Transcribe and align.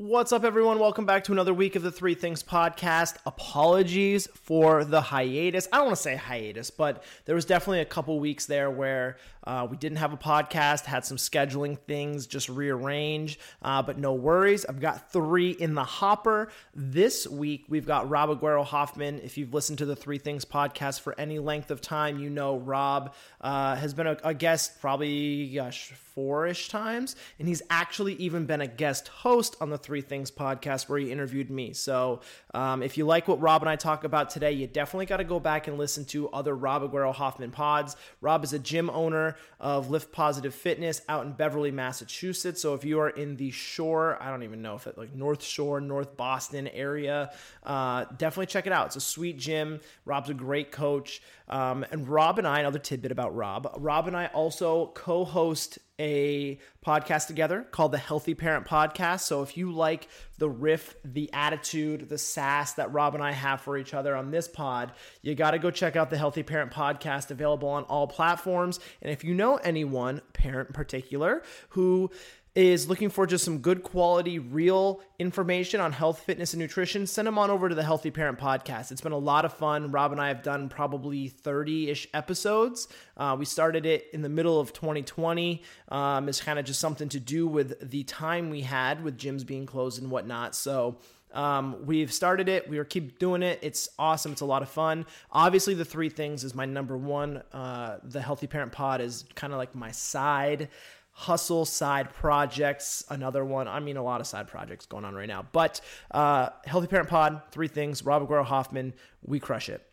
What's 0.00 0.30
up, 0.32 0.44
everyone? 0.44 0.78
Welcome 0.78 1.06
back 1.06 1.24
to 1.24 1.32
another 1.32 1.52
week 1.52 1.74
of 1.74 1.82
the 1.82 1.90
Three 1.90 2.14
Things 2.14 2.40
Podcast. 2.40 3.16
Apologies 3.26 4.28
for 4.28 4.84
the 4.84 5.00
hiatus. 5.00 5.66
I 5.72 5.78
don't 5.78 5.86
want 5.86 5.96
to 5.96 6.02
say 6.04 6.14
hiatus, 6.14 6.70
but 6.70 7.02
there 7.24 7.34
was 7.34 7.44
definitely 7.44 7.80
a 7.80 7.84
couple 7.84 8.20
weeks 8.20 8.46
there 8.46 8.70
where 8.70 9.16
uh, 9.42 9.66
we 9.68 9.76
didn't 9.76 9.98
have 9.98 10.12
a 10.12 10.16
podcast, 10.16 10.84
had 10.84 11.04
some 11.04 11.16
scheduling 11.16 11.76
things 11.76 12.28
just 12.28 12.48
rearrange, 12.48 13.40
uh, 13.62 13.82
but 13.82 13.98
no 13.98 14.12
worries. 14.12 14.64
I've 14.66 14.78
got 14.78 15.10
three 15.10 15.50
in 15.50 15.74
the 15.74 15.82
hopper. 15.82 16.52
This 16.76 17.26
week, 17.26 17.64
we've 17.68 17.86
got 17.86 18.08
Rob 18.08 18.30
Aguero 18.30 18.64
Hoffman. 18.64 19.18
If 19.24 19.36
you've 19.36 19.52
listened 19.52 19.78
to 19.78 19.86
the 19.86 19.96
Three 19.96 20.18
Things 20.18 20.44
Podcast 20.44 21.00
for 21.00 21.18
any 21.18 21.40
length 21.40 21.72
of 21.72 21.80
time, 21.80 22.20
you 22.20 22.30
know 22.30 22.58
Rob 22.58 23.14
uh, 23.40 23.74
has 23.74 23.94
been 23.94 24.06
a, 24.06 24.16
a 24.22 24.34
guest 24.34 24.80
probably, 24.80 25.48
gosh, 25.48 25.92
four 26.14 26.46
ish 26.46 26.68
times, 26.68 27.16
and 27.38 27.48
he's 27.48 27.62
actually 27.70 28.14
even 28.14 28.44
been 28.44 28.60
a 28.60 28.66
guest 28.66 29.08
host 29.08 29.56
on 29.60 29.70
the 29.70 29.78
Three 29.88 30.02
Things 30.02 30.30
podcast 30.30 30.86
where 30.86 30.98
he 30.98 31.10
interviewed 31.10 31.50
me. 31.50 31.72
So 31.72 32.20
um, 32.52 32.82
if 32.82 32.98
you 32.98 33.06
like 33.06 33.26
what 33.26 33.40
Rob 33.40 33.62
and 33.62 33.70
I 33.70 33.76
talk 33.76 34.04
about 34.04 34.28
today, 34.28 34.52
you 34.52 34.66
definitely 34.66 35.06
got 35.06 35.16
to 35.16 35.24
go 35.24 35.40
back 35.40 35.66
and 35.66 35.78
listen 35.78 36.04
to 36.06 36.28
other 36.28 36.54
Rob 36.54 36.82
Aguero 36.82 37.14
Hoffman 37.14 37.50
pods. 37.50 37.96
Rob 38.20 38.44
is 38.44 38.52
a 38.52 38.58
gym 38.58 38.90
owner 38.90 39.36
of 39.58 39.88
Lift 39.88 40.12
Positive 40.12 40.54
Fitness 40.54 41.00
out 41.08 41.24
in 41.24 41.32
Beverly, 41.32 41.70
Massachusetts. 41.70 42.60
So 42.60 42.74
if 42.74 42.84
you 42.84 43.00
are 43.00 43.08
in 43.08 43.36
the 43.36 43.50
shore, 43.50 44.22
I 44.22 44.28
don't 44.28 44.42
even 44.42 44.60
know 44.60 44.74
if 44.74 44.86
it 44.86 44.98
like 44.98 45.14
North 45.14 45.42
Shore, 45.42 45.80
North 45.80 46.18
Boston 46.18 46.68
area, 46.68 47.32
uh, 47.64 48.04
definitely 48.18 48.46
check 48.46 48.66
it 48.66 48.72
out. 48.74 48.88
It's 48.88 48.96
a 48.96 49.00
sweet 49.00 49.38
gym. 49.38 49.80
Rob's 50.04 50.28
a 50.28 50.34
great 50.34 50.70
coach. 50.70 51.22
Um, 51.48 51.84
and 51.90 52.08
Rob 52.08 52.38
and 52.38 52.46
I, 52.46 52.60
another 52.60 52.78
tidbit 52.78 53.12
about 53.12 53.34
Rob, 53.34 53.72
Rob 53.78 54.06
and 54.06 54.16
I 54.16 54.26
also 54.26 54.92
co 54.94 55.24
host 55.24 55.78
a 56.00 56.58
podcast 56.84 57.26
together 57.26 57.66
called 57.70 57.90
the 57.90 57.98
Healthy 57.98 58.34
Parent 58.34 58.66
Podcast. 58.66 59.20
So 59.20 59.42
if 59.42 59.56
you 59.56 59.72
like 59.72 60.08
the 60.38 60.48
riff, 60.48 60.94
the 61.04 61.28
attitude, 61.32 62.08
the 62.08 62.18
sass 62.18 62.74
that 62.74 62.92
Rob 62.92 63.14
and 63.14 63.24
I 63.24 63.32
have 63.32 63.60
for 63.60 63.76
each 63.76 63.94
other 63.94 64.14
on 64.14 64.30
this 64.30 64.46
pod, 64.46 64.92
you 65.22 65.34
got 65.34 65.52
to 65.52 65.58
go 65.58 65.70
check 65.70 65.96
out 65.96 66.10
the 66.10 66.18
Healthy 66.18 66.44
Parent 66.44 66.70
Podcast 66.70 67.30
available 67.30 67.68
on 67.68 67.82
all 67.84 68.06
platforms. 68.06 68.78
And 69.02 69.10
if 69.10 69.24
you 69.24 69.34
know 69.34 69.56
anyone, 69.56 70.22
parent 70.32 70.68
in 70.68 70.74
particular, 70.74 71.42
who 71.70 72.10
is 72.58 72.88
looking 72.88 73.08
for 73.08 73.24
just 73.24 73.44
some 73.44 73.58
good 73.58 73.84
quality, 73.84 74.40
real 74.40 75.00
information 75.20 75.80
on 75.80 75.92
health, 75.92 76.18
fitness, 76.18 76.54
and 76.54 76.60
nutrition, 76.60 77.06
send 77.06 77.28
them 77.28 77.38
on 77.38 77.50
over 77.50 77.68
to 77.68 77.74
the 77.76 77.84
Healthy 77.84 78.10
Parent 78.10 78.36
Podcast. 78.36 78.90
It's 78.90 79.00
been 79.00 79.12
a 79.12 79.18
lot 79.18 79.44
of 79.44 79.52
fun. 79.52 79.92
Rob 79.92 80.10
and 80.10 80.20
I 80.20 80.26
have 80.26 80.42
done 80.42 80.68
probably 80.68 81.28
30 81.28 81.88
ish 81.90 82.08
episodes. 82.12 82.88
Uh, 83.16 83.36
we 83.38 83.44
started 83.44 83.86
it 83.86 84.08
in 84.12 84.22
the 84.22 84.28
middle 84.28 84.58
of 84.58 84.72
2020. 84.72 85.62
Um, 85.90 86.28
it's 86.28 86.40
kind 86.40 86.58
of 86.58 86.64
just 86.64 86.80
something 86.80 87.08
to 87.10 87.20
do 87.20 87.46
with 87.46 87.90
the 87.90 88.02
time 88.02 88.50
we 88.50 88.62
had 88.62 89.04
with 89.04 89.16
gyms 89.16 89.46
being 89.46 89.64
closed 89.64 90.02
and 90.02 90.10
whatnot. 90.10 90.56
So, 90.56 90.98
um, 91.32 91.84
we've 91.84 92.12
started 92.12 92.48
it. 92.48 92.68
We 92.68 92.78
are 92.78 92.84
keep 92.84 93.18
doing 93.18 93.42
it. 93.42 93.58
It's 93.62 93.88
awesome. 93.98 94.32
It's 94.32 94.40
a 94.40 94.46
lot 94.46 94.62
of 94.62 94.68
fun. 94.68 95.06
Obviously, 95.30 95.74
the 95.74 95.84
three 95.84 96.08
things 96.08 96.42
is 96.42 96.54
my 96.54 96.64
number 96.64 96.96
one. 96.96 97.42
Uh, 97.52 97.98
the 98.02 98.20
Healthy 98.20 98.46
Parent 98.46 98.72
Pod 98.72 99.00
is 99.00 99.26
kind 99.34 99.52
of 99.52 99.58
like 99.58 99.74
my 99.74 99.90
side 99.90 100.70
hustle 101.18 101.64
side 101.64 102.12
projects 102.12 103.04
another 103.10 103.44
one 103.44 103.66
i 103.66 103.80
mean 103.80 103.96
a 103.96 104.02
lot 104.02 104.20
of 104.20 104.26
side 104.26 104.46
projects 104.46 104.86
going 104.86 105.04
on 105.04 105.16
right 105.16 105.26
now 105.26 105.44
but 105.50 105.80
uh, 106.12 106.48
healthy 106.64 106.86
parent 106.86 107.08
pod 107.08 107.42
three 107.50 107.66
things 107.66 108.04
rob 108.04 108.26
aguero 108.26 108.44
hoffman 108.44 108.94
we 109.26 109.40
crush 109.40 109.68
it 109.68 109.84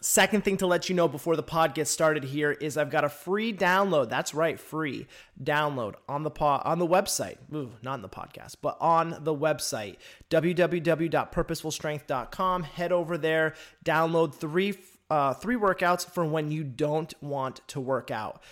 Second 0.00 0.44
thing 0.44 0.56
to 0.58 0.66
let 0.66 0.88
you 0.88 0.94
know 0.94 1.08
before 1.08 1.34
the 1.36 1.42
pod 1.42 1.74
gets 1.74 1.90
started 1.90 2.22
here 2.24 2.52
is 2.52 2.76
I've 2.76 2.90
got 2.90 3.04
a 3.04 3.08
free 3.08 3.52
download. 3.52 4.10
That's 4.10 4.34
right, 4.34 4.60
free 4.60 5.06
download 5.42 5.94
on 6.08 6.22
the 6.22 6.30
pod 6.30 6.62
on 6.64 6.78
the 6.78 6.86
website. 6.86 7.38
Ooh, 7.54 7.72
not 7.82 7.94
in 7.94 8.02
the 8.02 8.08
podcast, 8.08 8.56
but 8.60 8.76
on 8.80 9.16
the 9.20 9.34
website 9.34 9.96
www.purposefulstrength.com. 10.30 12.62
Head 12.62 12.92
over 12.92 13.16
there, 13.16 13.54
download 13.84 14.34
three 14.34 14.78
uh, 15.08 15.32
three 15.34 15.54
workouts 15.56 16.04
for 16.08 16.26
when 16.26 16.50
you 16.50 16.64
don't 16.64 17.14
want 17.22 17.60
to 17.68 17.78
work 17.80 18.10
out. 18.10 18.42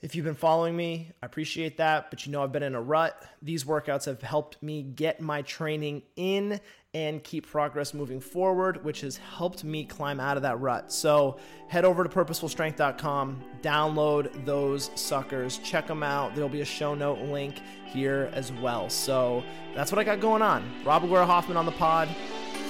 If 0.00 0.14
you've 0.14 0.24
been 0.24 0.36
following 0.36 0.76
me, 0.76 1.10
I 1.20 1.26
appreciate 1.26 1.78
that, 1.78 2.08
but 2.10 2.24
you 2.24 2.30
know 2.30 2.44
I've 2.44 2.52
been 2.52 2.62
in 2.62 2.76
a 2.76 2.80
rut. 2.80 3.20
These 3.42 3.64
workouts 3.64 4.04
have 4.04 4.22
helped 4.22 4.62
me 4.62 4.84
get 4.84 5.20
my 5.20 5.42
training 5.42 6.02
in 6.14 6.60
and 6.94 7.22
keep 7.24 7.48
progress 7.48 7.92
moving 7.92 8.20
forward, 8.20 8.84
which 8.84 9.00
has 9.00 9.16
helped 9.16 9.64
me 9.64 9.84
climb 9.84 10.20
out 10.20 10.36
of 10.36 10.44
that 10.44 10.60
rut. 10.60 10.92
So 10.92 11.38
head 11.66 11.84
over 11.84 12.04
to 12.04 12.08
purposefulstrength.com, 12.08 13.42
download 13.60 14.44
those 14.44 14.92
suckers, 14.94 15.58
check 15.58 15.88
them 15.88 16.04
out. 16.04 16.32
There'll 16.36 16.48
be 16.48 16.60
a 16.60 16.64
show 16.64 16.94
note 16.94 17.18
link 17.22 17.60
here 17.84 18.30
as 18.34 18.52
well. 18.52 18.88
So 18.88 19.42
that's 19.74 19.90
what 19.90 19.98
I 19.98 20.04
got 20.04 20.20
going 20.20 20.42
on. 20.42 20.64
Rob 20.84 21.02
Aguero 21.02 21.26
Hoffman 21.26 21.56
on 21.56 21.66
the 21.66 21.72
pod, 21.72 22.08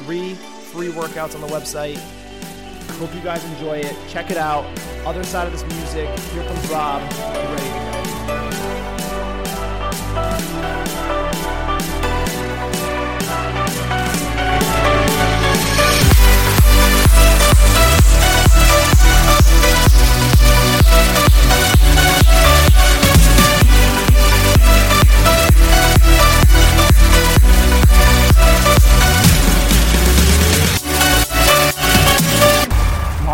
three 0.05 0.33
free 0.33 0.89
workouts 0.89 1.35
on 1.35 1.43
the 1.43 1.49
website. 1.49 2.01
Hope 2.99 3.15
you 3.15 3.21
guys 3.21 3.45
enjoy 3.45 3.77
it. 3.77 3.97
Check 4.09 4.33
it 4.33 4.37
out. 4.37 4.65
Other 5.07 5.23
side 5.23 5.47
of 5.47 5.53
this 5.53 5.63
music. 5.77 6.09
Here 6.33 6.43
comes 6.43 6.69
Rob. 6.69 7.09
Get 7.09 7.51
ready 7.51 7.69
Rob 7.69 7.89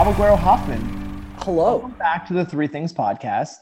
Aguero 0.05 0.39
Hoffman. 0.39 0.83
Hello. 1.39 1.77
Welcome 1.79 1.93
back 1.93 2.29
to 2.29 2.35
the 2.35 2.45
Three 2.45 2.67
Things 2.67 2.93
podcast. 2.93 3.55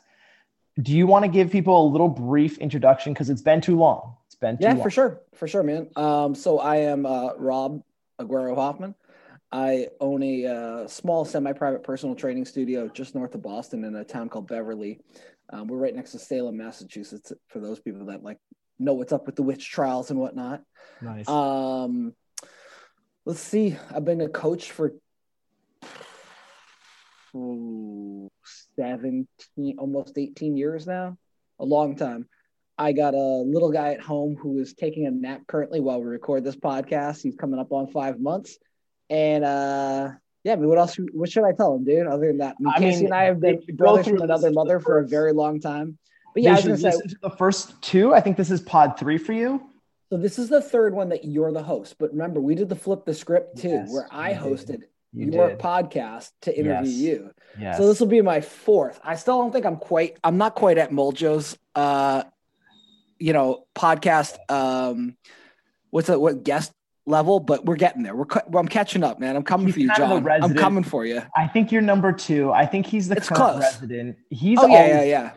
Do 0.80 0.91
you 0.91 1.06
want 1.06 1.25
to 1.25 1.30
give 1.30 1.53
people 1.53 1.86
a 1.86 1.88
little 1.88 2.08
brief 2.08 2.58
introduction 2.58 3.12
because 3.12 3.30
it's 3.30 3.42
been 3.42 3.60
too 3.60 3.78
long? 3.78 4.16
It's 4.26 4.34
been 4.34 4.58
too 4.58 4.64
yeah, 4.64 4.72
long. 4.72 4.82
for 4.82 4.91
sure, 4.91 5.20
for 5.36 5.47
sure, 5.47 5.62
man. 5.62 5.88
Um, 5.94 6.34
so 6.34 6.58
I 6.58 6.78
am 6.78 7.06
uh, 7.06 7.34
Rob 7.36 7.84
Aguero 8.20 8.56
Hoffman. 8.56 8.97
I 9.53 9.86
own 10.00 10.20
a 10.25 10.47
uh, 10.47 10.88
small 10.88 11.25
semi-private 11.25 11.84
personal 11.84 12.16
training 12.16 12.44
studio 12.44 12.88
just 12.88 13.14
north 13.14 13.36
of 13.36 13.42
Boston 13.42 13.84
in 13.84 13.94
a 13.94 14.03
town 14.03 14.28
called 14.28 14.48
Beverly. 14.48 14.98
Um, 15.50 15.69
we're 15.69 15.76
right 15.76 15.94
next 15.94 16.10
to 16.10 16.19
Salem, 16.19 16.56
Massachusetts. 16.56 17.32
For 17.50 17.60
those 17.60 17.78
people 17.78 18.06
that 18.06 18.24
like 18.24 18.38
know 18.80 18.94
what's 18.94 19.12
up 19.12 19.26
with 19.26 19.36
the 19.36 19.44
witch 19.44 19.70
trials 19.70 20.10
and 20.10 20.19
whatnot. 20.19 20.64
Nice. 21.00 21.28
Um, 21.28 22.14
let's 23.26 23.38
see. 23.38 23.76
I've 23.94 24.04
been 24.04 24.22
a 24.22 24.28
coach 24.28 24.72
for 24.72 24.94
17, 27.32 29.26
almost 29.78 30.19
18 30.19 30.56
years 30.56 30.87
now, 30.87 31.16
a 31.59 31.65
long 31.65 31.97
time. 31.97 32.28
I 32.78 32.93
got 32.93 33.15
a 33.15 33.19
little 33.19 33.70
guy 33.70 33.93
at 33.93 34.00
home 34.00 34.37
who 34.37 34.59
is 34.59 34.75
taking 34.75 35.06
a 35.06 35.10
nap 35.10 35.42
currently 35.47 35.81
while 35.81 36.00
we 36.00 36.06
record 36.06 36.44
this 36.44 36.56
podcast. 36.56 37.22
He's 37.22 37.37
coming 37.37 37.60
up 37.60 37.72
on 37.72 37.88
five 37.88 38.19
months. 38.19 38.59
And 39.10 39.44
uh, 39.44 40.10
yeah, 40.42 40.53
I 40.54 40.56
mean, 40.56 40.69
what 40.69 40.78
else? 40.78 40.97
What 41.12 41.31
should 41.31 41.44
I 41.44 41.53
tell 41.53 41.75
him, 41.75 41.84
dude? 41.84 42.06
Other 42.06 42.28
than 42.28 42.38
that, 42.38 42.56
I 42.59 42.62
mean, 42.62 42.72
Casey 42.78 42.97
mean, 42.97 43.06
and 43.06 43.15
I 43.15 43.25
have 43.25 43.41
been 43.41 43.60
brothers 43.75 44.09
from 44.09 44.22
another 44.22 44.50
mother 44.50 44.81
for 44.81 44.98
a 44.98 45.06
very 45.06 45.32
long 45.32 45.60
time. 45.60 45.98
But 46.34 46.42
yeah, 46.42 46.56
I 46.56 46.66
was 46.66 46.81
say 46.81 46.91
to 46.91 47.16
the 47.22 47.31
first 47.31 47.81
two. 47.82 48.15
I 48.15 48.21
think 48.21 48.37
this 48.37 48.50
is 48.50 48.60
pod 48.60 48.98
three 48.98 49.19
for 49.19 49.34
you. 49.34 49.62
So 50.10 50.16
this 50.16 50.38
is 50.38 50.48
the 50.48 50.60
third 50.60 50.94
one 50.94 51.10
that 51.10 51.25
you're 51.25 51.53
the 51.53 51.62
host. 51.62 51.97
But 51.98 52.12
remember, 52.12 52.41
we 52.41 52.54
did 52.54 52.69
the 52.69 52.76
flip 52.76 53.04
the 53.04 53.15
script 53.15 53.59
too, 53.59 53.69
yes, 53.69 53.92
where 53.92 54.09
I 54.10 54.34
hosted 54.34 54.82
you 55.12 55.30
your 55.30 55.50
did. 55.50 55.58
podcast 55.58 56.30
to 56.42 56.58
interview 56.58 56.90
yes. 56.90 56.98
you. 56.98 57.30
Yes. 57.58 57.76
So 57.76 57.86
this 57.86 58.00
will 58.00 58.06
be 58.06 58.22
my 58.22 58.40
fourth. 58.40 59.00
I 59.04 59.16
still 59.16 59.38
don't 59.38 59.52
think 59.52 59.66
I'm 59.66 59.76
quite. 59.76 60.18
I'm 60.24 60.38
not 60.38 60.54
quite 60.54 60.78
at 60.78 60.90
Moljo's. 60.90 61.56
Uh, 61.74 62.24
you 63.18 63.32
know, 63.32 63.66
podcast. 63.74 64.36
Um, 64.50 65.16
what's 65.90 66.09
that? 66.09 66.20
What 66.20 66.44
guest 66.44 66.72
level? 67.06 67.41
But 67.41 67.64
we're 67.64 67.76
getting 67.76 68.03
there. 68.03 68.16
We're. 68.16 68.26
I'm 68.54 68.68
catching 68.68 69.04
up, 69.04 69.20
man. 69.20 69.36
I'm 69.36 69.42
coming 69.42 69.66
he's 69.66 69.74
for 69.74 69.80
you, 69.80 69.91
John. 69.97 70.26
I'm 70.28 70.54
coming 70.54 70.84
for 70.84 71.04
you. 71.04 71.22
I 71.36 71.47
think 71.47 71.72
you're 71.72 71.82
number 71.82 72.12
two. 72.12 72.50
I 72.50 72.66
think 72.66 72.86
he's 72.86 73.08
the 73.08 73.16
it's 73.16 73.28
close. 73.28 73.60
resident. 73.60 74.16
He's. 74.30 74.58
Oh 74.58 74.66
yeah, 74.66 74.76
always, 74.76 74.91
yeah, 74.91 75.03
yeah. 75.03 75.30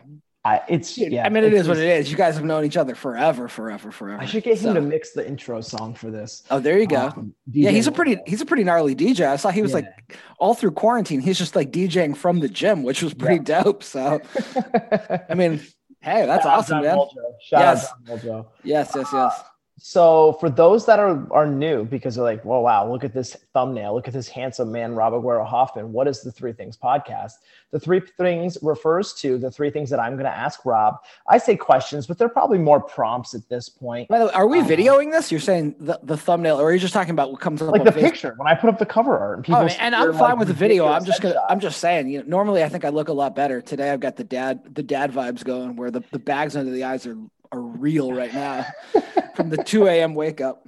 I, 0.46 0.62
it's 0.68 0.96
yeah. 0.96 1.26
I 1.26 1.28
mean, 1.28 1.42
it 1.42 1.52
is 1.52 1.66
what 1.66 1.76
it 1.76 1.88
is. 1.88 2.08
You 2.08 2.16
guys 2.16 2.36
have 2.36 2.44
known 2.44 2.64
each 2.64 2.76
other 2.76 2.94
forever, 2.94 3.48
forever, 3.48 3.90
forever. 3.90 4.22
I 4.22 4.26
should 4.26 4.44
get 4.44 4.58
him 4.58 4.62
so. 4.62 4.74
to 4.74 4.80
mix 4.80 5.10
the 5.10 5.26
intro 5.26 5.60
song 5.60 5.92
for 5.92 6.08
this. 6.08 6.44
Oh, 6.52 6.60
there 6.60 6.78
you 6.78 6.86
go. 6.86 7.08
Um, 7.16 7.34
yeah, 7.50 7.70
he's 7.70 7.88
a 7.88 7.92
pretty 7.92 8.18
he's 8.28 8.40
a 8.40 8.46
pretty 8.46 8.62
gnarly 8.62 8.94
DJ. 8.94 9.26
I 9.26 9.34
saw 9.36 9.50
he 9.50 9.60
was 9.60 9.72
yeah. 9.72 9.78
like 9.78 10.16
all 10.38 10.54
through 10.54 10.70
quarantine. 10.70 11.20
He's 11.20 11.36
just 11.36 11.56
like 11.56 11.72
DJing 11.72 12.16
from 12.16 12.38
the 12.38 12.48
gym, 12.48 12.84
which 12.84 13.02
was 13.02 13.12
pretty 13.12 13.42
yeah. 13.44 13.64
dope. 13.64 13.82
So, 13.82 14.20
I 15.28 15.34
mean, 15.34 15.60
hey, 16.00 16.26
that's 16.26 16.44
Shout 16.44 16.58
awesome, 16.58 16.82
man. 16.82 16.96
Shout 17.42 17.60
yes. 17.60 17.92
out 18.08 18.22
John 18.22 18.44
Yes, 18.62 18.92
yes, 18.94 19.08
yes. 19.12 19.42
So 19.78 20.38
for 20.40 20.48
those 20.48 20.86
that 20.86 20.98
are 20.98 21.30
are 21.30 21.46
new, 21.46 21.84
because 21.84 22.14
they're 22.14 22.24
like, 22.24 22.42
"Well, 22.46 22.62
wow, 22.62 22.90
look 22.90 23.04
at 23.04 23.12
this 23.12 23.36
thumbnail, 23.52 23.94
look 23.94 24.08
at 24.08 24.14
this 24.14 24.26
handsome 24.26 24.72
man, 24.72 24.94
Rob 24.94 25.12
Aguero 25.12 25.46
Hoffman." 25.46 25.92
What 25.92 26.08
is 26.08 26.22
the 26.22 26.32
Three 26.32 26.54
Things 26.54 26.78
podcast? 26.78 27.32
The 27.72 27.80
Three 27.80 28.00
Things 28.00 28.56
refers 28.62 29.12
to 29.14 29.36
the 29.36 29.50
three 29.50 29.68
things 29.68 29.90
that 29.90 30.00
I'm 30.00 30.12
going 30.12 30.24
to 30.24 30.30
ask 30.30 30.64
Rob. 30.64 30.96
I 31.28 31.36
say 31.36 31.56
questions, 31.56 32.06
but 32.06 32.16
they're 32.16 32.30
probably 32.30 32.56
more 32.56 32.80
prompts 32.80 33.34
at 33.34 33.46
this 33.50 33.68
point. 33.68 34.08
By 34.08 34.18
the 34.18 34.26
way, 34.26 34.32
are 34.32 34.46
we 34.46 34.60
um, 34.60 34.66
videoing 34.66 35.10
this? 35.10 35.30
You're 35.30 35.40
saying 35.40 35.74
the, 35.78 36.00
the 36.02 36.16
thumbnail, 36.16 36.58
or 36.58 36.70
are 36.70 36.72
you 36.72 36.78
just 36.78 36.94
talking 36.94 37.10
about 37.10 37.30
what 37.30 37.42
comes 37.42 37.60
up 37.60 37.70
like 37.70 37.84
the 37.84 37.92
picture 37.92 38.32
when 38.38 38.48
I 38.48 38.54
put 38.54 38.70
up 38.70 38.78
the 38.78 38.86
cover 38.86 39.18
art? 39.18 39.38
And, 39.38 39.44
people 39.44 39.60
oh, 39.60 39.68
and 39.78 39.94
I'm 39.94 40.12
fine 40.12 40.20
like 40.20 40.38
with 40.38 40.48
the 40.48 40.54
video. 40.54 40.86
I'm 40.86 41.04
just 41.04 41.20
gonna. 41.20 41.42
I'm 41.50 41.60
just 41.60 41.80
saying. 41.80 42.08
You 42.08 42.20
know, 42.20 42.24
normally 42.28 42.64
I 42.64 42.70
think 42.70 42.86
I 42.86 42.88
look 42.88 43.08
a 43.08 43.12
lot 43.12 43.36
better. 43.36 43.60
Today 43.60 43.90
I've 43.90 44.00
got 44.00 44.16
the 44.16 44.24
dad 44.24 44.74
the 44.74 44.82
dad 44.82 45.12
vibes 45.12 45.44
going, 45.44 45.76
where 45.76 45.90
the 45.90 46.00
the 46.12 46.18
bags 46.18 46.56
under 46.56 46.72
the 46.72 46.84
eyes 46.84 47.06
are 47.06 47.18
are 47.52 47.60
real 47.60 48.12
right 48.12 48.32
now 48.32 48.66
from 49.34 49.50
the 49.50 49.56
2 49.56 49.86
a.m. 49.86 50.14
wake 50.14 50.40
up. 50.40 50.66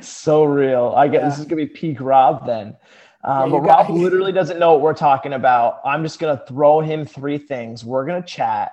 So 0.00 0.44
real. 0.44 0.94
I 0.96 1.08
get 1.08 1.22
yeah. 1.22 1.28
this 1.28 1.38
is 1.38 1.44
gonna 1.44 1.56
be 1.56 1.66
peak 1.66 2.00
Rob 2.00 2.46
then. 2.46 2.76
Um, 3.24 3.50
yeah, 3.50 3.58
but 3.58 3.60
Rob 3.60 3.90
literally 3.90 4.32
doesn't 4.32 4.58
know 4.58 4.72
what 4.72 4.80
we're 4.80 4.94
talking 4.94 5.32
about. 5.32 5.80
I'm 5.84 6.02
just 6.02 6.18
gonna 6.18 6.42
throw 6.48 6.80
him 6.80 7.04
three 7.04 7.38
things. 7.38 7.84
We're 7.84 8.06
gonna 8.06 8.22
chat, 8.22 8.72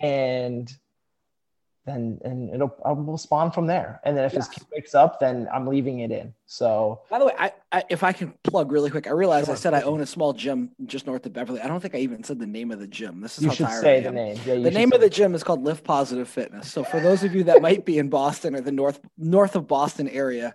and 0.00 0.70
then 1.84 2.20
and 2.24 2.50
it'll 2.54 2.76
I 2.84 2.92
will 2.92 3.18
spawn 3.18 3.50
from 3.50 3.66
there. 3.66 4.00
And 4.04 4.16
then 4.16 4.24
if 4.24 4.32
his 4.32 4.46
kid 4.46 4.64
wakes 4.72 4.94
up, 4.94 5.18
then 5.18 5.48
I'm 5.52 5.66
leaving 5.66 6.00
it 6.00 6.12
in. 6.12 6.32
So 6.46 7.00
by 7.10 7.18
the 7.18 7.26
way, 7.26 7.32
I, 7.36 7.52
I 7.72 7.84
if 7.90 8.04
I 8.04 8.12
can 8.12 8.34
plug 8.44 8.70
really 8.70 8.88
quick, 8.90 9.08
I 9.08 9.10
realize 9.10 9.46
sure. 9.46 9.54
I 9.54 9.56
said 9.56 9.74
I 9.74 9.80
own 9.82 10.00
a 10.00 10.06
small 10.06 10.32
gym 10.32 10.70
just 10.86 11.06
north 11.06 11.26
of 11.26 11.32
Beverly. 11.32 11.60
I 11.60 11.66
don't 11.66 11.80
think 11.80 11.94
I 11.94 11.98
even 11.98 12.22
said 12.22 12.38
the 12.38 12.46
name 12.46 12.70
of 12.70 12.78
the 12.78 12.86
gym. 12.86 13.20
This 13.20 13.38
is 13.38 13.44
you 13.44 13.50
how 13.50 13.54
should 13.54 13.66
tired 13.66 13.82
say 13.82 14.00
the 14.00 14.12
name. 14.12 14.38
Yeah, 14.46 14.54
the 14.58 14.70
name 14.70 14.92
of 14.92 15.00
the 15.00 15.10
gym 15.10 15.34
is 15.34 15.42
called 15.42 15.64
Lift 15.64 15.82
Positive 15.82 16.28
Fitness. 16.28 16.70
So 16.70 16.84
for 16.84 17.00
those 17.00 17.24
of 17.24 17.34
you 17.34 17.44
that 17.44 17.60
might 17.60 17.84
be 17.84 17.98
in 17.98 18.08
Boston 18.08 18.54
or 18.54 18.60
the 18.60 18.72
north 18.72 19.00
north 19.18 19.56
of 19.56 19.66
Boston 19.66 20.08
area, 20.08 20.54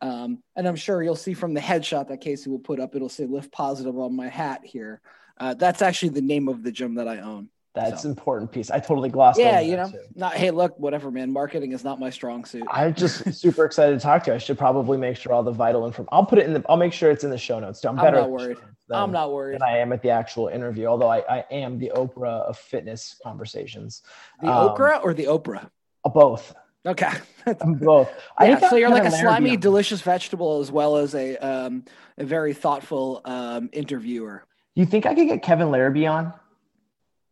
um, 0.00 0.42
and 0.56 0.66
I'm 0.66 0.76
sure 0.76 1.02
you'll 1.02 1.16
see 1.16 1.34
from 1.34 1.52
the 1.52 1.60
headshot 1.60 2.08
that 2.08 2.22
Casey 2.22 2.48
will 2.48 2.58
put 2.58 2.80
up, 2.80 2.94
it'll 2.94 3.10
say 3.10 3.26
Lift 3.26 3.52
Positive 3.52 3.98
on 3.98 4.16
my 4.16 4.28
hat 4.28 4.62
here. 4.64 5.02
Uh, 5.38 5.52
that's 5.52 5.82
actually 5.82 6.10
the 6.10 6.22
name 6.22 6.48
of 6.48 6.62
the 6.62 6.72
gym 6.72 6.94
that 6.94 7.08
I 7.08 7.18
own. 7.18 7.48
That's 7.74 8.02
so. 8.02 8.08
important 8.10 8.52
piece. 8.52 8.70
I 8.70 8.80
totally 8.80 9.08
glossed 9.08 9.38
yeah, 9.38 9.60
you 9.60 9.76
know, 9.76 9.88
too. 9.88 9.98
not 10.14 10.34
hey, 10.34 10.50
look, 10.50 10.78
whatever, 10.78 11.10
man. 11.10 11.32
Marketing 11.32 11.72
is 11.72 11.84
not 11.84 11.98
my 11.98 12.10
strong 12.10 12.44
suit. 12.44 12.64
I'm 12.70 12.94
just 12.94 13.32
super 13.40 13.64
excited 13.64 13.98
to 13.98 14.00
talk 14.00 14.24
to 14.24 14.30
you. 14.30 14.34
I 14.34 14.38
should 14.38 14.58
probably 14.58 14.98
make 14.98 15.16
sure 15.16 15.32
all 15.32 15.42
the 15.42 15.52
vital 15.52 15.86
information. 15.86 16.10
I'll 16.12 16.26
put 16.26 16.38
it 16.38 16.46
in 16.46 16.52
the. 16.52 16.64
I'll 16.68 16.76
make 16.76 16.92
sure 16.92 17.10
it's 17.10 17.24
in 17.24 17.30
the 17.30 17.38
show 17.38 17.58
notes 17.60 17.80
too. 17.80 17.88
I'm 17.88 17.96
better. 17.96 18.18
I'm 18.18 18.22
not 18.24 18.30
worried. 18.30 18.56
Than, 18.88 18.98
I'm 18.98 19.12
not 19.12 19.32
worried. 19.32 19.54
Than 19.54 19.62
I 19.62 19.78
am 19.78 19.92
at 19.92 20.02
the 20.02 20.10
actual 20.10 20.48
interview. 20.48 20.86
Although 20.86 21.08
I, 21.08 21.20
I 21.20 21.44
am 21.50 21.78
the 21.78 21.92
Oprah 21.94 22.42
of 22.42 22.58
fitness 22.58 23.18
conversations. 23.22 24.02
The 24.42 24.48
um, 24.48 24.70
okra 24.70 25.00
or 25.02 25.14
the 25.14 25.24
Oprah? 25.24 25.70
Uh, 26.04 26.10
both. 26.10 26.54
Okay. 26.84 27.12
I'm 27.60 27.74
both. 27.74 28.10
Yeah, 28.40 28.68
so 28.68 28.76
you're 28.76 28.90
like 28.90 29.04
a 29.04 29.10
slimy, 29.10 29.56
delicious 29.56 30.02
vegetable 30.02 30.60
as 30.60 30.70
well 30.70 30.96
as 30.96 31.14
a 31.14 31.36
um, 31.38 31.84
a 32.18 32.24
very 32.24 32.52
thoughtful 32.52 33.22
um, 33.24 33.70
interviewer. 33.72 34.44
You 34.74 34.84
think 34.84 35.06
I 35.06 35.14
could 35.14 35.28
get 35.28 35.42
Kevin 35.42 35.70
Larrabee 35.70 36.06
on? 36.06 36.32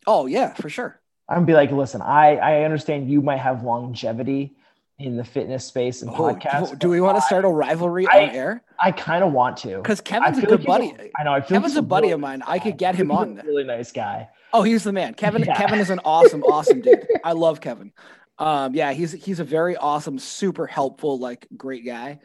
Oh 0.06 0.26
yeah, 0.26 0.54
for 0.54 0.68
sure. 0.68 1.00
I'm 1.28 1.44
be 1.44 1.54
like, 1.54 1.70
listen, 1.70 2.02
I 2.02 2.36
I 2.36 2.62
understand 2.64 3.10
you 3.10 3.22
might 3.22 3.38
have 3.38 3.62
longevity 3.62 4.56
in 5.00 5.16
the 5.16 5.24
fitness 5.24 5.64
space 5.64 6.02
and 6.02 6.10
oh, 6.10 6.14
podcast. 6.14 6.78
Do 6.78 6.90
we 6.90 7.00
want 7.00 7.16
to 7.16 7.22
start 7.22 7.44
a 7.44 7.48
rivalry 7.48 8.06
I, 8.06 8.24
on 8.24 8.30
air? 8.30 8.62
I 8.78 8.92
kind 8.92 9.24
of 9.24 9.32
want 9.32 9.56
to 9.58 9.76
because 9.76 10.00
Kevin's 10.00 10.38
a 10.38 10.42
good 10.42 10.60
like 10.60 10.66
buddy. 10.66 10.94
A, 10.98 11.10
I 11.18 11.24
know. 11.24 11.32
I 11.32 11.40
Kevin's 11.40 11.76
a 11.76 11.82
buddy 11.82 12.10
of 12.10 12.20
mine. 12.20 12.42
I 12.46 12.58
could 12.58 12.76
get 12.76 12.94
him 12.94 13.10
on. 13.10 13.36
really 13.44 13.64
nice 13.64 13.92
guy. 13.92 14.28
Oh, 14.52 14.62
he's 14.62 14.84
the 14.84 14.92
man. 14.92 15.14
Kevin. 15.14 15.42
Yeah. 15.42 15.56
Kevin 15.56 15.78
is 15.78 15.90
an 15.90 16.00
awesome, 16.04 16.42
awesome 16.44 16.82
dude. 16.82 17.06
I 17.24 17.32
love 17.32 17.60
Kevin. 17.60 17.92
Um, 18.38 18.74
yeah, 18.74 18.92
he's 18.92 19.12
he's 19.12 19.40
a 19.40 19.44
very 19.44 19.76
awesome, 19.76 20.18
super 20.18 20.66
helpful, 20.66 21.18
like 21.18 21.46
great 21.56 21.84
guy. 21.84 22.20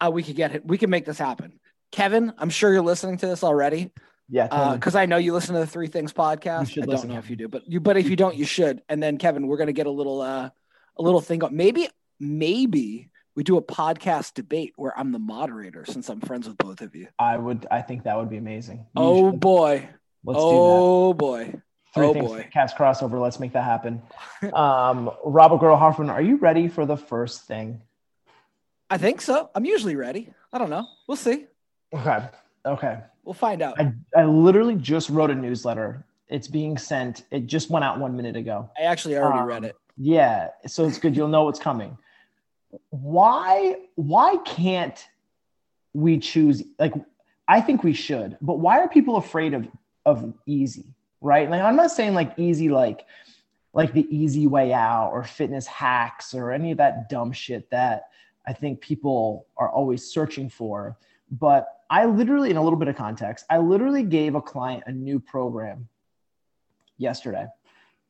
Uh, 0.00 0.10
we 0.12 0.22
could 0.22 0.36
get 0.36 0.54
it. 0.54 0.66
We 0.66 0.78
can 0.78 0.90
make 0.90 1.06
this 1.06 1.18
happen. 1.18 1.58
Kevin, 1.90 2.32
I'm 2.38 2.50
sure 2.50 2.72
you're 2.72 2.82
listening 2.82 3.16
to 3.18 3.26
this 3.26 3.42
already. 3.42 3.90
Yeah, 4.30 4.74
because 4.74 4.94
uh, 4.94 5.00
I 5.00 5.06
know 5.06 5.16
you 5.16 5.32
listen 5.32 5.54
to 5.54 5.60
the 5.60 5.66
Three 5.66 5.86
Things 5.86 6.12
podcast. 6.12 6.80
I 6.80 6.84
don't 6.84 7.08
know 7.08 7.18
if 7.18 7.30
you 7.30 7.36
do, 7.36 7.48
but 7.48 7.66
you 7.66 7.80
but 7.80 7.96
if 7.96 8.10
you 8.10 8.16
don't, 8.16 8.36
you 8.36 8.44
should. 8.44 8.82
And 8.88 9.02
then 9.02 9.16
Kevin, 9.16 9.46
we're 9.46 9.56
gonna 9.56 9.72
get 9.72 9.86
a 9.86 9.90
little 9.90 10.20
uh 10.20 10.50
a 10.96 11.02
little 11.02 11.20
thing 11.20 11.42
up. 11.42 11.50
Maybe 11.50 11.88
maybe 12.20 13.10
we 13.34 13.44
do 13.44 13.56
a 13.56 13.62
podcast 13.62 14.34
debate 14.34 14.74
where 14.76 14.92
I'm 14.98 15.12
the 15.12 15.18
moderator 15.18 15.84
since 15.86 16.08
I'm 16.08 16.20
friends 16.20 16.48
with 16.48 16.58
both 16.58 16.80
of 16.80 16.94
you. 16.94 17.08
I 17.18 17.36
would. 17.36 17.66
I 17.70 17.80
think 17.82 18.04
that 18.04 18.16
would 18.18 18.28
be 18.28 18.36
amazing. 18.36 18.78
You 18.78 18.84
oh 18.96 19.30
should. 19.30 19.40
boy. 19.40 19.88
Let's 20.24 20.40
oh 20.42 21.14
boy. 21.14 21.54
Three 21.94 22.06
oh 22.06 22.12
things 22.12 22.28
boy. 22.28 22.48
Cast 22.52 22.76
crossover. 22.76 23.20
Let's 23.20 23.40
make 23.40 23.52
that 23.52 23.64
happen. 23.64 24.02
um, 24.52 25.10
Rob 25.24 25.52
Aguero 25.52 25.78
Hoffman, 25.78 26.10
are 26.10 26.20
you 26.20 26.36
ready 26.36 26.68
for 26.68 26.84
the 26.84 26.96
first 26.96 27.46
thing? 27.46 27.80
I 28.90 28.98
think 28.98 29.20
so. 29.20 29.50
I'm 29.54 29.64
usually 29.64 29.96
ready. 29.96 30.32
I 30.52 30.58
don't 30.58 30.70
know. 30.70 30.86
We'll 31.06 31.16
see. 31.16 31.46
Okay. 31.94 32.28
Okay. 32.66 32.98
We'll 33.28 33.34
find 33.34 33.60
out. 33.60 33.78
I, 33.78 33.92
I 34.16 34.24
literally 34.24 34.74
just 34.74 35.10
wrote 35.10 35.30
a 35.30 35.34
newsletter. 35.34 36.02
It's 36.28 36.48
being 36.48 36.78
sent. 36.78 37.24
It 37.30 37.44
just 37.46 37.68
went 37.68 37.84
out 37.84 38.00
one 38.00 38.16
minute 38.16 38.36
ago. 38.36 38.70
I 38.78 38.84
actually 38.84 39.18
already 39.18 39.40
um, 39.40 39.44
read 39.44 39.64
it. 39.64 39.76
Yeah, 39.98 40.48
so 40.66 40.86
it's 40.86 40.98
good. 40.98 41.14
You'll 41.14 41.28
know 41.28 41.44
what's 41.44 41.58
coming. 41.58 41.98
Why? 42.88 43.80
Why 43.96 44.38
can't 44.46 45.06
we 45.92 46.16
choose? 46.18 46.62
Like, 46.78 46.94
I 47.46 47.60
think 47.60 47.84
we 47.84 47.92
should, 47.92 48.38
but 48.40 48.60
why 48.60 48.78
are 48.78 48.88
people 48.88 49.16
afraid 49.18 49.52
of 49.52 49.68
of 50.06 50.32
easy? 50.46 50.86
Right? 51.20 51.50
Like, 51.50 51.60
I'm 51.60 51.76
not 51.76 51.90
saying 51.90 52.14
like 52.14 52.32
easy, 52.38 52.70
like 52.70 53.04
like 53.74 53.92
the 53.92 54.06
easy 54.08 54.46
way 54.46 54.72
out 54.72 55.10
or 55.10 55.22
fitness 55.22 55.66
hacks 55.66 56.32
or 56.32 56.50
any 56.50 56.72
of 56.72 56.78
that 56.78 57.10
dumb 57.10 57.32
shit 57.32 57.68
that 57.68 58.08
I 58.46 58.54
think 58.54 58.80
people 58.80 59.48
are 59.58 59.68
always 59.68 60.10
searching 60.10 60.48
for. 60.48 60.96
But 61.30 61.68
I 61.90 62.06
literally, 62.06 62.50
in 62.50 62.56
a 62.56 62.62
little 62.62 62.78
bit 62.78 62.88
of 62.88 62.96
context, 62.96 63.44
I 63.48 63.58
literally 63.58 64.02
gave 64.02 64.34
a 64.34 64.42
client 64.42 64.84
a 64.86 64.92
new 64.92 65.20
program 65.20 65.88
yesterday, 66.96 67.46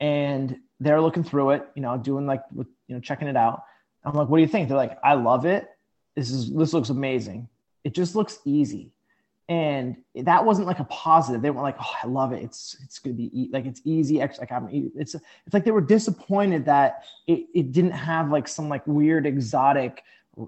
and 0.00 0.58
they're 0.80 1.00
looking 1.00 1.24
through 1.24 1.50
it, 1.50 1.68
you 1.74 1.82
know, 1.82 1.96
doing 1.96 2.26
like, 2.26 2.42
you 2.54 2.66
know, 2.88 3.00
checking 3.00 3.28
it 3.28 3.36
out. 3.36 3.62
I'm 4.04 4.14
like, 4.14 4.28
what 4.28 4.38
do 4.38 4.42
you 4.42 4.48
think? 4.48 4.68
They're 4.68 4.76
like, 4.76 4.98
I 5.02 5.14
love 5.14 5.44
it. 5.44 5.68
This 6.14 6.30
is 6.30 6.52
this 6.52 6.72
looks 6.72 6.88
amazing. 6.88 7.48
It 7.84 7.94
just 7.94 8.16
looks 8.16 8.40
easy, 8.44 8.90
and 9.48 9.96
that 10.16 10.44
wasn't 10.44 10.66
like 10.66 10.80
a 10.80 10.84
positive. 10.84 11.42
They 11.42 11.50
weren't 11.50 11.62
like, 11.62 11.76
oh, 11.80 11.94
I 12.02 12.06
love 12.06 12.32
it. 12.32 12.42
It's 12.42 12.76
it's 12.82 12.98
gonna 12.98 13.14
be 13.14 13.30
e- 13.32 13.50
like 13.52 13.66
it's 13.66 13.80
easy. 13.84 14.18
Like 14.18 14.50
I'm, 14.50 14.68
it's 14.72 15.14
it's 15.14 15.54
like 15.54 15.64
they 15.64 15.70
were 15.70 15.80
disappointed 15.80 16.64
that 16.64 17.04
it 17.26 17.46
it 17.54 17.72
didn't 17.72 17.92
have 17.92 18.30
like 18.30 18.48
some 18.48 18.68
like 18.68 18.84
weird 18.86 19.26
exotic 19.26 20.02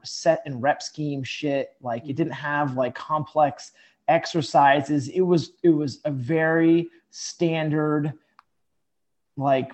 set 0.05 0.43
and 0.47 0.63
rep 0.63 0.83
scheme 0.83 1.23
shit. 1.23 1.71
Like 1.81 2.05
it 2.05 2.13
mm. 2.13 2.17
didn't 2.17 2.33
have 2.33 2.77
like 2.77 2.95
complex 2.95 3.73
exercises. 4.09 5.09
It 5.09 5.21
was 5.21 5.53
it 5.63 5.71
was 5.71 6.01
a 6.05 6.11
very 6.11 6.89
standard 7.11 8.13
like 9.37 9.73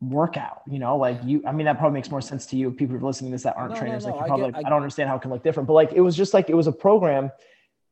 workout 0.00 0.62
you 0.68 0.78
know? 0.78 0.96
Like 0.96 1.20
you 1.24 1.42
i 1.46 1.52
mean 1.52 1.66
that 1.66 1.78
probably 1.78 1.94
makes 1.94 2.10
more 2.10 2.20
sense 2.20 2.46
to 2.46 2.56
you. 2.56 2.70
People 2.70 2.96
who 2.96 3.04
are 3.04 3.08
listening 3.08 3.30
to 3.30 3.34
this 3.34 3.42
that 3.42 3.56
aren't 3.56 3.74
no, 3.74 3.80
trainers 3.80 4.04
no, 4.04 4.10
no, 4.10 4.16
like 4.16 4.26
probably 4.26 4.44
I, 4.44 4.48
get, 4.48 4.56
like, 4.56 4.64
I, 4.64 4.68
I, 4.68 4.70
don't 4.70 4.82
understand 4.82 5.08
how 5.08 5.16
it 5.16 5.22
can 5.22 5.30
look 5.30 5.42
different. 5.42 5.66
But 5.66 5.74
like 5.74 5.92
it 5.92 6.00
was 6.00 6.16
just 6.16 6.34
like 6.34 6.48
it 6.48 6.54
was 6.54 6.66
a 6.66 6.72
program 6.72 7.30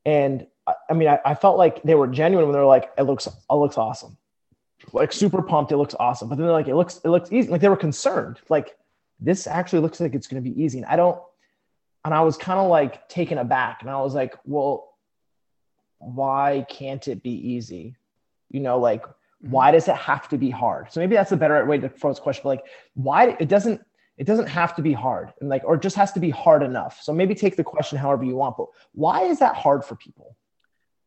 and 0.04 0.46
i, 0.66 0.74
I 0.90 0.92
mean 0.94 1.08
I, 1.08 1.18
I, 1.24 1.34
felt 1.34 1.58
like 1.58 1.82
they 1.82 1.94
were 1.94 2.06
genuine 2.06 2.46
when 2.46 2.52
they're 2.52 2.64
like 2.64 2.90
it 2.96 3.02
looks 3.02 3.26
it 3.26 3.54
looks 3.54 3.78
awesome. 3.78 4.16
Like 4.92 5.12
super 5.12 5.42
pumped 5.42 5.72
it 5.72 5.76
looks 5.76 5.94
awesome. 5.98 6.28
But 6.28 6.36
then 6.36 6.46
they're 6.46 6.54
like 6.54 6.68
it 6.68 6.74
looks 6.74 7.00
it 7.04 7.08
looks 7.08 7.32
easy. 7.32 7.48
Like 7.48 7.60
they 7.60 7.68
were 7.68 7.76
concerned. 7.76 8.40
Like 8.48 8.76
this 9.20 9.46
actually 9.46 9.80
looks 9.80 10.00
like 10.00 10.14
it's 10.14 10.26
going 10.26 10.42
to 10.42 10.48
be 10.48 10.62
easy. 10.62 10.78
And 10.78 10.86
I 10.86 10.96
don't, 10.96 11.20
and 12.04 12.12
I 12.12 12.20
was 12.22 12.36
kind 12.36 12.58
of 12.58 12.68
like 12.68 13.08
taken 13.08 13.38
aback 13.38 13.82
and 13.82 13.90
I 13.90 14.00
was 14.00 14.14
like, 14.14 14.34
well, 14.44 14.88
why 15.98 16.66
can't 16.68 17.06
it 17.06 17.22
be 17.22 17.30
easy? 17.30 17.96
You 18.50 18.60
know, 18.60 18.78
like, 18.78 19.02
mm-hmm. 19.02 19.50
why 19.50 19.70
does 19.70 19.86
it 19.88 19.96
have 19.96 20.28
to 20.30 20.38
be 20.38 20.50
hard? 20.50 20.92
So 20.92 21.00
maybe 21.00 21.14
that's 21.14 21.32
a 21.32 21.36
better 21.36 21.64
way 21.64 21.78
to 21.78 21.88
phrase 21.88 22.16
the 22.16 22.22
question. 22.22 22.42
But 22.44 22.48
like, 22.48 22.64
why 22.94 23.36
it 23.38 23.48
doesn't, 23.48 23.80
it 24.18 24.24
doesn't 24.26 24.48
have 24.48 24.74
to 24.76 24.82
be 24.82 24.92
hard 24.92 25.32
and 25.40 25.48
like, 25.48 25.62
or 25.64 25.76
just 25.76 25.96
has 25.96 26.12
to 26.12 26.20
be 26.20 26.30
hard 26.30 26.62
enough. 26.62 27.00
So 27.02 27.12
maybe 27.12 27.34
take 27.34 27.56
the 27.56 27.64
question 27.64 27.98
however 27.98 28.24
you 28.24 28.36
want, 28.36 28.56
but 28.56 28.66
why 28.92 29.22
is 29.22 29.38
that 29.38 29.54
hard 29.54 29.84
for 29.84 29.96
people? 29.96 30.36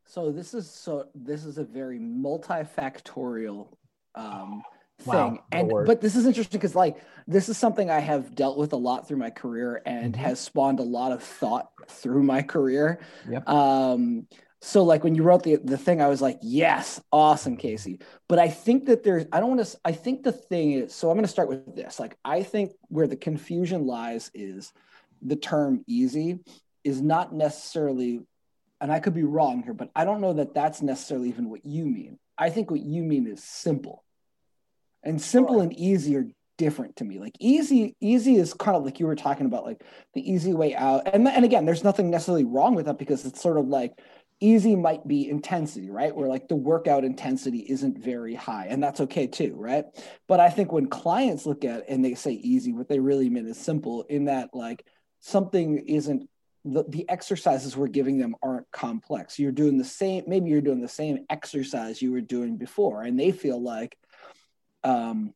So 0.05 0.31
this 0.31 0.53
is 0.53 0.69
so 0.69 1.07
this 1.15 1.45
is 1.45 1.57
a 1.57 1.63
very 1.63 1.99
multifactorial 1.99 3.67
um, 4.13 4.63
thing. 4.99 5.13
Wow, 5.13 5.43
and 5.51 5.67
word. 5.69 5.87
but 5.87 6.01
this 6.01 6.15
is 6.15 6.25
interesting 6.25 6.59
because 6.59 6.75
like 6.75 6.97
this 7.27 7.49
is 7.49 7.57
something 7.57 7.89
I 7.89 7.99
have 7.99 8.35
dealt 8.35 8.57
with 8.57 8.73
a 8.73 8.77
lot 8.77 9.07
through 9.07 9.17
my 9.17 9.29
career 9.29 9.81
and 9.85 10.13
mm-hmm. 10.13 10.23
has 10.23 10.39
spawned 10.39 10.79
a 10.79 10.83
lot 10.83 11.11
of 11.11 11.23
thought 11.23 11.69
through 11.87 12.23
my 12.23 12.41
career. 12.41 12.99
Yep. 13.29 13.47
Um, 13.47 14.27
so 14.61 14.83
like 14.83 15.03
when 15.03 15.15
you 15.15 15.23
wrote 15.23 15.43
the 15.43 15.57
the 15.57 15.77
thing, 15.77 16.01
I 16.01 16.07
was 16.07 16.21
like, 16.21 16.39
yes, 16.41 17.01
awesome, 17.11 17.57
Casey. 17.57 17.99
But 18.27 18.39
I 18.39 18.47
think 18.47 18.85
that 18.85 19.03
there's 19.03 19.25
I 19.31 19.39
don't 19.39 19.55
want 19.55 19.67
to 19.67 19.77
I 19.85 19.91
think 19.91 20.23
the 20.23 20.31
thing 20.31 20.71
is 20.73 20.93
so 20.93 21.09
I'm 21.09 21.17
gonna 21.17 21.27
start 21.27 21.49
with 21.49 21.75
this. 21.75 21.99
Like 21.99 22.17
I 22.23 22.43
think 22.43 22.71
where 22.87 23.07
the 23.07 23.17
confusion 23.17 23.85
lies 23.85 24.31
is 24.33 24.73
the 25.21 25.35
term 25.35 25.83
easy 25.87 26.39
is 26.83 27.01
not 27.01 27.33
necessarily 27.33 28.21
and 28.81 28.91
I 28.91 28.99
could 28.99 29.13
be 29.13 29.23
wrong 29.23 29.63
here, 29.63 29.73
but 29.73 29.89
I 29.95 30.05
don't 30.05 30.21
know 30.21 30.33
that 30.33 30.53
that's 30.53 30.81
necessarily 30.81 31.29
even 31.29 31.49
what 31.49 31.65
you 31.65 31.85
mean. 31.85 32.19
I 32.37 32.49
think 32.49 32.69
what 32.69 32.81
you 32.81 33.03
mean 33.03 33.27
is 33.27 33.43
simple 33.43 34.04
and 35.05 35.21
simple 35.21 35.61
and 35.61 35.71
easy 35.73 36.15
are 36.15 36.27
different 36.57 36.95
to 36.97 37.03
me. 37.03 37.19
Like 37.19 37.35
easy, 37.39 37.95
easy 37.99 38.35
is 38.35 38.53
kind 38.53 38.77
of 38.77 38.83
like 38.83 38.99
you 38.99 39.07
were 39.07 39.15
talking 39.15 39.45
about, 39.45 39.65
like 39.65 39.81
the 40.13 40.29
easy 40.29 40.53
way 40.53 40.75
out. 40.75 41.07
And 41.13 41.27
and 41.27 41.45
again, 41.45 41.65
there's 41.65 41.83
nothing 41.83 42.09
necessarily 42.09 42.45
wrong 42.45 42.75
with 42.75 42.85
that 42.85 42.97
because 42.97 43.25
it's 43.25 43.41
sort 43.41 43.57
of 43.57 43.67
like 43.67 43.93
easy 44.41 44.75
might 44.75 45.07
be 45.07 45.29
intensity, 45.29 45.89
right? 45.89 46.15
Where 46.15 46.27
like 46.27 46.47
the 46.47 46.55
workout 46.55 47.05
intensity 47.05 47.59
isn't 47.59 47.97
very 47.97 48.35
high, 48.35 48.67
and 48.69 48.83
that's 48.83 49.01
okay 49.01 49.27
too, 49.27 49.55
right? 49.57 49.85
But 50.27 50.39
I 50.39 50.49
think 50.49 50.71
when 50.71 50.87
clients 50.87 51.45
look 51.45 51.63
at 51.65 51.89
and 51.89 52.03
they 52.03 52.15
say 52.15 52.31
easy, 52.31 52.73
what 52.73 52.89
they 52.89 52.99
really 52.99 53.29
mean 53.29 53.47
is 53.47 53.57
simple. 53.57 54.03
In 54.03 54.25
that 54.25 54.49
like 54.53 54.85
something 55.21 55.77
isn't 55.79 56.29
the, 56.65 56.83
the 56.87 57.07
exercises 57.07 57.77
we're 57.77 57.87
giving 57.87 58.17
them 58.17 58.35
aren't 58.41 58.69
complex. 58.71 59.37
You're 59.37 59.51
doing 59.51 59.77
the 59.77 59.85
same, 59.85 60.23
maybe 60.27 60.49
you're 60.49 60.61
doing 60.61 60.81
the 60.81 60.87
same 60.87 61.25
exercise 61.29 62.01
you 62.01 62.11
were 62.11 62.21
doing 62.21 62.57
before, 62.57 63.03
and 63.03 63.19
they 63.19 63.31
feel 63.31 63.61
like 63.61 63.95
um, 64.85 65.33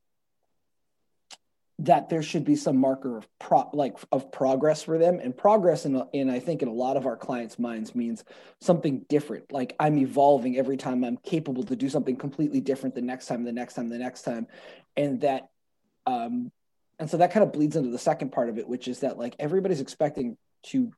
that 1.79 2.09
there 2.09 2.21
should 2.21 2.43
be 2.43 2.55
some 2.55 2.77
marker 2.77 3.17
of 3.17 3.27
pro, 3.39 3.69
like 3.73 3.97
of 4.11 4.31
progress 4.31 4.83
for 4.83 4.97
them. 4.97 5.19
And 5.21 5.35
progress 5.35 5.85
in, 5.85 6.01
in 6.13 6.29
i 6.29 6.39
think 6.39 6.61
in 6.61 6.67
a 6.67 6.73
lot 6.73 6.97
of 6.97 7.05
our 7.05 7.17
clients 7.17 7.57
minds 7.57 7.95
means 7.95 8.23
something 8.61 9.05
different. 9.09 9.51
Like 9.51 9.75
i'm 9.79 9.97
evolving 9.97 10.57
every 10.57 10.77
time 10.77 11.03
i'm 11.03 11.17
capable 11.17 11.63
to 11.63 11.75
do 11.75 11.89
something 11.89 12.15
completely 12.15 12.61
different 12.61 12.95
the 12.95 13.01
next 13.01 13.25
time 13.25 13.43
the 13.43 13.51
next 13.51 13.73
time 13.73 13.89
the 13.89 13.97
next 13.97 14.21
time. 14.21 14.47
And 14.95 15.21
that 15.21 15.49
um 16.05 16.51
and 16.99 17.09
so 17.09 17.17
that 17.17 17.31
kind 17.31 17.43
of 17.43 17.53
bleeds 17.53 17.77
into 17.77 17.89
the 17.89 17.97
second 17.97 18.31
part 18.31 18.49
of 18.49 18.57
it 18.57 18.67
which 18.67 18.87
is 18.87 18.99
that 18.99 19.17
like 19.17 19.35
everybody's 19.39 19.81
expecting 19.81 20.37
to 20.63 20.91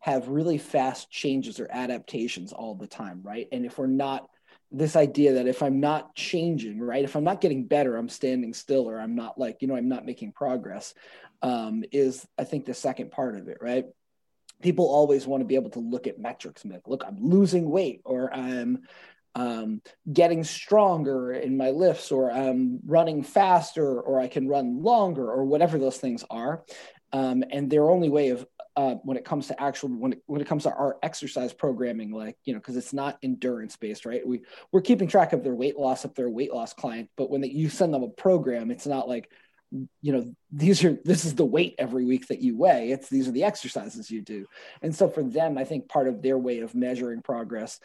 have 0.00 0.28
really 0.28 0.58
fast 0.58 1.10
changes 1.10 1.60
or 1.60 1.68
adaptations 1.70 2.52
all 2.52 2.74
the 2.74 2.88
time 2.88 3.20
right? 3.22 3.46
And 3.52 3.64
if 3.64 3.78
we're 3.78 3.86
not 3.86 4.28
this 4.74 4.96
idea 4.96 5.34
that 5.34 5.46
if 5.46 5.62
I'm 5.62 5.78
not 5.78 6.14
changing, 6.16 6.80
right, 6.80 7.04
if 7.04 7.14
I'm 7.14 7.24
not 7.24 7.40
getting 7.40 7.66
better, 7.66 7.96
I'm 7.96 8.08
standing 8.08 8.52
still 8.52 8.88
or 8.90 8.98
I'm 8.98 9.14
not 9.14 9.38
like, 9.38 9.58
you 9.60 9.68
know, 9.68 9.76
I'm 9.76 9.88
not 9.88 10.04
making 10.04 10.32
progress, 10.32 10.94
um, 11.42 11.84
is 11.92 12.26
I 12.36 12.44
think 12.44 12.64
the 12.64 12.74
second 12.74 13.12
part 13.12 13.36
of 13.36 13.48
it, 13.48 13.58
right? 13.60 13.86
People 14.62 14.86
always 14.86 15.26
want 15.26 15.42
to 15.42 15.46
be 15.46 15.54
able 15.54 15.70
to 15.70 15.78
look 15.78 16.06
at 16.06 16.18
metrics 16.18 16.64
and 16.64 16.72
like, 16.72 16.88
look, 16.88 17.04
I'm 17.06 17.18
losing 17.20 17.70
weight 17.70 18.00
or 18.04 18.34
I'm 18.34 18.82
um, 19.36 19.80
getting 20.12 20.42
stronger 20.42 21.32
in 21.32 21.56
my 21.56 21.70
lifts 21.70 22.10
or 22.10 22.30
I'm 22.32 22.80
running 22.84 23.22
faster 23.22 24.00
or 24.00 24.20
I 24.20 24.28
can 24.28 24.48
run 24.48 24.82
longer 24.82 25.30
or 25.30 25.44
whatever 25.44 25.78
those 25.78 25.98
things 25.98 26.24
are. 26.30 26.64
Um, 27.12 27.44
and 27.48 27.70
their 27.70 27.88
only 27.88 28.08
way 28.08 28.30
of 28.30 28.44
uh, 28.76 28.96
when 29.04 29.16
it 29.16 29.24
comes 29.24 29.46
to 29.48 29.62
actual 29.62 29.88
when 29.90 30.14
it, 30.14 30.22
when 30.26 30.40
it 30.40 30.48
comes 30.48 30.64
to 30.64 30.72
our 30.72 30.96
exercise 31.02 31.52
programming 31.52 32.10
like 32.10 32.36
you 32.44 32.52
know 32.52 32.58
because 32.58 32.76
it's 32.76 32.92
not 32.92 33.18
endurance 33.22 33.76
based 33.76 34.04
right? 34.04 34.26
We 34.26 34.42
we're 34.72 34.80
keeping 34.80 35.08
track 35.08 35.32
of 35.32 35.44
their 35.44 35.54
weight 35.54 35.78
loss 35.78 36.04
if 36.04 36.14
they're 36.14 36.26
a 36.26 36.30
weight 36.30 36.52
loss 36.52 36.72
client 36.72 37.08
but 37.16 37.30
when 37.30 37.42
you 37.44 37.68
send 37.68 37.94
them 37.94 38.02
a 38.02 38.08
program 38.08 38.70
it's 38.70 38.86
not 38.86 39.08
like 39.08 39.30
you 40.02 40.12
know 40.12 40.34
these 40.52 40.84
are 40.84 40.98
this 41.04 41.24
is 41.24 41.34
the 41.34 41.44
weight 41.44 41.74
every 41.78 42.04
week 42.04 42.28
that 42.28 42.40
you 42.40 42.56
weigh. 42.56 42.90
It's 42.90 43.08
these 43.08 43.28
are 43.28 43.32
the 43.32 43.44
exercises 43.44 44.10
you 44.10 44.22
do. 44.22 44.46
And 44.82 44.94
so 44.94 45.08
for 45.08 45.22
them 45.22 45.56
i 45.58 45.64
think 45.64 45.88
part 45.88 46.08
of 46.08 46.22
their 46.22 46.38
way 46.38 46.60
of 46.60 46.74
measuring 46.74 47.22
progress 47.22 47.80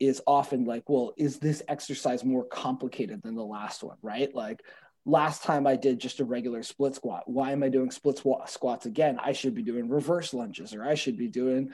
is 0.00 0.20
often 0.26 0.64
like 0.64 0.88
well 0.88 1.12
is 1.16 1.38
this 1.38 1.62
exercise 1.68 2.24
more 2.24 2.44
complicated 2.44 3.22
than 3.22 3.34
the 3.34 3.44
last 3.44 3.82
one 3.82 3.96
right? 4.02 4.34
Like 4.34 4.62
last 5.06 5.42
time 5.42 5.66
I 5.66 5.76
did 5.76 5.98
just 5.98 6.20
a 6.20 6.24
regular 6.24 6.62
split 6.62 6.94
squat. 6.94 7.24
Why 7.26 7.52
am 7.52 7.62
I 7.62 7.68
doing 7.68 7.90
split 7.90 8.18
squats 8.46 8.86
again? 8.86 9.18
I 9.22 9.32
should 9.32 9.54
be 9.54 9.62
doing 9.62 9.88
reverse 9.88 10.32
lunges 10.32 10.74
or 10.74 10.84
I 10.84 10.94
should 10.94 11.16
be 11.16 11.28
doing 11.28 11.72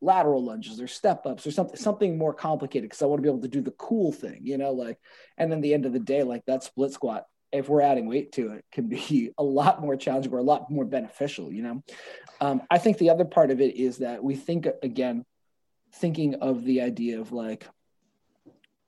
lateral 0.00 0.42
lunges 0.42 0.80
or 0.80 0.86
step 0.86 1.26
ups 1.26 1.46
or 1.46 1.50
something 1.50 1.76
something 1.76 2.16
more 2.16 2.32
complicated 2.32 2.88
because 2.88 3.02
I 3.02 3.06
want 3.06 3.18
to 3.18 3.22
be 3.22 3.28
able 3.28 3.42
to 3.42 3.48
do 3.48 3.60
the 3.60 3.72
cool 3.72 4.12
thing, 4.12 4.40
you 4.44 4.56
know, 4.56 4.72
like 4.72 4.98
and 5.36 5.50
then 5.50 5.60
the 5.60 5.74
end 5.74 5.84
of 5.84 5.92
the 5.92 5.98
day 5.98 6.22
like 6.22 6.44
that 6.46 6.62
split 6.62 6.92
squat 6.92 7.24
if 7.52 7.68
we're 7.68 7.80
adding 7.80 8.08
weight 8.08 8.32
to 8.32 8.52
it 8.52 8.64
can 8.72 8.88
be 8.88 9.32
a 9.38 9.42
lot 9.42 9.80
more 9.80 9.96
challenging 9.96 10.32
or 10.32 10.38
a 10.38 10.42
lot 10.42 10.70
more 10.70 10.84
beneficial, 10.84 11.52
you 11.52 11.62
know. 11.62 11.82
Um, 12.40 12.62
I 12.70 12.78
think 12.78 12.98
the 12.98 13.10
other 13.10 13.24
part 13.24 13.50
of 13.50 13.60
it 13.60 13.76
is 13.76 13.98
that 13.98 14.22
we 14.22 14.36
think 14.36 14.68
again 14.82 15.24
thinking 15.94 16.36
of 16.36 16.64
the 16.64 16.82
idea 16.82 17.20
of 17.20 17.32
like 17.32 17.66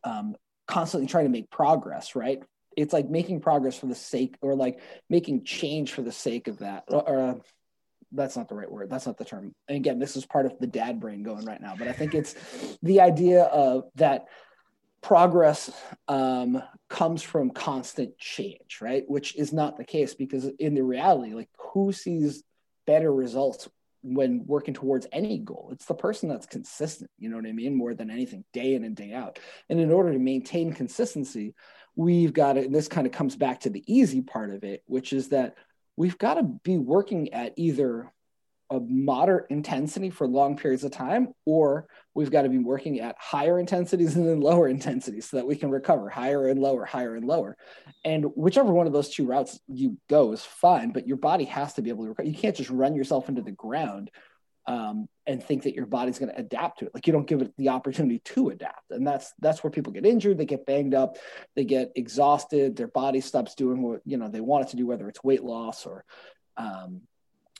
um, 0.05 0.37
constantly 0.67 1.09
trying 1.09 1.25
to 1.25 1.31
make 1.31 1.51
progress, 1.51 2.15
right? 2.15 2.43
It's 2.76 2.93
like 2.93 3.09
making 3.09 3.41
progress 3.41 3.79
for 3.79 3.87
the 3.87 3.95
sake 3.95 4.37
or 4.41 4.55
like 4.55 4.81
making 5.09 5.45
change 5.45 5.93
for 5.93 6.02
the 6.02 6.12
sake 6.12 6.49
of 6.49 6.59
that. 6.59 6.85
Or, 6.88 7.09
or 7.09 7.21
uh, 7.21 7.35
that's 8.12 8.37
not 8.37 8.49
the 8.49 8.55
right 8.55 8.71
word. 8.71 8.91
That's 8.91 9.07
not 9.07 9.19
the 9.19 9.25
term. 9.25 9.55
And 9.69 9.76
again 9.76 9.99
this 9.99 10.17
is 10.17 10.26
part 10.26 10.47
of 10.47 10.59
the 10.61 10.67
dad 10.67 11.00
brain 11.00 11.23
going 11.23 11.45
right 11.45 11.61
now 11.61 11.75
but 11.79 11.88
i 11.88 11.93
think 11.93 12.14
it's 12.14 12.35
the 12.83 13.00
idea 13.00 13.45
of 13.45 13.85
that 13.97 14.26
progress 15.00 15.71
um, 16.07 16.62
comes 16.88 17.23
from 17.23 17.50
constant 17.50 18.17
change 18.19 18.79
right? 18.81 19.05
Which 19.09 19.35
is 19.35 19.52
not 19.52 19.76
the 19.76 19.85
case 19.85 20.14
because 20.14 20.45
in 20.45 20.75
the 20.75 20.85
reality 20.85 21.35
like 21.35 21.49
who 21.59 21.93
sees 21.93 22.43
better 22.87 23.12
results 23.12 23.69
when 24.05 24.45
working 24.47 24.75
towards 24.75 25.07
any 25.12 25.38
goal? 25.38 25.71
It's 25.73 25.87
the 25.87 25.95
person 25.95 26.29
that's 26.29 26.47
consistent 26.47 27.11
you 27.19 27.29
know 27.29 27.37
what 27.37 27.47
i 27.47 27.52
mean 27.52 27.75
more 27.75 27.95
than 27.95 28.11
anything 28.11 28.45
day 28.52 28.75
in 28.75 28.85
and 28.85 28.95
day 28.95 29.12
out. 29.12 29.38
And 29.69 29.81
in 29.81 29.91
order 29.91 30.12
to 30.12 30.19
maintain 30.19 30.73
consistency 30.73 31.55
we've 31.96 32.32
got 32.32 32.54
to, 32.54 32.61
and 32.61 32.75
this 32.75 32.88
kind 32.88 33.06
of 33.06 33.12
comes 33.12 33.37
back 33.37 33.61
to 33.61 33.70
the 33.70 33.84
easy 33.87 34.22
part 34.22 34.50
of 34.50 34.64
it, 34.64 34.82
which 34.87 35.12
is 35.12 35.28
that 35.28 35.56
we've 35.96 36.18
got 36.18 36.34
to 36.34 36.42
be 36.42 36.78
working 36.78 37.32
at 37.32 37.52
either 37.56 38.12
a 38.70 38.80
moderate 38.80 39.50
intensity 39.50 40.08
for 40.08 40.26
long 40.26 40.56
periods 40.56 40.82
of 40.82 40.90
time, 40.90 41.28
or 41.44 41.87
we've 42.14 42.30
got 42.30 42.42
to 42.42 42.49
be 42.49 42.58
working 42.58 43.00
at 43.00 43.16
higher 43.18 43.58
intensities 43.58 44.16
and 44.16 44.26
then 44.26 44.40
lower 44.40 44.66
intensities 44.68 45.28
so 45.28 45.37
that 45.37 45.46
we 45.46 45.56
can 45.56 45.70
recover 45.70 46.08
higher 46.08 46.49
and 46.49 46.58
lower, 46.58 46.84
higher 46.84 47.14
and 47.14 47.26
lower. 47.26 47.56
And 48.04 48.25
whichever 48.34 48.72
one 48.72 48.87
of 48.87 48.94
those 48.94 49.11
two 49.11 49.26
routes 49.26 49.61
you 49.68 49.99
go 50.08 50.32
is 50.32 50.42
fine, 50.42 50.90
but 50.92 51.06
your 51.06 51.18
body 51.18 51.44
has 51.44 51.75
to 51.75 51.82
be 51.82 51.90
able 51.90 52.04
to 52.04 52.11
recover. 52.11 52.28
You 52.28 52.34
can't 52.34 52.56
just 52.56 52.70
run 52.70 52.94
yourself 52.94 53.28
into 53.28 53.42
the 53.42 53.52
ground 53.52 54.11
um, 54.66 55.09
and 55.26 55.42
think 55.42 55.64
that 55.64 55.75
your 55.75 55.87
body's 55.87 56.19
going 56.19 56.31
to 56.31 56.38
adapt 56.38 56.78
to 56.78 56.87
it. 56.87 56.95
Like 56.95 57.07
you 57.07 57.12
don't 57.12 57.26
give 57.26 57.42
it 57.42 57.52
the 57.57 57.71
opportunity 57.71 58.21
to 58.21 58.50
adapt, 58.50 58.90
and 58.90 59.07
that's 59.07 59.33
that's 59.40 59.62
where 59.62 59.71
people 59.71 59.92
get 59.92 60.07
injured. 60.07 60.38
They 60.38 60.47
get 60.47 60.66
banged 60.66 60.95
up, 60.95 61.16
they 61.57 61.64
get 61.64 61.92
exhausted. 61.97 62.76
Their 62.76 62.88
body 62.88 63.21
stops 63.21 63.54
doing 63.54 63.83
what 63.83 64.00
you 64.04 64.16
know 64.16 64.28
they 64.28 64.40
want 64.40 64.66
it 64.66 64.71
to 64.71 64.76
do, 64.76 64.87
whether 64.87 65.09
it's 65.09 65.23
weight 65.23 65.42
loss 65.42 65.87
or 65.87 66.04
um, 66.57 67.02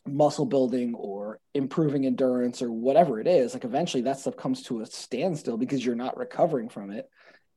muscle 0.07 0.47
building 0.47 0.95
or 0.95 1.39
improving 1.55 2.07
endurance 2.07 2.63
or 2.63 2.71
whatever 2.71 3.21
it 3.21 3.27
is. 3.27 3.55
Like 3.55 3.65
eventually, 3.65 4.05
that 4.05 4.21
stuff 4.21 4.37
comes 4.37 4.63
to 4.65 4.81
a 4.81 4.87
standstill 4.87 5.57
because 5.57 5.85
you're 5.85 5.95
not 5.95 6.17
recovering 6.17 6.69
from 6.69 6.91
it, 6.91 7.09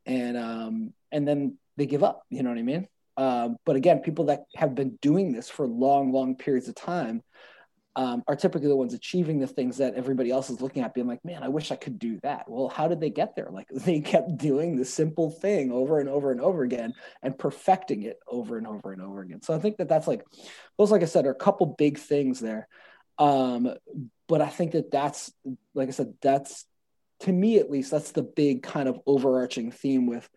and 0.05 0.37
um, 0.37 0.93
and 1.11 1.27
then 1.27 1.57
they 1.77 1.85
give 1.85 2.03
up. 2.03 2.23
You 2.29 2.43
know 2.43 2.49
what 2.49 2.59
I 2.59 2.63
mean? 2.63 2.87
Um, 3.17 3.57
but 3.65 3.75
again, 3.75 3.99
people 3.99 4.25
that 4.25 4.45
have 4.55 4.75
been 4.75 4.97
doing 5.01 5.31
this 5.31 5.49
for 5.49 5.67
long, 5.67 6.11
long 6.11 6.35
periods 6.35 6.67
of 6.67 6.75
time 6.75 7.23
um, 7.97 8.23
are 8.27 8.35
typically 8.35 8.67
the 8.67 8.75
ones 8.75 8.93
achieving 8.93 9.39
the 9.39 9.47
things 9.47 9.77
that 9.77 9.95
everybody 9.95 10.29
else 10.29 10.49
is 10.49 10.59
looking 10.59 10.83
at, 10.83 10.93
being 10.93 11.07
like, 11.07 11.23
man, 11.23 11.43
I 11.43 11.47
wish 11.47 11.71
I 11.71 11.77
could 11.77 11.97
do 11.97 12.19
that. 12.23 12.49
Well, 12.49 12.67
how 12.67 12.89
did 12.89 12.99
they 12.99 13.09
get 13.09 13.35
there? 13.35 13.47
Like 13.49 13.67
they 13.71 14.01
kept 14.01 14.37
doing 14.37 14.75
the 14.75 14.85
simple 14.85 15.31
thing 15.31 15.71
over 15.71 15.99
and 15.99 16.09
over 16.09 16.31
and 16.31 16.41
over 16.41 16.63
again 16.63 16.93
and 17.23 17.37
perfecting 17.37 18.03
it 18.03 18.19
over 18.27 18.57
and 18.57 18.67
over 18.67 18.91
and 18.91 19.01
over 19.01 19.21
again. 19.21 19.41
So 19.41 19.53
I 19.53 19.59
think 19.59 19.77
that 19.77 19.87
that's 19.87 20.07
like, 20.07 20.25
those, 20.77 20.91
like 20.91 21.03
I 21.03 21.05
said, 21.05 21.25
are 21.25 21.31
a 21.31 21.35
couple 21.35 21.67
big 21.67 21.97
things 21.97 22.39
there. 22.39 22.67
Um, 23.17 23.73
but 24.27 24.41
I 24.41 24.49
think 24.49 24.73
that 24.73 24.91
that's, 24.91 25.31
like 25.73 25.87
I 25.87 25.91
said, 25.91 26.15
that's 26.21 26.65
to 27.21 27.31
me 27.31 27.59
at 27.59 27.71
least, 27.71 27.91
that's 27.91 28.11
the 28.11 28.23
big 28.23 28.61
kind 28.61 28.89
of 28.89 28.99
overarching 29.05 29.71
theme 29.71 30.05
with, 30.05 30.27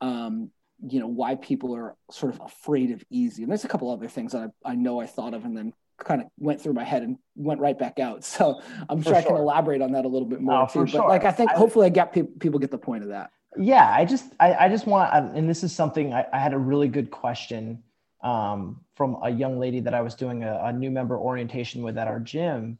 um, 0.00 0.50
you 0.84 0.98
know, 0.98 1.06
why 1.06 1.36
people 1.36 1.76
are 1.76 1.96
sort 2.10 2.34
of 2.34 2.40
afraid 2.40 2.90
of 2.90 3.04
easy. 3.10 3.44
And 3.44 3.52
there's 3.52 3.64
a 3.64 3.68
couple 3.68 3.92
other 3.92 4.08
things 4.08 4.32
that 4.32 4.50
I, 4.64 4.72
I 4.72 4.74
know 4.74 5.00
I 5.00 5.06
thought 5.06 5.34
of 5.34 5.44
and 5.44 5.56
then 5.56 5.72
kind 5.98 6.20
of 6.20 6.28
went 6.38 6.60
through 6.60 6.74
my 6.74 6.84
head 6.84 7.02
and 7.02 7.18
went 7.34 7.60
right 7.60 7.78
back 7.78 7.98
out. 7.98 8.24
So 8.36 8.60
I'm 8.88 9.02
sure, 9.02 9.12
sure 9.12 9.16
I 9.16 9.22
can 9.22 9.36
elaborate 9.36 9.80
on 9.80 9.92
that 9.92 10.04
a 10.04 10.08
little 10.08 10.28
bit 10.28 10.40
more 10.40 10.62
oh, 10.62 10.66
too. 10.72 10.80
But 10.80 10.90
sure. 10.90 11.08
like 11.08 11.24
I 11.24 11.32
think 11.32 11.50
hopefully 11.50 11.86
I 11.86 11.90
get 11.90 12.12
pe- 12.12 12.22
people 12.22 12.58
get 12.60 12.70
the 12.70 12.78
point 12.78 13.02
of 13.02 13.10
that. 13.10 13.30
Yeah, 13.58 13.90
I 13.90 14.04
just 14.04 14.32
I, 14.38 14.54
I 14.54 14.68
just 14.68 14.86
want 14.86 15.12
and 15.36 15.48
this 15.48 15.62
is 15.62 15.72
something 15.72 16.12
I, 16.12 16.26
I 16.32 16.38
had 16.38 16.52
a 16.52 16.58
really 16.58 16.88
good 16.88 17.10
question 17.10 17.82
um, 18.22 18.80
from 18.96 19.18
a 19.22 19.30
young 19.30 19.58
lady 19.58 19.80
that 19.80 19.94
I 19.94 20.00
was 20.00 20.14
doing 20.14 20.42
a, 20.42 20.60
a, 20.64 20.72
new 20.72 20.90
member 20.90 21.16
orientation 21.16 21.82
with 21.82 21.96
at 21.96 22.08
our 22.08 22.18
gym. 22.18 22.78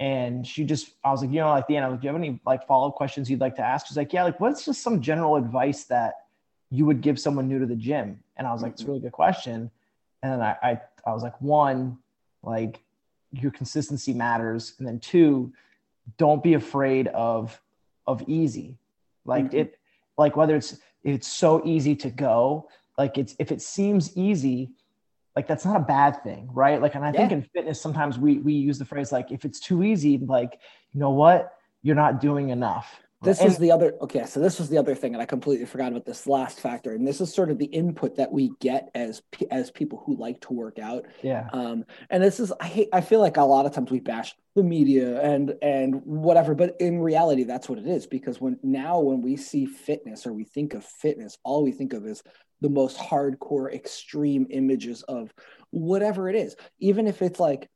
And 0.00 0.46
she 0.46 0.64
just, 0.64 0.90
I 1.04 1.10
was 1.10 1.22
like, 1.22 1.30
you 1.30 1.40
know, 1.40 1.48
like 1.48 1.66
the 1.66 1.76
end, 1.76 1.84
I 1.84 1.88
was 1.88 1.94
like, 1.94 2.02
do 2.02 2.08
you 2.08 2.12
have 2.12 2.20
any 2.20 2.40
like 2.44 2.66
follow 2.66 2.88
up 2.88 2.96
questions 2.96 3.30
you'd 3.30 3.40
like 3.40 3.54
to 3.56 3.62
ask? 3.62 3.86
She's 3.86 3.96
like, 3.96 4.12
yeah, 4.12 4.24
like 4.24 4.40
what's 4.40 4.64
just 4.64 4.82
some 4.82 5.00
general 5.00 5.36
advice 5.36 5.84
that 5.84 6.14
you 6.70 6.84
would 6.84 7.00
give 7.00 7.18
someone 7.18 7.48
new 7.48 7.60
to 7.60 7.66
the 7.66 7.76
gym? 7.76 8.18
And 8.36 8.46
I 8.46 8.52
was 8.52 8.62
like, 8.62 8.72
it's 8.72 8.82
a 8.82 8.86
really 8.86 9.00
good 9.00 9.12
question. 9.12 9.70
And 10.22 10.42
I, 10.42 10.56
I, 10.62 10.80
I 11.06 11.12
was 11.12 11.22
like, 11.22 11.40
one, 11.40 11.98
like 12.42 12.82
your 13.32 13.50
consistency 13.50 14.12
matters. 14.12 14.74
And 14.78 14.86
then 14.86 15.00
two 15.00 15.52
don't 16.18 16.42
be 16.42 16.54
afraid 16.54 17.08
of 17.08 17.60
of 18.06 18.22
easy. 18.28 18.78
Like 19.24 19.46
mm-hmm. 19.46 19.58
it 19.58 19.78
like 20.18 20.36
whether 20.36 20.56
it's 20.56 20.78
it's 21.04 21.28
so 21.28 21.62
easy 21.64 21.96
to 21.96 22.10
go 22.10 22.68
like 22.98 23.18
it's 23.18 23.34
if 23.38 23.50
it 23.50 23.60
seems 23.60 24.16
easy 24.16 24.70
like 25.34 25.48
that's 25.48 25.64
not 25.64 25.76
a 25.76 25.84
bad 25.84 26.22
thing 26.22 26.48
right? 26.52 26.80
Like 26.80 26.94
and 26.94 27.04
i 27.04 27.08
yeah. 27.08 27.18
think 27.18 27.32
in 27.32 27.42
fitness 27.42 27.80
sometimes 27.80 28.18
we 28.18 28.38
we 28.38 28.52
use 28.52 28.78
the 28.78 28.84
phrase 28.84 29.12
like 29.12 29.32
if 29.32 29.44
it's 29.44 29.60
too 29.60 29.82
easy 29.82 30.18
like 30.18 30.58
you 30.92 31.00
know 31.00 31.10
what? 31.10 31.54
You're 31.82 31.96
not 31.96 32.20
doing 32.20 32.50
enough 32.50 33.01
this 33.22 33.40
and, 33.40 33.50
is 33.50 33.58
the 33.58 33.70
other 33.70 33.94
okay 34.00 34.24
so 34.26 34.40
this 34.40 34.58
was 34.58 34.68
the 34.68 34.78
other 34.78 34.94
thing 34.94 35.14
and 35.14 35.22
i 35.22 35.26
completely 35.26 35.66
forgot 35.66 35.88
about 35.88 36.04
this 36.04 36.26
last 36.26 36.60
factor 36.60 36.94
and 36.94 37.06
this 37.06 37.20
is 37.20 37.32
sort 37.32 37.50
of 37.50 37.58
the 37.58 37.66
input 37.66 38.16
that 38.16 38.30
we 38.30 38.50
get 38.60 38.90
as 38.94 39.22
as 39.50 39.70
people 39.70 40.02
who 40.04 40.16
like 40.16 40.40
to 40.40 40.52
work 40.52 40.78
out. 40.78 41.06
Yeah. 41.22 41.48
Um 41.52 41.84
and 42.10 42.22
this 42.22 42.40
is 42.40 42.52
i 42.60 42.66
hate 42.66 42.88
i 42.92 43.00
feel 43.00 43.20
like 43.20 43.36
a 43.36 43.42
lot 43.42 43.66
of 43.66 43.72
times 43.72 43.90
we 43.90 44.00
bash 44.00 44.34
the 44.54 44.62
media 44.62 45.20
and 45.22 45.54
and 45.62 46.02
whatever 46.04 46.54
but 46.54 46.76
in 46.80 46.98
reality 46.98 47.44
that's 47.44 47.68
what 47.68 47.78
it 47.78 47.86
is 47.86 48.06
because 48.06 48.40
when 48.40 48.58
now 48.62 49.00
when 49.00 49.22
we 49.22 49.36
see 49.36 49.66
fitness 49.66 50.26
or 50.26 50.32
we 50.32 50.44
think 50.44 50.74
of 50.74 50.84
fitness 50.84 51.38
all 51.44 51.62
we 51.62 51.72
think 51.72 51.92
of 51.92 52.06
is 52.06 52.22
the 52.62 52.70
most 52.70 52.96
hardcore 52.96 53.72
extreme 53.74 54.46
images 54.50 55.02
of 55.02 55.34
whatever 55.70 56.30
it 56.30 56.36
is. 56.36 56.56
Even 56.78 57.06
if 57.06 57.20
it's 57.20 57.40
like 57.40 57.68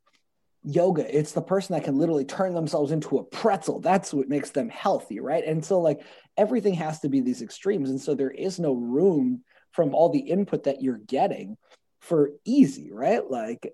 yoga 0.63 1.17
it's 1.17 1.31
the 1.31 1.41
person 1.41 1.73
that 1.73 1.83
can 1.83 1.97
literally 1.97 2.25
turn 2.25 2.53
themselves 2.53 2.91
into 2.91 3.17
a 3.17 3.23
pretzel. 3.23 3.79
That's 3.79 4.13
what 4.13 4.29
makes 4.29 4.49
them 4.51 4.69
healthy 4.69 5.19
right? 5.19 5.43
And 5.45 5.63
so 5.63 5.79
like 5.79 6.01
everything 6.35 6.73
has 6.75 6.99
to 7.01 7.09
be 7.09 7.21
these 7.21 7.41
extremes. 7.41 7.89
And 7.89 8.01
so 8.01 8.15
there 8.15 8.31
is 8.31 8.59
no 8.59 8.73
room 8.73 9.43
from 9.71 9.93
all 9.93 10.09
the 10.09 10.19
input 10.19 10.63
that 10.63 10.81
you're 10.81 10.97
getting 10.97 11.57
for 12.01 12.31
easy 12.45 12.91
right? 12.91 13.29
Like 13.29 13.73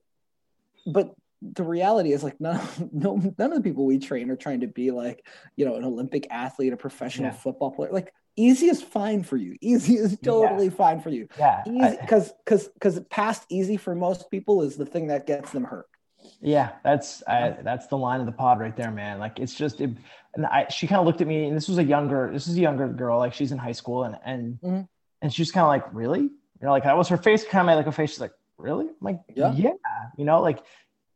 but 0.86 1.14
the 1.42 1.64
reality 1.64 2.14
is 2.14 2.24
like 2.24 2.40
none, 2.40 2.62
no, 2.92 3.16
none 3.38 3.52
of 3.52 3.58
the 3.58 3.70
people 3.70 3.86
we 3.86 4.00
train 4.00 4.30
are 4.30 4.36
trying 4.36 4.62
to 4.62 4.68
be 4.68 4.92
like 4.92 5.26
you 5.56 5.66
know 5.66 5.76
an 5.76 5.84
olympic 5.84 6.28
athlete 6.30 6.74
a 6.74 6.78
professional 6.78 7.32
yeah. 7.32 7.38
football 7.38 7.72
player. 7.72 7.92
Like 7.92 8.14
easy 8.36 8.68
is 8.68 8.82
fine 8.82 9.24
for 9.24 9.38
you. 9.38 9.58
Easy 9.62 9.96
is 9.96 10.18
totally 10.22 10.66
yeah. 10.66 10.72
fine 10.72 11.02
for 11.02 11.10
you. 11.10 11.28
Yeah 11.40 11.64
because 12.02 12.32
because 12.46 12.68
because 12.68 13.00
past 13.10 13.46
easy 13.50 13.78
for 13.78 13.96
most 13.96 14.30
people 14.30 14.62
is 14.62 14.76
the 14.76 14.86
thing 14.86 15.08
that 15.08 15.26
gets 15.26 15.52
them 15.52 15.64
hurt 15.64 15.88
yeah, 16.44 16.74
that's 16.84 17.24
I, 17.26 17.56
that's 17.64 17.88
the 17.88 17.98
line 17.98 18.20
of 18.20 18.26
the 18.26 18.32
pod 18.34 18.60
right 18.60 18.76
there, 18.76 18.92
man. 18.92 19.18
Like 19.18 19.40
it's 19.40 19.56
just, 19.56 19.80
it, 19.80 19.92
and 20.36 20.46
I 20.46 20.68
she 20.68 20.88
kind 20.88 21.00
of 21.00 21.06
looked 21.06 21.22
at 21.22 21.28
me, 21.28 21.46
and 21.46 21.56
this 21.56 21.70
was 21.70 21.78
a 21.78 21.84
younger, 21.84 22.30
this 22.34 22.48
is 22.48 22.58
a 22.58 22.60
younger 22.60 22.88
girl, 22.90 23.18
like 23.18 23.34
she's 23.34 23.54
in 23.54 23.58
high 23.58 23.72
school, 23.72 24.04
and 24.04 24.18
and 24.26 24.60
mm-hmm. 24.62 24.82
and 25.22 25.34
she's 25.34 25.52
kind 25.52 25.64
of 25.64 25.70
like, 25.70 25.86
really, 25.94 26.20
you 26.20 26.32
know, 26.62 26.72
like 26.72 26.84
that 26.84 26.98
was 26.98 27.08
her 27.08 27.18
face, 27.18 27.46
kind 27.46 27.62
of 27.62 27.68
made 27.68 27.76
like 27.76 27.88
a 27.88 27.94
face. 27.94 28.12
She's 28.12 28.20
like, 28.20 28.34
really? 28.58 28.86
I'm 28.88 28.96
like, 29.00 29.22
yeah, 29.34 29.54
yeah, 29.54 29.72
you 30.18 30.26
know, 30.26 30.42
like 30.42 30.60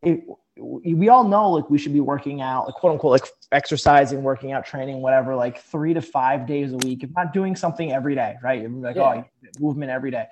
it. 0.01 0.23
We 0.59 1.09
all 1.09 1.23
know 1.23 1.51
like 1.51 1.69
we 1.69 1.77
should 1.77 1.93
be 1.93 1.99
working 1.99 2.41
out, 2.41 2.65
like 2.65 2.75
quote 2.75 2.93
unquote, 2.93 3.11
like 3.11 3.29
exercising, 3.51 4.23
working 4.23 4.53
out, 4.53 4.65
training, 4.65 5.01
whatever, 5.01 5.35
like 5.35 5.61
three 5.61 5.93
to 5.93 6.01
five 6.01 6.47
days 6.47 6.71
a 6.71 6.77
week. 6.77 7.03
If 7.03 7.11
not 7.15 7.31
doing 7.31 7.55
something 7.55 7.91
every 7.91 8.15
day, 8.15 8.37
right? 8.41 8.61
You're 8.61 8.71
like, 8.71 8.95
yeah. 8.95 9.23
oh, 9.23 9.49
movement 9.59 9.91
every 9.91 10.09
day 10.09 10.25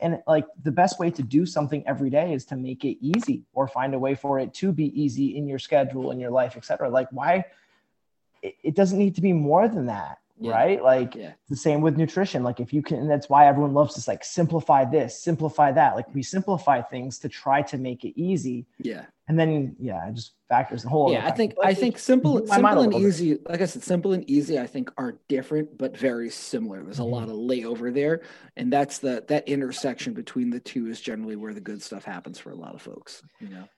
and 0.00 0.20
like 0.26 0.46
the 0.62 0.72
best 0.72 0.98
way 0.98 1.10
to 1.10 1.22
do 1.22 1.46
something 1.46 1.82
every 1.86 2.10
day 2.10 2.32
is 2.32 2.44
to 2.44 2.56
make 2.56 2.84
it 2.84 2.98
easy 3.00 3.44
or 3.54 3.66
find 3.66 3.94
a 3.94 3.98
way 3.98 4.14
for 4.14 4.38
it 4.38 4.52
to 4.54 4.72
be 4.72 4.88
easy 5.00 5.36
in 5.36 5.46
your 5.46 5.58
schedule 5.58 6.10
in 6.10 6.20
your 6.20 6.30
life 6.30 6.56
etc 6.56 6.88
like 6.88 7.08
why 7.10 7.44
it, 8.42 8.54
it, 8.62 8.74
doesn't 8.74 8.98
need 8.98 9.14
to 9.14 9.20
be 9.20 9.32
more 9.32 9.68
than 9.68 9.86
that 9.86 10.18
yeah. 10.38 10.52
right? 10.52 10.82
Like 10.82 11.14
yeah. 11.14 11.32
the 11.48 11.56
same 11.56 11.80
with 11.80 11.96
nutrition. 11.96 12.42
Like 12.42 12.60
if 12.60 12.72
you 12.72 12.82
can 12.82 12.98
and 12.98 13.10
that's 13.10 13.28
why 13.28 13.46
everyone 13.46 13.72
loves 13.72 13.94
this 13.94 14.06
like 14.06 14.22
simplify 14.22 14.84
this 14.84 15.18
simplify 15.18 15.72
that. 15.72 15.96
Like 15.96 16.14
we 16.14 16.22
simplify 16.22 16.82
things 16.82 17.18
to 17.20 17.28
try 17.28 17.62
to 17.62 17.78
make 17.78 18.04
it 18.04 18.18
easy. 18.20 18.66
Yeah 18.78 19.06
and 19.28 19.38
then 19.38 19.74
yeah, 19.80 20.08
it 20.08 20.14
just 20.14 20.34
factors 20.48 20.82
the 20.82 20.88
whole. 20.88 21.12
Yeah, 21.12 21.26
I 21.26 21.32
think 21.32 21.54
I 21.62 21.74
think 21.74 21.98
simple, 21.98 22.46
simple 22.46 22.82
and 22.82 22.94
easy. 22.94 23.34
Bit. 23.34 23.48
Like 23.48 23.60
I 23.60 23.66
said, 23.66 23.82
simple 23.82 24.12
and 24.12 24.28
easy. 24.30 24.58
I 24.58 24.66
think 24.66 24.90
are 24.96 25.18
different 25.28 25.76
but 25.76 25.96
very 25.96 26.30
similar. 26.30 26.82
There's 26.82 26.96
mm-hmm. 26.96 27.02
a 27.02 27.16
lot 27.16 27.28
of 27.28 27.34
layover 27.34 27.92
there, 27.92 28.22
and 28.56 28.72
that's 28.72 28.98
the 28.98 29.24
that 29.28 29.48
intersection 29.48 30.14
between 30.14 30.50
the 30.50 30.60
two 30.60 30.86
is 30.86 31.00
generally 31.00 31.36
where 31.36 31.54
the 31.54 31.60
good 31.60 31.82
stuff 31.82 32.04
happens 32.04 32.38
for 32.38 32.50
a 32.50 32.56
lot 32.56 32.74
of 32.74 32.82
folks. 32.82 33.22
You 33.40 33.48
know. 33.48 33.68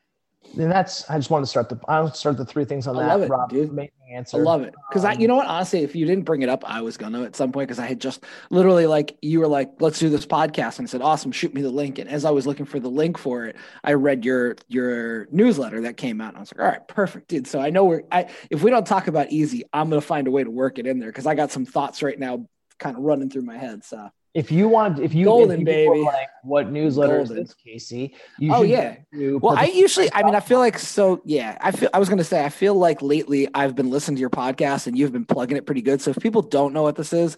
And 0.57 0.71
that's 0.71 1.09
I 1.11 1.17
just 1.17 1.31
want 1.31 1.45
to 1.45 1.49
start 1.49 1.69
the 1.69 1.79
I'll 1.89 2.13
start 2.13 2.37
the 2.37 2.45
three 2.45 2.65
things 2.65 2.87
on 2.87 2.97
I 2.97 3.03
that. 3.03 3.09
Love 3.09 3.23
it, 3.23 3.31
Rob, 3.31 3.51
dude. 3.51 3.71
Amazing 3.71 3.93
answer. 4.11 4.39
I 4.39 4.41
love 4.41 4.63
it 4.63 4.75
because 4.89 5.05
um, 5.05 5.11
I 5.11 5.15
you 5.15 5.29
know 5.29 5.37
what 5.37 5.47
honestly 5.47 5.83
if 5.83 5.95
you 5.95 6.07
didn't 6.07 6.25
bring 6.25 6.43
it 6.43 6.49
up 6.49 6.65
I 6.67 6.81
was 6.81 6.97
gonna 6.97 7.23
at 7.23 7.37
some 7.37 7.53
point 7.53 7.69
because 7.69 7.79
I 7.79 7.87
had 7.87 8.01
just 8.01 8.25
literally 8.51 8.87
like 8.87 9.17
you 9.23 9.41
were 9.41 9.49
like 9.49 9.71
let's 9.81 9.99
do 9.99 10.09
this 10.09 10.27
podcast 10.27 10.79
and 10.79 10.87
I 10.87 10.91
said 10.91 11.03
awesome 11.03 11.33
shoot 11.33 11.55
me 11.55 11.63
the 11.63 11.71
link 11.71 11.99
and 11.99 12.09
as 12.09 12.25
I 12.25 12.31
was 12.31 12.47
looking 12.47 12.67
for 12.67 12.81
the 12.81 12.89
link 12.89 13.19
for 13.19 13.45
it 13.45 13.57
I 13.85 13.95
read 13.95 14.25
your 14.25 14.57
your 14.69 15.27
newsletter 15.31 15.83
that 15.83 15.97
came 15.97 16.21
out 16.21 16.29
and 16.29 16.39
I 16.39 16.41
was 16.41 16.53
like 16.53 16.61
all 16.61 16.71
right 16.71 16.89
perfect 16.89 17.29
dude 17.29 17.47
so 17.47 17.61
I 17.61 17.71
know 17.71 17.85
we're 17.85 18.03
I 18.11 18.31
if 18.51 18.63
we 18.63 18.71
don't 18.71 18.87
talk 18.87 19.09
about 19.09 19.31
easy 19.31 19.65
I'm 19.73 19.91
gonna 19.91 20.01
find 20.01 20.27
a 20.27 20.31
way 20.31 20.45
to 20.45 20.51
work 20.51 20.79
it 20.79 20.87
in 20.87 20.99
there 20.99 21.11
because 21.11 21.27
I 21.27 21.35
got 21.35 21.53
some 21.53 21.67
thoughts 21.67 22.03
right 22.03 22.19
now 22.19 22.47
kind 22.79 22.97
of 22.97 23.03
running 23.03 23.29
through 23.29 23.43
my 23.43 23.59
head 23.59 23.85
so 23.85 24.09
if 24.39 24.53
you 24.53 24.69
wanted, 24.69 25.03
if 25.05 25.15
you 25.15 25.25
golden 25.25 25.55
if 25.55 25.59
you 25.59 25.65
baby, 25.65 25.99
like 26.03 26.29
what 26.45 26.71
newsletter 26.71 27.17
golden. 27.17 27.39
is 27.39 27.49
this, 27.49 27.55
Casey? 27.55 28.15
oh 28.51 28.63
yeah. 28.63 28.99
Well, 29.13 29.57
I 29.59 29.65
usually, 29.65 30.13
I 30.15 30.23
mean, 30.23 30.37
I 30.37 30.41
feel 30.41 30.61
like 30.61 30.79
so. 30.79 31.21
Yeah, 31.25 31.59
I 31.61 31.73
feel. 31.73 31.91
I 31.93 31.99
was 31.99 32.09
gonna 32.09 32.23
say, 32.23 32.45
I 32.45 32.49
feel 32.49 32.75
like 32.75 33.03
lately 33.03 33.49
I've 33.53 33.75
been 33.75 33.91
listening 33.91 34.15
to 34.15 34.21
your 34.21 34.31
podcast 34.31 34.87
and 34.87 34.97
you've 34.97 35.13
been 35.13 35.25
plugging 35.25 35.57
it 35.57 35.67
pretty 35.67 35.83
good. 35.83 36.01
So 36.01 36.13
if 36.13 36.21
people 36.21 36.43
don't 36.43 36.73
know 36.73 36.85
what 36.85 36.95
this 36.95 37.13
is, 37.13 37.37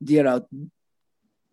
you 0.00 0.22
know, 0.22 0.46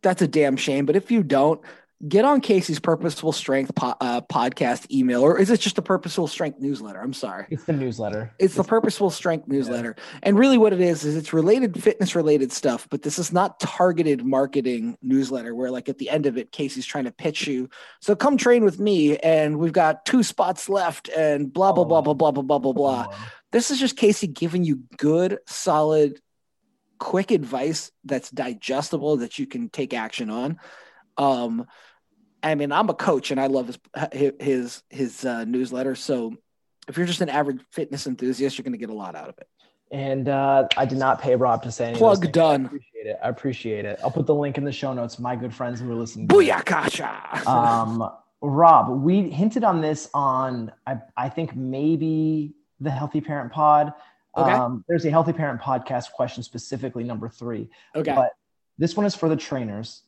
that's 0.02 0.22
a 0.22 0.28
damn 0.28 0.58
shame. 0.58 0.86
But 0.86 0.98
if 0.98 1.12
you 1.12 1.24
don't, 1.24 1.62
get 2.08 2.26
on 2.26 2.42
Casey's 2.42 2.80
Purposeful 2.80 3.32
Strength 3.32 3.76
po- 3.76 3.96
uh, 4.02 4.22
podcast 4.22 4.92
email, 4.92 5.22
or 5.22 5.40
is 5.40 5.50
it 5.50 5.60
just 5.60 5.76
the 5.76 5.82
Purposeful 5.82 6.28
Strength 6.28 6.60
newsletter? 6.60 7.00
I'm 7.00 7.14
sorry. 7.14 7.46
It's 7.50 7.64
the 7.64 7.74
newsletter. 7.74 8.34
It's, 8.40 8.46
it's 8.46 8.56
the 8.56 8.64
Purposeful 8.64 9.10
Strength 9.10 9.48
newsletter. 9.48 9.96
Yeah. 9.98 10.20
And 10.24 10.38
really, 10.38 10.58
what 10.58 10.74
it 10.74 10.82
is, 10.82 11.06
is 11.06 11.16
it's 11.16 11.34
related 11.34 11.82
fitness 11.82 12.16
related 12.16 12.52
stuff, 12.52 12.88
but 12.90 13.02
this 13.02 13.20
is 13.20 13.32
not 13.32 13.60
targeted 13.60 14.26
marketing 14.26 14.98
newsletter 15.02 15.56
where, 15.56 15.72
like, 15.72 15.90
at 15.90 15.98
the 15.98 16.10
end 16.10 16.26
of 16.26 16.38
it, 16.38 16.52
Casey's 16.52 16.86
trying 16.86 17.06
to 17.06 17.12
pitch 17.12 17.48
you. 17.48 17.70
So 18.02 18.16
come 18.16 18.38
train 18.38 18.64
with 18.64 18.80
me, 18.80 19.18
and 19.18 19.58
we've 19.58 19.74
got 19.74 20.06
two 20.06 20.24
spots 20.24 20.70
left, 20.70 21.10
and 21.10 21.52
blah, 21.52 21.72
blah, 21.72 21.84
oh. 21.84 21.88
blah, 21.88 22.02
blah, 22.02 22.14
blah, 22.14 22.32
blah, 22.32 22.44
blah, 22.44 22.60
blah, 22.60 22.74
blah. 22.74 23.08
Oh. 23.10 23.28
This 23.52 23.72
is 23.72 23.80
just 23.80 23.98
Casey 23.98 24.28
giving 24.28 24.64
you 24.64 24.84
good, 24.98 25.38
solid, 25.46 26.20
quick 26.98 27.32
advice 27.32 27.92
that's 28.04 28.32
digestible 28.32 29.18
that 29.18 29.38
you 29.38 29.46
can 29.46 29.70
take 29.70 29.94
action 29.94 30.30
on. 30.30 30.60
Um, 31.18 31.66
I 32.42 32.56
mean, 32.56 32.72
I'm 32.72 32.90
a 32.90 32.94
coach 32.94 33.32
and 33.32 33.40
I 33.40 33.48
love 33.48 33.78
his 34.12 34.34
his 34.40 34.84
his 34.90 35.26
uh, 35.26 35.46
newsletter. 35.46 35.96
So 35.96 36.36
if 36.88 36.98
you're 36.98 37.06
just 37.06 37.22
an 37.22 37.30
average 37.30 37.62
fitness 37.72 38.06
enthusiast, 38.08 38.58
you're 38.58 38.64
going 38.64 38.74
to 38.74 38.78
get 38.78 38.90
a 38.90 38.94
lot 38.94 39.16
out 39.16 39.30
of 39.30 39.38
it. 39.38 39.48
And 39.92 40.28
uh, 40.28 40.68
I 40.76 40.86
did 40.86 40.98
not 40.98 41.22
pay 41.22 41.36
Rob 41.36 41.64
to 41.64 41.72
say 41.72 41.86
anything. 41.86 42.00
Plug 42.00 42.32
done. 42.32 42.64
I 42.64 42.66
appreciate 42.66 43.06
it. 43.06 43.20
I 43.24 43.30
appreciate 43.30 43.86
it. 43.86 44.00
I'll 44.04 44.12
put 44.12 44.26
the 44.26 44.36
link 44.36 44.58
in 44.58 44.64
the 44.64 44.72
show 44.72 44.92
notes. 44.92 45.20
My 45.20 45.36
good 45.36 45.54
friends 45.54 45.80
who 45.80 45.92
are 45.92 45.96
listening. 45.96 46.28
Booyakasha. 46.28 47.46
um, 47.46 48.10
Rob, 48.42 48.90
we 49.04 49.30
hinted 49.30 49.64
on 49.64 49.82
this 49.82 50.10
on 50.14 50.72
I, 50.88 50.98
I 51.16 51.30
think 51.30 51.56
maybe 51.56 52.56
the 52.80 52.90
Healthy 52.90 53.22
Parent 53.22 53.52
Pod. 53.54 53.94
Okay. 54.36 54.52
Um, 54.52 54.84
there's 54.88 55.06
a 55.06 55.12
Healthy 55.12 55.34
Parent 55.34 55.62
podcast 55.62 56.12
question 56.12 56.42
specifically 56.42 57.04
number 57.04 57.30
three. 57.30 57.70
Okay. 57.96 58.16
But 58.16 58.32
this 58.80 58.98
one 58.98 59.06
is 59.06 59.14
for 59.16 59.30
the 59.30 59.36
trainers 59.36 60.02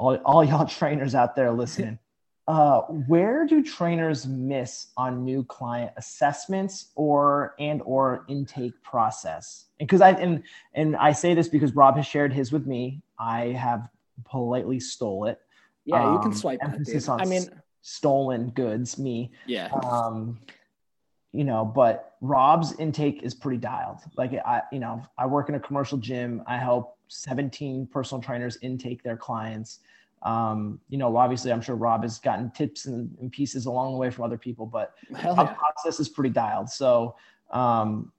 all, 0.00 0.16
all 0.24 0.42
y'all 0.42 0.66
trainers 0.78 1.14
out 1.14 1.36
there 1.36 1.52
listening. 1.52 1.98
Uh, 2.48 2.80
where 3.06 3.46
do 3.46 3.62
trainers 3.62 4.26
miss 4.26 4.88
on 4.96 5.24
new 5.24 5.44
client 5.44 5.92
assessments 5.96 6.88
or 6.96 7.54
and 7.60 7.80
or 7.84 8.24
intake 8.28 8.72
process? 8.82 9.66
And 9.78 9.86
because 9.86 10.00
I 10.00 10.12
and 10.12 10.42
and 10.74 10.96
I 10.96 11.12
say 11.12 11.34
this 11.34 11.46
because 11.46 11.76
Rob 11.76 11.94
has 11.94 12.06
shared 12.06 12.32
his 12.32 12.50
with 12.50 12.66
me. 12.66 13.02
I 13.20 13.48
have 13.48 13.88
politely 14.24 14.80
stole 14.80 15.26
it. 15.26 15.38
Yeah, 15.84 16.04
um, 16.04 16.14
you 16.14 16.18
can 16.18 16.32
um, 16.32 16.36
swipe. 16.36 16.58
Emphasis 16.60 17.08
on 17.08 17.20
I 17.20 17.24
mean, 17.24 17.44
stolen 17.82 18.50
goods. 18.50 18.98
Me. 18.98 19.30
Yeah. 19.46 19.68
Um, 19.68 20.40
you 21.30 21.44
know, 21.44 21.64
but 21.64 22.16
Rob's 22.20 22.72
intake 22.80 23.22
is 23.22 23.32
pretty 23.32 23.58
dialed. 23.58 23.98
Like 24.16 24.32
I, 24.32 24.62
you 24.72 24.80
know, 24.80 25.04
I 25.16 25.26
work 25.26 25.50
in 25.50 25.54
a 25.54 25.60
commercial 25.60 25.98
gym. 25.98 26.42
I 26.48 26.56
help 26.56 26.96
17 27.10 27.88
personal 27.88 28.22
trainers 28.22 28.56
intake 28.62 29.02
their 29.02 29.16
clients. 29.16 29.80
Um, 30.22 30.80
you 30.88 30.96
know, 30.96 31.16
obviously, 31.16 31.52
I'm 31.52 31.60
sure 31.60 31.74
Rob 31.74 32.02
has 32.02 32.18
gotten 32.18 32.50
tips 32.50 32.86
and, 32.86 33.16
and 33.20 33.32
pieces 33.32 33.66
along 33.66 33.92
the 33.92 33.98
way 33.98 34.10
from 34.10 34.24
other 34.24 34.38
people, 34.38 34.64
but 34.64 34.94
yeah. 35.10 35.32
our 35.32 35.54
process 35.54 35.98
is 35.98 36.08
pretty 36.08 36.30
dialed. 36.30 36.70
So, 36.70 37.16
um, 37.50 38.12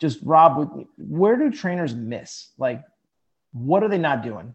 just 0.00 0.18
Rob, 0.22 0.86
where 0.98 1.36
do 1.36 1.50
trainers 1.50 1.94
miss? 1.94 2.48
Like, 2.58 2.82
what 3.52 3.82
are 3.84 3.88
they 3.88 3.98
not 3.98 4.22
doing? 4.22 4.54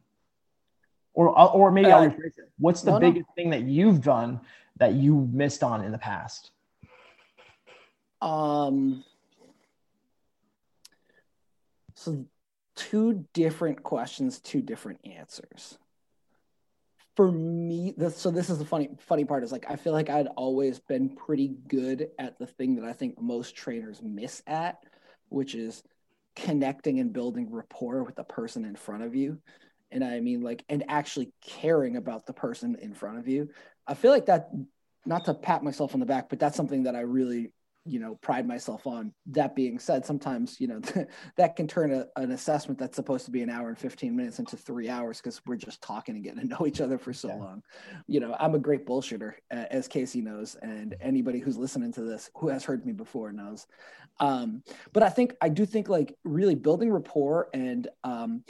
Or, 1.14 1.30
or 1.30 1.72
maybe 1.72 1.92
uh, 1.92 2.00
I'll 2.00 2.10
rephrase 2.10 2.38
it. 2.38 2.52
What's 2.58 2.82
the 2.82 2.92
no, 2.92 3.00
biggest 3.00 3.28
no. 3.30 3.34
thing 3.36 3.50
that 3.52 3.64
you've 3.64 4.02
done 4.02 4.42
that 4.78 4.94
you 4.94 5.30
missed 5.32 5.64
on 5.64 5.84
in 5.84 5.92
the 5.92 5.98
past? 5.98 6.52
Um, 8.22 9.04
so 11.96 12.26
two 12.80 13.26
different 13.34 13.84
questions, 13.84 14.40
two 14.40 14.62
different 14.62 15.02
answers. 15.06 15.78
For 17.18 17.30
me, 17.30 17.94
this, 17.98 18.16
so 18.16 18.32
this 18.32 18.50
is 18.50 18.58
the 18.58 18.66
funny 18.66 18.90
funny 19.00 19.26
part 19.26 19.44
is 19.44 19.52
like 19.52 19.66
I 19.70 19.76
feel 19.76 19.92
like 19.92 20.10
I'd 20.10 20.28
always 20.28 20.80
been 20.80 21.10
pretty 21.10 21.50
good 21.68 22.08
at 22.18 22.40
the 22.40 22.48
thing 22.48 22.76
that 22.76 22.86
I 22.86 22.94
think 22.94 23.22
most 23.22 23.56
trainers 23.56 24.02
miss 24.02 24.42
at, 24.48 24.82
which 25.28 25.54
is 25.54 25.84
connecting 26.38 27.02
and 27.02 27.12
building 27.12 27.52
rapport 27.52 28.04
with 28.04 28.16
the 28.16 28.24
person 28.24 28.64
in 28.64 28.78
front 28.78 29.04
of 29.04 29.14
you. 29.14 29.42
And 29.92 30.02
I 30.02 30.22
mean 30.22 30.42
like 30.42 30.64
and 30.70 30.86
actually 30.88 31.34
caring 31.42 31.98
about 31.98 32.26
the 32.26 32.34
person 32.34 32.78
in 32.82 32.94
front 32.94 33.18
of 33.18 33.28
you. 33.28 33.50
I 33.86 33.96
feel 33.96 34.12
like 34.12 34.28
that 34.28 34.52
not 35.06 35.26
to 35.26 35.34
pat 35.34 35.62
myself 35.62 35.94
on 35.94 36.00
the 36.00 36.06
back, 36.06 36.30
but 36.30 36.40
that's 36.40 36.56
something 36.56 36.84
that 36.84 36.96
I 36.96 37.02
really 37.02 37.52
you 37.90 38.00
know 38.00 38.16
pride 38.16 38.48
myself 38.48 38.86
on. 38.86 39.14
That 39.28 39.56
being 39.56 39.80
said 39.80 40.06
sometimes 40.06 40.60
you 40.62 40.68
know 40.68 40.82
that 41.38 41.56
can 41.56 41.68
turn 41.68 41.92
a, 41.92 42.06
an 42.16 42.32
assessment 42.32 42.80
that's 42.80 42.96
supposed 42.96 43.26
to 43.26 43.32
be 43.32 43.42
an 43.42 43.50
hour 43.50 43.70
and 43.70 43.78
15 43.78 44.16
minutes 44.16 44.40
into 44.40 44.56
three 44.56 44.90
hours 44.90 45.18
because 45.18 45.42
we're 45.46 45.56
just 45.56 45.82
talking 45.82 46.16
and 46.16 46.24
getting 46.24 46.42
to 46.48 46.48
know 46.48 46.68
each 46.68 46.82
other 46.82 46.98
for 46.98 47.14
so 47.14 47.30
yeah. 47.30 47.36
long. 47.36 47.64
You 48.08 48.20
know 48.20 48.36
i'm 48.40 48.56
a 48.56 48.60
great 48.60 48.86
bullshitter 48.86 49.34
as 49.50 49.88
casey 49.88 50.22
knows 50.22 50.56
and 50.62 50.96
anybody 51.02 51.40
who's 51.40 51.58
listening 51.58 51.92
to 51.94 52.02
this 52.02 52.30
who 52.36 52.50
has 52.50 52.64
heard 52.64 52.86
me 52.86 52.94
before 52.94 53.32
knows. 53.32 53.66
Um, 54.20 54.64
but 54.94 55.02
i 55.02 55.10
think 55.10 55.34
i 55.42 55.50
do 55.50 55.66
think 55.66 55.90
like 55.90 56.16
really 56.24 56.56
building 56.56 56.92
rapport 56.92 57.50
and 57.54 57.88
um, 58.04 58.44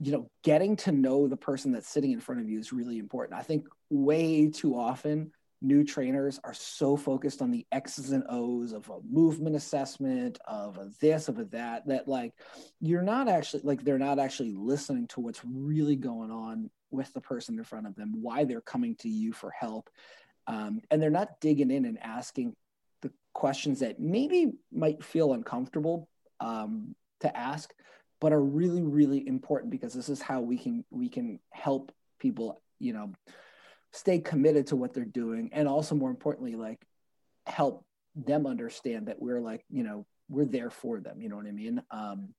you 0.00 0.12
know 0.12 0.30
getting 0.42 0.76
to 0.76 0.92
know 0.92 1.28
the 1.28 1.36
person 1.36 1.72
that's 1.72 1.88
sitting 1.88 2.12
in 2.12 2.20
front 2.20 2.40
of 2.40 2.48
you 2.48 2.58
is 2.58 2.72
really 2.72 2.98
important. 2.98 3.38
I 3.38 3.42
think 3.42 3.66
way 3.90 4.48
too 4.48 4.78
often 4.78 5.32
new 5.62 5.84
trainers 5.84 6.40
are 6.44 6.54
so 6.54 6.96
focused 6.96 7.42
on 7.42 7.50
the 7.50 7.66
X's 7.70 8.12
and 8.12 8.24
O's 8.28 8.72
of 8.72 8.88
a 8.88 8.98
movement 9.08 9.56
assessment, 9.56 10.38
of 10.46 10.78
a 10.78 10.90
this, 11.00 11.28
of 11.28 11.38
a 11.38 11.44
that, 11.46 11.86
that 11.86 12.08
like 12.08 12.32
you're 12.80 13.02
not 13.02 13.28
actually 13.28 13.62
like 13.64 13.84
they're 13.84 13.98
not 13.98 14.18
actually 14.18 14.52
listening 14.52 15.06
to 15.08 15.20
what's 15.20 15.42
really 15.44 15.96
going 15.96 16.30
on 16.30 16.70
with 16.90 17.12
the 17.12 17.20
person 17.20 17.58
in 17.58 17.64
front 17.64 17.86
of 17.86 17.94
them, 17.94 18.14
why 18.22 18.44
they're 18.44 18.60
coming 18.60 18.96
to 18.96 19.08
you 19.08 19.32
for 19.32 19.50
help. 19.50 19.90
Um, 20.46 20.80
and 20.90 21.00
they're 21.00 21.10
not 21.10 21.40
digging 21.40 21.70
in 21.70 21.84
and 21.84 21.98
asking 22.02 22.56
the 23.02 23.12
questions 23.34 23.80
that 23.80 24.00
maybe 24.00 24.52
might 24.72 25.04
feel 25.04 25.34
uncomfortable 25.34 26.08
um, 26.40 26.94
to 27.20 27.36
ask, 27.36 27.72
but 28.20 28.32
are 28.32 28.42
really, 28.42 28.82
really 28.82 29.26
important 29.26 29.70
because 29.70 29.92
this 29.92 30.08
is 30.08 30.22
how 30.22 30.40
we 30.40 30.56
can 30.56 30.84
we 30.90 31.08
can 31.08 31.38
help 31.50 31.92
people, 32.18 32.62
you 32.78 32.92
know, 32.94 33.12
stay 33.92 34.18
committed 34.18 34.68
to 34.68 34.76
what 34.76 34.94
they're 34.94 35.04
doing 35.04 35.50
and 35.52 35.66
also 35.66 35.94
more 35.94 36.10
importantly 36.10 36.54
like 36.54 36.80
help 37.46 37.84
them 38.14 38.46
understand 38.46 39.06
that 39.06 39.20
we're 39.20 39.40
like 39.40 39.64
you 39.70 39.82
know 39.82 40.06
we're 40.28 40.44
there 40.44 40.70
for 40.70 41.00
them 41.00 41.20
you 41.20 41.28
know 41.28 41.36
what 41.36 41.46
i 41.46 41.52
mean? 41.52 41.82
Um 41.90 42.34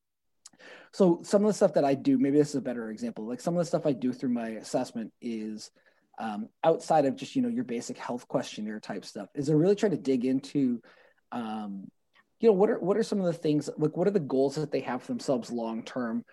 so 0.93 1.21
some 1.23 1.43
of 1.43 1.47
the 1.47 1.53
stuff 1.53 1.73
that 1.73 1.85
i 1.85 1.93
do 1.93 2.17
maybe 2.17 2.37
this 2.37 2.49
is 2.49 2.55
a 2.55 2.61
better 2.61 2.89
example 2.91 3.27
like 3.27 3.41
some 3.41 3.55
of 3.55 3.59
the 3.59 3.65
stuff 3.65 3.85
i 3.85 3.91
do 3.91 4.13
through 4.13 4.29
my 4.29 4.49
assessment 4.49 5.11
is 5.21 5.71
um, 6.19 6.49
outside 6.63 7.05
of 7.05 7.15
just 7.15 7.35
you 7.35 7.41
know 7.41 7.49
your 7.49 7.63
basic 7.63 7.97
health 7.97 8.27
questionnaire 8.27 8.79
type 8.79 9.05
stuff 9.05 9.29
is 9.33 9.49
i 9.49 9.53
really 9.53 9.75
try 9.75 9.89
to 9.89 9.97
dig 9.97 10.23
into 10.23 10.79
um, 11.31 11.87
you 12.39 12.49
know 12.49 12.53
what 12.53 12.69
are 12.69 12.79
what 12.79 12.97
are 12.97 13.03
some 13.03 13.19
of 13.19 13.25
the 13.25 13.33
things 13.33 13.69
like 13.77 13.97
what 13.97 14.07
are 14.07 14.11
the 14.11 14.19
goals 14.19 14.55
that 14.55 14.71
they 14.71 14.81
have 14.81 15.01
for 15.01 15.07
themselves 15.13 15.51
long 15.51 15.83
term 15.83 16.23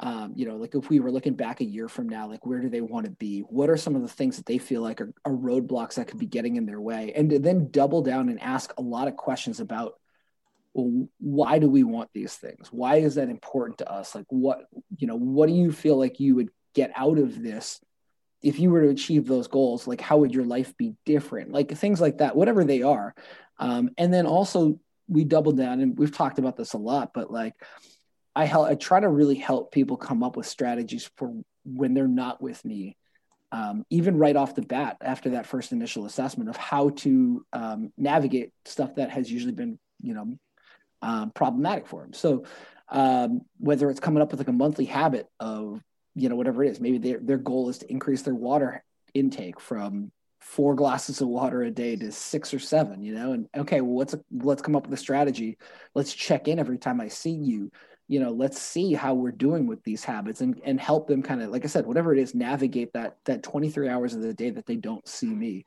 um, 0.00 0.32
you 0.36 0.46
know, 0.46 0.56
like 0.56 0.74
if 0.74 0.88
we 0.88 1.00
were 1.00 1.10
looking 1.10 1.34
back 1.34 1.60
a 1.60 1.64
year 1.64 1.88
from 1.88 2.08
now, 2.08 2.28
like 2.28 2.46
where 2.46 2.60
do 2.60 2.68
they 2.68 2.80
want 2.80 3.06
to 3.06 3.10
be? 3.12 3.40
What 3.40 3.68
are 3.68 3.76
some 3.76 3.96
of 3.96 4.02
the 4.02 4.08
things 4.08 4.36
that 4.36 4.46
they 4.46 4.58
feel 4.58 4.80
like 4.80 5.00
are, 5.00 5.12
are 5.24 5.32
roadblocks 5.32 5.94
that 5.94 6.06
could 6.06 6.18
be 6.18 6.26
getting 6.26 6.56
in 6.56 6.66
their 6.66 6.80
way? 6.80 7.12
And 7.16 7.30
then 7.30 7.70
double 7.70 8.02
down 8.02 8.28
and 8.28 8.40
ask 8.40 8.72
a 8.78 8.82
lot 8.82 9.08
of 9.08 9.16
questions 9.16 9.58
about 9.60 9.94
well, 10.74 11.08
why 11.18 11.58
do 11.58 11.68
we 11.68 11.82
want 11.82 12.10
these 12.12 12.36
things? 12.36 12.68
Why 12.70 12.96
is 12.96 13.16
that 13.16 13.28
important 13.28 13.78
to 13.78 13.90
us? 13.90 14.14
Like 14.14 14.26
what, 14.28 14.66
you 14.96 15.08
know, 15.08 15.16
what 15.16 15.48
do 15.48 15.54
you 15.54 15.72
feel 15.72 15.98
like 15.98 16.20
you 16.20 16.36
would 16.36 16.50
get 16.74 16.92
out 16.94 17.18
of 17.18 17.42
this 17.42 17.80
if 18.42 18.60
you 18.60 18.70
were 18.70 18.82
to 18.82 18.90
achieve 18.90 19.26
those 19.26 19.48
goals? 19.48 19.88
Like 19.88 20.00
how 20.00 20.18
would 20.18 20.32
your 20.32 20.44
life 20.44 20.76
be 20.76 20.94
different? 21.04 21.50
Like 21.50 21.72
things 21.72 22.00
like 22.00 22.18
that, 22.18 22.36
whatever 22.36 22.62
they 22.62 22.82
are. 22.82 23.14
Um, 23.58 23.90
and 23.98 24.14
then 24.14 24.26
also 24.26 24.78
we 25.08 25.24
double 25.24 25.52
down 25.52 25.80
and 25.80 25.98
we've 25.98 26.14
talked 26.14 26.38
about 26.38 26.56
this 26.56 26.74
a 26.74 26.78
lot, 26.78 27.12
but 27.12 27.32
like 27.32 27.54
I 28.38 28.44
help 28.44 28.68
I 28.68 28.76
try 28.76 29.00
to 29.00 29.08
really 29.08 29.34
help 29.34 29.72
people 29.72 29.96
come 29.96 30.22
up 30.22 30.36
with 30.36 30.46
strategies 30.46 31.10
for 31.16 31.34
when 31.64 31.92
they're 31.92 32.06
not 32.06 32.40
with 32.40 32.64
me. 32.64 32.96
Um, 33.50 33.84
even 33.90 34.16
right 34.16 34.36
off 34.36 34.54
the 34.54 34.62
bat 34.62 34.98
after 35.00 35.30
that 35.30 35.46
first 35.46 35.72
initial 35.72 36.04
assessment 36.04 36.48
of 36.48 36.56
how 36.56 36.90
to 36.90 37.44
um, 37.52 37.92
navigate 37.96 38.52
stuff 38.64 38.94
that 38.94 39.10
has 39.10 39.32
usually 39.32 39.54
been 39.54 39.78
you 40.00 40.14
know 40.14 40.38
um, 41.02 41.30
problematic 41.30 41.86
for 41.86 42.02
them 42.02 42.12
so 42.12 42.44
um, 42.90 43.40
whether 43.58 43.90
it's 43.90 44.00
coming 44.00 44.22
up 44.22 44.30
with 44.30 44.40
like 44.40 44.48
a 44.48 44.52
monthly 44.52 44.84
habit 44.84 45.26
of 45.40 45.82
you 46.14 46.28
know 46.28 46.36
whatever 46.36 46.62
it 46.62 46.70
is 46.70 46.78
maybe 46.78 46.98
their, 46.98 47.18
their 47.20 47.38
goal 47.38 47.70
is 47.70 47.78
to 47.78 47.90
increase 47.90 48.20
their 48.20 48.34
water 48.34 48.84
intake 49.14 49.58
from 49.58 50.12
four 50.40 50.74
glasses 50.74 51.22
of 51.22 51.28
water 51.28 51.62
a 51.62 51.70
day 51.70 51.96
to 51.96 52.12
six 52.12 52.52
or 52.52 52.58
seven 52.58 53.02
you 53.02 53.14
know 53.14 53.32
and 53.32 53.48
okay 53.56 53.80
well 53.80 53.96
let's 53.96 54.14
let's 54.30 54.62
come 54.62 54.76
up 54.76 54.86
with 54.86 54.92
a 54.92 55.02
strategy 55.02 55.56
let's 55.94 56.12
check 56.12 56.48
in 56.48 56.58
every 56.58 56.78
time 56.78 57.00
i 57.00 57.08
see 57.08 57.30
you 57.32 57.70
you 58.08 58.18
know 58.18 58.30
let's 58.30 58.60
see 58.60 58.94
how 58.94 59.14
we're 59.14 59.30
doing 59.30 59.66
with 59.66 59.82
these 59.84 60.02
habits 60.02 60.40
and 60.40 60.60
and 60.64 60.80
help 60.80 61.06
them 61.06 61.22
kind 61.22 61.42
of 61.42 61.50
like 61.50 61.64
i 61.64 61.68
said 61.68 61.86
whatever 61.86 62.12
it 62.12 62.18
is 62.18 62.34
navigate 62.34 62.92
that 62.94 63.18
that 63.26 63.42
23 63.42 63.88
hours 63.88 64.14
of 64.14 64.22
the 64.22 64.34
day 64.34 64.50
that 64.50 64.66
they 64.66 64.76
don't 64.76 65.06
see 65.06 65.28
me 65.28 65.64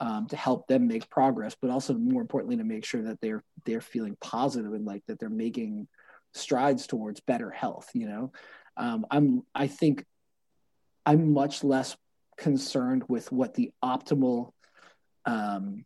um, 0.00 0.26
to 0.26 0.36
help 0.36 0.66
them 0.66 0.88
make 0.88 1.08
progress 1.10 1.54
but 1.60 1.70
also 1.70 1.94
more 1.94 2.22
importantly 2.22 2.56
to 2.56 2.64
make 2.64 2.84
sure 2.84 3.02
that 3.02 3.20
they're 3.20 3.44
they're 3.64 3.80
feeling 3.80 4.16
positive 4.20 4.72
and 4.72 4.84
like 4.84 5.04
that 5.06 5.20
they're 5.20 5.30
making 5.30 5.86
strides 6.32 6.86
towards 6.86 7.20
better 7.20 7.50
health 7.50 7.88
you 7.94 8.08
know? 8.08 8.32
Um, 8.76 9.06
i'm 9.10 9.42
i 9.54 9.66
think 9.66 10.04
i'm 11.04 11.32
much 11.32 11.62
less 11.62 11.96
concerned 12.38 13.04
with 13.06 13.30
what 13.30 13.54
the 13.54 13.70
optimal 13.84 14.52
um, 15.26 15.84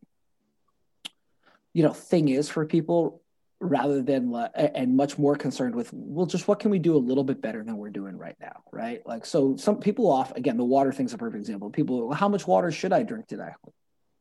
you 1.74 1.82
know 1.82 1.92
thing 1.92 2.28
is 2.28 2.48
for 2.48 2.64
people 2.64 3.22
rather 3.60 4.02
than 4.02 4.34
and 4.54 4.96
much 4.96 5.16
more 5.16 5.34
concerned 5.34 5.74
with 5.74 5.90
well 5.92 6.26
just 6.26 6.46
what 6.46 6.58
can 6.58 6.70
we 6.70 6.78
do 6.78 6.94
a 6.94 6.98
little 6.98 7.24
bit 7.24 7.40
better 7.40 7.64
than 7.64 7.78
we're 7.78 7.88
doing 7.88 8.18
right 8.18 8.36
now 8.38 8.62
right? 8.70 9.00
Like 9.06 9.24
so 9.24 9.56
some 9.56 9.78
people 9.78 10.10
off 10.10 10.34
again 10.36 10.56
the 10.56 10.64
water 10.64 10.92
thing's 10.92 11.14
a 11.14 11.18
perfect 11.18 11.40
example. 11.40 11.70
People 11.70 12.08
well, 12.08 12.16
how 12.16 12.28
much 12.28 12.46
water 12.46 12.70
should 12.70 12.92
i 12.92 13.02
drink 13.02 13.26
today? 13.26 13.50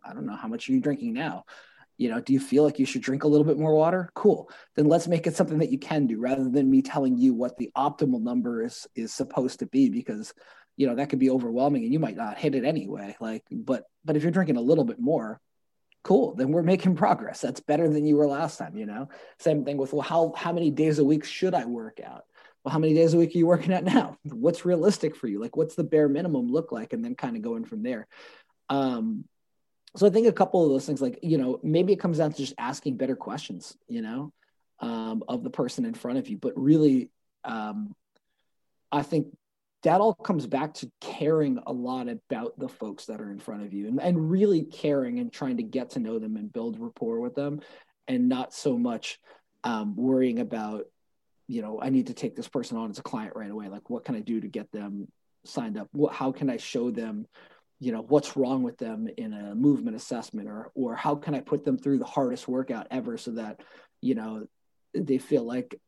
I 0.03 0.13
don't 0.13 0.25
know. 0.25 0.35
How 0.35 0.47
much 0.47 0.69
are 0.69 0.71
you 0.71 0.79
drinking 0.79 1.13
now? 1.13 1.43
You 1.97 2.09
know 2.09 2.21
do 2.21 2.33
you 2.33 2.39
feel 2.39 2.63
like 2.63 2.79
you 2.79 2.85
should 2.85 3.01
drink 3.01 3.23
a 3.23 3.27
little 3.27 3.45
bit 3.45 3.57
more 3.59 3.75
water? 3.75 4.09
Cool. 4.13 4.49
Then 4.75 4.87
let's 4.87 5.07
make 5.07 5.27
it 5.27 5.35
something 5.35 5.59
that 5.59 5.71
you 5.71 5.79
can 5.79 6.07
do 6.07 6.19
rather 6.19 6.47
than 6.49 6.69
me 6.69 6.81
telling 6.81 7.17
you 7.17 7.33
what 7.33 7.57
the 7.57 7.71
optimal 7.77 8.21
number 8.21 8.63
is 8.63 8.87
is 8.95 9.13
supposed 9.13 9.59
to 9.59 9.65
be 9.65 9.89
because 9.89 10.33
you 10.77 10.87
know 10.87 10.95
that 10.95 11.09
could 11.09 11.19
be 11.19 11.29
overwhelming 11.29 11.83
and 11.83 11.91
you 11.91 11.99
might 11.99 12.17
not 12.17 12.37
hit 12.37 12.55
it 12.55 12.63
anyway. 12.63 13.15
Like 13.19 13.43
but 13.51 13.83
but 14.05 14.15
if 14.15 14.23
you're 14.23 14.31
drinking 14.31 14.57
a 14.57 14.61
little 14.61 14.85
bit 14.85 14.99
more 14.99 15.41
cool 16.05 16.35
then 16.35 16.51
we're 16.51 16.63
making 16.63 16.95
progress. 16.95 17.41
That's 17.41 17.59
better 17.59 17.89
than 17.89 18.05
you 18.05 18.15
were 18.15 18.27
last 18.27 18.57
time 18.57 18.77
you 18.77 18.85
know? 18.85 19.09
Same 19.39 19.65
thing 19.65 19.77
with 19.77 19.91
well 19.91 20.03
how 20.03 20.33
how 20.37 20.53
many 20.53 20.71
days 20.71 20.99
a 20.99 21.03
week 21.03 21.25
should 21.25 21.53
i 21.53 21.65
work 21.65 21.99
out? 21.99 22.23
Well 22.63 22.71
how 22.71 22.79
many 22.79 22.93
days 22.93 23.13
a 23.13 23.17
week 23.17 23.35
are 23.35 23.39
you 23.39 23.47
working 23.47 23.73
out 23.73 23.83
now? 23.83 24.17
What's 24.23 24.63
realistic 24.63 25.15
for 25.15 25.27
you? 25.27 25.41
Like 25.41 25.57
what's 25.57 25.75
the 25.75 25.83
bare 25.83 26.07
minimum 26.07 26.51
look 26.51 26.71
like? 26.71 26.93
And 26.93 27.03
then 27.03 27.15
kind 27.15 27.35
of 27.35 27.41
going 27.41 27.65
from 27.65 27.83
there. 27.83 28.07
Um 28.69 29.25
so 29.97 30.05
i 30.05 30.09
think 30.09 30.27
a 30.27 30.33
couple 30.33 30.61
of 30.61 30.69
those 30.69 30.85
things 30.85 31.01
like 31.01 31.19
you 31.23 31.37
know 31.37 31.59
maybe 31.63 31.93
it 31.93 32.01
comes 32.01 32.17
down 32.17 32.31
to 32.31 32.37
just 32.37 32.53
asking 32.57 32.97
better 32.97 33.15
questions 33.15 33.77
you 33.87 34.01
know 34.01 34.33
um, 34.81 35.23
of 35.29 35.41
the 35.41 35.49
person 35.49 35.85
in 35.85 35.93
front 35.93 36.17
of 36.17 36.27
you. 36.27 36.37
But 36.37 36.53
really 36.57 37.09
um, 37.43 37.95
i 38.91 39.01
think 39.01 39.27
that 39.85 40.01
all 40.01 40.15
comes 40.15 40.47
back 40.47 40.73
to 40.73 40.91
caring 40.99 41.59
a 41.67 41.71
lot 41.71 42.09
about 42.09 42.57
the 42.57 42.67
folks 42.67 43.05
that 43.05 43.21
are 43.21 43.31
in 43.31 43.37
front 43.37 43.61
of 43.61 43.71
you 43.71 43.87
and, 43.87 44.01
and 44.01 44.31
really 44.31 44.63
caring 44.63 45.19
and 45.19 45.31
trying 45.31 45.57
to 45.57 45.63
get 45.63 45.91
to 45.91 45.99
know 45.99 46.17
them 46.17 46.37
and 46.37 46.51
build 46.51 46.79
rapport 46.79 47.19
with 47.19 47.35
them 47.35 47.61
and 48.07 48.27
not 48.27 48.51
so 48.51 48.79
much 48.79 49.19
um, 49.63 49.95
worrying 49.95 50.39
about 50.39 50.85
you 51.47 51.61
know 51.61 51.79
i 51.79 51.89
need 51.89 52.07
to 52.07 52.15
take 52.15 52.35
this 52.35 52.47
person 52.47 52.77
on 52.77 52.89
as 52.89 52.97
a 52.97 53.03
client 53.03 53.35
right 53.35 53.51
away. 53.51 53.69
Like 53.69 53.89
what 53.89 54.03
can 54.03 54.15
i 54.15 54.21
do 54.21 54.41
to 54.41 54.47
get 54.47 54.71
them 54.71 55.07
signed 55.45 55.77
up? 55.77 55.87
What, 55.91 56.13
how 56.13 56.31
can 56.31 56.49
i 56.49 56.57
show 56.57 56.89
them 56.89 57.27
you 57.79 57.91
know 57.91 58.01
what's 58.01 58.35
wrong 58.35 58.63
with 58.63 58.77
them 58.79 59.07
in 59.17 59.33
a 59.33 59.53
movement 59.53 59.95
assessment 59.95 60.49
or 60.49 60.71
or 60.73 60.95
how 60.95 61.13
can 61.13 61.35
i 61.35 61.41
put 61.41 61.63
them 61.63 61.77
through 61.77 61.99
the 61.99 62.05
hardest 62.05 62.47
workout 62.47 62.87
ever 62.89 63.17
so 63.17 63.31
that 63.31 63.59
you 64.01 64.15
know 64.15 64.47
they 64.95 65.19
feel 65.19 65.43
like 65.43 65.79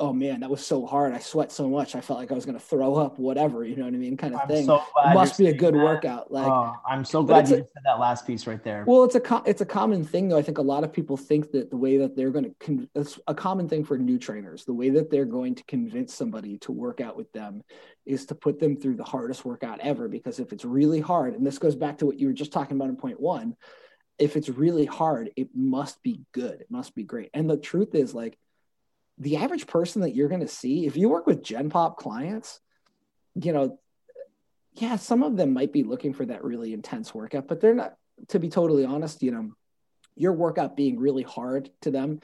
oh 0.00 0.12
man, 0.12 0.40
that 0.40 0.50
was 0.50 0.64
so 0.66 0.86
hard. 0.86 1.12
I 1.12 1.18
sweat 1.18 1.52
so 1.52 1.68
much. 1.68 1.94
I 1.94 2.00
felt 2.00 2.18
like 2.18 2.32
I 2.32 2.34
was 2.34 2.46
going 2.46 2.58
to 2.58 2.64
throw 2.64 2.96
up, 2.96 3.18
whatever, 3.18 3.64
you 3.64 3.76
know 3.76 3.84
what 3.84 3.94
I 3.94 3.98
mean? 3.98 4.16
Kind 4.16 4.34
of 4.34 4.40
I'm 4.40 4.48
thing. 4.48 4.64
So 4.64 4.82
it 5.04 5.14
must 5.14 5.38
be 5.38 5.48
a 5.48 5.52
good 5.52 5.74
that. 5.74 5.84
workout. 5.84 6.32
Like, 6.32 6.46
oh, 6.46 6.74
I'm 6.88 7.04
so 7.04 7.22
glad 7.22 7.48
you 7.48 7.56
a, 7.56 7.58
said 7.58 7.82
that 7.84 8.00
last 8.00 8.26
piece 8.26 8.46
right 8.46 8.64
there. 8.64 8.84
Well, 8.86 9.04
it's 9.04 9.14
a, 9.14 9.42
it's 9.46 9.60
a 9.60 9.66
common 9.66 10.04
thing 10.04 10.28
though. 10.28 10.38
I 10.38 10.42
think 10.42 10.58
a 10.58 10.62
lot 10.62 10.82
of 10.82 10.92
people 10.92 11.16
think 11.16 11.52
that 11.52 11.70
the 11.70 11.76
way 11.76 11.98
that 11.98 12.16
they're 12.16 12.30
going 12.30 12.46
to, 12.46 12.54
con- 12.58 12.88
it's 12.94 13.20
a 13.28 13.34
common 13.34 13.68
thing 13.68 13.84
for 13.84 13.98
new 13.98 14.18
trainers. 14.18 14.64
The 14.64 14.72
way 14.72 14.88
that 14.90 15.10
they're 15.10 15.26
going 15.26 15.54
to 15.56 15.64
convince 15.64 16.14
somebody 16.14 16.58
to 16.58 16.72
work 16.72 17.00
out 17.00 17.16
with 17.16 17.30
them 17.32 17.62
is 18.06 18.24
to 18.26 18.34
put 18.34 18.58
them 18.58 18.76
through 18.76 18.96
the 18.96 19.04
hardest 19.04 19.44
workout 19.44 19.80
ever. 19.80 20.08
Because 20.08 20.40
if 20.40 20.52
it's 20.52 20.64
really 20.64 21.00
hard, 21.00 21.34
and 21.34 21.46
this 21.46 21.58
goes 21.58 21.76
back 21.76 21.98
to 21.98 22.06
what 22.06 22.18
you 22.18 22.26
were 22.26 22.32
just 22.32 22.52
talking 22.52 22.76
about 22.76 22.88
in 22.88 22.96
point 22.96 23.20
one, 23.20 23.54
if 24.18 24.36
it's 24.36 24.48
really 24.48 24.86
hard, 24.86 25.30
it 25.36 25.48
must 25.54 26.02
be 26.02 26.22
good. 26.32 26.60
It 26.60 26.70
must 26.70 26.94
be 26.94 27.04
great. 27.04 27.30
And 27.34 27.48
the 27.48 27.56
truth 27.56 27.94
is 27.94 28.14
like, 28.14 28.38
the 29.20 29.36
average 29.36 29.66
person 29.66 30.02
that 30.02 30.14
you're 30.14 30.28
going 30.28 30.40
to 30.40 30.48
see, 30.48 30.86
if 30.86 30.96
you 30.96 31.08
work 31.08 31.26
with 31.26 31.42
Gen 31.42 31.68
Pop 31.68 31.98
clients, 31.98 32.58
you 33.34 33.52
know, 33.52 33.78
yeah, 34.74 34.96
some 34.96 35.22
of 35.22 35.36
them 35.36 35.52
might 35.52 35.72
be 35.72 35.82
looking 35.82 36.14
for 36.14 36.24
that 36.26 36.42
really 36.42 36.72
intense 36.72 37.14
workout, 37.14 37.46
but 37.46 37.60
they're 37.60 37.74
not, 37.74 37.96
to 38.28 38.38
be 38.38 38.48
totally 38.48 38.84
honest, 38.84 39.22
you 39.22 39.30
know, 39.30 39.52
your 40.16 40.32
workout 40.32 40.74
being 40.74 40.98
really 40.98 41.22
hard 41.22 41.70
to 41.82 41.90
them, 41.90 42.20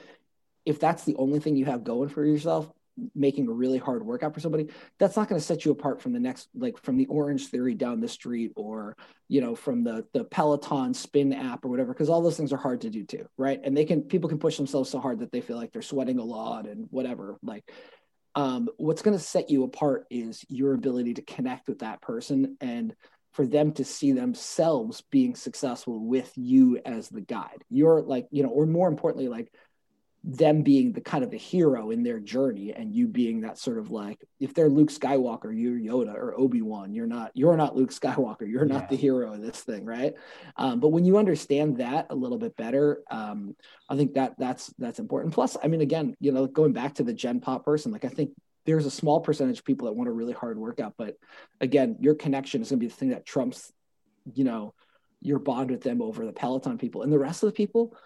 if 0.64 0.80
that's 0.80 1.04
the 1.04 1.16
only 1.16 1.38
thing 1.38 1.56
you 1.56 1.66
have 1.66 1.84
going 1.84 2.08
for 2.08 2.24
yourself, 2.24 2.70
making 3.14 3.48
a 3.48 3.52
really 3.52 3.78
hard 3.78 4.04
workout 4.04 4.32
for 4.32 4.40
somebody 4.40 4.68
that's 4.98 5.16
not 5.16 5.28
going 5.28 5.38
to 5.38 5.46
set 5.46 5.64
you 5.64 5.70
apart 5.70 6.00
from 6.00 6.12
the 6.12 6.20
next 6.20 6.48
like 6.54 6.78
from 6.82 6.96
the 6.96 7.06
Orangetheory 7.06 7.76
down 7.76 8.00
the 8.00 8.08
street 8.08 8.52
or 8.56 8.96
you 9.28 9.40
know 9.40 9.54
from 9.54 9.84
the 9.84 10.06
the 10.12 10.24
peloton 10.24 10.94
spin 10.94 11.32
app 11.32 11.64
or 11.64 11.68
whatever 11.68 11.92
because 11.92 12.08
all 12.08 12.22
those 12.22 12.36
things 12.36 12.52
are 12.52 12.58
hard 12.58 12.80
to 12.80 12.90
do 12.90 13.04
too 13.04 13.26
right? 13.36 13.60
And 13.62 13.76
they 13.76 13.84
can 13.84 14.02
people 14.02 14.28
can 14.28 14.38
push 14.38 14.56
themselves 14.56 14.90
so 14.90 14.98
hard 14.98 15.20
that 15.20 15.32
they 15.32 15.40
feel 15.40 15.56
like 15.56 15.72
they're 15.72 15.82
sweating 15.82 16.18
a 16.18 16.24
lot 16.24 16.66
and 16.66 16.86
whatever 16.90 17.38
like 17.42 17.64
um, 18.34 18.68
what's 18.76 19.00
going 19.00 19.16
to 19.16 19.22
set 19.22 19.48
you 19.48 19.64
apart 19.64 20.04
is 20.10 20.44
your 20.48 20.74
ability 20.74 21.14
to 21.14 21.22
connect 21.22 21.68
with 21.68 21.78
that 21.78 22.02
person 22.02 22.58
and 22.60 22.94
for 23.32 23.46
them 23.46 23.72
to 23.72 23.84
see 23.84 24.12
themselves 24.12 25.02
being 25.10 25.34
successful 25.34 25.98
with 25.98 26.32
you 26.36 26.80
as 26.84 27.08
the 27.08 27.20
guide. 27.20 27.64
You're 27.70 28.00
like 28.00 28.26
you 28.30 28.42
know 28.42 28.48
or 28.48 28.66
more 28.66 28.88
importantly 28.88 29.28
like 29.28 29.52
them 30.28 30.62
being 30.62 30.92
the 30.92 31.00
kind 31.00 31.22
of 31.22 31.30
the 31.30 31.38
hero 31.38 31.92
in 31.92 32.02
their 32.02 32.18
journey 32.18 32.72
and 32.72 32.92
you 32.92 33.06
being 33.06 33.42
that 33.42 33.56
sort 33.56 33.78
of 33.78 33.92
like 33.92 34.18
if 34.40 34.52
they're 34.52 34.68
Luke 34.68 34.90
Skywalker 34.90 35.56
you're 35.56 35.78
Yoda 35.78 36.14
or 36.14 36.34
Obi-Wan. 36.36 36.92
You're 36.92 37.06
not 37.06 37.30
you're 37.34 37.56
not 37.56 37.76
Luke 37.76 37.92
Skywalker. 37.92 38.48
You're 38.48 38.64
not 38.64 38.82
yeah. 38.82 38.86
the 38.88 38.96
hero 38.96 39.34
of 39.34 39.40
this 39.40 39.60
thing 39.60 39.84
right? 39.84 40.14
Um, 40.56 40.80
but 40.80 40.88
when 40.88 41.04
you 41.04 41.16
understand 41.16 41.78
that 41.78 42.08
a 42.10 42.14
little 42.16 42.38
bit 42.38 42.56
better 42.56 43.02
um, 43.08 43.54
I 43.88 43.96
think 43.96 44.14
that 44.14 44.34
that's 44.36 44.74
that's 44.78 44.98
important. 44.98 45.32
Plus 45.32 45.56
I 45.62 45.68
mean 45.68 45.80
again 45.80 46.16
you 46.18 46.32
know 46.32 46.48
going 46.48 46.72
back 46.72 46.94
to 46.94 47.04
the 47.04 47.14
gen 47.14 47.38
pop 47.38 47.64
person 47.64 47.92
like 47.92 48.04
I 48.04 48.08
think 48.08 48.32
there's 48.64 48.86
a 48.86 48.90
small 48.90 49.20
percentage 49.20 49.60
of 49.60 49.64
people 49.64 49.86
that 49.86 49.94
want 49.94 50.08
a 50.08 50.12
really 50.12 50.32
hard 50.32 50.58
workout 50.58 50.94
but 50.98 51.16
again 51.60 51.98
your 52.00 52.16
connection 52.16 52.62
is 52.62 52.70
going 52.70 52.80
to 52.80 52.84
be 52.84 52.88
the 52.88 52.96
thing 52.96 53.10
that 53.10 53.24
trumps 53.24 53.72
you 54.34 54.42
know 54.42 54.74
your 55.22 55.38
bond 55.38 55.70
with 55.70 55.82
them 55.82 56.02
over 56.02 56.24
the 56.24 56.32
peloton 56.32 56.78
people. 56.78 57.02
And 57.02 57.12
the 57.12 57.18
rest 57.18 57.42
of 57.42 57.48
the 57.48 57.54
people 57.54 57.96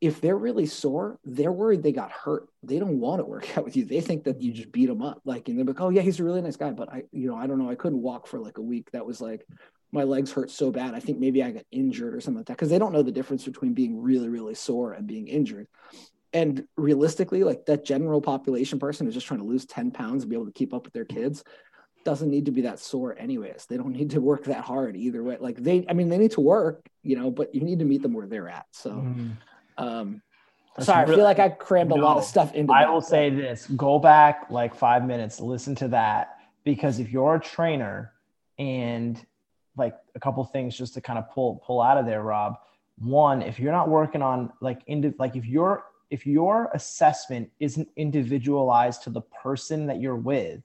if 0.00 0.20
they're 0.20 0.36
really 0.36 0.66
sore, 0.66 1.18
they're 1.24 1.52
worried 1.52 1.82
they 1.82 1.92
got 1.92 2.10
hurt. 2.10 2.48
They 2.62 2.78
don't 2.78 3.00
want 3.00 3.20
to 3.20 3.24
work 3.24 3.46
out 3.56 3.64
with 3.64 3.76
you. 3.76 3.84
They 3.84 4.00
think 4.00 4.24
that 4.24 4.40
you 4.40 4.52
just 4.52 4.72
beat 4.72 4.86
them 4.86 5.02
up. 5.02 5.20
Like, 5.24 5.48
and 5.48 5.58
they're 5.58 5.64
like, 5.64 5.80
oh, 5.80 5.90
yeah, 5.90 6.02
he's 6.02 6.20
a 6.20 6.24
really 6.24 6.40
nice 6.40 6.56
guy. 6.56 6.70
But 6.70 6.88
I, 6.90 7.02
you 7.12 7.28
know, 7.28 7.36
I 7.36 7.46
don't 7.46 7.58
know. 7.58 7.70
I 7.70 7.74
couldn't 7.74 8.02
walk 8.02 8.26
for 8.26 8.38
like 8.38 8.58
a 8.58 8.62
week. 8.62 8.90
That 8.92 9.06
was 9.06 9.20
like, 9.20 9.46
my 9.92 10.04
legs 10.04 10.32
hurt 10.32 10.50
so 10.50 10.70
bad. 10.70 10.94
I 10.94 11.00
think 11.00 11.18
maybe 11.18 11.42
I 11.42 11.50
got 11.50 11.64
injured 11.70 12.14
or 12.14 12.20
something 12.20 12.38
like 12.38 12.46
that 12.46 12.56
because 12.56 12.70
they 12.70 12.78
don't 12.78 12.92
know 12.92 13.02
the 13.02 13.12
difference 13.12 13.44
between 13.44 13.74
being 13.74 14.00
really, 14.00 14.28
really 14.28 14.54
sore 14.54 14.92
and 14.92 15.06
being 15.06 15.28
injured. 15.28 15.66
And 16.32 16.64
realistically, 16.76 17.42
like 17.42 17.66
that 17.66 17.84
general 17.84 18.20
population 18.20 18.78
person 18.78 19.04
who's 19.04 19.14
just 19.14 19.26
trying 19.26 19.40
to 19.40 19.46
lose 19.46 19.66
10 19.66 19.90
pounds 19.90 20.22
and 20.22 20.30
be 20.30 20.36
able 20.36 20.46
to 20.46 20.52
keep 20.52 20.72
up 20.72 20.84
with 20.84 20.92
their 20.92 21.04
kids 21.04 21.42
doesn't 22.04 22.30
need 22.30 22.46
to 22.46 22.52
be 22.52 22.62
that 22.62 22.78
sore 22.78 23.16
anyways. 23.18 23.66
They 23.68 23.76
don't 23.76 23.92
need 23.96 24.10
to 24.10 24.20
work 24.20 24.44
that 24.44 24.64
hard 24.64 24.96
either 24.96 25.24
way. 25.24 25.38
Like 25.40 25.56
they, 25.56 25.84
I 25.88 25.92
mean, 25.92 26.08
they 26.08 26.18
need 26.18 26.30
to 26.32 26.40
work, 26.40 26.88
you 27.02 27.16
know, 27.16 27.32
but 27.32 27.52
you 27.52 27.62
need 27.62 27.80
to 27.80 27.84
meet 27.84 28.00
them 28.00 28.14
where 28.14 28.28
they're 28.28 28.48
at. 28.48 28.66
So, 28.70 28.92
mm 28.92 29.36
um, 29.80 30.22
sorry, 30.80 31.04
really, 31.04 31.12
I 31.12 31.16
feel 31.16 31.24
like 31.24 31.38
I 31.38 31.48
crammed 31.48 31.90
no, 31.90 31.96
a 31.96 32.02
lot 32.02 32.16
of 32.18 32.24
stuff 32.24 32.54
into. 32.54 32.72
I 32.72 32.84
that. 32.84 32.92
will 32.92 33.00
say 33.00 33.30
this: 33.30 33.66
go 33.76 33.98
back 33.98 34.46
like 34.50 34.74
five 34.74 35.04
minutes, 35.04 35.40
listen 35.40 35.74
to 35.76 35.88
that, 35.88 36.36
because 36.64 36.98
if 36.98 37.10
you're 37.10 37.36
a 37.36 37.40
trainer 37.40 38.12
and 38.58 39.24
like 39.76 39.94
a 40.14 40.20
couple 40.20 40.44
things 40.44 40.76
just 40.76 40.94
to 40.94 41.00
kind 41.00 41.18
of 41.18 41.30
pull 41.30 41.62
pull 41.64 41.80
out 41.80 41.96
of 41.96 42.06
there, 42.06 42.22
Rob. 42.22 42.56
One, 42.98 43.40
if 43.40 43.58
you're 43.58 43.72
not 43.72 43.88
working 43.88 44.20
on 44.20 44.52
like 44.60 44.82
into 44.86 45.14
like 45.18 45.34
if 45.34 45.46
your 45.46 45.84
if 46.10 46.26
your 46.26 46.70
assessment 46.74 47.50
isn't 47.60 47.88
individualized 47.96 49.02
to 49.04 49.10
the 49.10 49.22
person 49.22 49.86
that 49.86 50.00
you're 50.00 50.16
with, 50.16 50.60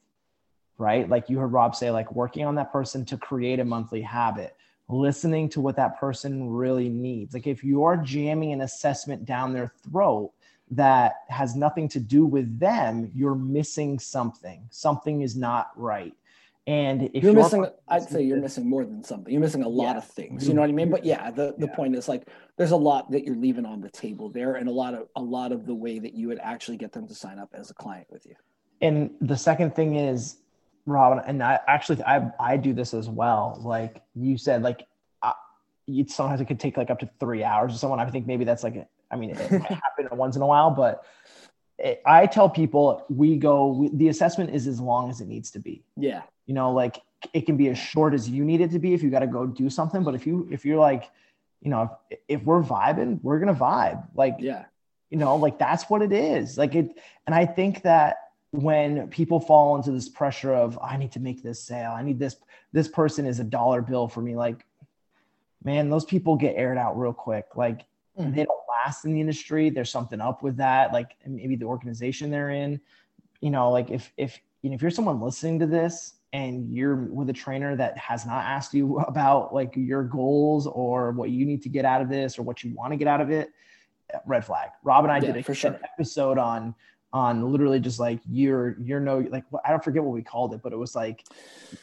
right? 0.77 1.07
Like 1.07 1.29
you 1.29 1.39
heard 1.39 1.53
Rob 1.53 1.75
say, 1.75 1.91
like 1.91 2.11
working 2.11 2.45
on 2.45 2.55
that 2.55 2.71
person 2.71 3.05
to 3.05 3.17
create 3.17 3.59
a 3.59 3.65
monthly 3.65 4.01
habit 4.01 4.55
listening 4.87 5.49
to 5.49 5.61
what 5.61 5.75
that 5.75 5.99
person 5.99 6.49
really 6.49 6.89
needs. 6.89 7.33
Like 7.33 7.47
if 7.47 7.63
you're 7.63 7.97
jamming 7.97 8.51
an 8.51 8.61
assessment 8.61 9.25
down 9.25 9.53
their 9.53 9.73
throat 9.89 10.31
that 10.71 11.13
has 11.29 11.55
nothing 11.55 11.87
to 11.89 11.99
do 11.99 12.25
with 12.25 12.59
them, 12.59 13.11
you're 13.13 13.35
missing 13.35 13.99
something. 13.99 14.67
Something 14.69 15.21
is 15.21 15.35
not 15.35 15.71
right. 15.75 16.13
And 16.67 17.03
if 17.13 17.23
you're, 17.23 17.33
you're 17.33 17.43
missing, 17.43 17.67
I'd 17.87 18.09
say 18.09 18.23
you're 18.23 18.41
missing 18.41 18.67
more 18.67 18.85
than 18.85 19.03
something. 19.03 19.31
You're 19.31 19.41
missing 19.41 19.61
a 19.61 19.69
lot 19.69 19.91
yeah. 19.91 19.97
of 19.97 20.05
things. 20.05 20.47
You 20.47 20.55
know 20.55 20.61
what 20.61 20.69
I 20.71 20.73
mean? 20.73 20.89
But 20.89 21.05
yeah, 21.05 21.29
the, 21.29 21.53
the 21.59 21.67
yeah. 21.67 21.75
point 21.75 21.95
is 21.95 22.07
like 22.07 22.27
there's 22.57 22.71
a 22.71 22.75
lot 22.75 23.11
that 23.11 23.23
you're 23.23 23.35
leaving 23.35 23.67
on 23.67 23.81
the 23.81 23.89
table 23.89 24.29
there, 24.29 24.55
and 24.55 24.67
a 24.67 24.71
lot 24.71 24.95
of 24.95 25.07
a 25.15 25.21
lot 25.21 25.51
of 25.51 25.67
the 25.67 25.75
way 25.75 25.99
that 25.99 26.15
you 26.15 26.27
would 26.27 26.39
actually 26.39 26.77
get 26.77 26.91
them 26.91 27.07
to 27.07 27.13
sign 27.13 27.37
up 27.37 27.49
as 27.53 27.69
a 27.69 27.75
client 27.75 28.07
with 28.09 28.25
you. 28.25 28.33
And 28.81 29.11
the 29.21 29.37
second 29.37 29.75
thing 29.75 29.95
is 29.95 30.37
Robin, 30.85 31.23
and 31.25 31.41
I 31.41 31.59
actually 31.67 32.03
I 32.03 32.31
I 32.39 32.57
do 32.57 32.73
this 32.73 32.93
as 32.93 33.09
well. 33.09 33.59
Like 33.61 34.01
you 34.15 34.37
said, 34.37 34.61
like 34.61 34.87
uh, 35.23 35.27
I, 35.27 35.33
you 35.87 36.07
sometimes 36.07 36.41
it 36.41 36.45
could 36.45 36.59
take 36.59 36.77
like 36.77 36.89
up 36.89 36.99
to 36.99 37.09
three 37.19 37.43
hours 37.43 37.73
or 37.73 37.77
someone. 37.77 37.99
I 37.99 38.09
think 38.09 38.27
maybe 38.27 38.45
that's 38.45 38.63
like 38.63 38.87
I 39.09 39.15
mean 39.15 39.31
it 39.31 39.37
happen 39.51 40.07
once 40.11 40.35
in 40.35 40.41
a 40.41 40.47
while, 40.47 40.71
but 40.71 41.03
it, 41.79 42.01
I 42.05 42.27
tell 42.27 42.49
people 42.49 43.03
we 43.09 43.37
go 43.37 43.67
we, 43.67 43.89
the 43.89 44.09
assessment 44.09 44.51
is 44.53 44.67
as 44.67 44.79
long 44.79 45.09
as 45.09 45.21
it 45.21 45.27
needs 45.27 45.51
to 45.51 45.59
be. 45.59 45.83
Yeah, 45.97 46.21
you 46.45 46.53
know, 46.53 46.71
like 46.71 47.01
it 47.33 47.47
can 47.47 47.57
be 47.57 47.69
as 47.69 47.77
short 47.77 48.13
as 48.13 48.29
you 48.29 48.45
need 48.45 48.61
it 48.61 48.69
to 48.71 48.79
be 48.79 48.93
if 48.93 49.01
you 49.01 49.09
got 49.09 49.19
to 49.19 49.27
go 49.27 49.47
do 49.47 49.69
something. 49.69 50.03
But 50.03 50.13
if 50.13 50.27
you 50.27 50.47
if 50.51 50.65
you're 50.65 50.79
like, 50.79 51.09
you 51.61 51.71
know, 51.71 51.97
if, 52.11 52.19
if 52.27 52.43
we're 52.43 52.61
vibing, 52.61 53.19
we're 53.23 53.39
gonna 53.39 53.55
vibe. 53.55 54.07
Like 54.13 54.35
yeah, 54.37 54.65
you 55.09 55.17
know, 55.17 55.35
like 55.37 55.57
that's 55.57 55.89
what 55.89 56.03
it 56.03 56.13
is. 56.13 56.59
Like 56.59 56.75
it, 56.75 56.89
and 57.25 57.33
I 57.33 57.47
think 57.47 57.81
that 57.81 58.17
when 58.61 59.07
people 59.09 59.39
fall 59.39 59.75
into 59.75 59.91
this 59.91 60.09
pressure 60.09 60.53
of 60.53 60.77
i 60.81 60.97
need 60.97 61.11
to 61.11 61.19
make 61.19 61.43
this 61.43 61.61
sale. 61.61 61.91
I 61.91 62.01
need 62.03 62.19
this 62.19 62.37
this 62.71 62.87
person 62.87 63.25
is 63.25 63.39
a 63.39 63.43
dollar 63.43 63.81
bill 63.81 64.07
for 64.07 64.21
me. 64.21 64.35
Like 64.35 64.65
man 65.63 65.89
those 65.89 66.05
people 66.05 66.35
get 66.35 66.55
aired 66.55 66.77
out 66.77 66.99
real 66.99 67.13
quick. 67.13 67.45
Like 67.55 67.85
mm-hmm. 68.17 68.33
they 68.33 68.43
don't 68.43 68.59
last 68.69 69.05
in 69.05 69.13
the 69.13 69.21
industry. 69.21 69.69
There's 69.69 69.89
something 69.89 70.21
up 70.21 70.43
with 70.43 70.57
that 70.57 70.93
like 70.93 71.15
maybe 71.25 71.55
the 71.55 71.65
organization 71.65 72.29
they're 72.29 72.51
in. 72.51 72.79
You 73.41 73.51
know 73.51 73.71
like 73.71 73.89
if 73.91 74.11
if 74.17 74.39
you 74.61 74.69
know 74.69 74.75
if 74.75 74.81
you're 74.81 74.91
someone 74.91 75.21
listening 75.21 75.59
to 75.59 75.67
this 75.67 76.13
and 76.33 76.73
you're 76.73 76.95
with 76.95 77.29
a 77.29 77.33
trainer 77.33 77.75
that 77.77 77.97
has 77.97 78.25
not 78.25 78.43
asked 78.43 78.73
you 78.73 78.97
about 79.07 79.53
like 79.53 79.73
your 79.75 80.03
goals 80.03 80.67
or 80.67 81.11
what 81.11 81.29
you 81.29 81.45
need 81.45 81.61
to 81.63 81.69
get 81.69 81.85
out 81.85 82.01
of 82.01 82.09
this 82.09 82.37
or 82.37 82.43
what 82.43 82.63
you 82.63 82.73
want 82.75 82.91
to 82.91 82.97
get 82.97 83.07
out 83.07 83.21
of 83.21 83.31
it 83.31 83.51
red 84.25 84.45
flag. 84.45 84.69
Rob 84.83 85.03
and 85.03 85.11
i 85.11 85.17
yeah, 85.17 85.31
did 85.31 85.37
a 85.37 85.43
for 85.43 85.55
sure. 85.55 85.79
episode 85.83 86.37
on 86.37 86.75
on 87.15 87.49
literally 87.49 87.79
just 87.79 87.97
like 87.97 88.19
you're 88.29 88.75
you're 88.77 88.99
no 88.99 89.19
like 89.19 89.45
I 89.63 89.69
don't 89.69 89.81
forget 89.81 90.03
what 90.03 90.11
we 90.11 90.21
called 90.21 90.53
it, 90.53 90.61
but 90.61 90.73
it 90.73 90.75
was 90.75 90.93
like 90.95 91.23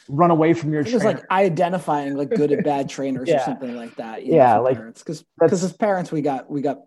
run 0.07 0.29
away 0.29 0.53
from 0.53 0.71
your. 0.71 0.81
It 0.81 0.93
was 0.93 1.03
like 1.03 1.23
identifying 1.31 2.15
like 2.15 2.29
good 2.29 2.51
and 2.51 2.63
bad 2.63 2.87
trainers 2.87 3.27
yeah. 3.27 3.41
or 3.41 3.45
something 3.45 3.75
like 3.75 3.95
that. 3.95 4.27
yeah, 4.27 4.59
like 4.59 4.77
because 4.93 5.25
because 5.39 5.63
as 5.63 5.73
parents 5.73 6.11
we 6.11 6.21
got 6.21 6.51
we 6.51 6.61
got 6.61 6.83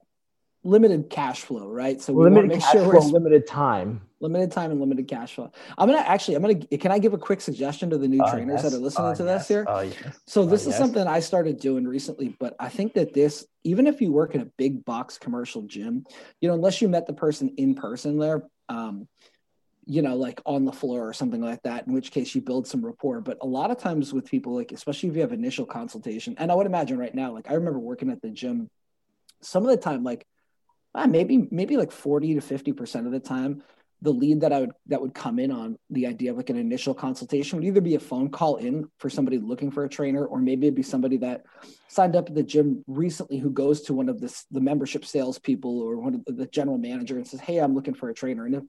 limited 0.66 1.08
cash 1.08 1.42
flow, 1.42 1.68
right? 1.68 2.00
So 2.00 2.12
we 2.12 2.24
limited 2.24 2.48
make 2.48 2.60
cash 2.60 2.72
sure 2.72 3.00
flow, 3.00 3.08
limited 3.08 3.46
time, 3.46 4.02
limited 4.20 4.50
time, 4.50 4.70
and 4.70 4.80
limited 4.80 5.06
cash 5.08 5.34
flow. 5.34 5.50
I'm 5.78 5.88
gonna 5.88 6.00
actually, 6.00 6.34
I'm 6.34 6.42
gonna. 6.42 6.56
Can 6.56 6.90
I 6.90 6.98
give 6.98 7.14
a 7.14 7.18
quick 7.18 7.40
suggestion 7.40 7.90
to 7.90 7.98
the 7.98 8.08
new 8.08 8.22
uh, 8.22 8.30
trainers 8.30 8.62
yes. 8.62 8.72
that 8.72 8.76
are 8.76 8.80
listening 8.80 9.08
uh, 9.08 9.14
to 9.14 9.24
yes. 9.24 9.40
this 9.40 9.48
here? 9.48 9.64
Uh, 9.68 9.80
yes. 9.80 10.18
So 10.26 10.44
this 10.44 10.66
is 10.66 10.74
something 10.74 11.06
I 11.06 11.20
started 11.20 11.60
doing 11.60 11.86
recently, 11.86 12.36
but 12.38 12.56
I 12.58 12.68
think 12.68 12.94
that 12.94 13.14
this, 13.14 13.46
even 13.64 13.86
if 13.86 14.00
you 14.00 14.12
work 14.12 14.34
in 14.34 14.40
a 14.40 14.46
big 14.56 14.84
box 14.84 15.18
commercial 15.18 15.62
gym, 15.62 16.04
you 16.40 16.48
know, 16.48 16.54
unless 16.54 16.82
you 16.82 16.88
met 16.88 17.06
the 17.06 17.14
person 17.14 17.54
in 17.56 17.74
person 17.74 18.18
there, 18.18 18.42
um, 18.68 19.08
you 19.86 20.02
know, 20.02 20.16
like 20.16 20.40
on 20.44 20.64
the 20.64 20.72
floor 20.72 21.08
or 21.08 21.12
something 21.12 21.40
like 21.40 21.62
that, 21.62 21.86
in 21.86 21.92
which 21.92 22.10
case 22.10 22.34
you 22.34 22.40
build 22.40 22.66
some 22.66 22.84
rapport. 22.84 23.20
But 23.20 23.38
a 23.40 23.46
lot 23.46 23.70
of 23.70 23.78
times 23.78 24.12
with 24.12 24.26
people, 24.26 24.56
like 24.56 24.72
especially 24.72 25.10
if 25.10 25.14
you 25.14 25.20
have 25.20 25.32
initial 25.32 25.64
consultation, 25.64 26.34
and 26.38 26.50
I 26.50 26.54
would 26.56 26.66
imagine 26.66 26.98
right 26.98 27.14
now, 27.14 27.32
like 27.32 27.48
I 27.48 27.54
remember 27.54 27.78
working 27.78 28.10
at 28.10 28.20
the 28.20 28.30
gym, 28.30 28.68
some 29.42 29.62
of 29.62 29.70
the 29.70 29.76
time, 29.76 30.02
like 30.02 30.26
ah, 30.96 31.06
maybe 31.06 31.46
maybe 31.50 31.76
like 31.76 31.92
40 31.92 32.34
to 32.34 32.40
50 32.40 32.72
percent 32.72 33.06
of 33.06 33.12
the 33.12 33.20
time 33.20 33.62
the 34.02 34.10
lead 34.10 34.40
that 34.40 34.52
i 34.52 34.60
would 34.60 34.72
that 34.86 35.00
would 35.00 35.14
come 35.14 35.38
in 35.38 35.50
on 35.50 35.78
the 35.90 36.06
idea 36.06 36.30
of 36.30 36.36
like 36.36 36.50
an 36.50 36.56
initial 36.56 36.94
consultation 36.94 37.58
would 37.58 37.66
either 37.66 37.80
be 37.80 37.94
a 37.94 38.00
phone 38.00 38.28
call 38.28 38.56
in 38.56 38.88
for 38.98 39.08
somebody 39.08 39.38
looking 39.38 39.70
for 39.70 39.84
a 39.84 39.88
trainer 39.88 40.26
or 40.26 40.38
maybe 40.38 40.66
it'd 40.66 40.74
be 40.74 40.82
somebody 40.82 41.16
that 41.16 41.44
signed 41.88 42.16
up 42.16 42.28
at 42.28 42.34
the 42.34 42.42
gym 42.42 42.84
recently 42.86 43.38
who 43.38 43.50
goes 43.50 43.82
to 43.82 43.94
one 43.94 44.08
of 44.08 44.20
the, 44.20 44.42
the 44.50 44.60
membership 44.60 45.04
salespeople 45.04 45.80
or 45.80 45.96
one 45.96 46.14
of 46.14 46.24
the, 46.24 46.32
the 46.32 46.46
general 46.46 46.78
manager 46.78 47.16
and 47.16 47.26
says 47.26 47.40
hey 47.40 47.58
i'm 47.58 47.74
looking 47.74 47.94
for 47.94 48.10
a 48.10 48.14
trainer. 48.14 48.44
And 48.44 48.56
if 48.56 48.62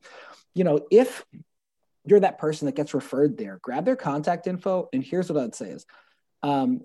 you 0.54 0.64
know 0.64 0.86
if 0.92 1.26
you're 2.06 2.22
that 2.22 2.40
person 2.40 2.68
that 2.68 2.76
gets 2.76 2.94
referred 2.94 3.38
there 3.38 3.60
grab 3.62 3.84
their 3.84 3.98
contact 3.98 4.48
info 4.48 4.88
and 4.94 5.04
here's 5.04 5.30
what 5.30 5.44
i'd 5.44 5.56
say 5.56 5.70
is 5.70 5.86
um, 6.44 6.82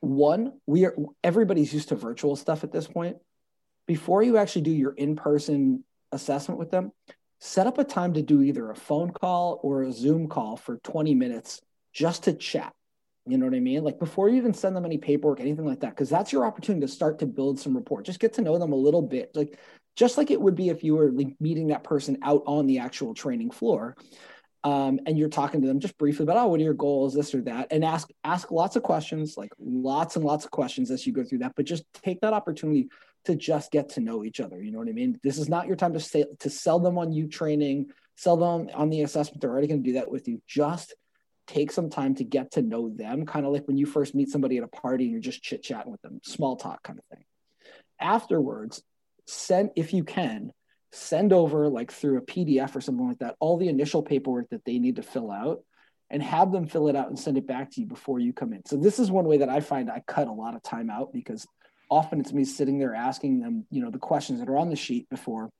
one 0.00 0.52
we 0.66 0.84
are 0.84 0.94
everybody's 1.24 1.72
used 1.72 1.88
to 1.88 1.96
virtual 1.96 2.36
stuff 2.36 2.62
at 2.62 2.72
this 2.72 2.86
point 2.86 3.16
before 3.92 4.22
you 4.22 4.38
actually 4.38 4.62
do 4.62 4.70
your 4.70 4.92
in-person 4.92 5.84
assessment 6.12 6.58
with 6.58 6.70
them 6.70 6.90
set 7.40 7.66
up 7.66 7.76
a 7.76 7.84
time 7.84 8.14
to 8.14 8.22
do 8.22 8.40
either 8.40 8.70
a 8.70 8.74
phone 8.74 9.10
call 9.10 9.60
or 9.62 9.82
a 9.82 9.92
zoom 9.92 10.28
call 10.28 10.56
for 10.56 10.78
20 10.78 11.14
minutes 11.14 11.60
just 11.92 12.22
to 12.22 12.32
chat. 12.32 12.72
You 13.26 13.36
know 13.36 13.44
what 13.44 13.54
i 13.54 13.60
mean? 13.60 13.84
Like 13.84 13.98
before 13.98 14.30
you 14.30 14.36
even 14.36 14.54
send 14.54 14.74
them 14.74 14.86
any 14.86 14.96
paperwork 14.96 15.40
anything 15.40 15.66
like 15.66 15.80
that 15.80 15.90
because 15.90 16.08
that's 16.08 16.32
your 16.32 16.46
opportunity 16.46 16.86
to 16.86 16.90
start 16.90 17.18
to 17.18 17.26
build 17.26 17.60
some 17.60 17.76
rapport. 17.76 18.00
Just 18.00 18.18
get 18.18 18.32
to 18.34 18.40
know 18.40 18.56
them 18.58 18.72
a 18.72 18.76
little 18.76 19.02
bit. 19.02 19.36
Like 19.36 19.58
just 19.94 20.16
like 20.16 20.30
it 20.30 20.40
would 20.40 20.54
be 20.54 20.70
if 20.70 20.82
you 20.82 20.96
were 20.96 21.12
like 21.12 21.34
meeting 21.38 21.66
that 21.66 21.84
person 21.84 22.16
out 22.22 22.44
on 22.46 22.66
the 22.66 22.78
actual 22.78 23.12
training 23.12 23.50
floor 23.50 23.94
um, 24.64 25.00
and 25.04 25.18
you're 25.18 25.28
talking 25.28 25.60
to 25.60 25.66
them 25.66 25.80
just 25.80 25.98
briefly 25.98 26.22
about 26.22 26.38
oh 26.38 26.46
what 26.46 26.60
are 26.60 26.64
your 26.64 26.72
goals? 26.72 27.12
This 27.12 27.34
or 27.34 27.42
that 27.42 27.66
and 27.70 27.84
ask 27.84 28.08
ask 28.24 28.50
lots 28.50 28.76
of 28.76 28.82
questions 28.82 29.36
like 29.36 29.52
lots 29.58 30.16
and 30.16 30.24
lots 30.24 30.46
of 30.46 30.50
questions 30.50 30.90
as 30.90 31.06
you 31.06 31.12
go 31.12 31.24
through 31.24 31.38
that 31.38 31.52
but 31.54 31.66
just 31.66 31.84
take 31.92 32.22
that 32.22 32.32
opportunity 32.32 32.88
to 33.24 33.36
just 33.36 33.70
get 33.70 33.90
to 33.90 34.00
know 34.00 34.24
each 34.24 34.40
other. 34.40 34.60
You 34.62 34.72
know 34.72 34.78
what 34.78 34.88
I 34.88 34.92
mean? 34.92 35.18
This 35.22 35.38
is 35.38 35.48
not 35.48 35.66
your 35.66 35.76
time 35.76 35.94
to 35.94 36.00
say 36.00 36.24
to 36.40 36.50
sell 36.50 36.78
them 36.78 36.98
on 36.98 37.12
you 37.12 37.28
training, 37.28 37.90
sell 38.16 38.36
them 38.36 38.68
on 38.74 38.90
the 38.90 39.02
assessment. 39.02 39.40
They're 39.40 39.50
already 39.50 39.68
going 39.68 39.82
to 39.82 39.88
do 39.88 39.94
that 39.94 40.10
with 40.10 40.28
you. 40.28 40.42
Just 40.46 40.94
take 41.46 41.72
some 41.72 41.90
time 41.90 42.14
to 42.16 42.24
get 42.24 42.52
to 42.52 42.62
know 42.62 42.88
them, 42.88 43.26
kind 43.26 43.46
of 43.46 43.52
like 43.52 43.66
when 43.66 43.76
you 43.76 43.86
first 43.86 44.14
meet 44.14 44.28
somebody 44.28 44.58
at 44.58 44.64
a 44.64 44.68
party 44.68 45.04
and 45.04 45.12
you're 45.12 45.20
just 45.20 45.42
chit 45.42 45.62
chatting 45.62 45.92
with 45.92 46.02
them, 46.02 46.20
small 46.24 46.56
talk 46.56 46.82
kind 46.82 46.98
of 46.98 47.04
thing. 47.06 47.24
Afterwards, 48.00 48.82
send 49.26 49.70
if 49.76 49.92
you 49.92 50.04
can 50.04 50.52
send 50.92 51.32
over 51.32 51.68
like 51.68 51.90
through 51.90 52.18
a 52.18 52.22
PDF 52.22 52.76
or 52.76 52.80
something 52.80 53.08
like 53.08 53.18
that 53.18 53.34
all 53.40 53.56
the 53.56 53.68
initial 53.68 54.02
paperwork 54.02 54.50
that 54.50 54.64
they 54.64 54.78
need 54.78 54.96
to 54.96 55.02
fill 55.02 55.30
out 55.30 55.62
and 56.10 56.22
have 56.22 56.52
them 56.52 56.66
fill 56.66 56.88
it 56.88 56.96
out 56.96 57.08
and 57.08 57.18
send 57.18 57.38
it 57.38 57.46
back 57.46 57.70
to 57.70 57.80
you 57.80 57.86
before 57.86 58.18
you 58.18 58.34
come 58.34 58.52
in. 58.52 58.64
So 58.66 58.76
this 58.76 58.98
is 58.98 59.10
one 59.10 59.24
way 59.24 59.38
that 59.38 59.48
I 59.48 59.60
find 59.60 59.90
I 59.90 60.02
cut 60.06 60.28
a 60.28 60.32
lot 60.32 60.54
of 60.54 60.62
time 60.62 60.90
out 60.90 61.12
because 61.12 61.46
often 61.92 62.20
it's 62.20 62.32
me 62.32 62.44
sitting 62.44 62.78
there 62.78 62.94
asking 62.94 63.40
them, 63.40 63.66
you 63.70 63.82
know, 63.82 63.90
the 63.90 63.98
questions 63.98 64.40
that 64.40 64.48
are 64.48 64.56
on 64.56 64.70
the 64.70 64.76
sheet 64.76 65.08
before 65.10 65.50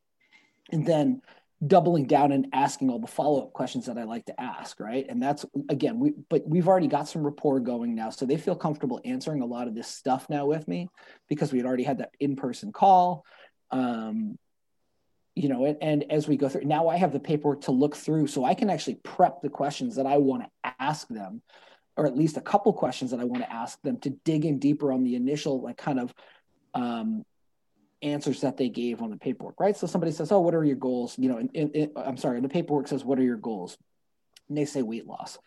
and 0.73 0.87
then 0.87 1.21
doubling 1.65 2.07
down 2.07 2.33
and 2.33 2.49
asking 2.53 2.91
all 2.91 2.99
the 2.99 3.07
follow-up 3.07 3.53
questions 3.53 3.87
that 3.87 3.99
I 3.99 4.05
like 4.05 4.25
to 4.27 4.41
ask, 4.41 4.81
right? 4.81 5.07
And 5.09 5.23
that's 5.23 5.45
again, 5.69 6.01
we 6.01 6.15
but 6.29 6.43
we've 6.49 6.67
already 6.67 6.89
got 6.89 7.09
some 7.09 7.23
rapport 7.23 7.61
going 7.61 7.95
now. 7.95 8.11
So 8.11 8.25
they 8.25 8.39
feel 8.39 8.57
comfortable 8.57 9.01
answering 9.05 9.43
a 9.43 9.47
lot 9.47 9.69
of 9.69 9.75
this 9.75 9.87
stuff 9.87 10.27
now 10.29 10.47
with 10.47 10.67
me 10.67 10.89
because 11.29 11.53
we 11.53 11.59
had 11.59 11.67
already 11.67 11.85
had 11.85 11.99
that 11.99 12.11
in-person 12.19 12.73
call. 12.73 13.25
Um, 13.71 14.39
you 15.35 15.49
know, 15.49 15.65
and, 15.65 15.79
and 15.81 16.05
as 16.11 16.27
we 16.29 16.37
go 16.37 16.49
through, 16.49 16.65
now 16.65 16.89
I 16.89 16.97
have 16.97 17.13
the 17.13 17.21
paperwork 17.21 17.63
to 17.63 17.73
look 17.73 17.97
through 17.97 18.27
so 18.27 18.45
I 18.45 18.55
can 18.55 18.69
actually 18.69 18.97
prep 18.97 19.41
the 19.41 19.49
questions 19.49 19.97
that 19.97 20.07
I 20.07 20.19
want 20.19 20.43
to 20.43 20.75
ask 20.81 21.07
them, 21.09 21.43
or 21.97 22.07
at 22.07 22.17
least 22.17 22.37
a 22.37 22.41
couple 22.41 22.73
questions 22.73 23.11
that 23.11 23.21
I 23.21 23.25
want 23.25 23.43
to 23.43 23.53
ask 23.53 23.81
them 23.83 23.99
to 24.01 24.11
dig 24.11 24.45
in 24.45 24.59
deeper 24.59 24.93
on 24.93 25.05
the 25.05 25.15
initial, 25.15 25.61
like 25.61 25.77
kind 25.77 26.01
of 26.01 26.15
um, 26.75 27.25
answers 28.01 28.41
that 28.41 28.57
they 28.57 28.69
gave 28.69 29.03
on 29.03 29.11
the 29.11 29.17
paperwork, 29.17 29.61
right? 29.61 29.77
So 29.77 29.87
somebody 29.87 30.13
says, 30.13 30.33
Oh, 30.33 30.41
what 30.41 30.55
are 30.55 30.65
your 30.65 30.77
goals? 30.77 31.17
You 31.19 31.29
know, 31.29 31.93
I'm 31.97 32.17
sorry, 32.17 32.41
the 32.41 32.49
paperwork 32.49 32.89
says, 32.89 33.05
What 33.05 33.19
are 33.19 33.25
your 33.25 33.37
goals? 33.37 33.77
And 34.49 34.57
they 34.57 34.65
say 34.65 34.83
weight 34.83 35.07
loss 35.07 35.39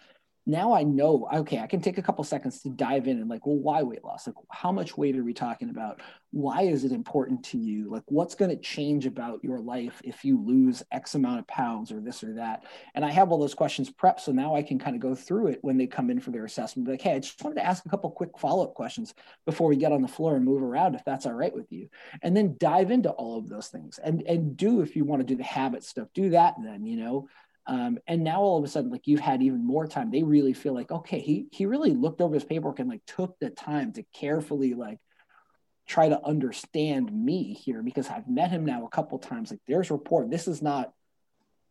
now 0.46 0.74
I 0.74 0.84
know, 0.84 1.28
okay, 1.34 1.60
I 1.60 1.66
can 1.66 1.82
take 1.82 1.98
a 1.98 2.04
couple 2.04 2.24
seconds 2.24 2.62
to 2.62 2.70
dive 2.70 3.08
in 3.08 3.20
and 3.20 3.30
like, 3.30 3.48
well, 3.48 3.58
why 3.58 3.82
weight 3.82 4.04
loss? 4.04 4.28
Like, 4.28 4.36
how 4.52 4.72
much 4.72 4.96
weight 4.96 5.18
are 5.18 5.24
we 5.24 5.34
talking 5.34 5.72
about? 5.72 6.02
Why 6.32 6.64
is 6.64 6.84
it 6.84 6.92
important 6.92 7.44
to 7.46 7.58
you? 7.58 7.90
Like, 7.90 8.04
what's 8.08 8.36
going 8.36 8.52
to 8.52 8.58
change 8.58 9.08
about 9.08 9.44
your 9.44 9.60
life 9.60 10.00
if 10.04 10.24
you 10.24 10.40
lose 10.40 10.84
X 10.92 11.16
amount 11.16 11.40
of 11.40 11.48
pounds 11.48 11.92
or 11.92 12.00
this 12.00 12.24
or 12.24 12.34
that? 12.34 12.64
And 12.94 13.04
I 13.04 13.10
have 13.10 13.32
all 13.32 13.40
those 13.40 13.56
questions 13.56 13.90
prepped. 13.90 14.20
So 14.20 14.32
now 14.32 14.56
I 14.56 14.62
can 14.62 14.78
kind 14.78 14.96
of 14.96 15.02
go 15.02 15.16
through 15.16 15.48
it 15.48 15.60
when 15.62 15.78
they 15.78 15.88
come 15.88 16.12
in 16.12 16.20
for 16.20 16.30
their 16.30 16.46
assessment. 16.46 16.88
Like, 16.88 17.02
hey, 17.02 17.16
I 17.16 17.20
just 17.20 17.44
wanted 17.44 17.56
to 17.56 17.66
ask 17.66 17.84
a 17.84 17.90
couple 17.90 18.12
quick 18.12 18.38
follow 18.38 18.66
up 18.66 18.76
questions 18.76 19.16
before 19.48 19.68
we 19.68 19.78
get 19.78 19.92
on 19.92 20.04
the 20.04 20.08
floor 20.08 20.36
and 20.36 20.46
move 20.46 20.62
around, 20.62 20.94
if 20.94 21.04
that's 21.06 21.26
all 21.26 21.34
right 21.34 21.56
with 21.56 21.72
you. 21.72 21.90
And 22.22 22.38
then 22.38 22.56
dive 22.60 22.92
into 22.92 23.10
all 23.10 23.40
of 23.40 23.50
those 23.50 23.68
things 23.68 24.00
and, 24.04 24.22
and 24.24 24.56
do, 24.56 24.82
if 24.82 24.96
you 24.96 25.06
want 25.06 25.22
to 25.22 25.26
do 25.26 25.36
the 25.36 25.44
habit 25.44 25.84
stuff, 25.84 26.08
do 26.14 26.30
that 26.32 26.54
then, 26.64 26.86
you 26.86 26.98
know. 26.98 27.28
Um, 27.68 27.98
and 28.08 28.24
now 28.24 28.42
all 28.42 28.58
of 28.58 28.64
a 28.64 28.68
sudden, 28.68 28.92
like 28.92 29.08
you've 29.08 29.20
had 29.20 29.42
even 29.42 29.66
more 29.66 29.88
time, 29.88 30.12
they 30.12 30.24
really 30.24 30.54
feel 30.54 30.74
like, 30.74 30.92
okay, 30.92 31.20
he 31.20 31.48
he 31.52 31.66
really 31.66 31.92
looked 31.92 32.22
over 32.22 32.36
his 32.36 32.44
paperwork 32.44 32.80
and 32.80 32.90
like 32.90 33.06
took 33.06 33.40
the 33.40 33.50
time 33.50 33.94
to 33.94 34.04
carefully 34.14 34.74
like 34.74 35.00
try 35.88 36.10
to 36.10 36.24
understand 36.24 37.12
me 37.12 37.54
here 37.54 37.82
because 37.82 38.10
I've 38.10 38.28
met 38.28 38.52
him 38.52 38.66
now 38.66 38.86
a 38.86 38.90
couple 38.90 39.18
times. 39.20 39.52
Like 39.52 39.62
there's 39.68 39.92
rapport. 39.92 40.28
This 40.28 40.48
is 40.48 40.62
not 40.62 40.92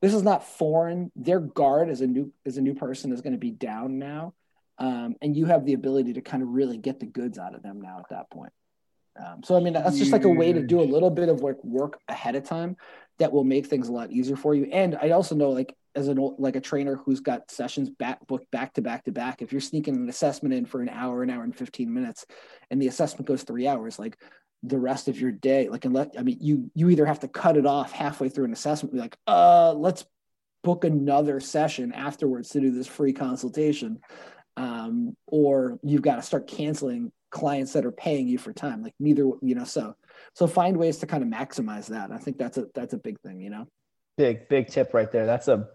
this 0.01 0.15
is 0.15 0.23
not 0.23 0.47
foreign. 0.47 1.13
Their 1.17 1.41
guard 1.41 1.89
as 1.89 2.01
a 2.01 2.07
new 2.07 2.33
as 2.45 2.57
a 2.57 2.63
new 2.63 2.75
person 2.75 3.13
is 3.13 3.21
going 3.21 3.33
to 3.33 3.39
be 3.39 3.51
down 3.51 3.99
now. 3.99 4.35
Um, 4.79 5.15
and 5.23 5.37
you 5.37 5.47
have 5.47 5.65
the 5.65 5.75
ability 5.75 6.15
to 6.15 6.21
kind 6.21 6.43
of 6.43 6.49
really 6.49 6.77
get 6.77 6.99
the 6.99 7.07
goods 7.07 7.39
out 7.39 7.55
of 7.55 7.63
them 7.63 7.81
now 7.81 8.01
at 8.01 8.09
that 8.11 8.31
point. 8.31 8.53
Um, 9.17 9.45
so 9.45 9.57
I 9.57 9.61
mean 9.61 9.75
that's 9.75 9.97
just 9.97 10.11
like 10.11 10.25
a 10.25 10.29
way 10.29 10.53
to 10.53 10.63
do 10.63 10.81
a 10.81 10.83
little 10.83 11.11
bit 11.11 11.29
of 11.29 11.41
like 11.41 11.63
work 11.63 12.01
ahead 12.09 12.35
of 12.35 12.43
time 12.43 12.77
that 13.19 13.33
will 13.33 13.45
make 13.45 13.67
things 13.67 13.89
a 13.89 13.93
lot 13.93 14.11
easier 14.11 14.35
for 14.35 14.55
you. 14.55 14.65
And 14.73 14.99
I 15.01 15.11
also 15.11 15.37
know 15.37 15.51
like 15.51 15.77
as 15.95 16.09
an 16.09 16.19
old, 16.19 16.39
like 16.39 16.57
a 16.57 16.61
trainer 16.61 16.97
who's 16.97 17.21
got 17.21 17.51
sessions 17.51 17.91
back 17.91 18.27
booked 18.27 18.51
back 18.51 18.73
to 18.75 18.83
back 18.83 19.05
to 19.05 19.13
back, 19.13 19.43
if 19.43 19.53
you're 19.53 19.61
sneaking 19.61 19.97
an 19.97 20.09
assessment 20.09 20.55
in 20.55 20.67
for 20.67 20.83
an 20.83 20.89
hour, 20.89 21.23
an 21.23 21.31
hour 21.31 21.45
and 21.45 21.57
15 21.57 21.93
minutes, 21.93 22.27
and 22.71 22.81
the 22.81 22.89
assessment 22.89 23.27
goes 23.27 23.43
three 23.43 23.67
hours, 23.67 23.99
like 23.99 24.17
the 24.63 24.79
rest 24.79 25.09
of 25.09 25.21
your 25.21 25.31
day, 25.31 25.69
like 25.69 25.85
unless 25.85 26.09
I 26.19 26.23
mean 26.23 26.39
you 26.41 26.71
you 26.75 26.91
either 26.91 27.07
have 27.07 27.21
to 27.21 27.29
cut 27.29 27.57
it 27.57 27.67
off 27.67 27.93
halfway 27.93 28.29
through 28.29 28.47
an 28.47 28.53
assessment, 28.53 28.95
be 28.95 29.01
like, 29.01 29.17
uh, 29.27 29.73
let's 29.73 30.05
book 30.63 30.85
another 30.85 31.39
session 31.41 31.93
afterwards 31.93 32.49
to 32.51 32.61
do 32.61 32.71
this 32.71 32.87
free 32.87 33.13
consultation. 33.13 34.01
Um, 34.57 35.17
or 35.27 35.79
you've 35.83 36.03
got 36.03 36.17
to 36.17 36.23
start 36.23 36.47
canceling 36.47 37.11
clients 37.31 37.73
that 37.73 37.85
are 37.85 37.93
paying 37.93 38.29
you 38.29 38.39
for 38.39 38.53
time. 38.53 38.83
Like 38.83 38.95
neither, 39.01 39.31
you 39.43 39.55
know, 39.55 39.65
so 39.65 39.95
so 40.35 40.47
find 40.47 40.77
ways 40.77 40.99
to 40.99 41.07
kind 41.07 41.23
of 41.23 41.29
maximize 41.29 41.87
that. 41.87 42.11
I 42.11 42.19
think 42.19 42.39
that's 42.39 42.57
a 42.57 42.67
that's 42.75 42.95
a 42.95 42.99
big 42.99 43.21
thing, 43.21 43.41
you 43.41 43.51
know. 43.51 43.67
Big 44.17 44.49
big 44.49 44.69
tip 44.69 44.95
right 44.95 45.11
there. 45.11 45.27
That's 45.27 45.49
a 45.49 45.69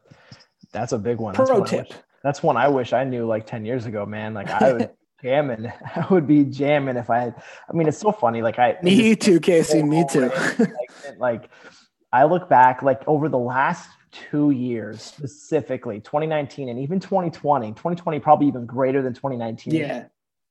that's 0.72 0.92
a 0.92 0.98
big 0.98 1.18
one. 1.18 1.34
Pro 1.34 1.60
that's 1.60 1.72
tip. 1.72 1.88
Wish, 1.90 1.98
that's 2.24 2.44
one 2.44 2.58
I 2.58 2.68
wish 2.68 2.94
I 2.94 3.04
knew 3.04 3.26
like 3.26 3.46
ten 3.46 3.66
years 3.66 3.86
ago, 3.86 4.06
man. 4.06 4.34
Like 4.34 4.50
I 4.50 4.74
would 4.74 4.90
jamming. 5.22 5.72
I 5.96 6.06
would 6.10 6.28
be 6.28 6.44
jamming 6.46 6.98
if 6.98 7.10
I. 7.10 7.20
Had, 7.20 7.44
I 7.70 7.74
mean, 7.74 7.88
it's 7.88 7.98
so 7.98 8.12
funny. 8.12 8.42
Like 8.42 8.60
I. 8.60 8.78
Me 8.82 9.16
too, 9.16 9.40
Casey. 9.40 9.84
Me 9.84 10.06
too. 10.10 10.32
like, 10.60 10.92
like 11.20 11.50
I 12.12 12.26
look 12.26 12.50
back, 12.50 12.82
like 12.82 13.08
over 13.08 13.30
the 13.30 13.38
last 13.38 13.90
two 14.12 14.50
years 14.50 15.04
specifically 15.04 16.00
2019 16.00 16.70
and 16.70 16.80
even 16.80 17.00
2020 17.00 17.68
2020 17.68 18.20
probably 18.20 18.48
even 18.48 18.66
greater 18.66 19.04
than 19.04 19.14
2019 19.14 19.72
yeah 19.76 20.06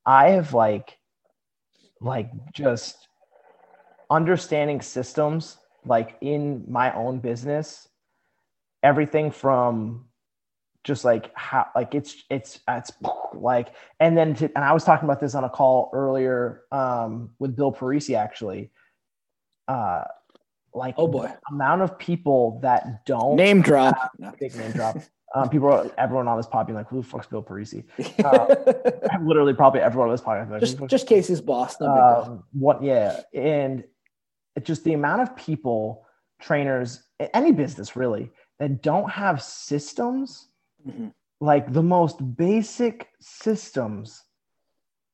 i 0.06 0.30
have 0.30 0.54
like 0.54 0.96
like 2.00 2.30
just 2.52 3.08
understanding 4.10 4.80
systems 4.80 5.58
like 5.88 6.16
in 6.20 6.64
my 6.68 6.92
own 6.94 7.18
business 7.18 7.88
everything 8.82 9.30
from 9.30 10.04
just 10.84 11.04
like 11.04 11.30
how 11.34 11.66
like 11.74 11.94
it's 11.94 12.22
it's 12.30 12.60
it's 12.68 12.92
like 13.34 13.74
and 14.00 14.16
then 14.16 14.34
to, 14.34 14.50
and 14.54 14.64
I 14.64 14.72
was 14.72 14.84
talking 14.84 15.04
about 15.04 15.20
this 15.20 15.34
on 15.34 15.44
a 15.44 15.50
call 15.50 15.90
earlier 15.92 16.62
um 16.70 17.30
with 17.38 17.56
Bill 17.56 17.72
Parisi 17.72 18.16
actually 18.16 18.70
uh 19.66 20.04
like 20.72 20.94
oh 20.98 21.08
boy 21.08 21.32
amount 21.50 21.82
of 21.82 21.98
people 21.98 22.60
that 22.62 23.04
don't 23.04 23.36
name 23.36 23.60
drop 23.60 24.12
big 24.38 24.54
name 24.54 24.72
drop 24.72 24.96
um, 25.34 25.48
people, 25.50 25.90
everyone 25.98 26.26
on 26.26 26.38
this 26.38 26.46
pod 26.46 26.66
being 26.66 26.74
like, 26.74 26.88
"Who 26.88 27.02
the 27.02 27.06
fuck's 27.06 27.26
Bill 27.26 27.42
Parisi?" 27.42 27.84
Uh, 28.24 29.18
literally, 29.22 29.52
probably 29.52 29.80
everyone 29.80 30.08
on 30.08 30.14
this 30.14 30.22
podcast. 30.22 30.50
Like, 30.50 30.60
just, 30.60 30.86
just 30.86 31.06
Casey's 31.06 31.42
boss. 31.42 31.78
Uh, 31.80 32.38
what? 32.52 32.82
Yeah, 32.82 33.20
and 33.34 33.84
just 34.64 34.84
the 34.84 34.94
amount 34.94 35.22
of 35.22 35.36
people, 35.36 36.06
trainers, 36.40 37.02
any 37.34 37.52
business 37.52 37.96
really, 37.96 38.30
that 38.58 38.82
don't 38.82 39.10
have 39.10 39.42
systems, 39.42 40.48
mm-hmm. 40.86 41.08
like 41.40 41.72
the 41.72 41.82
most 41.82 42.36
basic 42.36 43.08
systems. 43.20 44.22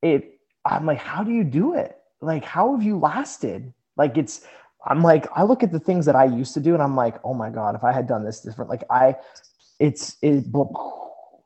It, 0.03 0.39
I'm 0.65 0.87
like, 0.87 0.99
how 0.99 1.25
do 1.25 1.33
you 1.33 1.45
do 1.45 1.75
it? 1.75 1.97
Like, 2.21 2.45
how 2.45 2.73
have 2.73 2.83
you 2.83 2.99
lasted? 2.99 3.73
Like, 3.97 4.17
it's. 4.17 4.47
I'm 4.87 5.03
like, 5.03 5.27
I 5.35 5.45
look 5.45 5.63
at 5.63 5.73
the 5.73 5.81
things 5.81 6.05
that 6.05 6.15
I 6.15 6.27
used 6.27 6.53
to 6.55 6.61
do, 6.61 6.75
and 6.75 6.83
I'm 6.83 6.95
like, 6.95 7.17
oh 7.25 7.33
my 7.33 7.49
god, 7.49 7.75
if 7.75 7.83
I 7.85 7.91
had 7.91 8.07
done 8.07 8.23
this 8.23 8.41
different, 8.41 8.69
like 8.69 8.85
I 8.91 9.17
it's 9.79 10.17
it 10.23 10.45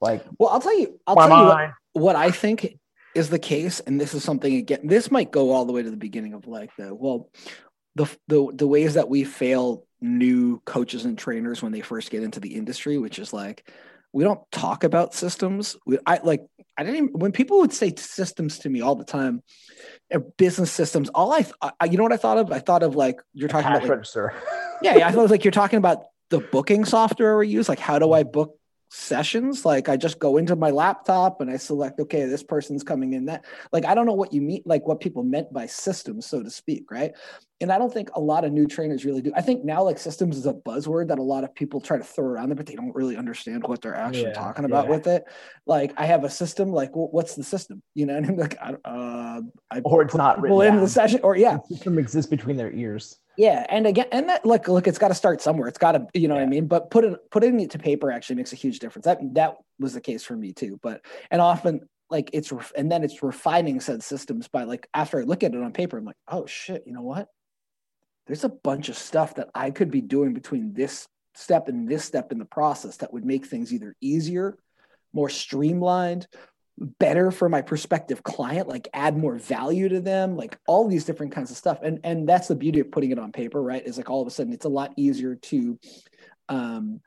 like 0.00 0.24
well 0.38 0.50
i'll 0.50 0.61
tell 0.61 0.78
you 0.78 0.98
i'll 1.06 1.16
tell 1.16 1.28
you 1.28 1.44
what, 1.44 1.70
what, 1.92 2.16
i 2.16 2.30
think 2.30 2.78
is 3.14 3.30
the 3.30 3.38
case 3.38 3.80
and 3.80 4.00
this 4.00 4.14
is 4.14 4.22
something 4.22 4.54
again 4.54 4.80
this 4.84 5.11
might 5.11 5.30
go 5.30 5.50
all 5.50 5.64
the 5.64 5.72
way 5.72 5.82
to 5.82 5.90
the 5.90 5.96
beginning 5.96 6.34
of 6.34 6.46
like 6.46 6.70
the 6.76 6.94
well 6.94 7.30
the 7.94 8.07
the, 8.29 8.51
the 8.55 8.66
ways 8.66 8.94
that 8.94 9.09
we 9.09 9.24
fail 9.24 9.85
new 10.01 10.61
coaches 10.64 11.05
and 11.05 11.18
trainers 11.18 11.62
when 11.62 11.72
they 11.72 11.81
first 11.81 12.11
get 12.11 12.22
into 12.22 12.40
the 12.40 12.55
industry 12.55 12.98
which 12.98 13.18
is 13.18 13.33
like 13.33 13.68
we 14.12 14.24
don't 14.24 14.40
talk 14.51 14.85
about 14.85 15.14
systems. 15.14 15.77
We, 15.87 15.98
i 16.07 16.20
like 16.22 16.44
i 16.77 16.83
didn't 16.83 16.96
even 16.96 17.09
when 17.18 17.33
people 17.33 17.59
would 17.61 17.72
say 17.72 17.92
systems 17.96 18.61
to 18.61 18.68
me 18.68 18.81
all 18.81 18.94
the 18.94 19.05
time 19.05 19.42
uh, 20.14 20.20
business 20.37 20.70
systems 20.70 21.09
all 21.11 21.33
I, 21.33 21.46
I 21.81 21.87
you 21.87 21.96
know 21.96 22.05
what 22.05 22.12
i 22.12 22.16
thought 22.16 22.38
of? 22.38 22.53
I 22.53 22.61
thought 22.61 22.83
of 22.83 22.96
like 22.96 23.20
you're 23.35 23.48
talking 23.48 23.70
about 23.70 23.83
like, 23.83 24.05
yeah, 24.83 24.96
yeah 24.96 25.09
i 25.09 25.11
thought 25.11 25.20
it 25.20 25.22
was 25.22 25.31
like 25.31 25.44
you're 25.44 25.53
talking 25.53 25.79
about 25.79 26.05
the 26.31 26.40
booking 26.40 26.85
software 26.85 27.37
we 27.37 27.48
use 27.48 27.68
like 27.68 27.79
how 27.79 27.98
do 27.98 28.12
i 28.12 28.22
book 28.22 28.55
sessions? 28.90 29.66
Like 29.66 29.88
i 29.88 29.96
just 29.96 30.18
go 30.18 30.38
into 30.38 30.57
my 30.57 30.70
laptop 30.70 31.40
and 31.40 31.51
i 31.51 31.59
select 31.59 32.01
okay 32.01 32.24
this 32.24 32.42
person's 32.42 32.83
coming 32.83 33.12
in 33.12 33.27
that 33.27 33.44
like 33.70 33.85
i 33.85 33.94
don't 33.94 34.07
know 34.07 34.14
what 34.14 34.33
you 34.33 34.40
mean 34.40 34.62
like 34.64 34.87
what 34.87 35.01
people 35.01 35.22
meant 35.22 35.53
by 35.53 35.66
systems 35.66 36.24
so 36.24 36.42
to 36.42 36.51
speak 36.51 36.90
right 36.90 37.12
and 37.61 37.73
i 37.73 37.79
don't 37.79 37.92
think 37.92 38.11
a 38.14 38.21
lot 38.21 38.44
of 38.44 38.53
new 38.53 38.66
trainers 38.66 39.05
really 39.05 39.21
do 39.21 39.33
i 39.35 39.40
think 39.40 39.64
now 39.64 39.83
like 39.83 39.99
systems 39.99 40.37
is 40.37 40.47
a 40.47 40.53
buzzword 40.53 41.09
that 41.09 41.18
a 41.18 41.23
lot 41.23 41.44
of 41.44 41.55
people 41.55 41.81
try 41.81 41.97
to 41.97 42.05
throw 42.05 42.25
around 42.25 42.49
there 42.49 42.57
but 42.57 42.66
they 42.66 42.75
don't 42.75 42.94
really 42.94 43.16
understand 43.16 43.62
what 43.64 43.81
they're 43.83 43.94
actually 43.94 44.23
yeah, 44.23 44.33
talking 44.33 44.64
about 44.64 44.85
yeah. 44.85 44.90
with 44.90 45.07
it 45.07 45.25
like 45.66 45.92
i 45.97 46.07
have 46.07 46.25
a 46.25 46.31
system 46.31 46.73
like 46.73 46.94
well, 46.94 47.09
what's 47.11 47.35
the 47.35 47.44
system 47.44 47.83
you 47.94 48.07
know 48.07 48.16
and 48.16 48.27
i'm 48.27 48.37
like 48.37 48.57
I, 48.61 48.75
uh, 48.85 49.40
I 49.71 49.81
or 49.81 50.03
it's 50.03 50.14
not 50.14 50.40
written 50.40 50.61
in 50.62 50.81
the 50.81 50.88
session 50.88 51.21
or 51.23 51.37
yeah 51.37 51.59
the 51.68 51.77
system 51.77 51.99
exists 51.99 52.31
between 52.31 52.57
their 52.57 52.73
ears 52.73 53.18
yeah, 53.38 53.64
and 53.68 53.87
again, 53.87 54.07
and 54.11 54.29
that 54.29 54.44
look, 54.44 54.66
look, 54.66 54.88
it's 54.88 54.99
got 54.99 55.09
to 55.09 55.14
start 55.14 55.40
somewhere. 55.40 55.68
It's 55.68 55.79
got 55.79 55.92
to, 55.92 56.09
you 56.12 56.27
know 56.27 56.35
yeah. 56.35 56.40
what 56.40 56.47
I 56.49 56.51
mean. 56.51 56.66
But 56.66 56.90
put 56.90 57.05
it, 57.05 57.31
putting 57.31 57.61
it 57.61 57.71
to 57.71 57.79
paper 57.79 58.11
actually 58.11 58.35
makes 58.35 58.53
a 58.53 58.57
huge 58.57 58.81
difference. 58.81 59.05
That 59.05 59.21
that 59.35 59.59
was 59.79 59.94
the 59.94 60.01
case 60.01 60.25
for 60.25 60.35
me 60.35 60.53
too. 60.53 60.81
But 60.83 61.03
and 61.31 61.40
often 61.40 61.88
like 62.11 62.31
it's 62.33 62.53
and 62.77 62.90
then 62.90 63.04
it's 63.04 63.23
refining 63.23 63.79
said 63.79 64.02
systems 64.02 64.48
by 64.48 64.65
like 64.65 64.88
after 64.92 65.21
I 65.21 65.23
look 65.23 65.44
at 65.44 65.54
it 65.54 65.63
on 65.63 65.73
paper, 65.73 65.98
I'm 65.98 66.04
like, 66.04 66.17
oh 66.27 66.46
shit, 66.46 66.83
you 66.85 66.92
know 66.92 67.02
what? 67.02 67.29
There's 68.29 68.44
a 68.44 68.50
bunch 68.50 68.90
of 68.90 68.96
stuff 68.96 69.35
that 69.37 69.48
I 69.54 69.70
could 69.70 69.90
be 69.90 70.02
doing 70.02 70.35
between 70.35 70.74
this 70.74 71.08
step 71.35 71.68
and 71.68 71.88
this 71.88 72.04
step 72.04 72.31
in 72.31 72.38
the 72.38 72.44
process 72.44 72.98
that 72.98 73.12
would 73.12 73.24
make 73.24 73.46
things 73.46 73.72
either 73.72 73.96
easier, 74.00 74.56
more 75.12 75.31
streamlined, 75.31 76.29
better 76.76 77.31
for 77.31 77.48
my 77.48 77.62
prospective 77.62 78.22
client, 78.22 78.68
like 78.68 78.87
add 78.92 79.16
more 79.16 79.37
value 79.37 79.88
to 79.88 80.00
them, 80.00 80.37
like 80.37 80.58
all 80.68 80.87
these 80.87 81.06
different 81.06 81.33
kinds 81.33 81.50
of 81.50 81.56
stuff. 81.56 81.79
And 81.83 82.00
and 82.04 82.29
that's 82.29 82.48
the 82.48 82.54
beauty 82.54 82.81
of 82.81 82.92
putting 82.92 83.10
it 83.10 83.18
on 83.18 83.33
paper, 83.33 83.60
right? 83.60 83.85
Is 83.85 83.96
like 83.96 84.10
all 84.10 84.20
of 84.20 84.29
a 84.29 84.31
sudden 84.31 84.52
it's 84.52 84.66
a 84.66 84.70
lot 84.70 84.92
easier 84.96 85.35
to 85.35 85.79
um 86.50 87.00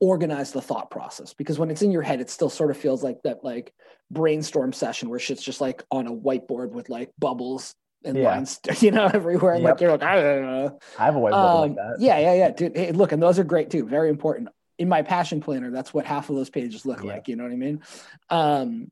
organize 0.00 0.52
the 0.52 0.60
thought 0.60 0.90
process 0.90 1.32
because 1.32 1.58
when 1.58 1.70
it's 1.70 1.80
in 1.80 1.90
your 1.90 2.02
head 2.02 2.20
it 2.20 2.28
still 2.28 2.50
sort 2.50 2.70
of 2.70 2.76
feels 2.76 3.02
like 3.02 3.16
that 3.22 3.42
like 3.42 3.72
brainstorm 4.10 4.70
session 4.70 5.08
where 5.08 5.18
shit's 5.18 5.42
just 5.42 5.60
like 5.60 5.82
on 5.90 6.06
a 6.06 6.12
whiteboard 6.12 6.70
with 6.70 6.90
like 6.90 7.10
bubbles 7.18 7.74
and 8.06 8.16
yeah. 8.16 8.30
lines, 8.30 8.60
you 8.80 8.90
know, 8.90 9.10
everywhere. 9.12 9.54
And 9.54 9.62
yep. 9.62 9.72
like 9.72 9.80
you're 9.80 9.90
like, 9.90 10.02
I 10.02 10.14
don't 10.16 10.42
know. 10.42 10.78
I 10.98 11.04
have 11.04 11.16
a 11.16 11.18
whiteboard 11.18 11.32
um, 11.32 11.60
like 11.60 11.74
that. 11.74 11.96
Yeah, 11.98 12.18
yeah, 12.18 12.34
yeah. 12.34 12.50
Dude, 12.50 12.76
hey, 12.76 12.92
look, 12.92 13.12
and 13.12 13.22
those 13.22 13.38
are 13.38 13.44
great 13.44 13.70
too. 13.70 13.86
Very 13.86 14.08
important. 14.08 14.48
In 14.78 14.88
my 14.88 15.02
passion 15.02 15.40
planner, 15.40 15.70
that's 15.70 15.94
what 15.94 16.04
half 16.04 16.28
of 16.28 16.36
those 16.36 16.50
pages 16.50 16.84
look 16.84 17.02
yeah. 17.02 17.12
like. 17.12 17.28
You 17.28 17.36
know 17.36 17.44
what 17.44 17.52
I 17.52 17.56
mean? 17.56 17.82
Um, 18.30 18.90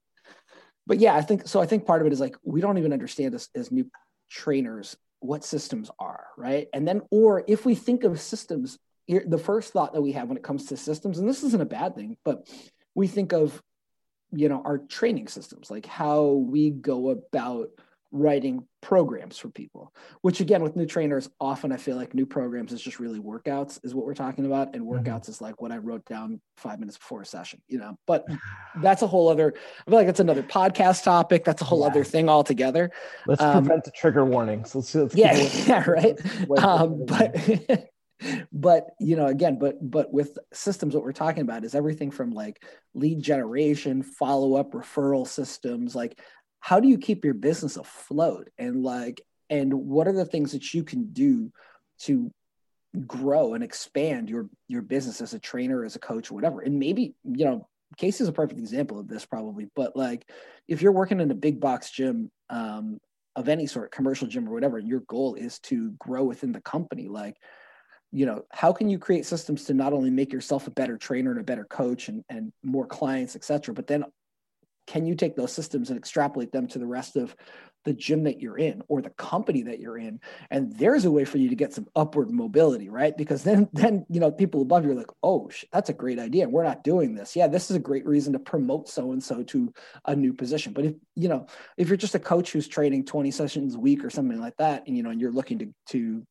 but 0.86 0.98
yeah, 0.98 1.14
I 1.14 1.22
think 1.22 1.46
so. 1.46 1.60
I 1.60 1.66
think 1.66 1.86
part 1.86 2.00
of 2.00 2.06
it 2.06 2.12
is 2.12 2.20
like 2.20 2.36
we 2.42 2.60
don't 2.60 2.78
even 2.78 2.92
understand 2.92 3.34
as, 3.34 3.48
as 3.54 3.70
new 3.70 3.90
trainers 4.30 4.96
what 5.20 5.44
systems 5.44 5.90
are, 5.98 6.26
right? 6.36 6.68
And 6.74 6.86
then, 6.86 7.02
or 7.10 7.44
if 7.48 7.64
we 7.64 7.74
think 7.74 8.04
of 8.04 8.20
systems, 8.20 8.78
the 9.08 9.38
first 9.38 9.72
thought 9.72 9.94
that 9.94 10.02
we 10.02 10.12
have 10.12 10.28
when 10.28 10.36
it 10.36 10.42
comes 10.42 10.66
to 10.66 10.76
systems, 10.76 11.18
and 11.18 11.28
this 11.28 11.42
isn't 11.42 11.62
a 11.62 11.66
bad 11.66 11.94
thing, 11.94 12.16
but 12.24 12.46
we 12.94 13.06
think 13.06 13.32
of, 13.32 13.62
you 14.32 14.48
know, 14.48 14.62
our 14.64 14.78
training 14.78 15.28
systems, 15.28 15.70
like 15.70 15.86
how 15.86 16.24
we 16.24 16.70
go 16.70 17.10
about 17.10 17.70
writing 18.12 18.66
programs 18.84 19.38
for 19.38 19.48
people 19.48 19.94
which 20.20 20.40
again 20.40 20.62
with 20.62 20.76
new 20.76 20.84
trainers 20.84 21.30
often 21.40 21.72
i 21.72 21.76
feel 21.78 21.96
like 21.96 22.12
new 22.12 22.26
programs 22.26 22.70
is 22.70 22.82
just 22.82 23.00
really 23.00 23.18
workouts 23.18 23.82
is 23.82 23.94
what 23.94 24.04
we're 24.04 24.12
talking 24.12 24.44
about 24.44 24.74
and 24.74 24.84
mm-hmm. 24.84 24.92
workouts 24.92 25.22
mm-hmm. 25.22 25.30
is 25.30 25.40
like 25.40 25.62
what 25.62 25.72
i 25.72 25.78
wrote 25.78 26.04
down 26.04 26.38
five 26.58 26.78
minutes 26.78 26.98
before 26.98 27.22
a 27.22 27.24
session 27.24 27.62
you 27.66 27.78
know 27.78 27.96
but 28.06 28.26
that's 28.82 29.00
a 29.00 29.06
whole 29.06 29.28
other 29.28 29.54
i 29.56 29.90
feel 29.90 29.98
like 29.98 30.06
it's 30.06 30.20
another 30.20 30.42
podcast 30.42 31.02
topic 31.02 31.46
that's 31.46 31.62
a 31.62 31.64
whole 31.64 31.80
yeah. 31.80 31.86
other 31.86 32.04
thing 32.04 32.28
altogether 32.28 32.90
let's 33.26 33.40
um, 33.40 33.64
prevent 33.64 33.82
the 33.84 33.90
trigger 33.92 34.26
warnings 34.26 34.74
let's, 34.74 34.94
let's 34.94 35.14
yeah 35.14 35.34
yeah 35.66 35.82
right 35.88 36.20
um, 36.58 37.06
but 37.06 37.34
but 38.52 38.90
you 39.00 39.16
know 39.16 39.26
again 39.26 39.58
but 39.58 39.76
but 39.80 40.12
with 40.12 40.38
systems 40.52 40.94
what 40.94 41.02
we're 41.02 41.12
talking 41.12 41.42
about 41.42 41.64
is 41.64 41.74
everything 41.74 42.10
from 42.10 42.32
like 42.32 42.62
lead 42.92 43.22
generation 43.22 44.02
follow 44.02 44.56
up 44.56 44.72
referral 44.72 45.26
systems 45.26 45.94
like 45.94 46.20
how 46.64 46.80
do 46.80 46.88
you 46.88 46.96
keep 46.96 47.26
your 47.26 47.34
business 47.34 47.76
afloat? 47.76 48.48
And 48.56 48.82
like 48.82 49.20
and 49.50 49.70
what 49.74 50.08
are 50.08 50.14
the 50.14 50.24
things 50.24 50.52
that 50.52 50.72
you 50.72 50.82
can 50.82 51.12
do 51.12 51.52
to 51.98 52.32
grow 53.06 53.52
and 53.52 53.62
expand 53.62 54.30
your 54.30 54.48
your 54.66 54.80
business 54.80 55.20
as 55.20 55.34
a 55.34 55.38
trainer 55.38 55.84
as 55.84 55.94
a 55.94 55.98
coach 55.98 56.30
or 56.30 56.34
whatever? 56.34 56.62
And 56.62 56.78
maybe 56.78 57.16
you 57.22 57.44
know 57.44 57.68
case 57.98 58.22
is 58.22 58.28
a 58.28 58.32
perfect 58.32 58.58
example 58.58 58.98
of 58.98 59.08
this 59.08 59.26
probably 59.26 59.68
but 59.76 59.94
like 59.94 60.26
if 60.66 60.80
you're 60.80 60.90
working 60.90 61.20
in 61.20 61.30
a 61.30 61.34
big 61.34 61.60
box 61.60 61.90
gym 61.90 62.30
um, 62.48 62.98
of 63.36 63.48
any 63.48 63.66
sort 63.66 63.92
commercial 63.92 64.26
gym 64.26 64.48
or 64.48 64.52
whatever 64.52 64.78
your 64.78 65.00
goal 65.00 65.34
is 65.34 65.58
to 65.60 65.90
grow 65.92 66.24
within 66.24 66.50
the 66.50 66.62
company 66.62 67.06
like 67.06 67.36
you 68.10 68.26
know 68.26 68.42
how 68.50 68.72
can 68.72 68.88
you 68.88 68.98
create 68.98 69.26
systems 69.26 69.64
to 69.64 69.74
not 69.74 69.92
only 69.92 70.10
make 70.10 70.32
yourself 70.32 70.66
a 70.66 70.72
better 70.72 70.96
trainer 70.96 71.30
and 71.30 71.40
a 71.40 71.44
better 71.44 71.66
coach 71.66 72.08
and, 72.08 72.24
and 72.30 72.52
more 72.64 72.86
clients 72.86 73.36
etc 73.36 73.72
but 73.72 73.86
then 73.86 74.02
can 74.86 75.06
you 75.06 75.14
take 75.14 75.36
those 75.36 75.52
systems 75.52 75.90
and 75.90 75.98
extrapolate 75.98 76.52
them 76.52 76.66
to 76.68 76.78
the 76.78 76.86
rest 76.86 77.16
of 77.16 77.34
the 77.84 77.92
gym 77.92 78.24
that 78.24 78.40
you're 78.40 78.56
in 78.56 78.82
or 78.88 79.02
the 79.02 79.10
company 79.10 79.62
that 79.62 79.80
you're 79.80 79.98
in? 79.98 80.20
And 80.50 80.72
there's 80.78 81.04
a 81.04 81.10
way 81.10 81.24
for 81.24 81.38
you 81.38 81.48
to 81.48 81.54
get 81.54 81.72
some 81.72 81.86
upward 81.96 82.30
mobility 82.30 82.88
right? 82.88 83.16
Because 83.16 83.42
then 83.42 83.68
then 83.72 84.04
you 84.08 84.20
know 84.20 84.30
people 84.30 84.62
above 84.62 84.84
you 84.84 84.92
are 84.92 84.94
like 84.94 85.10
oh 85.22 85.50
that's 85.72 85.90
a 85.90 85.94
great 85.94 86.18
idea. 86.18 86.44
And 86.44 86.52
we're 86.52 86.64
not 86.64 86.84
doing 86.84 87.14
this. 87.14 87.36
Yeah 87.36 87.46
this 87.46 87.70
is 87.70 87.76
a 87.76 87.80
great 87.80 88.06
reason 88.06 88.32
to 88.32 88.38
promote 88.38 88.88
so 88.88 89.12
and 89.12 89.22
so 89.22 89.42
to 89.44 89.72
a 90.06 90.14
new 90.14 90.32
position. 90.32 90.72
But 90.72 90.86
if 90.86 90.94
you 91.14 91.28
know 91.28 91.46
if 91.76 91.88
you're 91.88 91.96
just 91.96 92.14
a 92.14 92.20
coach 92.20 92.52
who's 92.52 92.68
training 92.68 93.06
20 93.06 93.30
sessions 93.30 93.74
a 93.74 93.80
week 93.80 94.04
or 94.04 94.10
something 94.10 94.40
like 94.40 94.56
that 94.58 94.86
and 94.86 94.96
you 94.96 95.02
know 95.02 95.10
and 95.10 95.20
you're 95.20 95.32
looking 95.32 95.58
to 95.58 95.74
to 95.88 96.26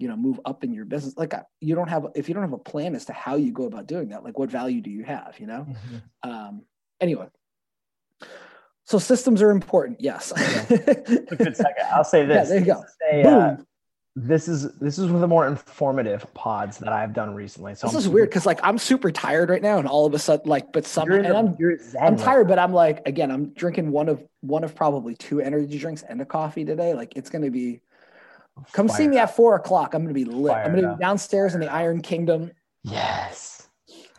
you 0.00 0.08
know 0.08 0.16
move 0.16 0.40
up 0.44 0.64
in 0.64 0.72
your 0.72 0.86
business 0.86 1.14
like 1.16 1.34
uh, 1.34 1.42
you 1.60 1.74
don't 1.74 1.88
have 1.88 2.06
if 2.14 2.28
you 2.28 2.34
don't 2.34 2.42
have 2.42 2.54
a 2.54 2.58
plan 2.58 2.94
as 2.94 3.04
to 3.04 3.12
how 3.12 3.36
you 3.36 3.52
go 3.52 3.66
about 3.66 3.86
doing 3.86 4.08
that 4.08 4.24
like 4.24 4.38
what 4.38 4.50
value 4.50 4.80
do 4.80 4.90
you 4.90 5.04
have 5.04 5.36
you 5.38 5.46
know? 5.46 5.66
Mm-hmm. 5.68 6.30
um 6.30 6.62
anyway 7.00 7.26
so 8.84 8.98
systems 8.98 9.40
are 9.42 9.50
important. 9.50 10.00
Yes. 10.00 10.32
yeah. 10.36 10.64
good 10.68 11.56
second. 11.56 11.84
I'll 11.92 12.04
say 12.04 12.26
this. 12.26 12.48
Yeah, 12.48 12.54
there 12.54 12.58
you 12.58 12.66
go. 12.66 12.84
Say, 13.00 13.22
uh, 13.22 13.56
this 14.16 14.48
is 14.48 14.72
this 14.78 14.98
is 14.98 15.06
one 15.06 15.14
of 15.14 15.20
the 15.20 15.28
more 15.28 15.46
informative 15.46 16.26
pods 16.34 16.78
that 16.78 16.92
I've 16.92 17.12
done 17.12 17.34
recently. 17.34 17.76
So 17.76 17.86
this 17.86 17.94
I'm 17.94 18.00
is 18.00 18.08
weird 18.08 18.30
because 18.30 18.46
like 18.46 18.58
I'm 18.64 18.78
super 18.78 19.12
tired 19.12 19.48
right 19.48 19.62
now, 19.62 19.78
and 19.78 19.86
all 19.86 20.06
of 20.06 20.14
a 20.14 20.18
sudden, 20.18 20.48
like, 20.48 20.72
but 20.72 20.84
some 20.84 21.10
and 21.12 21.26
I'm 21.28 21.56
I'm 22.00 22.16
tired, 22.16 22.48
but 22.48 22.58
I'm 22.58 22.72
like 22.72 23.06
again, 23.06 23.30
I'm 23.30 23.50
drinking 23.50 23.92
one 23.92 24.08
of 24.08 24.22
one 24.40 24.64
of 24.64 24.74
probably 24.74 25.14
two 25.14 25.40
energy 25.40 25.78
drinks 25.78 26.02
and 26.02 26.20
a 26.20 26.26
coffee 26.26 26.64
today. 26.64 26.94
Like 26.94 27.16
it's 27.16 27.30
gonna 27.30 27.50
be. 27.50 27.80
Come 28.72 28.88
Fire 28.88 28.96
see 28.96 29.08
me 29.08 29.18
at 29.18 29.36
four 29.36 29.54
o'clock. 29.54 29.94
I'm 29.94 30.02
gonna 30.02 30.12
be 30.12 30.24
lit. 30.24 30.52
Fire 30.52 30.64
I'm 30.64 30.74
gonna 30.74 30.96
be 30.96 31.00
downstairs 31.00 31.54
in 31.54 31.60
the 31.60 31.72
Iron 31.72 32.02
Kingdom. 32.02 32.50
Yes. 32.82 33.68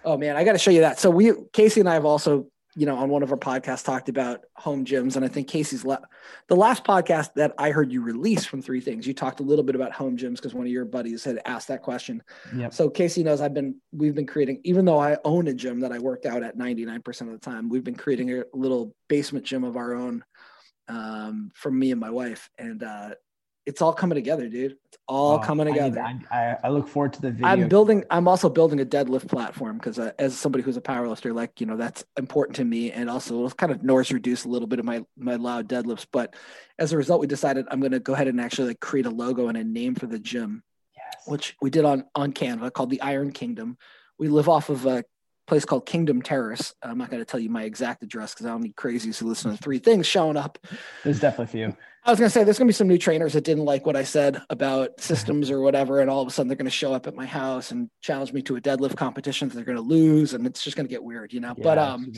Oh 0.06 0.18
man, 0.18 0.38
I 0.38 0.44
got 0.44 0.54
to 0.54 0.58
show 0.58 0.72
you 0.72 0.82
that. 0.82 1.00
So 1.00 1.12
we, 1.12 1.32
Casey 1.54 1.80
and 1.80 1.90
I 1.90 1.94
have 1.94 2.06
also 2.06 2.48
you 2.76 2.86
know, 2.86 2.96
on 2.96 3.10
one 3.10 3.22
of 3.22 3.32
our 3.32 3.38
podcasts 3.38 3.84
talked 3.84 4.08
about 4.08 4.42
home 4.56 4.86
gyms. 4.86 5.16
And 5.16 5.26
I 5.26 5.28
think 5.28 5.48
Casey's 5.50 5.84
le- 5.84 6.02
the 6.48 6.56
last 6.56 6.86
podcast 6.86 7.34
that 7.36 7.54
I 7.58 7.72
heard 7.72 7.92
you 7.92 8.02
release 8.02 8.46
from 8.46 8.62
three 8.62 8.80
things, 8.80 9.06
you 9.06 9.14
talked 9.14 9.42
a 9.42 9.44
little 9.44 9.64
bit 9.64 9.76
about 9.76 9.92
home 9.92 10.18
gyms 10.18 10.36
because 10.38 10.54
one 10.54 10.66
of 10.66 10.72
your 10.72 10.86
buddies 10.86 11.24
had 11.24 11.42
asked 11.46 11.68
that 11.68 11.82
question. 11.82 12.24
Yep. 12.56 12.74
So 12.74 12.90
Casey 12.90 13.24
knows 13.24 13.42
I've 13.42 13.54
been, 13.54 13.76
we've 13.92 14.16
been 14.16 14.28
creating, 14.28 14.62
even 14.64 14.86
though 14.86 15.00
I 15.00 15.18
own 15.26 15.48
a 15.48 15.54
gym 15.54 15.82
that 15.82 15.92
I 15.92 16.00
worked 16.00 16.26
out 16.26 16.44
at 16.44 16.58
99% 16.58 17.22
of 17.22 17.32
the 17.32 17.38
time, 17.38 17.68
we've 17.68 17.84
been 17.84 17.96
creating 17.96 18.32
a 18.32 18.44
little 18.54 18.96
basement 19.10 19.46
gym 19.46 19.66
of 19.66 19.76
our 19.76 19.94
own 19.94 20.24
um, 20.88 21.52
for 21.54 21.72
me 21.72 21.92
and 21.92 22.00
my 22.00 22.10
wife. 22.10 22.50
And 22.58 22.84
uh, 22.84 23.12
it's 23.72 23.82
all 23.82 23.94
coming 23.94 24.16
together, 24.16 24.50
dude. 24.50 24.74
It's 24.74 24.98
all 25.08 25.36
oh, 25.36 25.40
coming 25.40 25.66
together. 25.66 26.02
I, 26.30 26.58
I, 26.62 26.68
look 26.68 26.90
forward 26.90 27.14
to 27.14 27.22
the 27.22 27.32
video. 27.32 27.48
I'm 27.48 27.70
building. 27.70 28.04
I'm 28.10 28.28
also 28.28 28.50
building 28.50 28.82
a 28.82 28.86
deadlift 28.86 29.30
platform 29.30 29.78
because 29.78 29.98
uh, 29.98 30.12
as 30.20 30.38
somebody 30.38 30.62
who's 30.62 30.76
a 30.76 30.82
powerlifter, 30.82 31.34
like 31.34 31.62
you 31.62 31.66
know, 31.66 31.78
that's 31.78 32.04
important 32.18 32.58
to 32.58 32.66
me, 32.66 32.92
and 32.92 33.10
also 33.10 33.36
it'll 33.36 33.52
kind 33.52 33.72
of 33.72 33.82
noise 33.82 34.12
reduce 34.12 34.44
a 34.44 34.50
little 34.50 34.68
bit 34.68 34.80
of 34.80 34.86
my 34.86 35.06
my 35.16 35.36
loud 35.36 35.70
deadlifts. 35.70 36.06
But 36.12 36.36
as 36.78 36.92
a 36.92 36.98
result, 36.98 37.22
we 37.22 37.28
decided 37.28 37.66
I'm 37.72 37.80
going 37.80 37.94
to 37.94 38.02
go 38.02 38.14
ahead 38.14 38.28
and 38.28 38.42
actually 38.42 38.68
like 38.68 38.82
create 38.82 39.06
a 39.06 39.10
logo 39.10 39.48
and 39.48 39.58
a 39.58 39.64
name 39.64 39.96
for 39.96 40.06
the 40.06 40.20
gym, 40.20 40.64
yes. 40.94 41.24
which 41.28 41.56
we 41.62 41.70
did 41.70 41.86
on 41.86 42.04
on 42.14 42.34
Canva 42.34 42.74
called 42.74 42.90
the 42.90 43.02
Iron 43.02 43.32
Kingdom. 43.32 43.78
We 44.20 44.28
live 44.28 44.50
off 44.50 44.68
of 44.68 44.86
a 44.86 45.06
place 45.48 45.66
called 45.66 45.86
Kingdom 45.86 46.22
Terrace. 46.22 46.74
I'm 46.82 46.98
not 46.98 47.10
going 47.10 47.22
to 47.22 47.26
tell 47.26 47.40
you 47.40 47.50
my 47.50 47.64
exact 47.64 48.04
address 48.04 48.34
because 48.34 48.46
I 48.46 48.50
don't 48.50 48.62
need 48.62 48.76
crazies 48.76 49.18
who 49.18 49.28
listen 49.28 49.52
to 49.52 49.58
three 49.58 49.80
things 49.80 50.08
showing 50.08 50.38
up. 50.38 50.58
There's 51.04 51.20
definitely 51.20 51.46
a 51.46 51.68
few. 51.68 51.78
I 52.04 52.10
was 52.10 52.20
going 52.20 52.30
to 52.30 52.34
say 52.34 52.44
there's 52.44 52.58
going 52.58 52.68
to 52.68 52.74
be 52.74 52.76
some 52.76 52.88
new 52.88 52.98
trainers 52.98 53.34
that 53.34 53.44
didn't 53.44 53.66
like 53.66 53.86
what 53.86 53.96
I 53.96 54.04
said 54.04 54.42
about 54.50 55.00
systems 55.00 55.52
or 55.52 55.62
whatever, 55.62 56.00
and 56.00 56.10
all 56.10 56.22
of 56.22 56.28
a 56.28 56.32
sudden 56.32 56.48
they're 56.48 56.58
going 56.58 56.66
to 56.66 56.72
show 56.72 56.94
up 56.94 57.06
at 57.06 57.14
my 57.14 57.28
house 57.28 57.70
and 57.70 57.92
challenge 58.02 58.34
me 58.34 58.42
to 58.44 58.56
a 58.56 58.62
deadlift 58.62 58.96
competition 58.96 59.48
that 59.48 59.56
they're 59.56 59.64
going 59.64 59.78
to 59.78 59.84
lose, 59.84 60.34
and 60.34 60.48
it's 60.48 60.64
just 60.64 60.76
going 60.76 60.88
to 60.88 60.90
get 60.90 61.04
weird, 61.04 61.32
you 61.32 61.40
know. 61.40 61.54
Yeah, 61.58 61.64
but 61.64 61.78
um, 61.78 62.12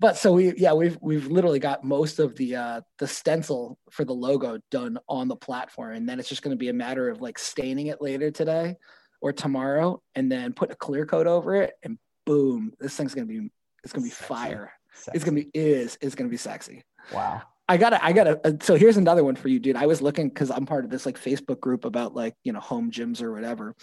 but 0.00 0.16
so 0.16 0.32
we 0.32 0.54
yeah 0.56 0.72
we've 0.72 0.96
we've 1.02 1.26
literally 1.26 1.58
got 1.58 1.84
most 1.84 2.18
of 2.18 2.34
the 2.36 2.56
uh 2.56 2.80
the 2.98 3.06
stencil 3.06 3.78
for 3.90 4.04
the 4.06 4.14
logo 4.14 4.58
done 4.70 4.98
on 5.06 5.28
the 5.28 5.36
platform, 5.36 5.94
and 5.94 6.08
then 6.08 6.18
it's 6.18 6.30
just 6.30 6.40
going 6.40 6.56
to 6.56 6.58
be 6.58 6.70
a 6.70 6.74
matter 6.74 7.10
of 7.10 7.20
like 7.20 7.38
staining 7.38 7.88
it 7.88 8.00
later 8.00 8.30
today 8.30 8.76
or 9.20 9.32
tomorrow, 9.32 10.00
and 10.14 10.32
then 10.32 10.54
put 10.54 10.70
a 10.70 10.76
clear 10.76 11.04
coat 11.04 11.26
over 11.26 11.56
it, 11.56 11.74
and 11.82 11.98
boom, 12.26 12.72
this 12.78 12.94
thing's 12.94 13.14
going 13.14 13.26
to 13.26 13.32
be 13.32 13.50
it's 13.82 13.92
going 13.92 14.02
to 14.02 14.10
be 14.10 14.14
sexy. 14.14 14.26
fire. 14.26 14.72
Sexy. 14.92 15.16
It's 15.16 15.24
going 15.24 15.36
to 15.36 15.42
be 15.44 15.50
is 15.54 15.96
it's 16.02 16.14
going 16.14 16.28
to 16.28 16.30
be 16.30 16.36
sexy. 16.36 16.84
Wow. 17.12 17.42
I 17.68 17.76
gotta, 17.76 18.04
I 18.04 18.12
gotta. 18.12 18.58
So 18.62 18.76
here's 18.76 18.96
another 18.96 19.24
one 19.24 19.34
for 19.34 19.48
you, 19.48 19.58
dude. 19.58 19.76
I 19.76 19.86
was 19.86 20.00
looking 20.00 20.28
because 20.28 20.50
I'm 20.50 20.66
part 20.66 20.84
of 20.84 20.90
this 20.90 21.04
like 21.04 21.18
Facebook 21.18 21.58
group 21.58 21.84
about 21.84 22.14
like 22.14 22.34
you 22.44 22.52
know 22.52 22.60
home 22.60 22.92
gyms 22.92 23.20
or 23.20 23.32
whatever, 23.32 23.74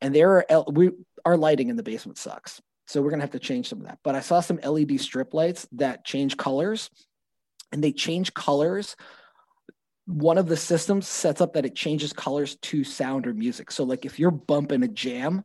and 0.00 0.14
there 0.14 0.48
are 0.48 0.64
we 0.70 0.90
our 1.24 1.36
lighting 1.36 1.68
in 1.68 1.76
the 1.76 1.82
basement 1.82 2.16
sucks, 2.16 2.62
so 2.86 3.02
we're 3.02 3.10
gonna 3.10 3.24
have 3.24 3.32
to 3.32 3.40
change 3.40 3.68
some 3.68 3.80
of 3.80 3.86
that. 3.86 3.98
But 4.04 4.14
I 4.14 4.20
saw 4.20 4.38
some 4.38 4.60
LED 4.62 5.00
strip 5.00 5.34
lights 5.34 5.66
that 5.72 6.04
change 6.04 6.36
colors, 6.36 6.90
and 7.72 7.82
they 7.82 7.90
change 7.90 8.32
colors. 8.34 8.94
One 10.06 10.38
of 10.38 10.46
the 10.46 10.56
systems 10.56 11.08
sets 11.08 11.40
up 11.40 11.54
that 11.54 11.66
it 11.66 11.74
changes 11.74 12.12
colors 12.12 12.56
to 12.56 12.84
sound 12.84 13.26
or 13.26 13.34
music. 13.34 13.72
So 13.72 13.82
like 13.82 14.04
if 14.04 14.18
you're 14.18 14.30
bumping 14.30 14.84
a 14.84 14.88
jam, 14.88 15.44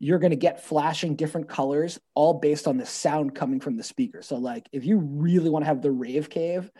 you're 0.00 0.18
going 0.18 0.30
to 0.30 0.36
get 0.36 0.62
flashing 0.62 1.16
different 1.16 1.48
colors 1.48 1.98
all 2.14 2.34
based 2.34 2.66
on 2.66 2.76
the 2.76 2.86
sound 2.86 3.34
coming 3.34 3.60
from 3.60 3.76
the 3.76 3.82
speaker. 3.82 4.22
So 4.22 4.36
like 4.36 4.68
if 4.72 4.84
you 4.84 4.98
really 4.98 5.50
want 5.50 5.64
to 5.64 5.66
have 5.66 5.82
the 5.82 5.90
rave 5.90 6.30
cave 6.30 6.70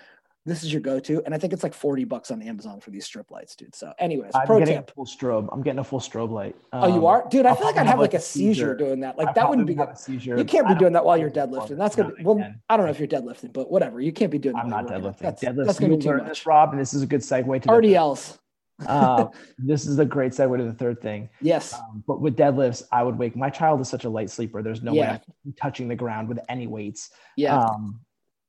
this 0.48 0.64
is 0.64 0.72
your 0.72 0.80
go-to. 0.80 1.22
And 1.24 1.34
i 1.34 1.38
think 1.38 1.52
it's 1.52 1.62
like 1.62 1.74
40 1.74 2.04
bucks 2.04 2.30
on 2.30 2.42
amazon 2.42 2.80
for 2.80 2.90
these 2.90 3.04
strip 3.04 3.30
lights 3.30 3.54
dude. 3.54 3.74
So 3.74 3.92
anyways 3.98 4.32
i'm 4.34 4.46
getting 4.58 4.76
tip. 4.76 4.90
a 4.90 4.94
full 4.94 5.04
strobe. 5.04 5.48
I'm 5.52 5.62
getting 5.62 5.78
a 5.78 5.84
full 5.84 6.00
strobe 6.00 6.30
light. 6.30 6.56
Um, 6.72 6.84
oh 6.84 6.94
you 6.94 7.06
are? 7.06 7.26
Dude 7.28 7.46
i 7.46 7.54
feel 7.54 7.66
like 7.66 7.76
i'd 7.76 7.86
have 7.86 7.98
like 7.98 8.14
a 8.14 8.20
seizure, 8.20 8.54
seizure. 8.54 8.74
doing 8.74 9.00
that. 9.00 9.18
Like 9.18 9.28
I 9.28 9.32
that 9.32 9.48
wouldn't 9.48 9.66
be 9.66 9.74
good. 9.74 9.88
you 10.08 10.44
can't 10.44 10.66
be 10.66 10.74
doing 10.74 10.94
that 10.94 11.04
while 11.04 11.18
you're 11.18 11.30
deadlifting. 11.30 11.76
that's 11.76 11.94
gonna 11.94 12.14
be 12.14 12.22
well 12.22 12.40
i 12.68 12.76
don't 12.76 12.86
know 12.86 12.90
if 12.90 12.98
you're 12.98 13.08
deadlifting 13.08 13.52
but 13.52 13.70
whatever. 13.70 14.00
You 14.00 14.12
can't 14.12 14.30
be 14.30 14.38
doing 14.38 14.56
that. 14.56 14.64
i'm 14.64 14.70
not 14.70 14.86
deadlifting. 14.86 15.18
that's, 15.18 15.42
deadlifting 15.42 15.66
that's 15.66 15.78
gonna 15.78 15.96
be 15.96 16.02
too 16.02 16.16
much. 16.16 16.28
This 16.28 16.46
rob 16.46 16.70
and 16.72 16.80
this 16.80 16.94
is 16.94 17.02
a 17.02 17.06
good 17.06 17.20
segue 17.20 17.62
to 17.62 17.68
rdls 17.68 18.38
uh, 18.86 19.26
this 19.58 19.86
is 19.86 19.98
a 19.98 20.04
great 20.04 20.32
segue 20.32 20.56
to 20.56 20.64
the 20.64 20.72
third 20.72 21.00
thing. 21.00 21.28
Yes. 21.40 21.74
Um, 21.74 22.04
but 22.06 22.20
with 22.20 22.36
deadlifts, 22.36 22.82
I 22.92 23.02
would 23.02 23.18
wake 23.18 23.36
my 23.36 23.50
child 23.50 23.80
is 23.80 23.88
such 23.88 24.04
a 24.04 24.08
light 24.08 24.30
sleeper. 24.30 24.62
There's 24.62 24.82
no 24.82 24.92
yeah. 24.92 25.12
way 25.12 25.20
I'm 25.46 25.52
touching 25.54 25.88
the 25.88 25.96
ground 25.96 26.28
with 26.28 26.38
any 26.48 26.66
weights. 26.66 27.10
Yeah. 27.36 27.58
Um, 27.58 28.00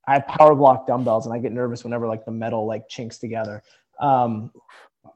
I 0.06 0.14
have 0.14 0.26
power 0.26 0.54
block 0.54 0.86
dumbbells 0.86 1.26
and 1.26 1.34
I 1.34 1.38
get 1.38 1.52
nervous 1.52 1.84
whenever 1.84 2.06
like 2.06 2.24
the 2.24 2.30
metal 2.30 2.66
like 2.66 2.88
chinks 2.88 3.18
together. 3.18 3.62
Um, 3.98 4.50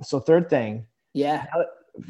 so 0.03 0.21
third 0.21 0.51
thing. 0.51 0.87
Yeah. 1.13 1.47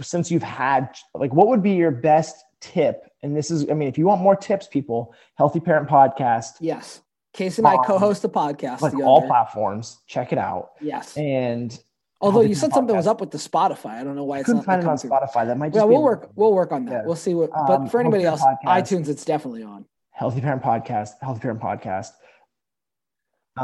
Since 0.00 0.30
you've 0.30 0.42
had 0.42 0.94
like, 1.14 1.32
what 1.32 1.48
would 1.48 1.62
be 1.62 1.72
your 1.72 1.90
best 1.90 2.42
tip? 2.60 3.10
And 3.22 3.36
this 3.36 3.50
is, 3.50 3.70
I 3.70 3.74
mean, 3.74 3.88
if 3.88 3.98
you 3.98 4.06
want 4.06 4.22
more 4.22 4.36
tips, 4.36 4.66
people, 4.66 5.14
Healthy 5.36 5.60
Parent 5.60 5.88
Podcast. 5.88 6.52
Yes. 6.60 7.00
Casey 7.32 7.60
and 7.60 7.66
I 7.66 7.74
um, 7.74 7.84
co-host 7.84 8.24
a 8.24 8.28
podcast 8.28 8.80
like 8.80 8.94
all 8.94 9.26
platforms. 9.26 9.98
Check 10.06 10.32
it 10.32 10.38
out. 10.38 10.70
Yes. 10.80 11.16
And 11.16 11.76
although 12.24 12.40
you 12.40 12.54
said 12.54 12.72
something 12.72 12.96
was 12.96 13.06
up 13.06 13.20
with 13.20 13.30
the 13.30 13.38
Spotify, 13.38 14.00
I 14.00 14.04
don't 14.04 14.16
know 14.16 14.24
why 14.24 14.38
it's 14.38 14.46
couldn't 14.46 14.66
not 14.66 14.66
find 14.66 14.82
it 14.82 14.88
on 14.88 14.96
Spotify. 14.96 15.46
That 15.46 15.58
might 15.58 15.72
just 15.72 15.78
yeah. 15.78 15.84
We'll 15.84 16.02
work. 16.02 16.30
We'll 16.34 16.52
work 16.52 16.72
on 16.72 16.86
that. 16.86 16.92
Yeah. 16.92 17.02
We'll 17.04 17.16
see 17.16 17.34
what. 17.34 17.50
But 17.50 17.80
um, 17.80 17.88
for 17.88 18.00
anybody 18.00 18.24
else, 18.24 18.42
podcast, 18.42 18.64
iTunes, 18.64 19.08
it's 19.08 19.24
definitely 19.24 19.62
on. 19.62 19.84
Healthy 20.10 20.40
Parent 20.40 20.62
Podcast. 20.62 21.10
Healthy 21.20 21.40
Parent 21.40 21.60
Podcast. 21.60 22.10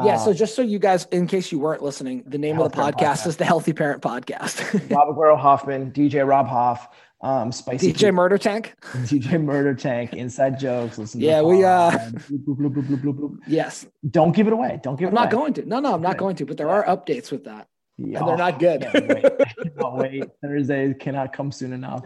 yeah. 0.05 0.17
So 0.17 0.31
uh, 0.31 0.35
just 0.35 0.55
so 0.55 0.63
you 0.63 0.79
guys, 0.79 1.07
in 1.11 1.27
case 1.27 1.51
you 1.51 1.59
weren't 1.59 1.83
listening, 1.83 2.25
the 2.27 2.39
name 2.39 2.61
of 2.61 2.71
the 2.71 2.77
podcast, 2.77 2.93
podcast, 2.93 3.27
is 3.29 3.37
the 3.39 3.45
Healthy 3.45 3.73
Parent 3.73 4.03
Podcast. 4.03 4.91
Rob 4.91 5.17
Aguero 5.17 5.39
Hoffman, 5.39 5.93
DJ 5.93 6.27
Rob 6.27 6.47
Hoff 6.47 6.89
um 7.23 7.53
spicy 7.53 7.93
DJ 7.93 8.15
Murder 8.15 8.39
Tank. 8.39 8.75
DJ 8.83 9.43
Murder 9.43 9.75
Tank, 9.75 10.15
inside 10.15 10.59
jokes. 10.59 10.97
Listen 10.97 11.21
yeah, 11.21 11.43
we 11.43 11.65
uh 11.65 11.91
bloop, 11.91 12.57
bloop, 12.57 13.03
bloop, 13.03 13.39
yes. 13.47 13.87
Don't 14.09 14.35
give 14.35 14.47
it 14.47 14.53
away. 14.55 14.81
Don't 14.83 14.99
give 14.99 15.09
it. 15.09 15.11
I'm 15.11 15.17
it 15.17 15.19
away. 15.19 15.25
not 15.25 15.31
going 15.31 15.53
to. 15.55 15.67
No, 15.67 15.81
no, 15.81 15.95
I'm 15.95 16.03
not 16.03 16.17
going 16.17 16.37
to, 16.37 16.47
but 16.47 16.57
there 16.57 16.71
are 16.71 16.85
updates 16.85 17.31
with 17.31 17.45
that. 17.45 17.69
Yeah. 18.03 18.21
And 18.21 18.29
they're 18.29 18.37
not 18.37 18.59
good. 18.59 18.87
wait. 18.95 20.13
wait. 20.13 20.25
Thursday 20.43 20.95
cannot 20.95 21.33
come 21.33 21.53
soon 21.53 21.73
enough. 21.73 22.05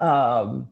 Um 0.00 0.68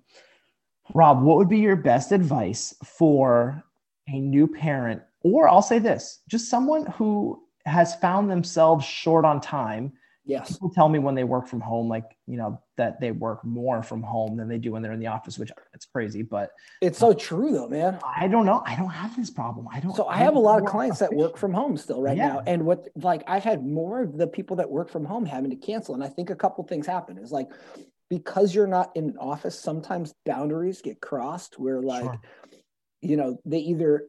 Rob, 0.92 1.22
what 1.22 1.38
would 1.38 1.48
be 1.48 1.60
your 1.60 1.76
best 1.76 2.12
advice 2.12 2.74
for 2.84 3.64
a 4.06 4.18
new 4.18 4.46
parent, 4.46 5.00
or 5.22 5.48
I'll 5.48 5.62
say 5.62 5.78
this, 5.78 6.20
just 6.28 6.50
someone 6.50 6.84
who 6.86 7.42
has 7.64 7.94
found 7.94 8.30
themselves 8.30 8.84
short 8.84 9.24
on 9.24 9.40
time 9.40 9.94
Yes. 10.26 10.52
People 10.52 10.70
tell 10.70 10.88
me 10.88 10.98
when 10.98 11.14
they 11.14 11.24
work 11.24 11.46
from 11.46 11.60
home, 11.60 11.88
like, 11.88 12.16
you 12.26 12.38
know, 12.38 12.60
that 12.76 12.98
they 12.98 13.10
work 13.10 13.44
more 13.44 13.82
from 13.82 14.02
home 14.02 14.38
than 14.38 14.48
they 14.48 14.56
do 14.56 14.72
when 14.72 14.82
they're 14.82 14.92
in 14.92 15.00
the 15.00 15.08
office, 15.08 15.38
which 15.38 15.50
it's 15.74 15.84
crazy, 15.84 16.22
but 16.22 16.50
it's 16.80 16.98
so 16.98 17.12
true 17.12 17.52
though, 17.52 17.68
man. 17.68 17.98
I 18.02 18.26
don't 18.28 18.46
know. 18.46 18.62
I 18.64 18.74
don't 18.74 18.88
have 18.88 19.14
this 19.16 19.28
problem. 19.30 19.68
I 19.70 19.80
don't. 19.80 19.94
So 19.94 20.04
I, 20.04 20.14
I 20.14 20.16
have 20.18 20.34
a 20.34 20.38
lot 20.38 20.60
of 20.60 20.66
clients 20.66 20.98
that 21.00 21.12
work 21.12 21.36
from 21.36 21.52
home 21.52 21.76
still 21.76 22.00
right 22.00 22.16
yeah. 22.16 22.28
now. 22.28 22.42
And 22.46 22.64
what, 22.64 22.88
like, 22.96 23.22
I've 23.26 23.44
had 23.44 23.66
more 23.66 24.02
of 24.02 24.16
the 24.16 24.26
people 24.26 24.56
that 24.56 24.70
work 24.70 24.88
from 24.88 25.04
home 25.04 25.26
having 25.26 25.50
to 25.50 25.56
cancel. 25.56 25.94
And 25.94 26.02
I 26.02 26.08
think 26.08 26.30
a 26.30 26.36
couple 26.36 26.64
things 26.64 26.86
happen 26.86 27.18
is 27.18 27.30
like, 27.30 27.48
because 28.08 28.54
you're 28.54 28.66
not 28.66 28.92
in 28.94 29.10
an 29.10 29.16
office, 29.18 29.58
sometimes 29.58 30.14
boundaries 30.24 30.80
get 30.80 31.00
crossed 31.02 31.58
where 31.58 31.82
like, 31.82 32.04
sure. 32.04 32.20
you 33.02 33.16
know, 33.16 33.38
they 33.44 33.58
either 33.58 34.06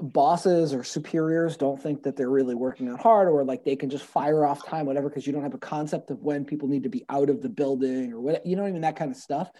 bosses 0.00 0.74
or 0.74 0.82
superiors 0.82 1.56
don't 1.56 1.80
think 1.80 2.02
that 2.02 2.16
they're 2.16 2.30
really 2.30 2.54
working 2.54 2.88
out 2.88 3.00
hard 3.00 3.28
or 3.28 3.44
like 3.44 3.64
they 3.64 3.76
can 3.76 3.88
just 3.88 4.04
fire 4.04 4.44
off 4.44 4.66
time 4.66 4.86
whatever 4.86 5.08
because 5.08 5.26
you 5.26 5.32
don't 5.32 5.44
have 5.44 5.54
a 5.54 5.58
concept 5.58 6.10
of 6.10 6.20
when 6.20 6.44
people 6.44 6.68
need 6.68 6.82
to 6.82 6.88
be 6.88 7.04
out 7.08 7.30
of 7.30 7.40
the 7.40 7.48
building 7.48 8.12
or 8.12 8.20
what 8.20 8.44
you 8.44 8.56
know 8.56 8.66
even 8.66 8.80
that 8.80 8.96
kind 8.96 9.12
of 9.12 9.16
stuff 9.16 9.50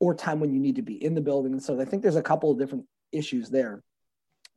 or 0.00 0.14
time 0.14 0.40
when 0.40 0.52
you 0.52 0.58
need 0.58 0.76
to 0.76 0.82
be 0.82 1.02
in 1.02 1.14
the 1.14 1.20
building. 1.20 1.52
And 1.52 1.62
so 1.62 1.80
i 1.80 1.84
think 1.84 2.02
there's 2.02 2.16
a 2.16 2.22
couple 2.22 2.50
of 2.50 2.58
different 2.58 2.86
issues 3.12 3.50
there. 3.50 3.82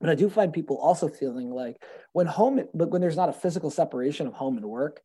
But 0.02 0.10
i 0.10 0.16
do 0.16 0.28
find 0.30 0.52
people 0.52 0.78
also 0.78 1.08
feeling 1.08 1.52
like 1.52 1.84
when 2.14 2.26
home 2.26 2.62
but 2.74 2.90
when 2.90 3.02
there's 3.02 3.16
not 3.16 3.30
a 3.30 3.34
physical 3.34 3.70
separation 3.70 4.26
of 4.26 4.34
home 4.34 4.58
and 4.58 4.66
work 4.66 5.02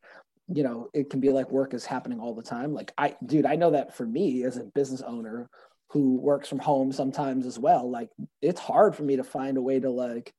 you 0.49 0.63
know 0.63 0.89
it 0.95 1.11
can 1.11 1.21
be 1.21 1.29
like 1.29 1.51
work 1.51 1.75
is 1.75 1.85
happening 1.85 2.21
all 2.21 2.35
the 2.35 2.43
time. 2.43 2.73
Like 2.73 2.93
i 2.97 3.17
dude 3.25 3.45
i 3.45 3.57
know 3.57 3.73
that 3.73 3.95
for 3.95 4.07
me 4.07 4.45
as 4.45 4.57
a 4.57 4.65
business 4.65 5.03
owner 5.03 5.51
who 5.93 6.17
works 6.17 6.49
from 6.49 6.59
home 6.59 6.91
sometimes 6.91 7.47
as 7.47 7.59
well 7.59 7.91
like 7.91 8.09
it's 8.41 8.61
hard 8.61 8.97
for 8.97 9.03
me 9.03 9.17
to 9.17 9.25
find 9.25 9.57
a 9.57 9.63
way 9.63 9.79
to 9.79 9.91
like 9.91 10.33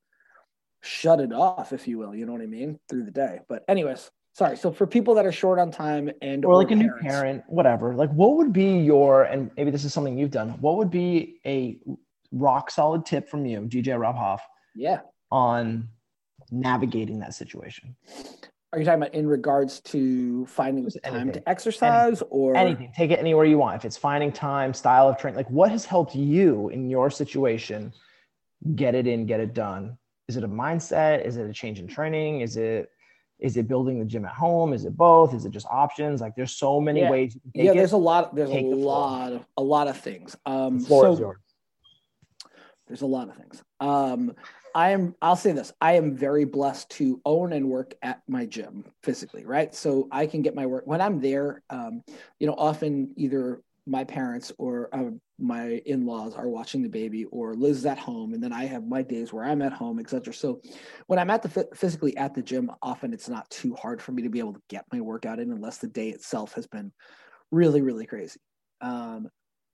shut 0.82 1.20
it 1.20 1.32
off 1.32 1.72
if 1.72 1.88
you 1.88 1.98
will 1.98 2.16
you 2.16 2.26
know 2.26 2.34
what 2.34 2.42
i 2.42 2.46
mean 2.46 2.80
through 2.90 3.04
the 3.04 3.12
day. 3.12 3.40
But 3.48 3.64
anyways 3.68 4.12
sorry 4.34 4.58
so 4.58 4.72
for 4.72 4.88
people 4.88 5.14
that 5.16 5.26
are 5.26 5.32
short 5.32 5.60
on 5.60 5.72
time 5.72 6.10
and 6.22 6.44
or, 6.44 6.56
like 6.56 6.72
a 6.72 6.76
parents, 6.76 7.04
new 7.04 7.10
parent 7.10 7.44
whatever 7.48 7.94
like 7.94 8.12
what 8.12 8.36
would 8.36 8.52
be 8.52 8.80
your 8.80 9.24
and 9.24 9.52
maybe 9.56 9.70
this 9.72 9.86
is 9.86 9.94
something 9.94 10.18
you've 10.18 10.32
done 10.32 10.50
what 10.60 10.78
would 10.78 10.90
be 10.90 11.40
a 11.46 11.78
rock 12.32 12.72
solid 12.72 13.06
tip 13.06 13.30
from 13.30 13.46
you 13.46 13.62
dj 13.62 13.98
rob 14.00 14.16
hoff 14.16 14.42
yeah. 14.76 15.02
on 15.32 15.88
navigating 16.52 17.20
that 17.20 17.34
situation 17.34 17.96
are 18.74 18.80
you 18.80 18.86
talking 18.86 19.04
about 19.04 19.14
in 19.14 19.28
regards 19.28 19.80
to 19.82 20.48
finding 20.48 20.90
time 20.90 21.14
anything. 21.14 21.34
to 21.34 21.50
exercise 21.50 22.08
anything. 22.08 22.28
or 22.32 22.58
anything? 22.58 22.92
Take 22.96 23.12
it 23.12 23.20
anywhere 23.20 23.46
you 23.46 23.60
want. 23.60 23.76
If 23.76 23.86
it's 23.86 23.98
finding 23.98 24.32
time, 24.32 24.74
style 24.74 25.08
of 25.08 25.18
training, 25.20 25.38
like 25.38 25.50
what 25.52 25.70
has 25.70 25.86
helped 25.86 26.16
you 26.16 26.70
in 26.70 26.90
your 26.90 27.12
situation 27.12 27.94
get 28.76 28.96
it 28.96 29.06
in, 29.06 29.28
get 29.28 29.40
it 29.40 29.54
done? 29.54 29.96
Is 30.28 30.38
it 30.38 30.44
a 30.44 30.48
mindset? 30.48 31.24
Is 31.24 31.38
it 31.38 31.48
a 31.48 31.54
change 31.54 31.80
in 31.80 31.88
training? 31.88 32.42
Is 32.42 32.58
it 32.58 32.90
is 33.40 33.58
it 33.58 33.68
building 33.68 34.00
the 34.00 34.06
gym 34.06 34.26
at 34.26 34.32
home? 34.32 34.74
Is 34.74 34.86
it 34.86 34.98
both? 34.98 35.36
Is 35.36 35.46
it 35.46 35.52
just 35.52 35.68
options? 35.68 36.20
Like 36.20 36.36
there's 36.36 36.54
so 36.54 36.82
many 36.82 37.02
yeah. 37.02 37.12
ways. 37.12 37.38
yeah, 37.54 37.74
there's 37.74 37.94
it. 37.94 37.96
a 37.96 38.00
lot. 38.00 38.34
There's 38.34 38.50
take 38.50 38.66
a 38.66 38.70
the 38.70 38.76
lot 38.76 39.34
of 39.34 39.46
a 39.56 39.62
lot 39.62 39.88
of 39.88 39.98
things. 39.98 40.36
Um, 40.48 40.80
so 40.80 41.36
there's 42.88 43.02
a 43.02 43.06
lot 43.06 43.30
of 43.30 43.36
things. 43.36 43.62
Um, 43.80 44.34
I 44.76 44.92
am, 44.92 45.16
I'll 45.22 45.36
say 45.36 45.52
this 45.52 45.72
I 45.82 45.94
am 45.94 46.16
very 46.16 46.46
blessed 46.46 46.90
to 46.92 47.22
own 47.26 47.54
and 47.54 47.70
work 47.70 47.94
at 48.02 48.22
my 48.28 48.46
gym 48.46 48.86
physically, 49.04 49.46
right? 49.46 49.74
So 49.74 50.08
I 50.12 50.28
can 50.28 50.42
get 50.42 50.56
my 50.56 50.66
work 50.66 50.88
when 50.88 51.02
I'm 51.02 51.20
there. 51.20 51.62
Um, 51.70 52.04
you 52.40 52.48
know, 52.48 52.56
often 52.58 53.14
either 53.16 53.62
my 53.86 54.04
parents 54.04 54.52
or 54.58 54.90
uh, 54.94 55.12
my 55.38 55.82
in-laws 55.86 56.36
are 56.36 56.48
watching 56.48 56.82
the 56.82 56.90
baby 56.90 57.26
or 57.26 57.54
Liz 57.54 57.80
is 57.80 57.86
at 57.86 57.98
home 57.98 58.34
and 58.34 58.42
then 58.42 58.54
I 58.54 58.66
have 58.66 58.88
my 58.88 59.02
days 59.02 59.34
where 59.34 59.44
I'm 59.44 59.62
at 59.62 59.74
home, 59.74 60.00
etc. 60.00 60.34
So 60.34 60.62
when 61.08 61.20
I'm 61.20 61.30
at 61.30 61.44
the 61.44 61.68
physically 61.76 62.16
at 62.16 62.34
the 62.34 62.42
gym, 62.42 62.72
often 62.82 63.14
it's 63.14 63.30
not 63.30 63.50
too 63.50 63.76
hard 63.76 64.02
for 64.02 64.14
me 64.14 64.24
to 64.24 64.30
be 64.30 64.40
able 64.40 64.54
to 64.54 64.62
get 64.70 64.86
my 64.92 65.02
workout 65.02 65.40
in 65.40 65.52
unless 65.52 65.80
the 65.80 65.88
day 65.88 66.10
itself 66.10 66.54
has 66.54 66.66
been 66.66 66.92
really, 67.52 67.82
really 67.82 68.06
crazy. 68.06 68.40
Um, 68.82 69.30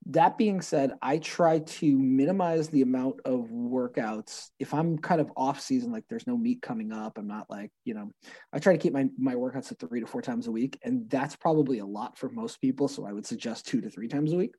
that 0.07 0.37
being 0.37 0.61
said, 0.61 0.93
I 1.01 1.17
try 1.17 1.59
to 1.59 1.99
minimize 1.99 2.69
the 2.69 2.81
amount 2.81 3.19
of 3.25 3.49
workouts. 3.49 4.49
If 4.57 4.73
I'm 4.73 4.97
kind 4.97 5.19
of 5.19 5.31
off 5.35 5.59
season, 5.59 5.91
like 5.91 6.05
there's 6.09 6.25
no 6.25 6.37
meet 6.37 6.61
coming 6.61 6.91
up, 6.91 7.17
I'm 7.17 7.27
not 7.27 7.49
like, 7.49 7.71
you 7.83 7.93
know, 7.93 8.11
I 8.53 8.59
try 8.59 8.73
to 8.73 8.79
keep 8.79 8.93
my, 8.93 9.07
my 9.17 9.35
workouts 9.35 9.71
at 9.71 9.79
three 9.79 9.99
to 9.99 10.07
four 10.07 10.21
times 10.21 10.47
a 10.47 10.51
week. 10.51 10.79
And 10.83 11.09
that's 11.09 11.35
probably 11.35 11.79
a 11.79 11.85
lot 11.85 12.17
for 12.17 12.29
most 12.29 12.61
people. 12.61 12.87
So 12.87 13.05
I 13.05 13.13
would 13.13 13.25
suggest 13.25 13.67
two 13.67 13.81
to 13.81 13.89
three 13.89 14.07
times 14.07 14.33
a 14.33 14.37
week. 14.37 14.55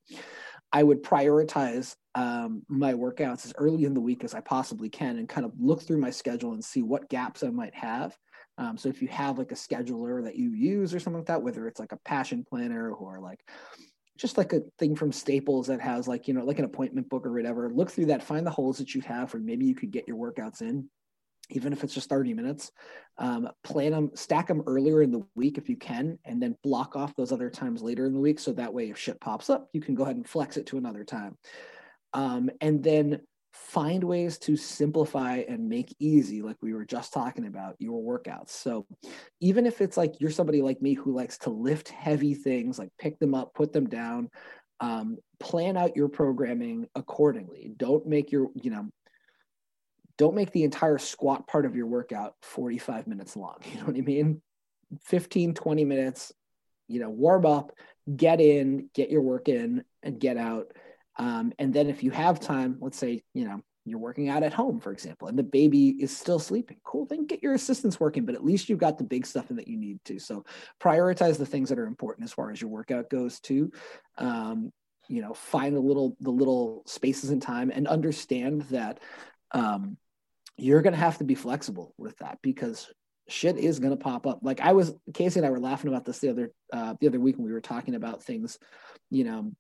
I 0.72 0.82
would 0.82 1.02
prioritize 1.02 1.96
um, 2.14 2.62
my 2.68 2.92
workouts 2.92 3.44
as 3.44 3.52
early 3.56 3.84
in 3.84 3.94
the 3.94 4.00
week 4.00 4.22
as 4.24 4.34
I 4.34 4.40
possibly 4.40 4.88
can 4.88 5.18
and 5.18 5.28
kind 5.28 5.44
of 5.44 5.52
look 5.58 5.82
through 5.82 5.98
my 5.98 6.10
schedule 6.10 6.52
and 6.52 6.64
see 6.64 6.82
what 6.82 7.08
gaps 7.08 7.42
I 7.42 7.48
might 7.48 7.74
have. 7.74 8.16
Um, 8.58 8.76
so 8.76 8.88
if 8.88 9.00
you 9.00 9.08
have 9.08 9.38
like 9.38 9.52
a 9.52 9.56
scheduler 9.56 10.22
that 10.22 10.36
you 10.36 10.50
use 10.50 10.92
or 10.92 11.00
something 11.00 11.20
like 11.20 11.28
that, 11.28 11.42
whether 11.42 11.66
it's 11.66 11.80
like 11.80 11.92
a 11.92 11.98
passion 12.04 12.44
planner 12.48 12.92
or 12.92 13.18
like 13.18 13.40
just 14.18 14.38
like 14.38 14.52
a 14.52 14.62
thing 14.78 14.94
from 14.94 15.12
Staples 15.12 15.66
that 15.68 15.80
has 15.80 16.06
like, 16.06 16.28
you 16.28 16.34
know, 16.34 16.44
like 16.44 16.58
an 16.58 16.64
appointment 16.64 17.08
book 17.08 17.26
or 17.26 17.32
whatever. 17.32 17.70
Look 17.70 17.90
through 17.90 18.06
that, 18.06 18.22
find 18.22 18.46
the 18.46 18.50
holes 18.50 18.78
that 18.78 18.94
you 18.94 19.00
have, 19.02 19.34
or 19.34 19.38
maybe 19.38 19.66
you 19.66 19.74
could 19.74 19.90
get 19.90 20.06
your 20.06 20.16
workouts 20.16 20.60
in, 20.60 20.88
even 21.50 21.72
if 21.72 21.82
it's 21.82 21.94
just 21.94 22.08
30 22.08 22.34
minutes. 22.34 22.70
Um, 23.18 23.48
plan 23.64 23.92
them, 23.92 24.10
stack 24.14 24.48
them 24.48 24.62
earlier 24.66 25.02
in 25.02 25.10
the 25.10 25.22
week 25.34 25.58
if 25.58 25.68
you 25.68 25.76
can, 25.76 26.18
and 26.24 26.42
then 26.42 26.56
block 26.62 26.96
off 26.96 27.16
those 27.16 27.32
other 27.32 27.50
times 27.50 27.82
later 27.82 28.04
in 28.04 28.12
the 28.12 28.20
week. 28.20 28.38
So 28.38 28.52
that 28.52 28.74
way, 28.74 28.90
if 28.90 28.98
shit 28.98 29.20
pops 29.20 29.48
up, 29.48 29.68
you 29.72 29.80
can 29.80 29.94
go 29.94 30.02
ahead 30.02 30.16
and 30.16 30.28
flex 30.28 30.56
it 30.56 30.66
to 30.66 30.78
another 30.78 31.04
time. 31.04 31.36
Um, 32.12 32.50
and 32.60 32.82
then 32.82 33.20
find 33.52 34.02
ways 34.04 34.38
to 34.38 34.56
simplify 34.56 35.38
and 35.48 35.68
make 35.68 35.94
easy 35.98 36.42
like 36.42 36.56
we 36.62 36.72
were 36.72 36.84
just 36.84 37.12
talking 37.12 37.46
about 37.46 37.76
your 37.78 38.00
workouts. 38.00 38.50
So 38.50 38.86
even 39.40 39.66
if 39.66 39.80
it's 39.80 39.96
like 39.96 40.20
you're 40.20 40.30
somebody 40.30 40.62
like 40.62 40.80
me 40.80 40.94
who 40.94 41.14
likes 41.14 41.38
to 41.38 41.50
lift 41.50 41.88
heavy 41.88 42.34
things 42.34 42.78
like 42.78 42.90
pick 42.98 43.18
them 43.18 43.34
up 43.34 43.54
put 43.54 43.72
them 43.72 43.88
down 43.88 44.30
um, 44.80 45.18
plan 45.38 45.76
out 45.76 45.96
your 45.96 46.08
programming 46.08 46.88
accordingly. 46.94 47.70
Don't 47.76 48.06
make 48.06 48.32
your 48.32 48.48
you 48.54 48.70
know 48.70 48.88
don't 50.16 50.34
make 50.34 50.52
the 50.52 50.64
entire 50.64 50.98
squat 50.98 51.46
part 51.46 51.64
of 51.64 51.74
your 51.74 51.86
workout 51.86 52.34
45 52.42 53.06
minutes 53.06 53.36
long. 53.36 53.56
You 53.72 53.80
know 53.80 53.86
what 53.86 53.96
i 53.96 54.00
mean? 54.00 54.42
15 55.04 55.54
20 55.54 55.84
minutes 55.84 56.32
you 56.88 56.98
know 56.98 57.10
warm 57.10 57.46
up 57.46 57.70
get 58.16 58.40
in 58.40 58.90
get 58.92 59.08
your 59.08 59.22
work 59.22 59.48
in 59.48 59.84
and 60.02 60.18
get 60.18 60.36
out 60.36 60.72
um, 61.20 61.52
and 61.58 61.74
then 61.74 61.90
if 61.90 62.02
you 62.02 62.10
have 62.12 62.40
time, 62.40 62.78
let's 62.80 62.96
say, 62.96 63.22
you 63.34 63.44
know, 63.44 63.60
you're 63.84 63.98
working 63.98 64.30
out 64.30 64.42
at 64.42 64.54
home, 64.54 64.80
for 64.80 64.90
example, 64.90 65.28
and 65.28 65.38
the 65.38 65.42
baby 65.42 65.90
is 65.90 66.16
still 66.16 66.38
sleeping, 66.38 66.78
cool, 66.82 67.04
then 67.04 67.26
get 67.26 67.42
your 67.42 67.52
assistants 67.52 68.00
working, 68.00 68.24
but 68.24 68.34
at 68.34 68.42
least 68.42 68.70
you've 68.70 68.78
got 68.78 68.96
the 68.96 69.04
big 69.04 69.26
stuff 69.26 69.46
that 69.50 69.68
you 69.68 69.76
need 69.76 70.02
to. 70.06 70.18
So 70.18 70.46
prioritize 70.82 71.36
the 71.36 71.44
things 71.44 71.68
that 71.68 71.78
are 71.78 71.86
important 71.86 72.24
as 72.24 72.32
far 72.32 72.50
as 72.50 72.58
your 72.58 72.70
workout 72.70 73.10
goes 73.10 73.38
too. 73.38 73.70
Um, 74.16 74.72
you 75.08 75.20
know, 75.20 75.34
find 75.34 75.76
the 75.76 75.80
little, 75.80 76.16
the 76.20 76.30
little 76.30 76.84
spaces 76.86 77.30
in 77.30 77.38
time 77.38 77.70
and 77.70 77.86
understand 77.86 78.62
that 78.70 78.98
um, 79.50 79.98
you're 80.56 80.80
going 80.80 80.94
to 80.94 80.98
have 80.98 81.18
to 81.18 81.24
be 81.24 81.34
flexible 81.34 81.92
with 81.98 82.16
that 82.18 82.38
because 82.40 82.90
shit 83.28 83.58
is 83.58 83.78
going 83.78 83.92
to 83.92 84.02
pop 84.02 84.26
up. 84.26 84.38
Like 84.40 84.60
I 84.60 84.72
was, 84.72 84.94
Casey 85.12 85.38
and 85.40 85.46
I 85.46 85.50
were 85.50 85.60
laughing 85.60 85.88
about 85.88 86.06
this 86.06 86.20
the 86.20 86.30
other 86.30 86.52
uh, 86.72 86.94
the 86.98 87.08
other 87.08 87.20
week 87.20 87.36
when 87.36 87.44
we 87.44 87.52
were 87.52 87.60
talking 87.60 87.94
about 87.94 88.22
things, 88.22 88.58
you 89.10 89.24
know, 89.24 89.52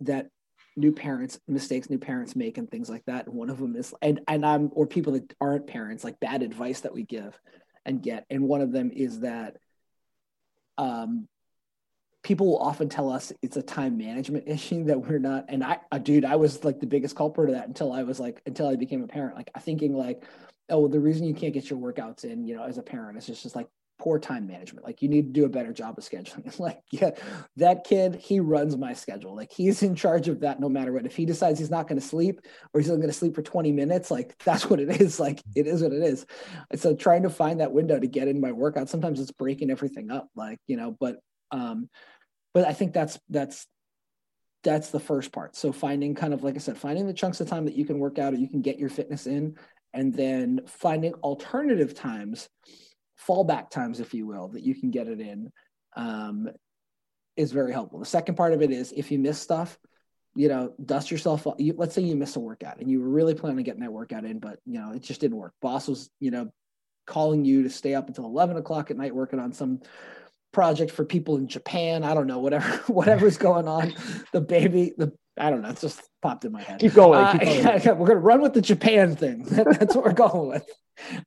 that 0.00 0.28
new 0.76 0.92
parents 0.92 1.40
mistakes 1.48 1.88
new 1.88 1.98
parents 1.98 2.36
make 2.36 2.58
and 2.58 2.70
things 2.70 2.90
like 2.90 3.04
that. 3.06 3.26
And 3.26 3.34
one 3.34 3.50
of 3.50 3.58
them 3.58 3.76
is 3.76 3.94
and 4.02 4.20
and 4.28 4.44
I'm 4.44 4.70
or 4.72 4.86
people 4.86 5.14
that 5.14 5.34
aren't 5.40 5.66
parents 5.66 6.04
like 6.04 6.20
bad 6.20 6.42
advice 6.42 6.80
that 6.80 6.94
we 6.94 7.04
give 7.04 7.38
and 7.84 8.02
get. 8.02 8.26
And 8.30 8.42
one 8.44 8.60
of 8.60 8.72
them 8.72 8.90
is 8.92 9.20
that 9.20 9.56
um 10.78 11.28
people 12.22 12.46
will 12.48 12.58
often 12.58 12.88
tell 12.88 13.10
us 13.10 13.32
it's 13.40 13.56
a 13.56 13.62
time 13.62 13.96
management 13.96 14.44
issue 14.48 14.84
that 14.84 15.00
we're 15.00 15.18
not 15.18 15.46
and 15.48 15.62
i 15.64 15.78
dude 16.02 16.24
i 16.24 16.34
was 16.36 16.64
like 16.64 16.80
the 16.80 16.86
biggest 16.86 17.14
culprit 17.14 17.48
of 17.48 17.54
that 17.54 17.68
until 17.68 17.92
i 17.92 18.02
was 18.02 18.18
like 18.18 18.42
until 18.46 18.66
i 18.66 18.74
became 18.74 19.02
a 19.02 19.06
parent 19.06 19.36
like 19.36 19.48
I 19.54 19.60
thinking 19.60 19.96
like 19.96 20.24
oh 20.68 20.80
well, 20.80 20.88
the 20.88 21.00
reason 21.00 21.24
you 21.24 21.34
can't 21.34 21.54
get 21.54 21.70
your 21.70 21.78
workouts 21.78 22.24
in 22.24 22.44
you 22.44 22.56
know 22.56 22.64
as 22.64 22.78
a 22.78 22.82
parent 22.82 23.16
is 23.16 23.26
just, 23.26 23.42
just 23.42 23.56
like 23.56 23.68
poor 23.98 24.18
time 24.18 24.46
management. 24.46 24.84
Like 24.84 25.02
you 25.02 25.08
need 25.08 25.26
to 25.26 25.40
do 25.40 25.44
a 25.44 25.48
better 25.48 25.72
job 25.72 25.98
of 25.98 26.04
scheduling. 26.04 26.58
Like 26.66 26.82
yeah 26.90 27.10
that 27.56 27.84
kid 27.84 28.16
he 28.16 28.40
runs 28.40 28.76
my 28.76 28.92
schedule. 28.92 29.34
Like 29.34 29.52
he's 29.52 29.82
in 29.82 29.94
charge 29.94 30.28
of 30.28 30.40
that 30.40 30.60
no 30.60 30.68
matter 30.68 30.92
what. 30.92 31.06
If 31.06 31.16
he 31.16 31.26
decides 31.26 31.58
he's 31.58 31.70
not 31.70 31.88
going 31.88 32.00
to 32.00 32.06
sleep 32.06 32.40
or 32.72 32.80
he's 32.80 32.88
only 32.88 33.02
going 33.02 33.12
to 33.12 33.18
sleep 33.18 33.34
for 33.34 33.42
20 33.42 33.72
minutes 33.72 34.10
like 34.10 34.36
that's 34.44 34.68
what 34.68 34.80
it 34.80 35.00
is. 35.00 35.20
Like 35.20 35.42
it 35.54 35.66
is 35.66 35.82
what 35.82 35.92
it 35.92 36.02
is. 36.02 36.26
And 36.70 36.80
so 36.80 36.94
trying 36.94 37.22
to 37.22 37.30
find 37.30 37.60
that 37.60 37.72
window 37.72 37.98
to 37.98 38.06
get 38.06 38.28
in 38.28 38.40
my 38.40 38.52
workout 38.52 38.88
sometimes 38.88 39.20
it's 39.20 39.32
breaking 39.32 39.70
everything 39.70 40.10
up 40.10 40.28
like 40.34 40.58
you 40.66 40.76
know 40.76 40.96
but 40.98 41.16
um 41.50 41.88
but 42.54 42.66
I 42.66 42.72
think 42.72 42.94
that's 42.94 43.18
that's 43.28 43.66
that's 44.64 44.90
the 44.90 44.98
first 44.98 45.30
part. 45.30 45.54
So 45.54 45.72
finding 45.72 46.14
kind 46.14 46.34
of 46.34 46.42
like 46.42 46.56
I 46.56 46.58
said, 46.58 46.76
finding 46.76 47.06
the 47.06 47.12
chunks 47.12 47.40
of 47.40 47.48
time 47.48 47.66
that 47.66 47.76
you 47.76 47.84
can 47.84 47.98
work 47.98 48.18
out 48.18 48.34
or 48.34 48.36
you 48.36 48.48
can 48.48 48.62
get 48.62 48.78
your 48.78 48.88
fitness 48.88 49.26
in, 49.26 49.56
and 49.92 50.12
then 50.12 50.60
finding 50.66 51.14
alternative 51.14 51.94
times, 51.94 52.48
fallback 53.28 53.70
times, 53.70 54.00
if 54.00 54.14
you 54.14 54.26
will, 54.26 54.48
that 54.48 54.62
you 54.62 54.74
can 54.74 54.90
get 54.90 55.08
it 55.08 55.20
in, 55.20 55.50
um, 55.96 56.48
is 57.36 57.52
very 57.52 57.72
helpful. 57.72 57.98
The 57.98 58.06
second 58.06 58.36
part 58.36 58.52
of 58.52 58.62
it 58.62 58.70
is 58.70 58.92
if 58.92 59.10
you 59.10 59.18
miss 59.18 59.40
stuff, 59.40 59.78
you 60.34 60.48
know, 60.48 60.74
dust 60.84 61.10
yourself. 61.10 61.46
You, 61.58 61.74
let's 61.76 61.94
say 61.94 62.02
you 62.02 62.14
miss 62.14 62.36
a 62.36 62.40
workout 62.40 62.78
and 62.78 62.90
you 62.90 63.00
were 63.00 63.08
really 63.08 63.34
planning 63.34 63.58
on 63.58 63.64
getting 63.64 63.80
that 63.80 63.92
workout 63.92 64.24
in, 64.24 64.38
but 64.38 64.58
you 64.66 64.78
know 64.78 64.92
it 64.92 65.02
just 65.02 65.20
didn't 65.20 65.38
work. 65.38 65.54
Boss 65.62 65.88
was, 65.88 66.10
you 66.20 66.30
know, 66.30 66.50
calling 67.06 67.44
you 67.44 67.62
to 67.62 67.70
stay 67.70 67.94
up 67.94 68.08
until 68.08 68.26
eleven 68.26 68.56
o'clock 68.56 68.90
at 68.90 68.98
night 68.98 69.14
working 69.14 69.40
on 69.40 69.52
some 69.52 69.80
project 70.52 70.92
for 70.92 71.04
people 71.04 71.36
in 71.36 71.48
Japan. 71.48 72.04
I 72.04 72.12
don't 72.14 72.26
know, 72.26 72.38
whatever, 72.38 72.68
whatever's 72.92 73.38
going 73.38 73.66
on. 73.66 73.94
The 74.32 74.42
baby, 74.42 74.92
the 74.96 75.12
I 75.38 75.50
don't 75.50 75.62
know, 75.62 75.70
it's 75.70 75.80
just 75.80 76.02
popped 76.26 76.44
in 76.44 76.52
my 76.52 76.62
head. 76.62 76.80
Keep 76.80 76.94
going. 76.94 77.18
Uh, 77.18 77.38
keep 77.38 77.62
going. 77.62 77.98
we're 77.98 78.06
gonna 78.08 78.20
run 78.20 78.40
with 78.40 78.52
the 78.54 78.60
Japan 78.60 79.14
thing. 79.14 79.44
That's 79.50 79.94
what 79.94 80.04
we're 80.04 80.12
going 80.12 80.48
with. 80.48 80.68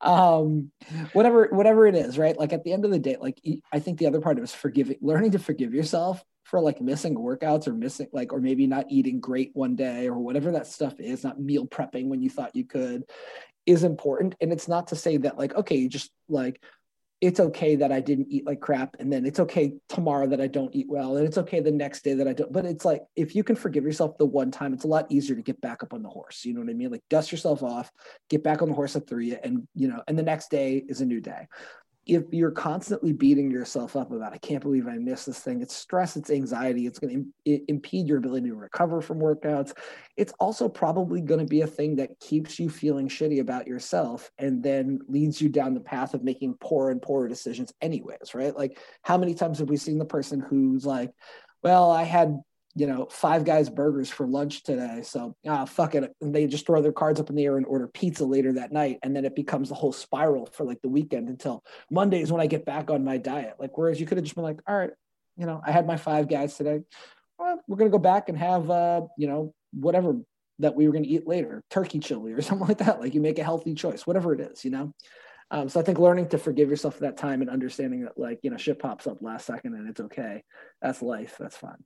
Um, 0.01 0.71
whatever, 1.13 1.47
whatever 1.51 1.87
it 1.87 1.95
is, 1.95 2.17
right? 2.17 2.37
Like 2.37 2.53
at 2.53 2.63
the 2.63 2.73
end 2.73 2.85
of 2.85 2.91
the 2.91 2.99
day, 2.99 3.17
like 3.19 3.39
I 3.71 3.79
think 3.79 3.99
the 3.99 4.07
other 4.07 4.19
part 4.19 4.37
of 4.37 4.43
it 4.43 4.49
is 4.49 4.53
forgiving, 4.53 4.97
learning 5.01 5.31
to 5.31 5.39
forgive 5.39 5.73
yourself 5.73 6.23
for 6.43 6.59
like 6.59 6.81
missing 6.81 7.15
workouts 7.15 7.67
or 7.67 7.73
missing 7.73 8.07
like 8.11 8.33
or 8.33 8.39
maybe 8.39 8.65
not 8.65 8.87
eating 8.89 9.19
great 9.19 9.51
one 9.53 9.75
day 9.75 10.07
or 10.07 10.17
whatever 10.17 10.51
that 10.51 10.67
stuff 10.67 10.99
is, 10.99 11.23
not 11.23 11.39
meal 11.39 11.65
prepping 11.65 12.07
when 12.07 12.21
you 12.21 12.29
thought 12.29 12.55
you 12.55 12.65
could 12.65 13.03
is 13.65 13.83
important. 13.83 14.35
And 14.41 14.51
it's 14.51 14.67
not 14.67 14.87
to 14.87 14.95
say 14.95 15.17
that 15.17 15.37
like, 15.37 15.53
okay, 15.55 15.75
you 15.75 15.87
just 15.87 16.11
like 16.27 16.61
it's 17.21 17.39
okay 17.39 17.75
that 17.75 17.91
I 17.91 17.99
didn't 17.99 18.27
eat 18.29 18.45
like 18.45 18.61
crap, 18.61 18.95
and 18.99 19.11
then 19.11 19.25
it's 19.25 19.39
okay 19.41 19.73
tomorrow 19.89 20.25
that 20.27 20.39
I 20.39 20.47
don't 20.47 20.73
eat 20.73 20.87
well, 20.89 21.17
and 21.17 21.27
it's 21.27 21.37
okay 21.37 21.59
the 21.59 21.71
next 21.71 22.03
day 22.03 22.13
that 22.13 22.27
I 22.27 22.33
don't. 22.33 22.51
But 22.51 22.65
it's 22.65 22.85
like 22.85 23.03
if 23.15 23.35
you 23.35 23.43
can 23.43 23.55
forgive 23.55 23.83
yourself 23.83 24.17
the 24.17 24.25
one 24.25 24.51
time, 24.51 24.73
it's 24.73 24.85
a 24.85 24.87
lot 24.87 25.11
easier 25.11 25.35
to 25.35 25.41
get 25.41 25.59
back 25.59 25.83
up 25.83 25.93
on 25.93 26.01
the 26.01 26.09
horse. 26.09 26.45
You 26.45 26.53
know 26.53 26.61
what 26.61 26.69
I 26.69 26.73
mean? 26.73 26.91
Like 26.91 27.03
dust 27.09 27.31
yourself 27.31 27.61
off, 27.61 27.91
get 28.29 28.43
back 28.43 28.61
on 28.61 28.69
the 28.69 28.75
horse 28.75 28.95
at 28.95 29.07
three, 29.07 29.35
and 29.35 29.67
you 29.75 29.89
know, 29.89 30.01
and 30.07 30.17
the 30.17 30.23
next 30.23 30.49
day 30.49 30.77
is 30.87 31.01
a 31.01 31.05
new 31.05 31.19
day 31.19 31.47
if 32.05 32.23
you're 32.31 32.51
constantly 32.51 33.13
beating 33.13 33.51
yourself 33.51 33.95
up 33.95 34.11
about, 34.11 34.33
I 34.33 34.37
can't 34.37 34.63
believe 34.63 34.87
I 34.87 34.97
missed 34.97 35.27
this 35.27 35.39
thing, 35.39 35.61
it's 35.61 35.75
stress, 35.75 36.15
it's 36.15 36.29
anxiety, 36.29 36.87
it's 36.87 36.97
going 36.97 37.31
to 37.45 37.61
impede 37.67 38.07
your 38.07 38.17
ability 38.17 38.49
to 38.49 38.55
recover 38.55 39.01
from 39.01 39.19
workouts. 39.19 39.73
It's 40.17 40.33
also 40.39 40.67
probably 40.67 41.21
going 41.21 41.39
to 41.39 41.45
be 41.45 41.61
a 41.61 41.67
thing 41.67 41.95
that 41.97 42.19
keeps 42.19 42.59
you 42.59 42.69
feeling 42.69 43.07
shitty 43.07 43.39
about 43.39 43.67
yourself 43.67 44.31
and 44.37 44.63
then 44.63 44.99
leads 45.07 45.41
you 45.41 45.49
down 45.49 45.73
the 45.73 45.79
path 45.79 46.13
of 46.13 46.23
making 46.23 46.55
poorer 46.55 46.91
and 46.91 47.01
poorer 47.01 47.27
decisions, 47.27 47.71
anyways, 47.81 48.33
right? 48.33 48.55
Like, 48.55 48.79
how 49.03 49.17
many 49.17 49.35
times 49.35 49.59
have 49.59 49.69
we 49.69 49.77
seen 49.77 49.99
the 49.99 50.05
person 50.05 50.39
who's 50.39 50.85
like, 50.85 51.11
well, 51.61 51.91
I 51.91 52.03
had 52.03 52.39
you 52.79 52.87
know, 52.87 53.05
five 53.11 53.43
guys 53.43 53.69
burgers 53.69 54.09
for 54.09 54.25
lunch 54.25 54.63
today. 54.63 55.01
So 55.03 55.35
ah, 55.45 55.65
fuck 55.65 55.95
it. 55.95 56.15
And 56.21 56.33
they 56.33 56.47
just 56.47 56.65
throw 56.65 56.81
their 56.81 56.93
cards 56.93 57.19
up 57.19 57.29
in 57.29 57.35
the 57.35 57.43
air 57.43 57.57
and 57.57 57.65
order 57.65 57.89
pizza 57.89 58.23
later 58.23 58.53
that 58.53 58.71
night. 58.71 58.99
And 59.03 59.13
then 59.13 59.25
it 59.25 59.35
becomes 59.35 59.67
the 59.67 59.75
whole 59.75 59.91
spiral 59.91 60.45
for 60.45 60.63
like 60.63 60.81
the 60.81 60.87
weekend 60.87 61.27
until 61.27 61.61
Mondays 61.91 62.31
when 62.31 62.39
I 62.39 62.47
get 62.47 62.63
back 62.63 62.89
on 62.89 63.03
my 63.03 63.17
diet. 63.17 63.55
Like, 63.59 63.77
whereas 63.77 63.99
you 63.99 64.05
could 64.05 64.17
have 64.17 64.23
just 64.23 64.35
been 64.35 64.45
like, 64.45 64.61
all 64.65 64.77
right, 64.77 64.91
you 65.35 65.45
know, 65.45 65.61
I 65.65 65.71
had 65.71 65.87
my 65.87 65.97
five 65.97 66.29
guys 66.29 66.55
today. 66.55 66.79
Well, 67.37 67.61
we're 67.67 67.75
going 67.75 67.91
to 67.91 67.97
go 67.97 68.01
back 68.01 68.29
and 68.29 68.37
have, 68.37 68.71
uh, 68.71 69.01
you 69.17 69.27
know, 69.27 69.53
whatever 69.73 70.15
that 70.59 70.73
we 70.73 70.87
were 70.87 70.93
going 70.93 71.03
to 71.03 71.09
eat 71.09 71.27
later, 71.27 71.61
turkey 71.69 71.99
chili 71.99 72.31
or 72.31 72.41
something 72.41 72.65
like 72.65 72.77
that. 72.77 73.01
Like 73.01 73.13
you 73.13 73.19
make 73.19 73.39
a 73.39 73.43
healthy 73.43 73.73
choice, 73.73 74.07
whatever 74.07 74.33
it 74.33 74.39
is, 74.39 74.63
you 74.63 74.71
know? 74.71 74.93
Um, 75.51 75.67
so 75.67 75.81
I 75.81 75.83
think 75.83 75.99
learning 75.99 76.29
to 76.29 76.37
forgive 76.37 76.69
yourself 76.69 76.95
for 76.95 77.01
that 77.01 77.17
time 77.17 77.41
and 77.41 77.49
understanding 77.49 78.03
that 78.05 78.17
like, 78.17 78.39
you 78.43 78.51
know, 78.51 78.57
shit 78.57 78.79
pops 78.79 79.05
up 79.05 79.17
last 79.21 79.45
second 79.47 79.73
and 79.73 79.89
it's 79.89 79.99
okay. 79.99 80.43
That's 80.81 81.01
life. 81.01 81.35
That's 81.37 81.57
fine 81.57 81.83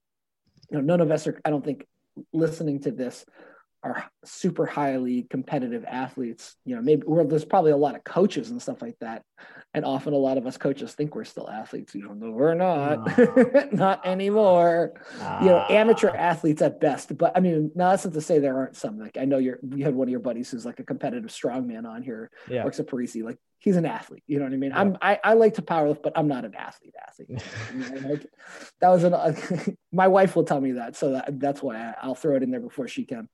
you 0.69 0.77
know, 0.77 0.83
none 0.83 1.01
of 1.01 1.11
us 1.11 1.27
are, 1.27 1.39
I 1.45 1.49
don't 1.49 1.63
think, 1.63 1.85
listening 2.31 2.81
to 2.81 2.91
this 2.91 3.25
are 3.83 4.09
super 4.23 4.65
highly 4.65 5.27
competitive 5.29 5.83
athletes. 5.85 6.55
You 6.65 6.75
know, 6.75 6.81
maybe 6.81 7.03
there's 7.25 7.45
probably 7.45 7.71
a 7.71 7.77
lot 7.77 7.95
of 7.95 8.03
coaches 8.03 8.49
and 8.49 8.61
stuff 8.61 8.81
like 8.81 8.95
that. 9.01 9.23
And 9.75 9.85
often 9.85 10.13
a 10.13 10.17
lot 10.17 10.37
of 10.37 10.45
us 10.45 10.55
coaches 10.55 10.93
think 10.93 11.15
we're 11.15 11.23
still 11.23 11.49
athletes. 11.49 11.95
You 11.95 12.03
know, 12.03 12.29
we're 12.29 12.53
not, 12.53 13.17
no. 13.17 13.69
not 13.71 14.05
anymore. 14.05 14.93
You 15.41 15.47
know, 15.47 15.65
amateur 15.67 16.09
athletes 16.09 16.61
at 16.61 16.79
best. 16.79 17.17
But 17.17 17.31
I 17.35 17.39
mean, 17.39 17.71
no, 17.73 17.89
that's 17.89 18.05
not 18.05 18.13
to 18.13 18.21
say 18.21 18.37
there 18.37 18.55
aren't 18.55 18.75
some. 18.75 18.99
Like 18.99 19.17
I 19.17 19.25
know 19.25 19.39
you're, 19.39 19.57
you 19.75 19.83
had 19.83 19.95
one 19.95 20.07
of 20.07 20.11
your 20.11 20.19
buddies 20.19 20.51
who's 20.51 20.65
like 20.65 20.79
a 20.79 20.83
competitive 20.83 21.31
strongman 21.31 21.87
on 21.87 22.03
here, 22.03 22.29
yeah. 22.47 22.63
works 22.63 22.79
at 22.79 22.87
Parisi. 22.87 23.23
Like 23.23 23.39
he's 23.63 23.77
an 23.77 23.85
athlete. 23.85 24.23
You 24.27 24.39
know 24.39 24.45
what 24.45 24.53
I 24.53 24.57
mean? 24.57 24.71
Yeah. 24.71 24.79
I'm 24.79 24.97
I, 25.01 25.19
I 25.23 25.33
like 25.33 25.55
to 25.55 25.61
powerlift, 25.61 26.03
but 26.03 26.13
I'm 26.15 26.27
not 26.27 26.45
an 26.45 26.53
athlete. 26.53 26.93
Athlete. 27.07 27.41
like, 28.03 28.25
that 28.81 28.89
was 28.89 29.03
an. 29.03 29.77
My 29.91 30.07
wife 30.07 30.35
will 30.35 30.43
tell 30.43 30.61
me 30.61 30.73
that, 30.73 30.95
so 30.95 31.13
that, 31.13 31.39
that's 31.39 31.63
why 31.63 31.95
I, 31.99 32.07
will 32.07 32.15
throw 32.15 32.35
it 32.35 32.43
in 32.43 32.51
there 32.51 32.59
before 32.59 32.87
she 32.87 33.05
can. 33.05 33.29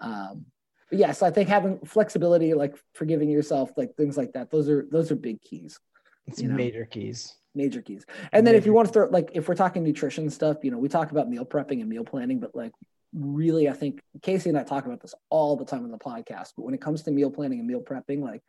Um, 0.00 0.46
yes, 0.96 1.22
I 1.22 1.30
think 1.30 1.48
having 1.48 1.78
flexibility, 1.80 2.54
like 2.54 2.76
forgiving 2.94 3.30
yourself, 3.30 3.72
like 3.76 3.94
things 3.96 4.16
like 4.16 4.32
that, 4.32 4.50
those 4.50 4.68
are 4.68 4.86
those 4.90 5.10
are 5.10 5.16
big 5.16 5.40
keys. 5.42 5.78
It's 6.26 6.40
you 6.40 6.48
know? 6.48 6.54
major 6.54 6.84
keys. 6.84 7.36
Major 7.54 7.82
keys. 7.82 8.04
And 8.32 8.46
then 8.46 8.52
major 8.54 8.58
if 8.58 8.66
you 8.66 8.72
want 8.72 8.88
to 8.88 8.92
throw 8.92 9.08
like 9.08 9.30
if 9.34 9.48
we're 9.48 9.54
talking 9.54 9.84
nutrition 9.84 10.30
stuff, 10.30 10.58
you 10.62 10.70
know, 10.70 10.78
we 10.78 10.88
talk 10.88 11.10
about 11.10 11.28
meal 11.28 11.44
prepping 11.44 11.80
and 11.80 11.88
meal 11.88 12.04
planning, 12.04 12.40
but 12.40 12.54
like 12.54 12.72
really, 13.14 13.68
I 13.68 13.72
think 13.72 14.00
Casey 14.22 14.50
and 14.50 14.58
I 14.58 14.64
talk 14.64 14.86
about 14.86 15.00
this 15.00 15.14
all 15.30 15.56
the 15.56 15.64
time 15.64 15.84
on 15.84 15.90
the 15.90 15.98
podcast. 15.98 16.52
But 16.56 16.64
when 16.64 16.74
it 16.74 16.80
comes 16.80 17.02
to 17.02 17.10
meal 17.10 17.30
planning 17.30 17.60
and 17.60 17.68
meal 17.68 17.80
prepping, 17.80 18.20
like 18.20 18.42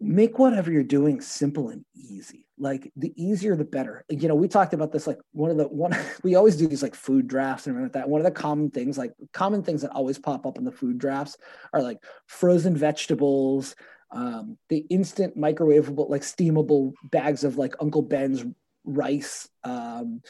make 0.00 0.38
whatever 0.38 0.70
you're 0.70 0.82
doing 0.82 1.20
simple 1.20 1.70
and 1.70 1.84
easy. 1.94 2.46
Like 2.58 2.90
the 2.96 3.12
easier 3.16 3.54
the 3.54 3.64
better. 3.64 4.04
You 4.08 4.28
know 4.28 4.34
we 4.34 4.48
talked 4.48 4.72
about 4.72 4.92
this 4.92 5.06
like 5.06 5.18
one 5.32 5.50
of 5.50 5.56
the 5.56 5.68
one 5.68 5.96
we 6.22 6.34
always 6.34 6.56
do 6.56 6.66
these 6.66 6.82
like 6.82 6.94
food 6.94 7.26
drafts 7.26 7.66
and 7.66 7.80
like 7.82 7.92
that. 7.92 8.08
One 8.08 8.20
of 8.20 8.24
the 8.24 8.30
common 8.30 8.70
things 8.70 8.96
like 8.96 9.12
common 9.32 9.62
things 9.62 9.82
that 9.82 9.90
always 9.90 10.18
pop 10.18 10.46
up 10.46 10.58
in 10.58 10.64
the 10.64 10.72
food 10.72 10.98
drafts 10.98 11.36
are 11.72 11.82
like 11.82 11.98
frozen 12.26 12.76
vegetables 12.76 13.74
um 14.12 14.56
the 14.68 14.86
instant 14.88 15.36
microwavable 15.36 16.08
like 16.08 16.22
steamable 16.22 16.92
bags 17.10 17.42
of 17.42 17.58
like 17.58 17.74
uncle 17.80 18.02
ben's 18.02 18.44
rice 18.84 19.48
um 19.64 20.22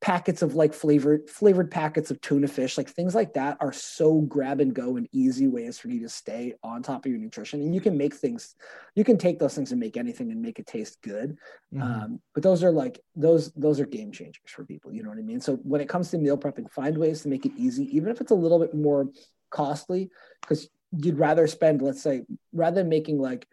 packets 0.00 0.42
of 0.42 0.56
like 0.56 0.74
flavored 0.74 1.30
flavored 1.30 1.70
packets 1.70 2.10
of 2.10 2.20
tuna 2.20 2.48
fish 2.48 2.76
like 2.76 2.88
things 2.88 3.14
like 3.14 3.32
that 3.34 3.56
are 3.60 3.72
so 3.72 4.20
grab 4.22 4.60
and 4.60 4.74
go 4.74 4.96
and 4.96 5.08
easy 5.12 5.46
ways 5.46 5.78
for 5.78 5.88
you 5.88 6.00
to 6.00 6.08
stay 6.08 6.54
on 6.64 6.82
top 6.82 7.06
of 7.06 7.10
your 7.10 7.20
nutrition. 7.20 7.60
And 7.60 7.72
you 7.72 7.80
can 7.80 7.96
make 7.96 8.14
things 8.14 8.56
you 8.96 9.04
can 9.04 9.16
take 9.16 9.38
those 9.38 9.54
things 9.54 9.70
and 9.70 9.78
make 9.78 9.96
anything 9.96 10.32
and 10.32 10.42
make 10.42 10.58
it 10.58 10.66
taste 10.66 11.00
good. 11.02 11.38
Mm-hmm. 11.72 11.82
um, 11.82 12.20
but 12.34 12.42
those 12.42 12.64
are 12.64 12.72
like 12.72 13.00
those 13.14 13.52
those 13.52 13.78
are 13.78 13.86
game 13.86 14.10
changers 14.10 14.42
for 14.46 14.64
people 14.64 14.92
you 14.92 15.02
know 15.02 15.08
what 15.08 15.18
i 15.18 15.22
mean? 15.22 15.40
So 15.40 15.56
when 15.56 15.80
it 15.80 15.88
comes 15.88 16.10
to 16.10 16.18
meal 16.18 16.36
prepping 16.36 16.70
find 16.70 16.98
ways 16.98 17.22
to 17.22 17.28
make 17.28 17.46
it 17.46 17.52
easy 17.56 17.84
even 17.96 18.10
if 18.10 18.20
it's 18.20 18.32
a 18.32 18.36
little 18.36 18.58
bit 18.58 18.74
more 18.74 19.08
costly 19.50 20.10
because 20.40 20.68
you'd 20.96 21.18
rather 21.18 21.46
spend 21.46 21.80
let's 21.80 22.02
say 22.02 22.22
rather 22.52 22.80
than 22.80 22.88
making 22.88 23.18
like 23.18 23.46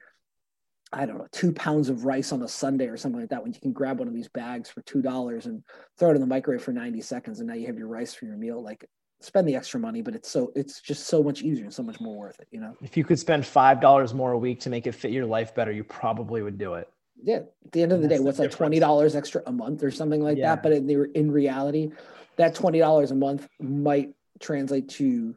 I 0.94 1.06
don't 1.06 1.18
know, 1.18 1.28
two 1.32 1.54
pounds 1.54 1.90
of 1.90 2.06
rice 2.06 2.32
on 2.32 2.42
a 2.42 2.48
Sunday 2.48 2.88
or 2.88 2.98
something 2.98 3.22
like 3.22 3.30
that, 3.30 3.44
when 3.44 3.54
you 3.54 3.60
can 3.60 3.72
grab 3.72 4.00
one 4.00 4.08
of 4.08 4.14
these 4.14 4.28
bags 4.28 4.70
for 4.70 4.82
two 4.82 5.02
dollars 5.02 5.46
and 5.46 5.64
throw 5.98 6.12
it 6.12 6.16
in 6.16 6.22
the 6.22 6.28
microwave 6.28 6.62
for 6.62 6.74
90 6.74 7.02
seconds 7.02 7.40
and 7.40 7.48
now 7.48 7.56
you 7.56 7.68
have 7.68 7.78
your 7.78 7.88
rice 7.88 8.14
for 8.14 8.26
your 8.26 8.38
meal. 8.38 8.62
Like 8.62 8.86
spend 9.22 9.48
the 9.48 9.56
extra 9.56 9.80
money, 9.80 10.02
but 10.02 10.16
it's 10.16 10.30
so 10.30 10.52
it's 10.56 10.82
just 10.82 11.08
so 11.08 11.24
much 11.24 11.42
easier 11.42 11.66
and 11.66 11.74
so 11.74 11.84
much 11.84 12.00
more 12.00 12.18
worth 12.18 12.40
it, 12.40 12.48
you 12.52 12.60
know. 12.60 12.76
If 12.82 12.98
you 12.98 13.04
could 13.04 13.20
spend 13.20 13.46
five 13.46 13.80
dollars 13.80 14.14
more 14.14 14.34
a 14.34 14.38
week 14.38 14.60
to 14.62 14.70
make 14.70 14.88
it 14.88 14.94
fit 14.94 15.12
your 15.12 15.26
life 15.26 15.56
better, 15.56 15.72
you 15.72 15.84
probably 15.84 16.42
would 16.42 16.58
do 16.58 16.74
it. 16.74 16.90
Yeah. 17.24 17.42
At 17.66 17.72
the 17.72 17.84
end 17.84 17.92
of 17.92 18.02
the 18.02 18.08
day, 18.08 18.20
what's 18.20 18.40
like 18.40 18.52
twenty 18.52 18.80
dollars 18.80 19.16
extra 19.16 19.44
a 19.46 19.52
month 19.52 19.84
or 19.84 19.92
something 19.92 20.22
like 20.22 20.38
yeah. 20.38 20.56
that? 20.56 20.64
But 20.64 20.74
in 20.74 20.88
the, 20.88 21.10
in 21.18 21.32
reality, 21.32 21.92
that 22.38 22.56
twenty 22.56 22.80
dollars 22.80 23.12
a 23.12 23.16
month 23.16 23.48
might 23.60 24.14
translate 24.40 24.90
to 24.90 25.36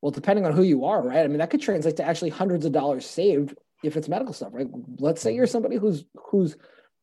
well, 0.00 0.12
depending 0.12 0.46
on 0.46 0.52
who 0.52 0.62
you 0.62 0.84
are, 0.84 1.02
right? 1.02 1.24
I 1.24 1.26
mean, 1.26 1.38
that 1.38 1.50
could 1.50 1.62
translate 1.62 1.96
to 1.96 2.04
actually 2.04 2.30
hundreds 2.30 2.64
of 2.64 2.72
dollars 2.72 3.04
saved 3.04 3.56
if 3.82 3.96
it's 3.96 4.08
medical 4.08 4.34
stuff, 4.34 4.50
right? 4.52 4.68
Let's 4.98 5.22
say 5.22 5.34
you're 5.34 5.46
mm-hmm. 5.46 5.52
somebody 5.52 5.76
who's 5.76 6.04
who's 6.14 6.56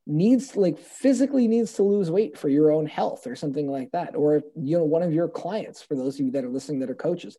needs 0.07 0.55
like 0.55 0.78
physically 0.78 1.47
needs 1.47 1.73
to 1.73 1.84
lose 1.84 2.11
weight 2.11 2.38
for 2.38 2.47
your 2.47 2.71
own 2.71 2.86
health 2.86 3.26
or 3.26 3.36
something 3.36 3.67
like 3.67 3.91
that 3.91 4.15
or 4.15 4.43
you 4.55 4.78
know 4.78 4.84
one 4.84 5.01
of 5.01 5.11
your 5.11 5.28
clients 5.28 5.82
for 5.82 5.95
those 5.95 6.19
of 6.19 6.26
you 6.26 6.32
that 6.32 6.43
are 6.43 6.49
listening 6.49 6.80
that 6.80 6.91
are 6.91 6.95
coaches 6.95 7.38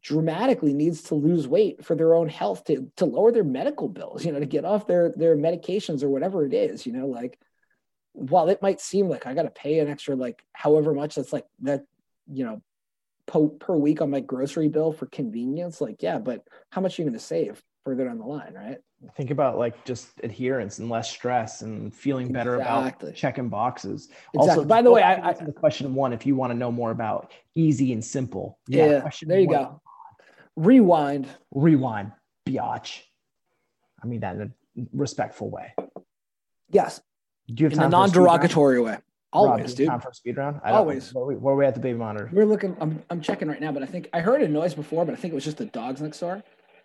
dramatically 0.00 0.72
needs 0.72 1.02
to 1.02 1.16
lose 1.16 1.48
weight 1.48 1.84
for 1.84 1.96
their 1.96 2.14
own 2.14 2.28
health 2.28 2.64
to, 2.64 2.90
to 2.96 3.04
lower 3.04 3.32
their 3.32 3.42
medical 3.42 3.88
bills 3.88 4.24
you 4.24 4.30
know 4.30 4.38
to 4.38 4.46
get 4.46 4.64
off 4.64 4.86
their 4.86 5.10
their 5.16 5.36
medications 5.36 6.04
or 6.04 6.08
whatever 6.08 6.46
it 6.46 6.54
is 6.54 6.86
you 6.86 6.92
know 6.92 7.06
like 7.06 7.36
while 8.12 8.48
it 8.48 8.62
might 8.62 8.80
seem 8.80 9.08
like 9.08 9.26
i 9.26 9.34
got 9.34 9.42
to 9.42 9.50
pay 9.50 9.80
an 9.80 9.88
extra 9.88 10.14
like 10.14 10.44
however 10.52 10.94
much 10.94 11.16
that's 11.16 11.32
like 11.32 11.46
that 11.62 11.82
you 12.30 12.44
know 12.44 12.62
per, 13.26 13.48
per 13.48 13.76
week 13.76 14.00
on 14.00 14.10
my 14.10 14.20
grocery 14.20 14.68
bill 14.68 14.92
for 14.92 15.06
convenience 15.06 15.80
like 15.80 16.00
yeah 16.00 16.18
but 16.18 16.46
how 16.70 16.80
much 16.80 16.96
are 16.96 17.02
you 17.02 17.08
going 17.08 17.18
to 17.18 17.24
save 17.24 17.60
further 17.84 18.04
down 18.04 18.18
the 18.18 18.24
line 18.24 18.54
right 18.54 18.78
think 19.16 19.30
about 19.30 19.58
like 19.58 19.84
just 19.84 20.08
adherence 20.22 20.78
and 20.78 20.88
less 20.88 21.10
stress 21.10 21.62
and 21.62 21.92
feeling 21.94 22.32
better 22.32 22.56
exactly. 22.56 23.08
about 23.08 23.16
checking 23.16 23.48
boxes. 23.48 24.08
Exactly. 24.34 24.48
Also, 24.48 24.64
by 24.64 24.82
the 24.82 24.90
way, 24.90 25.02
I, 25.02 25.30
I 25.30 25.32
the 25.32 25.52
question 25.52 25.94
one 25.94 26.12
if 26.12 26.24
you 26.24 26.36
want 26.36 26.52
to 26.52 26.58
know 26.58 26.70
more 26.70 26.90
about 26.90 27.32
easy 27.54 27.92
and 27.92 28.04
simple. 28.04 28.58
Yeah, 28.68 28.86
yeah 28.86 29.10
there 29.22 29.40
you 29.40 29.48
one. 29.48 29.56
go. 29.56 29.82
Rewind. 30.56 31.26
Rewind, 31.52 32.12
biatch. 32.46 33.00
I 34.02 34.06
mean 34.06 34.20
that 34.20 34.36
in 34.36 34.42
a 34.42 34.50
respectful 34.92 35.50
way. 35.50 35.74
Yes. 36.70 37.00
Do 37.48 37.62
you 37.62 37.68
have 37.68 37.78
in 37.78 37.84
a 37.84 37.88
non-derogatory 37.88 38.80
way? 38.80 38.98
Always, 39.32 39.70
Rob, 39.70 39.76
dude. 39.76 39.88
Time 39.88 40.00
for 40.00 40.10
a 40.10 40.14
speed 40.14 40.36
round? 40.36 40.60
Always. 40.64 41.12
Where, 41.14 41.24
we, 41.24 41.36
where 41.36 41.54
are 41.54 41.56
we 41.56 41.64
at 41.64 41.74
the 41.74 41.80
baby 41.80 41.98
monitor? 41.98 42.28
We're 42.32 42.44
looking. 42.44 42.76
I'm, 42.80 43.02
I'm 43.08 43.20
checking 43.22 43.48
right 43.48 43.60
now, 43.60 43.72
but 43.72 43.82
I 43.82 43.86
think 43.86 44.08
I 44.12 44.20
heard 44.20 44.42
a 44.42 44.48
noise 44.48 44.74
before, 44.74 45.06
but 45.06 45.12
I 45.12 45.16
think 45.16 45.32
it 45.32 45.34
was 45.34 45.44
just 45.44 45.56
the 45.56 45.64
dogs 45.66 46.02
next 46.02 46.20
door. 46.20 46.42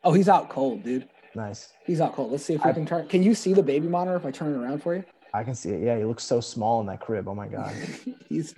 Oh, 0.07 0.13
he's 0.13 0.29
out 0.29 0.47
cold, 0.47 0.83
dude. 0.83 1.05
Nice. 1.35 1.73
He's 1.85 1.99
out 1.99 2.15
cold. 2.15 2.31
Let's 2.31 2.45
see 2.45 2.53
if 2.53 2.63
we 2.63 2.69
I, 2.69 2.73
can 2.73 2.85
turn. 2.85 3.09
Can 3.09 3.23
you 3.23 3.35
see 3.35 3.53
the 3.53 3.61
baby 3.61 3.89
monitor 3.89 4.15
if 4.15 4.25
I 4.25 4.31
turn 4.31 4.53
it 4.53 4.57
around 4.57 4.81
for 4.81 4.95
you? 4.95 5.03
I 5.33 5.43
can 5.43 5.53
see 5.53 5.71
it. 5.71 5.83
Yeah, 5.83 5.97
he 5.97 6.05
looks 6.05 6.23
so 6.23 6.39
small 6.39 6.79
in 6.79 6.87
that 6.87 7.01
crib. 7.01 7.27
Oh 7.27 7.35
my 7.35 7.49
god. 7.49 7.75
he's 8.29 8.55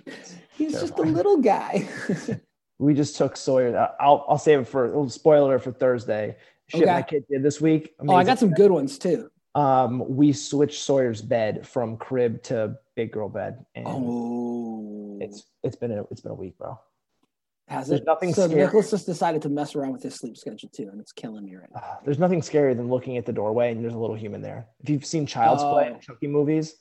he's 0.56 0.80
just 0.80 0.96
a 0.96 1.02
little 1.02 1.38
guy. 1.38 1.88
we 2.78 2.94
just 2.94 3.16
took 3.16 3.36
Sawyer. 3.36 3.76
Uh, 3.76 3.88
I'll 3.98 4.24
I'll 4.28 4.38
save 4.38 4.60
it 4.60 4.68
for 4.68 4.84
a 4.84 4.86
little 4.86 5.08
spoiler 5.08 5.58
for 5.58 5.72
Thursday. 5.72 6.36
Shit 6.68 6.82
okay. 6.82 6.92
my 6.92 7.02
kid 7.02 7.24
did 7.28 7.42
this 7.42 7.60
week. 7.60 7.94
Amazing. 7.98 8.14
Oh, 8.14 8.16
I 8.16 8.22
got 8.22 8.38
some 8.38 8.52
good 8.52 8.70
ones 8.70 8.96
too. 8.96 9.28
Um, 9.56 10.04
we 10.06 10.32
switched 10.32 10.80
Sawyer's 10.80 11.20
bed 11.20 11.66
from 11.66 11.96
crib 11.96 12.44
to 12.44 12.76
big 12.94 13.10
girl 13.10 13.28
bed. 13.28 13.66
And 13.74 13.86
oh, 13.88 15.18
it's 15.20 15.46
it's 15.64 15.74
been 15.74 15.90
a 15.90 16.04
it's 16.12 16.20
been 16.20 16.30
a 16.30 16.36
week, 16.36 16.56
bro. 16.58 16.78
Has 17.70 17.86
There's 17.86 18.00
it? 18.00 18.06
Nothing 18.06 18.34
so 18.34 18.48
scary. 18.48 18.62
Nicholas 18.62 18.90
just 18.90 19.06
decided 19.06 19.42
to 19.42 19.48
mess 19.48 19.76
around 19.76 19.92
with 19.92 20.02
his 20.02 20.16
sleep 20.16 20.36
schedule 20.36 20.68
too, 20.70 20.88
and 20.90 21.00
it's 21.00 21.12
killing 21.12 21.44
me 21.44 21.54
right 21.54 21.68
now. 21.72 22.00
There's 22.04 22.18
nothing 22.18 22.40
scarier 22.40 22.76
than 22.76 22.88
looking 22.88 23.16
at 23.16 23.24
the 23.24 23.32
doorway 23.32 23.70
and 23.70 23.82
there's 23.82 23.94
a 23.94 23.98
little 23.98 24.16
human 24.16 24.42
there. 24.42 24.66
If 24.80 24.90
you've 24.90 25.06
seen 25.06 25.24
Child's 25.24 25.62
oh. 25.62 25.72
Play, 25.72 25.96
Chucky 26.00 26.26
movies, 26.26 26.74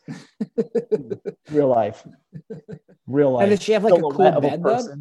real 1.51 1.67
life, 1.67 2.07
real 3.05 3.33
life. 3.33 3.43
And 3.43 3.51
does 3.51 3.61
she 3.61 3.73
have 3.73 3.83
like 3.83 3.99
a 3.99 4.01
cool 4.01 4.41
bed 4.41 4.63
though? 4.63 4.95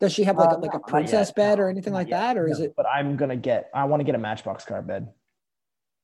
Does 0.00 0.14
she 0.14 0.24
have 0.24 0.38
like 0.38 0.48
uh, 0.48 0.56
a, 0.56 0.60
like 0.60 0.74
a 0.74 0.80
princess 0.80 1.30
bed 1.30 1.60
or 1.60 1.68
anything 1.68 1.92
like 1.92 2.08
that, 2.08 2.38
or 2.38 2.46
no, 2.46 2.52
is 2.52 2.60
it? 2.60 2.72
But 2.74 2.86
I'm 2.86 3.16
gonna 3.16 3.36
get. 3.36 3.70
I 3.74 3.84
want 3.84 4.00
to 4.00 4.04
get 4.04 4.14
a 4.14 4.18
Matchbox 4.18 4.64
car 4.64 4.80
bed, 4.80 5.08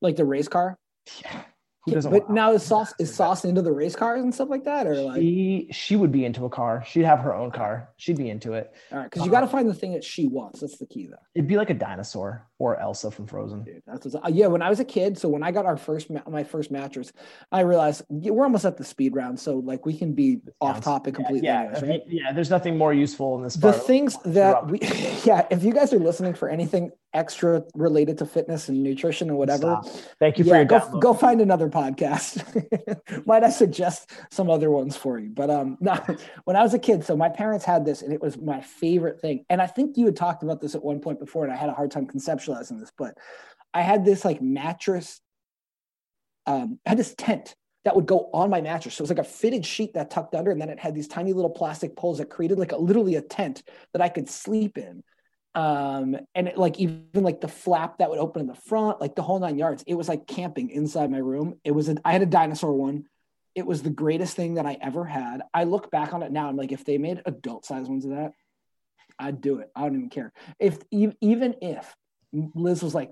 like 0.01 0.17
the 0.17 0.25
race 0.25 0.47
car. 0.47 0.77
Yeah, 1.23 1.41
who 1.83 1.91
doesn't 1.93 2.11
but 2.11 2.29
now 2.29 2.51
is 2.51 2.63
sauce 2.63 2.93
is 2.99 3.13
sauce 3.13 3.43
into 3.43 3.61
the 3.61 3.71
race 3.71 3.95
cars 3.95 4.21
and 4.21 4.33
stuff 4.33 4.49
like 4.49 4.63
that 4.63 4.85
or 4.85 4.95
like 4.95 5.21
she 5.21 5.67
she 5.71 5.95
would 5.95 6.11
be 6.11 6.25
into 6.25 6.45
a 6.45 6.49
car. 6.49 6.83
She'd 6.85 7.05
have 7.05 7.19
her 7.19 7.33
own 7.33 7.51
car. 7.51 7.89
She'd 7.97 8.17
be 8.17 8.29
into 8.29 8.53
it. 8.53 8.73
All 8.91 8.99
right 8.99 9.09
because 9.09 9.25
you 9.25 9.31
got 9.31 9.41
to 9.41 9.47
find 9.47 9.67
the 9.67 9.73
thing 9.73 9.93
that 9.93 10.03
she 10.03 10.27
wants. 10.27 10.61
That's 10.61 10.77
the 10.77 10.85
key 10.85 11.07
though. 11.07 11.17
It'd 11.33 11.47
be 11.47 11.57
like 11.57 11.69
a 11.69 11.73
dinosaur 11.73 12.47
or 12.59 12.79
elsa 12.79 13.09
from 13.09 13.25
frozen. 13.25 13.63
Dude, 13.63 13.81
that's 13.87 14.05
what, 14.05 14.25
uh, 14.25 14.29
yeah 14.29 14.47
when 14.47 14.61
i 14.61 14.69
was 14.69 14.79
a 14.79 14.85
kid 14.85 15.17
so 15.17 15.27
when 15.27 15.43
i 15.43 15.51
got 15.51 15.65
our 15.65 15.77
first 15.77 16.09
my 16.29 16.43
first 16.43 16.71
mattress 16.71 17.11
i 17.51 17.61
realized 17.61 18.03
we're 18.09 18.43
almost 18.43 18.65
at 18.65 18.77
the 18.77 18.83
speed 18.83 19.15
round 19.15 19.39
so 19.39 19.57
like 19.57 19.85
we 19.85 19.97
can 19.97 20.13
be 20.13 20.39
off 20.59 20.81
topic 20.81 21.15
completely 21.15 21.47
yeah, 21.47 21.61
anyways, 21.61 21.83
right? 21.83 22.01
yeah 22.07 22.31
there's 22.31 22.49
nothing 22.49 22.77
more 22.77 22.93
useful 22.93 23.35
in 23.37 23.43
this 23.43 23.55
the 23.55 23.73
things 23.73 24.17
that 24.25 24.69
we 24.69 24.79
yeah 25.25 25.45
if 25.49 25.63
you 25.63 25.73
guys 25.73 25.93
are 25.93 25.99
listening 25.99 26.33
for 26.33 26.49
anything 26.49 26.91
extra 27.13 27.63
related 27.75 28.17
to 28.19 28.25
fitness 28.25 28.69
and 28.69 28.81
nutrition 28.81 29.29
and 29.29 29.37
whatever. 29.37 29.79
Stop. 29.81 29.87
Thank 30.19 30.37
you 30.37 30.45
for 30.45 30.55
your 30.55 30.65
go, 30.65 30.99
go 30.99 31.13
find 31.13 31.41
another 31.41 31.69
podcast. 31.69 33.25
Might 33.25 33.43
I 33.43 33.49
suggest 33.49 34.11
some 34.31 34.49
other 34.49 34.71
ones 34.71 34.95
for 34.95 35.19
you? 35.19 35.29
But 35.29 35.49
um 35.49 35.77
no, 35.81 35.99
when 36.45 36.55
I 36.55 36.63
was 36.63 36.73
a 36.73 36.79
kid, 36.79 37.03
so 37.03 37.15
my 37.17 37.29
parents 37.29 37.65
had 37.65 37.85
this 37.85 38.01
and 38.01 38.13
it 38.13 38.21
was 38.21 38.37
my 38.37 38.61
favorite 38.61 39.19
thing. 39.19 39.45
And 39.49 39.61
I 39.61 39.67
think 39.67 39.97
you 39.97 40.05
had 40.05 40.15
talked 40.15 40.43
about 40.43 40.61
this 40.61 40.75
at 40.75 40.83
one 40.83 40.99
point 40.99 41.19
before, 41.19 41.43
and 41.43 41.53
I 41.53 41.57
had 41.57 41.69
a 41.69 41.73
hard 41.73 41.91
time 41.91 42.07
conceptualizing 42.07 42.79
this, 42.79 42.91
but 42.97 43.17
I 43.73 43.81
had 43.81 44.05
this 44.05 44.23
like 44.23 44.41
mattress, 44.41 45.19
um, 46.45 46.79
I 46.85 46.89
had 46.89 46.99
this 46.99 47.15
tent 47.17 47.55
that 47.83 47.95
would 47.95 48.05
go 48.05 48.29
on 48.33 48.49
my 48.49 48.61
mattress. 48.61 48.95
So 48.95 49.01
it 49.01 49.03
was 49.03 49.09
like 49.09 49.19
a 49.19 49.23
fitted 49.23 49.65
sheet 49.65 49.93
that 49.95 50.11
tucked 50.11 50.35
under, 50.35 50.51
and 50.51 50.61
then 50.61 50.69
it 50.69 50.79
had 50.79 50.93
these 50.93 51.07
tiny 51.07 51.33
little 51.33 51.49
plastic 51.49 51.95
poles 51.95 52.19
that 52.19 52.29
created 52.29 52.59
like 52.59 52.73
a 52.73 52.77
literally 52.77 53.15
a 53.15 53.21
tent 53.21 53.63
that 53.93 54.01
I 54.01 54.09
could 54.09 54.29
sleep 54.29 54.77
in 54.77 55.03
um 55.53 56.15
and 56.33 56.47
it, 56.47 56.57
like 56.57 56.79
even 56.79 57.05
like 57.13 57.41
the 57.41 57.47
flap 57.47 57.97
that 57.97 58.09
would 58.09 58.19
open 58.19 58.41
in 58.41 58.47
the 58.47 58.55
front 58.55 59.01
like 59.01 59.15
the 59.15 59.21
whole 59.21 59.39
nine 59.39 59.57
yards 59.57 59.83
it 59.85 59.95
was 59.95 60.07
like 60.07 60.25
camping 60.25 60.69
inside 60.69 61.11
my 61.11 61.17
room 61.17 61.59
it 61.65 61.71
was 61.71 61.89
a, 61.89 61.95
i 62.05 62.13
had 62.13 62.21
a 62.21 62.25
dinosaur 62.27 62.73
one 62.73 63.05
it 63.53 63.65
was 63.65 63.83
the 63.83 63.89
greatest 63.89 64.35
thing 64.35 64.53
that 64.53 64.65
i 64.65 64.77
ever 64.81 65.03
had 65.03 65.41
i 65.53 65.65
look 65.65 65.91
back 65.91 66.13
on 66.13 66.23
it 66.23 66.31
now 66.31 66.47
i'm 66.47 66.55
like 66.55 66.71
if 66.71 66.85
they 66.85 66.97
made 66.97 67.21
adult 67.25 67.65
size 67.65 67.87
ones 67.87 68.05
of 68.05 68.11
that 68.11 68.31
i'd 69.19 69.41
do 69.41 69.59
it 69.59 69.69
i 69.75 69.81
don't 69.81 69.95
even 69.95 70.09
care 70.09 70.31
if 70.57 70.77
even 70.89 71.55
if 71.61 71.95
liz 72.31 72.81
was 72.81 72.95
like 72.95 73.11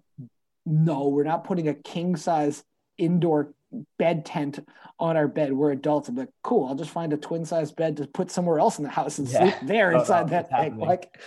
no 0.66 1.10
we're 1.10 1.24
not 1.24 1.44
putting 1.44 1.68
a 1.68 1.74
king 1.74 2.16
size 2.16 2.64
indoor 2.98 3.54
bed 3.98 4.26
tent 4.26 4.60
on 5.00 5.18
our 5.18 5.28
bed. 5.28 5.54
We're 5.54 5.72
adults. 5.72 6.10
I'm 6.10 6.16
like, 6.16 6.30
cool. 6.44 6.68
I'll 6.68 6.76
just 6.76 6.92
find 6.92 7.14
a 7.14 7.18
twin 7.18 7.46
size 7.46 7.72
bed 7.72 7.98
to 7.98 8.08
put 8.08 8.32
somewhere 8.32 8.60
else 8.60 8.78
in 8.78 8.84
the 8.84 8.90
house 8.90 9.20
and 9.20 9.28
yeah. 9.28 9.40
sleep 9.40 9.56
there 9.64 9.94
oh, 9.94 10.00
inside 10.00 10.26
oh, 10.26 10.30
that 10.30 10.50
thing. 10.50 10.78
Like, 10.78 11.18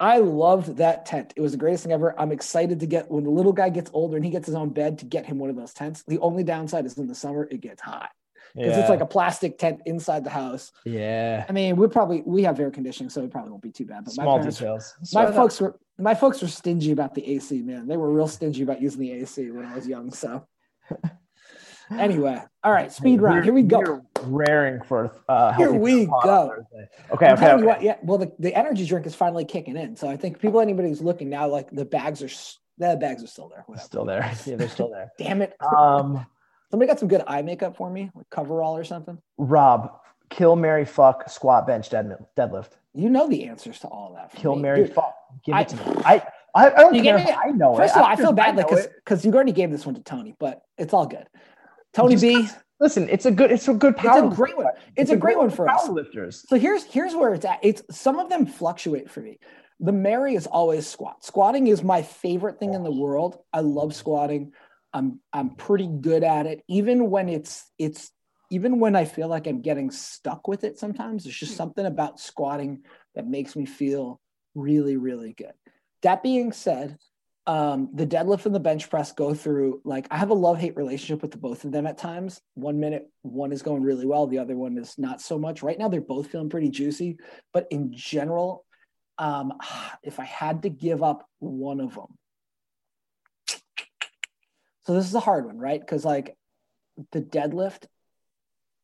I 0.00 0.18
loved 0.18 0.76
that 0.78 1.06
tent. 1.06 1.32
It 1.36 1.40
was 1.40 1.52
the 1.52 1.58
greatest 1.58 1.84
thing 1.84 1.92
ever. 1.92 2.18
I'm 2.18 2.32
excited 2.32 2.80
to 2.80 2.86
get 2.86 3.10
when 3.10 3.24
the 3.24 3.30
little 3.30 3.52
guy 3.52 3.68
gets 3.68 3.90
older 3.94 4.16
and 4.16 4.24
he 4.24 4.30
gets 4.30 4.46
his 4.46 4.54
own 4.54 4.70
bed 4.70 4.98
to 4.98 5.04
get 5.04 5.24
him 5.24 5.38
one 5.38 5.50
of 5.50 5.56
those 5.56 5.72
tents. 5.72 6.02
The 6.06 6.18
only 6.18 6.42
downside 6.42 6.84
is 6.84 6.98
in 6.98 7.06
the 7.06 7.14
summer 7.14 7.46
it 7.50 7.60
gets 7.60 7.80
hot 7.80 8.10
because 8.54 8.72
yeah. 8.72 8.80
it's 8.80 8.90
like 8.90 9.00
a 9.00 9.06
plastic 9.06 9.58
tent 9.58 9.82
inside 9.86 10.24
the 10.24 10.30
house. 10.30 10.72
Yeah. 10.84 11.44
I 11.48 11.52
mean, 11.52 11.76
we 11.76 11.86
probably 11.88 12.22
we 12.26 12.42
have 12.42 12.58
air 12.58 12.70
conditioning, 12.70 13.10
so 13.10 13.22
it 13.22 13.30
probably 13.30 13.50
won't 13.50 13.62
be 13.62 13.70
too 13.70 13.86
bad. 13.86 14.04
But 14.04 14.14
Small 14.14 14.36
my 14.36 14.38
parents, 14.38 14.58
details. 14.58 14.94
My 15.12 15.30
folks 15.30 15.60
were 15.60 15.78
my 15.98 16.14
folks 16.14 16.42
were 16.42 16.48
stingy 16.48 16.90
about 16.90 17.14
the 17.14 17.26
AC. 17.26 17.62
Man, 17.62 17.86
they 17.86 17.96
were 17.96 18.10
real 18.10 18.28
stingy 18.28 18.62
about 18.62 18.82
using 18.82 19.00
the 19.00 19.12
AC 19.12 19.50
when 19.50 19.64
I 19.64 19.74
was 19.74 19.86
young. 19.86 20.12
So. 20.12 20.46
Anyway, 21.90 22.40
all 22.62 22.72
right, 22.72 22.90
speed 22.92 23.20
round. 23.20 23.44
Here 23.44 23.52
we 23.52 23.62
go. 23.62 24.02
raring 24.22 24.82
for 24.82 25.14
uh, 25.28 25.52
here 25.52 25.72
we 25.72 26.06
go. 26.06 26.54
Okay, 27.12 27.32
okay, 27.32 27.52
okay. 27.52 27.62
What, 27.62 27.82
yeah, 27.82 27.96
well, 28.02 28.18
the, 28.18 28.32
the 28.38 28.54
energy 28.54 28.86
drink 28.86 29.06
is 29.06 29.14
finally 29.14 29.44
kicking 29.44 29.76
in. 29.76 29.96
So 29.96 30.08
I 30.08 30.16
think 30.16 30.40
people, 30.40 30.60
anybody 30.60 30.88
who's 30.88 31.02
looking 31.02 31.28
now, 31.28 31.46
like 31.48 31.70
the 31.70 31.84
bags 31.84 32.22
are 32.22 32.30
the 32.78 32.96
bags 32.96 33.22
are 33.22 33.26
still 33.26 33.48
there. 33.48 33.64
Whatever. 33.66 33.84
Still 33.84 34.04
there. 34.04 34.32
Yeah, 34.46 34.56
they're 34.56 34.68
still 34.68 34.90
there. 34.90 35.12
Damn 35.18 35.42
it. 35.42 35.54
Um, 35.62 36.24
somebody 36.70 36.88
got 36.88 36.98
some 36.98 37.08
good 37.08 37.22
eye 37.26 37.42
makeup 37.42 37.76
for 37.76 37.90
me, 37.90 38.10
like 38.14 38.30
coverall 38.30 38.76
or 38.76 38.84
something. 38.84 39.18
Rob, 39.36 40.00
kill, 40.30 40.56
Mary, 40.56 40.84
fuck, 40.84 41.28
squat, 41.28 41.66
bench, 41.66 41.90
dead, 41.90 42.16
deadlift. 42.36 42.70
You 42.94 43.10
know 43.10 43.28
the 43.28 43.44
answers 43.44 43.80
to 43.80 43.88
all 43.88 44.10
of 44.10 44.16
that. 44.16 44.40
kill, 44.40 44.56
Mary, 44.56 44.86
fuck. 44.86 45.14
Give 45.44 45.54
I, 45.54 45.62
it 45.62 45.68
to 45.68 45.76
me. 45.76 45.82
I 46.04 46.26
I, 46.54 46.66
I 46.66 46.70
don't 46.70 47.02
care. 47.02 47.18
Me, 47.18 47.32
I 47.32 47.50
know 47.50 47.74
First 47.74 47.96
it. 47.96 47.98
of 47.98 48.02
all, 48.04 48.08
I, 48.08 48.12
I 48.12 48.16
feel 48.16 48.32
bad 48.32 48.56
like 48.56 48.68
because 48.68 48.86
because 48.86 49.24
you 49.24 49.32
already 49.32 49.52
gave 49.52 49.70
this 49.70 49.84
one 49.84 49.96
to 49.96 50.00
Tony, 50.02 50.34
but 50.38 50.62
it's 50.78 50.94
all 50.94 51.06
good. 51.06 51.26
Tony 51.94 52.16
B. 52.16 52.48
Listen, 52.80 53.08
it's 53.08 53.24
a 53.24 53.30
good, 53.30 53.52
it's 53.52 53.68
a 53.68 53.74
good 53.74 53.96
power. 53.96 54.24
It's 54.24 54.32
a 54.32 54.36
great 54.36 54.56
one. 54.56 54.66
It's, 54.66 54.76
it's 54.96 55.10
a, 55.10 55.14
a, 55.14 55.16
great 55.16 55.38
one 55.38 55.48
for 55.48 55.66
power 55.66 55.78
us. 55.78 55.88
lifters. 55.88 56.44
So 56.48 56.56
here's 56.56 56.84
here's 56.84 57.14
where 57.14 57.32
it's 57.34 57.44
at. 57.44 57.60
It's 57.62 57.82
some 57.90 58.18
of 58.18 58.28
them 58.28 58.46
fluctuate 58.46 59.10
for 59.10 59.20
me. 59.20 59.38
The 59.80 59.92
Mary 59.92 60.34
is 60.34 60.46
always 60.46 60.86
squat. 60.86 61.24
Squatting 61.24 61.68
is 61.68 61.82
my 61.82 62.02
favorite 62.02 62.58
thing 62.58 62.74
in 62.74 62.82
the 62.82 62.92
world. 62.92 63.38
I 63.52 63.60
love 63.60 63.94
squatting. 63.94 64.52
I'm 64.92 65.20
I'm 65.32 65.50
pretty 65.50 65.86
good 65.86 66.24
at 66.24 66.46
it. 66.46 66.62
Even 66.68 67.10
when 67.10 67.28
it's 67.28 67.70
it's 67.78 68.10
even 68.50 68.80
when 68.80 68.96
I 68.96 69.04
feel 69.04 69.28
like 69.28 69.46
I'm 69.46 69.62
getting 69.62 69.90
stuck 69.90 70.46
with 70.48 70.64
it 70.64 70.78
sometimes, 70.78 71.24
there's 71.24 71.36
just 71.36 71.56
something 71.56 71.86
about 71.86 72.20
squatting 72.20 72.82
that 73.14 73.26
makes 73.26 73.56
me 73.56 73.66
feel 73.66 74.20
really, 74.54 74.96
really 74.96 75.32
good. 75.32 75.52
That 76.02 76.22
being 76.22 76.52
said, 76.52 76.98
um, 77.46 77.90
the 77.92 78.06
deadlift 78.06 78.46
and 78.46 78.54
the 78.54 78.60
bench 78.60 78.88
press 78.88 79.12
go 79.12 79.34
through 79.34 79.82
like 79.84 80.06
I 80.10 80.16
have 80.16 80.30
a 80.30 80.34
love 80.34 80.58
hate 80.58 80.76
relationship 80.76 81.20
with 81.20 81.30
the 81.30 81.36
both 81.36 81.64
of 81.64 81.72
them 81.72 81.86
at 81.86 81.98
times. 81.98 82.40
One 82.54 82.80
minute, 82.80 83.10
one 83.22 83.52
is 83.52 83.62
going 83.62 83.82
really 83.82 84.06
well, 84.06 84.26
the 84.26 84.38
other 84.38 84.56
one 84.56 84.78
is 84.78 84.96
not 84.96 85.20
so 85.20 85.38
much. 85.38 85.62
Right 85.62 85.78
now, 85.78 85.88
they're 85.88 86.00
both 86.00 86.30
feeling 86.30 86.48
pretty 86.48 86.70
juicy, 86.70 87.18
but 87.52 87.66
in 87.70 87.92
general, 87.94 88.64
um, 89.18 89.52
if 90.02 90.18
I 90.18 90.24
had 90.24 90.62
to 90.62 90.70
give 90.70 91.02
up 91.02 91.28
one 91.38 91.80
of 91.80 91.94
them, 91.94 92.16
so 94.86 94.94
this 94.94 95.06
is 95.06 95.14
a 95.14 95.20
hard 95.20 95.46
one, 95.46 95.58
right? 95.58 95.80
Because 95.80 96.04
like 96.04 96.36
the 97.12 97.20
deadlift, 97.20 97.84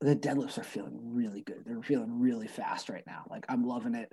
the 0.01 0.17
deadlifts 0.17 0.59
are 0.59 0.65
feeling 0.65 1.15
really 1.15 1.43
good. 1.43 1.63
They're 1.65 1.83
feeling 1.83 2.21
really 2.21 2.49
fast 2.49 2.89
right 2.89 3.05
now. 3.07 3.25
Like 3.31 3.47
I'm 3.49 3.67
loving 3.67 3.95
it. 3.95 4.13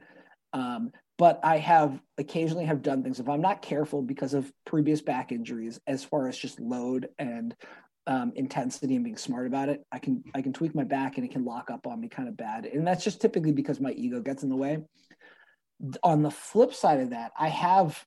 Um, 0.54 0.92
but 1.18 1.40
I 1.44 1.58
have 1.58 2.00
occasionally 2.18 2.66
have 2.66 2.82
done 2.82 3.04
things 3.04 3.20
if 3.20 3.28
I'm 3.28 3.42
not 3.42 3.62
careful 3.62 4.02
because 4.02 4.34
of 4.34 4.52
previous 4.66 5.02
back 5.02 5.32
injuries, 5.32 5.80
as 5.88 6.04
far 6.04 6.28
as 6.28 6.38
just 6.38 6.60
load 6.60 7.10
and 7.18 7.56
um, 8.06 8.32
intensity 8.36 8.96
and 8.96 9.04
being 9.04 9.18
smart 9.18 9.48
about 9.48 9.70
it, 9.70 9.84
I 9.92 10.00
can 10.00 10.24
I 10.34 10.42
can 10.42 10.54
tweak 10.54 10.74
my 10.74 10.84
back 10.84 11.18
and 11.18 11.26
it 11.26 11.32
can 11.32 11.44
lock 11.44 11.70
up 11.70 11.88
on 11.88 12.00
me 12.00 12.08
kind 12.08 12.30
of 12.30 12.38
bad, 12.38 12.66
and 12.66 12.88
that's 12.88 13.04
just 13.04 13.20
typically 13.22 13.52
because 13.52 13.80
my 13.80 13.92
ego 13.92 14.22
gets 14.22 14.44
in 14.44 14.50
the 14.50 14.56
way. 14.56 14.80
On 16.04 16.24
the 16.24 16.32
flip 16.32 16.74
side 16.74 17.02
of 17.02 17.12
that, 17.12 17.32
I 17.38 17.50
have 17.50 18.04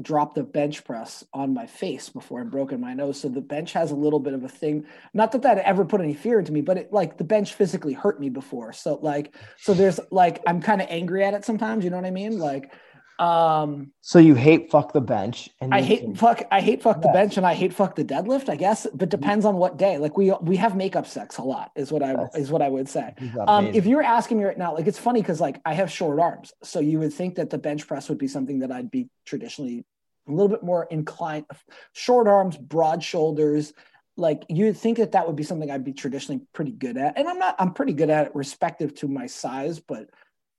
dropped 0.00 0.34
the 0.34 0.42
bench 0.42 0.84
press 0.84 1.24
on 1.32 1.54
my 1.54 1.66
face 1.66 2.08
before 2.08 2.40
and 2.40 2.50
broken 2.50 2.80
my 2.80 2.92
nose. 2.92 3.20
So 3.20 3.28
the 3.28 3.40
bench 3.40 3.72
has 3.72 3.90
a 3.90 3.94
little 3.94 4.20
bit 4.20 4.34
of 4.34 4.44
a 4.44 4.48
thing. 4.48 4.86
Not 5.14 5.32
that 5.32 5.42
that 5.42 5.58
ever 5.58 5.84
put 5.84 6.00
any 6.02 6.14
fear 6.14 6.38
into 6.38 6.52
me, 6.52 6.60
but 6.60 6.76
it 6.76 6.92
like 6.92 7.16
the 7.16 7.24
bench 7.24 7.54
physically 7.54 7.94
hurt 7.94 8.20
me 8.20 8.28
before. 8.28 8.72
So 8.72 8.98
like, 9.00 9.34
so 9.56 9.72
there's 9.72 9.98
like, 10.10 10.42
I'm 10.46 10.60
kind 10.60 10.82
of 10.82 10.88
angry 10.90 11.24
at 11.24 11.34
it 11.34 11.44
sometimes. 11.44 11.82
You 11.82 11.90
know 11.90 11.96
what 11.96 12.04
I 12.04 12.10
mean? 12.10 12.38
Like, 12.38 12.72
um, 13.18 13.92
so 14.02 14.18
you 14.18 14.34
hate 14.34 14.70
fuck 14.70 14.92
the 14.92 15.00
bench, 15.00 15.48
and 15.60 15.74
I 15.74 15.80
hate 15.80 16.16
fuck. 16.16 16.42
I 16.50 16.60
hate 16.60 16.82
fuck 16.82 17.00
the 17.00 17.08
bench, 17.08 17.36
and 17.36 17.46
I 17.46 17.54
hate 17.54 17.72
fuck 17.72 17.94
the 17.94 18.04
deadlift. 18.04 18.48
I 18.48 18.56
guess, 18.56 18.86
but 18.92 19.08
depends 19.08 19.44
on 19.44 19.56
what 19.56 19.78
day. 19.78 19.96
Like 19.96 20.16
we 20.16 20.32
we 20.42 20.56
have 20.56 20.76
makeup 20.76 21.06
sex 21.06 21.38
a 21.38 21.42
lot, 21.42 21.70
is 21.76 21.90
what 21.90 22.02
I 22.02 22.14
That's, 22.14 22.36
is 22.36 22.50
what 22.50 22.60
I 22.60 22.68
would 22.68 22.88
say. 22.88 23.14
Um, 23.46 23.66
if 23.68 23.86
you're 23.86 24.02
asking 24.02 24.38
me 24.38 24.44
right 24.44 24.58
now, 24.58 24.74
like 24.74 24.86
it's 24.86 24.98
funny 24.98 25.22
because 25.22 25.40
like 25.40 25.60
I 25.64 25.72
have 25.74 25.90
short 25.90 26.20
arms, 26.20 26.52
so 26.62 26.80
you 26.80 26.98
would 26.98 27.12
think 27.12 27.36
that 27.36 27.48
the 27.48 27.58
bench 27.58 27.86
press 27.86 28.08
would 28.08 28.18
be 28.18 28.28
something 28.28 28.58
that 28.58 28.70
I'd 28.70 28.90
be 28.90 29.08
traditionally 29.24 29.84
a 30.28 30.30
little 30.30 30.48
bit 30.48 30.62
more 30.62 30.86
inclined. 30.90 31.46
Short 31.94 32.28
arms, 32.28 32.58
broad 32.58 33.02
shoulders. 33.02 33.72
Like 34.18 34.44
you'd 34.48 34.76
think 34.76 34.98
that 34.98 35.12
that 35.12 35.26
would 35.26 35.36
be 35.36 35.42
something 35.42 35.70
I'd 35.70 35.84
be 35.84 35.92
traditionally 35.92 36.42
pretty 36.52 36.72
good 36.72 36.98
at, 36.98 37.18
and 37.18 37.26
I'm 37.28 37.38
not. 37.38 37.56
I'm 37.58 37.72
pretty 37.72 37.94
good 37.94 38.10
at 38.10 38.26
it, 38.26 38.34
respective 38.34 38.94
to 38.96 39.08
my 39.08 39.26
size, 39.26 39.80
but 39.80 40.10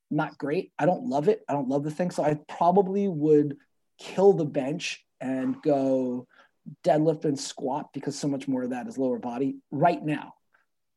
not 0.10 0.38
great. 0.38 0.72
I 0.80 0.86
don't 0.86 1.06
love 1.06 1.28
it. 1.28 1.44
I 1.48 1.54
don't 1.54 1.70
love 1.70 1.84
the 1.84 1.92
thing. 1.92 2.12
So 2.12 2.24
I 2.24 2.36
probably 2.48 3.08
would 3.08 3.58
kill 4.00 4.34
the 4.34 4.46
bench 4.46 5.04
and 5.20 5.62
go 5.62 6.28
deadlift 6.84 7.26
and 7.26 7.40
squat 7.40 7.92
because 7.94 8.18
so 8.18 8.28
much 8.28 8.48
more 8.48 8.64
of 8.64 8.72
that 8.72 8.88
is 8.88 8.98
lower 8.98 9.20
body 9.20 9.58
right 9.72 10.04
now. 10.04 10.34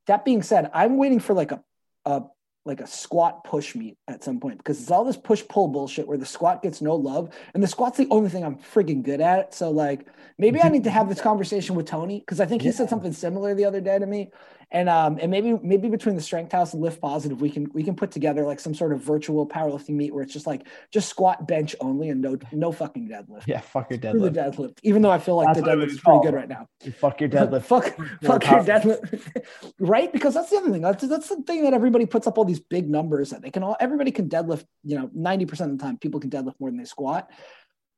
That 0.06 0.24
being 0.24 0.42
said, 0.42 0.70
I'm 0.74 0.96
waiting 0.96 1.20
for 1.20 1.34
like 1.34 1.52
a, 1.52 1.62
a 2.04 2.22
like 2.66 2.80
a 2.80 2.86
squat 2.86 3.42
push 3.42 3.74
meet 3.74 3.96
at 4.06 4.22
some 4.22 4.38
point 4.38 4.58
because 4.58 4.80
it's 4.80 4.90
all 4.90 5.04
this 5.04 5.16
push 5.16 5.42
pull 5.48 5.68
bullshit 5.68 6.06
where 6.06 6.18
the 6.18 6.26
squat 6.26 6.62
gets 6.62 6.82
no 6.82 6.94
love 6.94 7.34
and 7.54 7.62
the 7.62 7.66
squat's 7.66 7.96
the 7.96 8.06
only 8.11 8.28
thing 8.28 8.44
I'm 8.44 8.56
frigging 8.56 9.02
good 9.02 9.20
at. 9.20 9.54
So 9.54 9.70
like 9.70 10.06
maybe 10.36 10.61
I 10.61 10.68
need 10.68 10.84
to 10.84 10.90
have 10.90 11.08
this 11.08 11.22
conversation 11.22 11.74
with 11.74 11.86
Tony 11.86 12.20
because 12.20 12.38
I 12.38 12.44
think 12.44 12.61
he 12.61 12.70
said 12.70 12.90
something 12.90 13.14
similar 13.14 13.54
the 13.54 13.64
other 13.64 13.80
day 13.80 13.98
to 13.98 14.06
me 14.06 14.30
and 14.72 14.88
um 14.88 15.18
and 15.20 15.30
maybe 15.30 15.58
maybe 15.62 15.88
between 15.88 16.14
the 16.14 16.20
strength 16.20 16.52
house 16.52 16.72
and 16.72 16.82
lift 16.82 17.00
positive 17.00 17.40
we 17.40 17.50
can 17.50 17.68
we 17.72 17.82
can 17.82 17.94
put 17.94 18.10
together 18.10 18.44
like 18.44 18.60
some 18.60 18.74
sort 18.74 18.92
of 18.92 19.00
virtual 19.00 19.46
powerlifting 19.46 19.90
meet 19.90 20.12
where 20.12 20.22
it's 20.22 20.32
just 20.32 20.46
like 20.46 20.66
just 20.92 21.08
squat 21.08 21.46
bench 21.46 21.74
only 21.80 22.08
and 22.08 22.20
no 22.20 22.36
no 22.52 22.72
fucking 22.72 23.08
deadlift. 23.08 23.46
Yeah 23.46 23.60
fuck 23.60 23.90
your 23.90 23.98
deadlift 23.98 24.34
the 24.34 24.40
deadlift. 24.40 24.78
even 24.82 25.02
though 25.02 25.10
i 25.10 25.18
feel 25.18 25.36
like 25.36 25.48
that's 25.48 25.60
the 25.60 25.66
deadlift's 25.66 26.00
pretty 26.00 26.20
good 26.22 26.34
right 26.34 26.48
now. 26.48 26.66
You 26.82 26.92
fuck 26.92 27.20
your 27.20 27.28
deadlift. 27.28 27.64
Fuck 27.70 27.84
fuck 28.22 28.44
your 28.44 28.64
deadlift. 28.64 29.44
Right? 29.78 30.12
Because 30.12 30.34
that's 30.34 30.50
the 30.50 30.56
other 30.56 30.70
thing. 30.70 30.82
That's, 30.82 31.06
that's 31.06 31.28
the 31.28 31.42
thing 31.42 31.64
that 31.64 31.74
everybody 31.74 32.06
puts 32.06 32.26
up 32.26 32.38
all 32.38 32.44
these 32.44 32.60
big 32.60 32.88
numbers 32.88 33.30
that 33.30 33.42
they 33.42 33.50
can 33.50 33.62
all 33.62 33.76
everybody 33.80 34.10
can 34.10 34.28
deadlift 34.28 34.64
you 34.82 34.98
know 34.98 35.08
90% 35.08 35.60
of 35.60 35.78
the 35.78 35.84
time 35.84 35.98
people 35.98 36.20
can 36.20 36.30
deadlift 36.30 36.54
more 36.58 36.70
than 36.70 36.78
they 36.78 36.84
squat. 36.84 37.30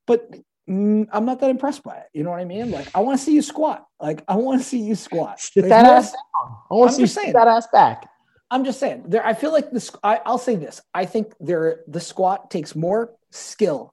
But 0.07 0.29
I'm 0.69 1.25
not 1.25 1.41
that 1.41 1.51
impressed 1.51 1.83
by 1.83 1.97
it. 1.97 2.07
You 2.13 2.23
know 2.23 2.31
what 2.31 2.41
I 2.41 2.45
mean? 2.45 2.71
Like, 2.71 2.89
I 2.95 3.01
want 3.01 3.19
to 3.19 3.25
see 3.25 3.35
you 3.35 3.43
squat. 3.43 3.85
Like, 4.01 4.23
I 4.29 4.37
want 4.37 4.61
to 4.61 4.67
see 4.67 4.79
you 4.79 4.95
squat. 4.95 5.41
Sit 5.41 5.69
that 5.69 5.85
ass 5.85 6.13
down. 6.13 6.57
I 6.71 6.75
want 6.75 6.95
to 6.97 7.07
see 7.07 7.33
that 7.33 7.49
ass 7.49 7.67
back. 7.73 8.09
I'm 8.51 8.65
just 8.65 8.79
saying. 8.79 9.05
There, 9.09 9.25
I 9.25 9.35
feel 9.35 9.51
like 9.51 9.71
this. 9.71 9.91
I, 10.05 10.21
I'll 10.25 10.39
say 10.39 10.57
this. 10.57 10.81
I 10.95 11.07
think 11.07 11.33
there 11.41 11.81
the 11.89 12.01
squat 12.01 12.51
takes 12.51 12.77
more 12.77 13.15
skill, 13.31 13.93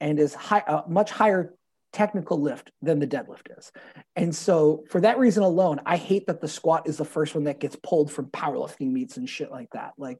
and 0.00 0.18
is 0.18 0.34
high, 0.34 0.64
uh, 0.66 0.82
much 0.88 1.10
higher 1.10 1.54
technical 1.92 2.40
lift 2.40 2.70
than 2.82 2.98
the 2.98 3.06
deadlift 3.06 3.56
is. 3.56 3.70
And 4.16 4.34
so, 4.34 4.84
for 4.88 5.00
that 5.02 5.18
reason 5.18 5.42
alone, 5.42 5.80
I 5.86 5.96
hate 5.96 6.26
that 6.26 6.40
the 6.40 6.48
squat 6.48 6.88
is 6.88 6.96
the 6.96 7.04
first 7.04 7.34
one 7.34 7.44
that 7.44 7.60
gets 7.60 7.76
pulled 7.76 8.10
from 8.10 8.26
powerlifting 8.26 8.90
meets 8.90 9.16
and 9.16 9.28
shit 9.28 9.50
like 9.50 9.68
that. 9.72 9.92
Like, 9.96 10.18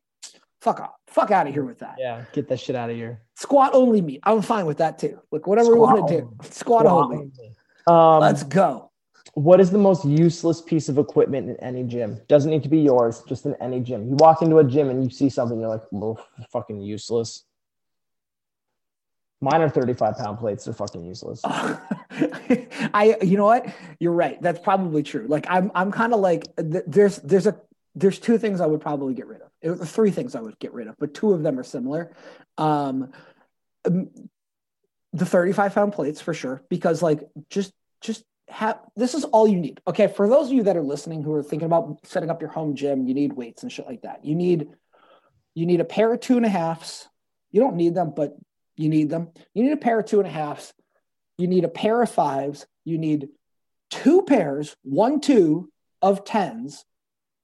fuck 0.60 0.80
off, 0.80 0.94
fuck 1.06 1.30
out 1.30 1.46
of 1.46 1.54
here 1.54 1.64
with 1.64 1.78
that. 1.80 1.96
Yeah, 1.98 2.24
get 2.32 2.48
that 2.48 2.60
shit 2.60 2.76
out 2.76 2.90
of 2.90 2.96
here. 2.96 3.22
Squat 3.34 3.70
only 3.74 4.00
meet. 4.00 4.20
I'm 4.24 4.42
fine 4.42 4.66
with 4.66 4.78
that 4.78 4.98
too. 4.98 5.20
Like 5.30 5.46
whatever 5.46 5.72
squat 5.72 5.94
we 5.94 6.00
want 6.00 6.08
to 6.08 6.20
do, 6.20 6.30
squat, 6.42 6.54
squat 6.54 6.86
only. 6.86 7.16
only. 7.16 7.56
Um, 7.86 8.20
Let's 8.20 8.42
go. 8.42 8.90
What 9.34 9.60
is 9.60 9.70
the 9.70 9.78
most 9.78 10.04
useless 10.04 10.60
piece 10.60 10.88
of 10.88 10.98
equipment 10.98 11.48
in 11.48 11.56
any 11.60 11.84
gym? 11.84 12.20
Doesn't 12.28 12.50
need 12.50 12.62
to 12.64 12.68
be 12.68 12.80
yours, 12.80 13.22
just 13.28 13.46
in 13.46 13.54
any 13.60 13.80
gym. 13.80 14.08
You 14.08 14.16
walk 14.16 14.42
into 14.42 14.58
a 14.58 14.64
gym 14.64 14.88
and 14.90 15.04
you 15.04 15.10
see 15.10 15.28
something, 15.28 15.60
you're 15.60 15.68
like, 15.68 15.82
well, 15.92 16.24
fucking 16.50 16.80
useless. 16.80 17.44
Mine 19.40 19.60
are 19.60 19.68
35 19.68 20.16
pound 20.16 20.38
plates. 20.38 20.64
They're 20.64 20.74
fucking 20.74 21.04
useless. 21.04 21.40
I, 21.44 23.16
you 23.22 23.36
know 23.36 23.44
what? 23.44 23.72
You're 24.00 24.12
right. 24.12 24.42
That's 24.42 24.58
probably 24.58 25.04
true. 25.04 25.26
Like 25.28 25.46
I'm, 25.48 25.70
I'm 25.74 25.92
kind 25.92 26.12
of 26.12 26.18
like, 26.18 26.46
there's, 26.56 27.18
there's 27.18 27.46
a, 27.46 27.60
there's 27.98 28.18
two 28.18 28.38
things 28.38 28.60
I 28.60 28.66
would 28.66 28.80
probably 28.80 29.14
get 29.14 29.26
rid 29.26 29.42
of. 29.42 29.50
It 29.60 29.74
three 29.86 30.10
things 30.10 30.34
I 30.34 30.40
would 30.40 30.58
get 30.58 30.72
rid 30.72 30.86
of, 30.86 30.96
but 30.98 31.14
two 31.14 31.32
of 31.32 31.42
them 31.42 31.58
are 31.58 31.64
similar. 31.64 32.12
Um, 32.56 33.12
um 33.84 34.10
the 35.12 35.24
35 35.24 35.74
pound 35.74 35.92
plates 35.94 36.20
for 36.20 36.34
sure, 36.34 36.62
because 36.68 37.02
like 37.02 37.22
just 37.48 37.72
just 38.00 38.24
have 38.48 38.78
this 38.94 39.14
is 39.14 39.24
all 39.24 39.48
you 39.48 39.58
need. 39.58 39.80
Okay, 39.86 40.06
for 40.06 40.28
those 40.28 40.48
of 40.48 40.52
you 40.52 40.62
that 40.64 40.76
are 40.76 40.82
listening 40.82 41.22
who 41.22 41.32
are 41.34 41.42
thinking 41.42 41.66
about 41.66 42.00
setting 42.04 42.30
up 42.30 42.40
your 42.40 42.50
home 42.50 42.76
gym, 42.76 43.06
you 43.06 43.14
need 43.14 43.32
weights 43.32 43.62
and 43.62 43.72
shit 43.72 43.86
like 43.86 44.02
that. 44.02 44.24
You 44.24 44.34
need 44.34 44.68
you 45.54 45.66
need 45.66 45.80
a 45.80 45.84
pair 45.84 46.12
of 46.12 46.20
two 46.20 46.36
and 46.36 46.46
a 46.46 46.48
halves. 46.48 47.08
You 47.50 47.60
don't 47.60 47.76
need 47.76 47.94
them, 47.94 48.12
but 48.14 48.36
you 48.76 48.88
need 48.88 49.10
them. 49.10 49.30
You 49.54 49.64
need 49.64 49.72
a 49.72 49.78
pair 49.78 49.98
of 49.98 50.06
two 50.06 50.20
and 50.20 50.28
a 50.28 50.30
halves. 50.30 50.72
You 51.36 51.48
need 51.48 51.64
a 51.64 51.68
pair 51.68 52.00
of 52.02 52.10
fives. 52.10 52.66
You 52.84 52.98
need 52.98 53.28
two 53.90 54.22
pairs, 54.22 54.76
one, 54.82 55.20
two 55.20 55.70
of 56.02 56.24
tens, 56.24 56.84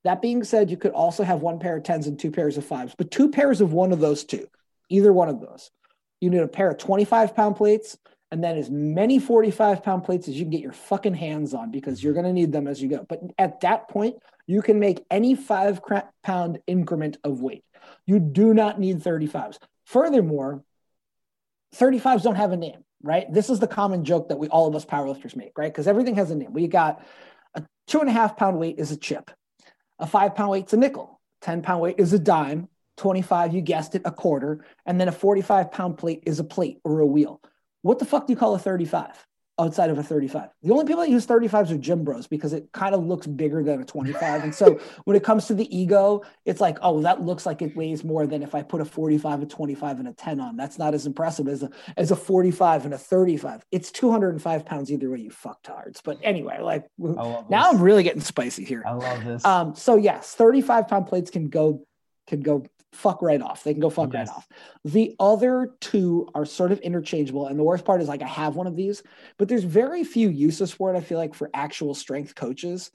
that 0.05 0.23
being 0.23 0.45
said, 0.45 0.71
you 0.71 0.77
could 0.77 0.93
also 0.93 1.23
have 1.23 1.41
one 1.41 1.59
pair 1.59 1.77
of 1.77 1.83
tens 1.83 2.07
and 2.07 2.19
two 2.19 2.31
pairs 2.31 2.57
of 2.57 2.65
fives, 2.65 2.95
but 2.97 3.11
two 3.11 3.31
pairs 3.31 3.61
of 3.61 3.73
one 3.73 3.91
of 3.91 4.01
those 4.01 4.25
two, 4.25 4.47
either 4.89 5.13
one 5.13 5.29
of 5.29 5.41
those. 5.41 5.71
You 6.21 6.31
need 6.31 6.41
a 6.41 6.49
pair 6.49 6.71
of 6.71 6.79
25 6.79 7.35
pound 7.35 7.57
plates 7.57 7.99
and 8.31 8.43
then 8.43 8.57
as 8.57 8.71
many 8.71 9.19
45 9.19 9.83
pound 9.83 10.05
plates 10.05 10.29
as 10.29 10.35
you 10.35 10.45
can 10.45 10.51
get 10.51 10.61
your 10.61 10.73
fucking 10.73 11.15
hands 11.15 11.55
on 11.55 11.71
because 11.71 12.03
you're 12.03 12.15
going 12.15 12.27
to 12.27 12.33
need 12.33 12.53
them 12.53 12.67
as 12.67 12.83
you 12.83 12.89
go. 12.89 13.07
But 13.09 13.21
at 13.39 13.61
that 13.61 13.89
point, 13.89 14.17
you 14.47 14.61
can 14.61 14.79
make 14.79 15.05
any 15.11 15.35
five 15.35 15.81
pound 16.23 16.59
increment 16.67 17.17
of 17.25 17.41
weight. 17.41 17.65
You 18.07 18.19
do 18.19 18.53
not 18.53 18.81
need 18.81 19.01
35s. 19.01 19.59
Furthermore, 19.87 20.65
35s 21.77 22.23
don't 22.23 22.35
have 22.35 22.53
a 22.53 22.57
name, 22.57 22.85
right? 23.03 23.33
This 23.33 23.51
is 23.51 23.61
the 23.61 23.67
common 23.67 24.05
joke 24.05 24.29
that 24.29 24.39
we 24.39 24.49
all 24.49 24.67
of 24.67 24.75
us 24.75 24.85
powerlifters 24.85 25.37
make, 25.37 25.57
right? 25.57 25.73
Because 25.73 25.87
everything 25.87 26.17
has 26.17 26.31
a 26.31 26.35
name. 26.35 26.53
We 26.53 26.67
got 26.67 27.05
a 27.55 27.63
two 27.87 28.01
and 28.01 28.09
a 28.09 28.13
half 28.13 28.37
pound 28.37 28.59
weight 28.59 28.79
is 28.79 28.91
a 28.91 28.97
chip. 28.97 29.31
A 29.99 30.07
five 30.07 30.35
pound 30.35 30.51
weight's 30.51 30.73
a 30.73 30.77
nickel. 30.77 31.21
10 31.43 31.63
pound 31.63 31.81
weight 31.81 31.97
is 31.99 32.13
a 32.13 32.19
dime. 32.19 32.69
25, 32.97 33.55
you 33.55 33.61
guessed 33.61 33.95
it, 33.95 34.03
a 34.05 34.11
quarter. 34.11 34.65
And 34.87 35.01
then 35.01 35.09
a 35.09 35.13
45 35.13 35.73
pound 35.73 35.99
plate 35.99 36.23
is 36.27 36.39
a 36.39 36.45
plate 36.45 36.81
or 36.85 37.01
a 37.01 37.07
wheel. 37.07 37.41
What 37.83 37.99
the 37.99 38.05
fuck 38.05 38.27
do 38.27 38.33
you 38.33 38.37
call 38.37 38.55
a 38.55 38.59
35? 38.59 39.27
Outside 39.59 39.91
of 39.91 39.99
a 39.99 40.03
35. 40.03 40.49
The 40.63 40.73
only 40.73 40.85
people 40.85 41.03
that 41.03 41.11
use 41.11 41.27
35s 41.27 41.71
are 41.71 41.79
gym 41.79 42.03
bros 42.03 42.27
because 42.27 42.53
it 42.53 42.73
kind 42.73 42.95
of 42.95 43.05
looks 43.05 43.27
bigger 43.27 43.63
than 43.63 43.81
a 43.81 43.85
25. 43.85 44.45
and 44.45 44.55
so 44.55 44.81
when 45.05 45.17
it 45.17 45.23
comes 45.23 45.47
to 45.47 45.55
the 45.55 45.77
ego, 45.77 46.23
it's 46.45 46.61
like, 46.61 46.79
oh, 46.83 47.01
that 47.03 47.23
looks 47.23 47.47
like 47.47 47.63
it 47.63 47.77
weighs 47.77 48.03
more 48.03 48.27
than 48.27 48.43
if 48.43 48.55
I 48.55 48.63
put 48.63 48.81
a 48.81 48.85
45, 48.85 49.43
a 49.43 49.47
25, 49.47 49.99
and 50.01 50.09
a 50.09 50.13
10 50.13 50.41
on. 50.41 50.57
That's 50.57 50.79
not 50.79 50.95
as 50.95 51.07
impressive 51.07 51.47
as 51.49 51.63
a 51.63 51.71
as 51.97 52.11
a 52.11 52.17
45 52.17 52.87
and 52.87 52.95
a 52.95 52.99
35. 52.99 53.65
It's 53.71 53.91
205 53.93 54.65
pounds 54.65 54.91
either 54.91 55.11
way, 55.11 55.21
you 55.21 55.31
fucktards. 55.31 56.01
But 56.03 56.19
anyway, 56.23 56.61
like 56.61 56.87
now 56.99 57.71
I'm 57.71 57.81
really 57.81 58.03
getting 58.03 58.23
spicy 58.23 58.65
here. 58.65 58.83
I 58.87 58.93
love 58.93 59.25
this. 59.25 59.45
Um, 59.45 59.75
so 59.75 59.97
yes, 59.97 60.35
35 60.35 60.89
pound 60.89 61.07
plates 61.07 61.31
can 61.31 61.49
go 61.49 61.87
can 62.27 62.41
go 62.41 62.65
fuck 62.95 63.21
right 63.23 63.43
off. 63.43 63.65
They 63.65 63.73
can 63.73 63.81
go 63.81 63.91
fuck 63.91 64.13
yes. 64.13 64.29
right 64.29 64.37
off. 64.37 64.49
The 64.85 65.15
other 65.19 65.75
two 65.81 66.29
are 66.35 66.45
sort 66.45 66.73
of 66.73 66.81
interchangeable. 66.81 67.47
And 67.47 67.59
the 67.59 67.65
worst 67.65 67.85
part 67.85 68.01
is 68.01 68.09
like 68.09 68.23
I 68.23 68.29
have 68.29 68.57
one 68.57 68.67
of 68.67 68.77
these, 68.77 69.03
but 69.39 69.49
there's 69.49 69.65
very 69.65 70.05
few 70.05 70.29
uses 70.29 70.73
for 70.73 70.95
it. 70.95 70.97
I 70.97 71.01
feel 71.01 71.19
like 71.19 71.35
for 71.35 71.51
actual 71.55 71.95
strength 71.95 72.35
coaches, 72.35 72.91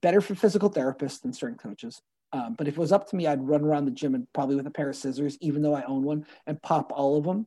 better 0.00 0.20
for 0.20 0.34
physical 0.34 0.70
therapists 0.70 1.22
than 1.22 1.32
strength 1.32 1.62
coaches. 1.62 2.02
Um, 2.32 2.54
but 2.54 2.68
if 2.68 2.74
it 2.74 2.80
was 2.80 2.92
up 2.92 3.08
to 3.08 3.16
me, 3.16 3.26
I'd 3.26 3.46
run 3.46 3.62
around 3.62 3.84
the 3.84 3.90
gym 3.90 4.14
and 4.14 4.26
probably 4.32 4.56
with 4.56 4.66
a 4.66 4.70
pair 4.70 4.90
of 4.90 4.96
scissors, 4.96 5.36
even 5.40 5.62
though 5.62 5.74
I 5.74 5.82
own 5.84 6.02
one, 6.02 6.26
and 6.46 6.60
pop 6.62 6.92
all 6.94 7.18
of 7.18 7.24
them, 7.24 7.46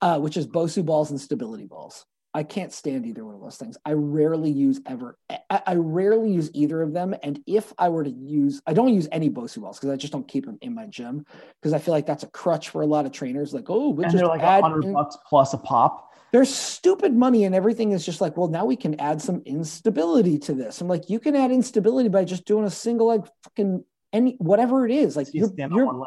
uh, 0.00 0.18
which 0.20 0.36
is 0.36 0.46
Bosu 0.46 0.84
balls 0.84 1.10
and 1.10 1.20
stability 1.20 1.64
balls. 1.64 2.06
I 2.36 2.42
can't 2.42 2.72
stand 2.72 3.06
either 3.06 3.24
one 3.24 3.36
of 3.36 3.40
those 3.40 3.56
things. 3.56 3.78
I 3.84 3.92
rarely 3.92 4.50
use 4.50 4.80
ever. 4.86 5.16
I, 5.30 5.62
I 5.66 5.74
rarely 5.76 6.32
use 6.32 6.50
either 6.52 6.82
of 6.82 6.92
them. 6.92 7.14
And 7.22 7.40
if 7.46 7.72
I 7.78 7.88
were 7.88 8.02
to 8.02 8.10
use, 8.10 8.60
I 8.66 8.72
don't 8.72 8.92
use 8.92 9.06
any 9.12 9.30
Bosu 9.30 9.62
balls 9.62 9.78
because 9.78 9.90
I 9.90 9.96
just 9.96 10.12
don't 10.12 10.26
keep 10.26 10.44
them 10.44 10.58
in 10.60 10.74
my 10.74 10.86
gym 10.86 11.24
because 11.60 11.72
I 11.72 11.78
feel 11.78 11.94
like 11.94 12.06
that's 12.06 12.24
a 12.24 12.28
crutch 12.28 12.70
for 12.70 12.82
a 12.82 12.86
lot 12.86 13.06
of 13.06 13.12
trainers. 13.12 13.54
Like, 13.54 13.70
oh, 13.70 13.90
we 13.90 14.04
and 14.04 14.18
they're 14.18 14.26
like 14.26 14.40
hundred 14.40 14.92
bucks 14.92 15.16
plus 15.28 15.54
a 15.54 15.58
pop. 15.58 16.10
There's 16.32 16.52
stupid 16.52 17.14
money 17.14 17.44
and 17.44 17.54
everything 17.54 17.92
is 17.92 18.04
just 18.04 18.20
like, 18.20 18.36
well, 18.36 18.48
now 18.48 18.64
we 18.64 18.74
can 18.74 18.98
add 19.00 19.22
some 19.22 19.40
instability 19.46 20.36
to 20.40 20.54
this. 20.54 20.80
I'm 20.80 20.88
like, 20.88 21.08
you 21.08 21.20
can 21.20 21.36
add 21.36 21.52
instability 21.52 22.08
by 22.08 22.24
just 22.24 22.44
doing 22.44 22.64
a 22.64 22.70
single 22.70 23.06
leg, 23.06 23.24
fucking 23.44 23.84
any 24.12 24.34
whatever 24.38 24.84
it 24.84 24.90
is. 24.90 25.16
Like 25.16 25.28
you're, 25.32 25.50
you're 25.56 26.04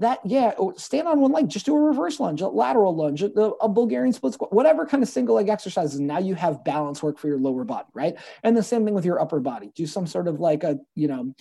that 0.00 0.18
yeah 0.24 0.52
oh, 0.58 0.72
stand 0.76 1.06
on 1.06 1.20
one 1.20 1.32
leg 1.32 1.48
just 1.48 1.66
do 1.66 1.76
a 1.76 1.80
reverse 1.80 2.18
lunge 2.18 2.40
a 2.40 2.48
lateral 2.48 2.94
lunge 2.94 3.22
a, 3.22 3.30
a, 3.30 3.68
bulgarian 3.68 4.12
split 4.12 4.34
squat 4.34 4.52
whatever 4.52 4.84
kind 4.84 5.02
of 5.02 5.08
single 5.08 5.36
leg 5.36 5.48
exercises 5.48 6.00
now 6.00 6.18
you 6.18 6.34
have 6.34 6.64
balance 6.64 7.02
work 7.02 7.18
for 7.18 7.28
your 7.28 7.38
lower 7.38 7.64
body 7.64 7.86
right? 7.94 8.16
And 8.42 8.56
the 8.56 8.62
same 8.62 8.84
thing 8.84 8.94
with 8.94 9.04
your 9.04 9.20
upper 9.20 9.40
body. 9.40 9.70
Do 9.74 9.86
some 9.86 10.06
sort 10.06 10.28
of 10.28 10.40
like 10.40 10.64
a 10.64 10.78
you 10.94 11.08
know 11.08 11.34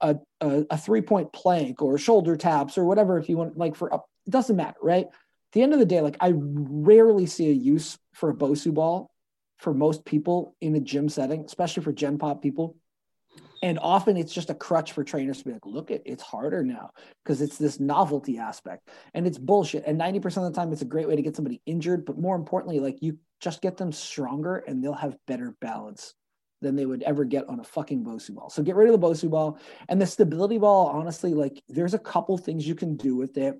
a, 0.00 0.16
a, 0.40 0.64
a 0.70 0.78
three 0.78 1.02
point 1.02 1.32
plank 1.32 1.82
or 1.82 1.98
shoulder 1.98 2.36
taps 2.36 2.78
or 2.78 2.84
whatever 2.84 3.18
if 3.18 3.28
you 3.28 3.36
want 3.36 3.56
like 3.56 3.76
for 3.76 3.92
up 3.92 4.06
it 4.26 4.30
doesn't 4.30 4.56
matter 4.56 4.78
right? 4.82 5.06
At 5.06 5.52
the 5.52 5.62
end 5.62 5.72
of 5.72 5.78
the 5.78 5.86
day 5.86 6.00
like 6.00 6.16
i 6.20 6.32
rarely 6.34 7.26
see 7.26 7.48
a 7.48 7.52
use 7.52 7.98
for 8.12 8.30
a 8.30 8.34
bosu 8.34 8.72
ball 8.72 9.10
for 9.58 9.74
most 9.74 10.04
people 10.04 10.54
in 10.60 10.76
a 10.76 10.80
gym 10.80 11.08
setting 11.08 11.44
especially 11.44 11.82
for 11.82 11.92
gen 11.92 12.18
pop 12.18 12.40
people 12.40 12.76
and 13.62 13.78
often 13.80 14.16
it's 14.16 14.32
just 14.32 14.50
a 14.50 14.54
crutch 14.54 14.92
for 14.92 15.04
trainers 15.04 15.38
to 15.38 15.44
be 15.44 15.52
like 15.52 15.66
look 15.66 15.90
it 15.90 16.02
it's 16.06 16.22
harder 16.22 16.64
now 16.64 16.90
because 17.24 17.40
it's 17.42 17.58
this 17.58 17.78
novelty 17.78 18.38
aspect 18.38 18.88
and 19.14 19.26
it's 19.26 19.38
bullshit 19.38 19.84
and 19.86 20.00
90% 20.00 20.24
of 20.38 20.44
the 20.44 20.52
time 20.52 20.72
it's 20.72 20.82
a 20.82 20.86
great 20.86 21.08
way 21.08 21.16
to 21.16 21.22
get 21.22 21.36
somebody 21.36 21.60
injured 21.66 22.04
but 22.04 22.18
more 22.18 22.36
importantly 22.36 22.80
like 22.80 22.96
you 23.00 23.18
just 23.40 23.62
get 23.62 23.76
them 23.76 23.92
stronger 23.92 24.56
and 24.56 24.82
they'll 24.82 24.92
have 24.92 25.16
better 25.26 25.54
balance 25.60 26.14
than 26.62 26.76
they 26.76 26.86
would 26.86 27.02
ever 27.02 27.24
get 27.24 27.48
on 27.48 27.60
a 27.60 27.64
fucking 27.64 28.04
Bosu 28.04 28.34
ball. 28.34 28.50
So 28.50 28.62
get 28.62 28.76
rid 28.76 28.90
of 28.90 29.00
the 29.00 29.06
Bosu 29.06 29.30
ball 29.30 29.58
and 29.88 30.00
the 30.00 30.06
stability 30.06 30.58
ball. 30.58 30.88
Honestly, 30.88 31.32
like 31.32 31.62
there's 31.68 31.94
a 31.94 31.98
couple 31.98 32.36
things 32.36 32.66
you 32.66 32.74
can 32.74 32.96
do 32.96 33.16
with 33.16 33.38
it, 33.38 33.58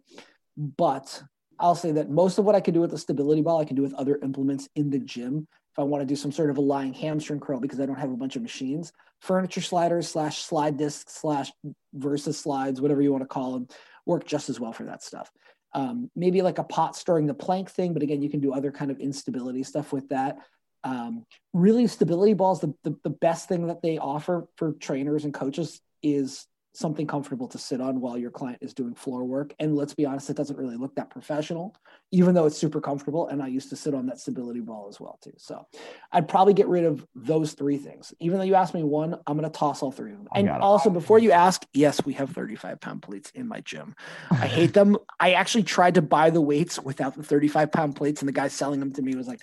but 0.56 1.22
I'll 1.58 1.74
say 1.74 1.92
that 1.92 2.10
most 2.10 2.38
of 2.38 2.44
what 2.44 2.54
I 2.54 2.60
can 2.60 2.74
do 2.74 2.80
with 2.80 2.90
the 2.90 2.98
stability 2.98 3.42
ball, 3.42 3.60
I 3.60 3.64
can 3.64 3.76
do 3.76 3.82
with 3.82 3.94
other 3.94 4.18
implements 4.22 4.68
in 4.74 4.90
the 4.90 4.98
gym 4.98 5.46
if 5.72 5.78
I 5.78 5.82
want 5.82 6.02
to 6.02 6.06
do 6.06 6.16
some 6.16 6.32
sort 6.32 6.50
of 6.50 6.58
a 6.58 6.62
lying 6.62 6.92
hamstring 6.92 7.40
curl 7.40 7.60
because 7.60 7.80
I 7.80 7.86
don't 7.86 7.98
have 7.98 8.10
a 8.10 8.16
bunch 8.16 8.36
of 8.36 8.42
machines, 8.42 8.92
furniture 9.20 9.60
sliders 9.60 10.08
slash 10.08 10.38
slide 10.42 10.76
discs 10.76 11.14
slash 11.14 11.52
versus 11.94 12.38
slides, 12.38 12.80
whatever 12.80 13.02
you 13.02 13.12
want 13.12 13.22
to 13.22 13.28
call 13.28 13.52
them, 13.52 13.68
work 14.06 14.26
just 14.26 14.48
as 14.48 14.58
well 14.58 14.72
for 14.72 14.84
that 14.84 15.02
stuff. 15.02 15.30
Um, 15.72 16.10
maybe 16.16 16.42
like 16.42 16.58
a 16.58 16.64
pot 16.64 16.96
stirring 16.96 17.26
the 17.26 17.34
plank 17.34 17.70
thing, 17.70 17.92
but 17.92 18.02
again, 18.02 18.22
you 18.22 18.30
can 18.30 18.40
do 18.40 18.52
other 18.52 18.72
kind 18.72 18.90
of 18.90 18.98
instability 18.98 19.62
stuff 19.62 19.92
with 19.92 20.08
that. 20.08 20.38
Um, 20.82 21.26
really, 21.52 21.86
stability 21.86 22.34
balls, 22.34 22.60
the, 22.60 22.74
the, 22.82 22.96
the 23.04 23.10
best 23.10 23.48
thing 23.48 23.66
that 23.66 23.82
they 23.82 23.98
offer 23.98 24.48
for 24.56 24.72
trainers 24.72 25.24
and 25.24 25.34
coaches 25.34 25.80
is 26.02 26.46
something 26.72 27.06
comfortable 27.06 27.48
to 27.48 27.58
sit 27.58 27.80
on 27.80 28.00
while 28.00 28.16
your 28.16 28.30
client 28.30 28.58
is 28.60 28.72
doing 28.72 28.94
floor 28.94 29.24
work. 29.24 29.54
And 29.58 29.76
let's 29.76 29.94
be 29.94 30.06
honest, 30.06 30.30
it 30.30 30.36
doesn't 30.36 30.56
really 30.56 30.76
look 30.76 30.94
that 30.94 31.10
professional, 31.10 31.74
even 32.12 32.34
though 32.34 32.46
it's 32.46 32.56
super 32.56 32.80
comfortable. 32.80 33.28
And 33.28 33.42
I 33.42 33.48
used 33.48 33.70
to 33.70 33.76
sit 33.76 33.92
on 33.94 34.06
that 34.06 34.20
stability 34.20 34.60
ball 34.60 34.86
as 34.88 35.00
well 35.00 35.18
too. 35.22 35.32
So 35.36 35.66
I'd 36.12 36.28
probably 36.28 36.54
get 36.54 36.68
rid 36.68 36.84
of 36.84 37.04
those 37.14 37.54
three 37.54 37.76
things. 37.76 38.14
Even 38.20 38.38
though 38.38 38.44
you 38.44 38.54
asked 38.54 38.74
me 38.74 38.84
one, 38.84 39.16
I'm 39.26 39.36
going 39.36 39.50
to 39.50 39.58
toss 39.58 39.82
all 39.82 39.90
three 39.90 40.12
of 40.12 40.18
them. 40.18 40.28
And 40.34 40.48
also 40.48 40.90
before 40.90 41.18
you 41.18 41.32
ask, 41.32 41.66
yes, 41.72 42.04
we 42.04 42.12
have 42.14 42.30
35 42.30 42.80
pound 42.80 43.02
plates 43.02 43.30
in 43.34 43.48
my 43.48 43.60
gym. 43.60 43.94
I 44.30 44.46
hate 44.46 44.72
them. 44.72 44.96
I 45.18 45.32
actually 45.32 45.64
tried 45.64 45.94
to 45.94 46.02
buy 46.02 46.30
the 46.30 46.40
weights 46.40 46.78
without 46.78 47.16
the 47.16 47.22
35 47.22 47.72
pound 47.72 47.96
plates. 47.96 48.22
And 48.22 48.28
the 48.28 48.32
guy 48.32 48.48
selling 48.48 48.80
them 48.80 48.92
to 48.92 49.02
me 49.02 49.16
was 49.16 49.26
like, 49.26 49.40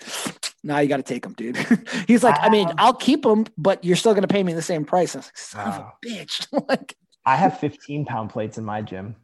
now 0.63 0.79
you 0.79 0.87
got 0.87 0.97
to 0.97 1.03
take 1.03 1.23
them, 1.23 1.33
dude. 1.33 1.57
He's 2.07 2.23
like, 2.23 2.35
I 2.39 2.49
mean, 2.49 2.71
I'll 2.77 2.93
keep 2.93 3.23
them, 3.23 3.45
but 3.57 3.83
you're 3.83 3.95
still 3.95 4.13
going 4.13 4.23
to 4.23 4.27
pay 4.27 4.43
me 4.43 4.53
the 4.53 4.61
same 4.61 4.85
price. 4.85 5.15
I 5.15 5.19
was 5.19 5.27
like, 5.27 5.37
son 5.37 5.69
wow. 5.69 5.77
of 5.77 5.81
a 5.81 6.07
bitch. 6.07 6.47
like, 6.69 6.95
I 7.27 7.35
have 7.35 7.59
15 7.59 8.05
pound 8.05 8.29
plates 8.29 8.57
in 8.57 8.63
my 8.63 8.81
gym. 8.81 9.17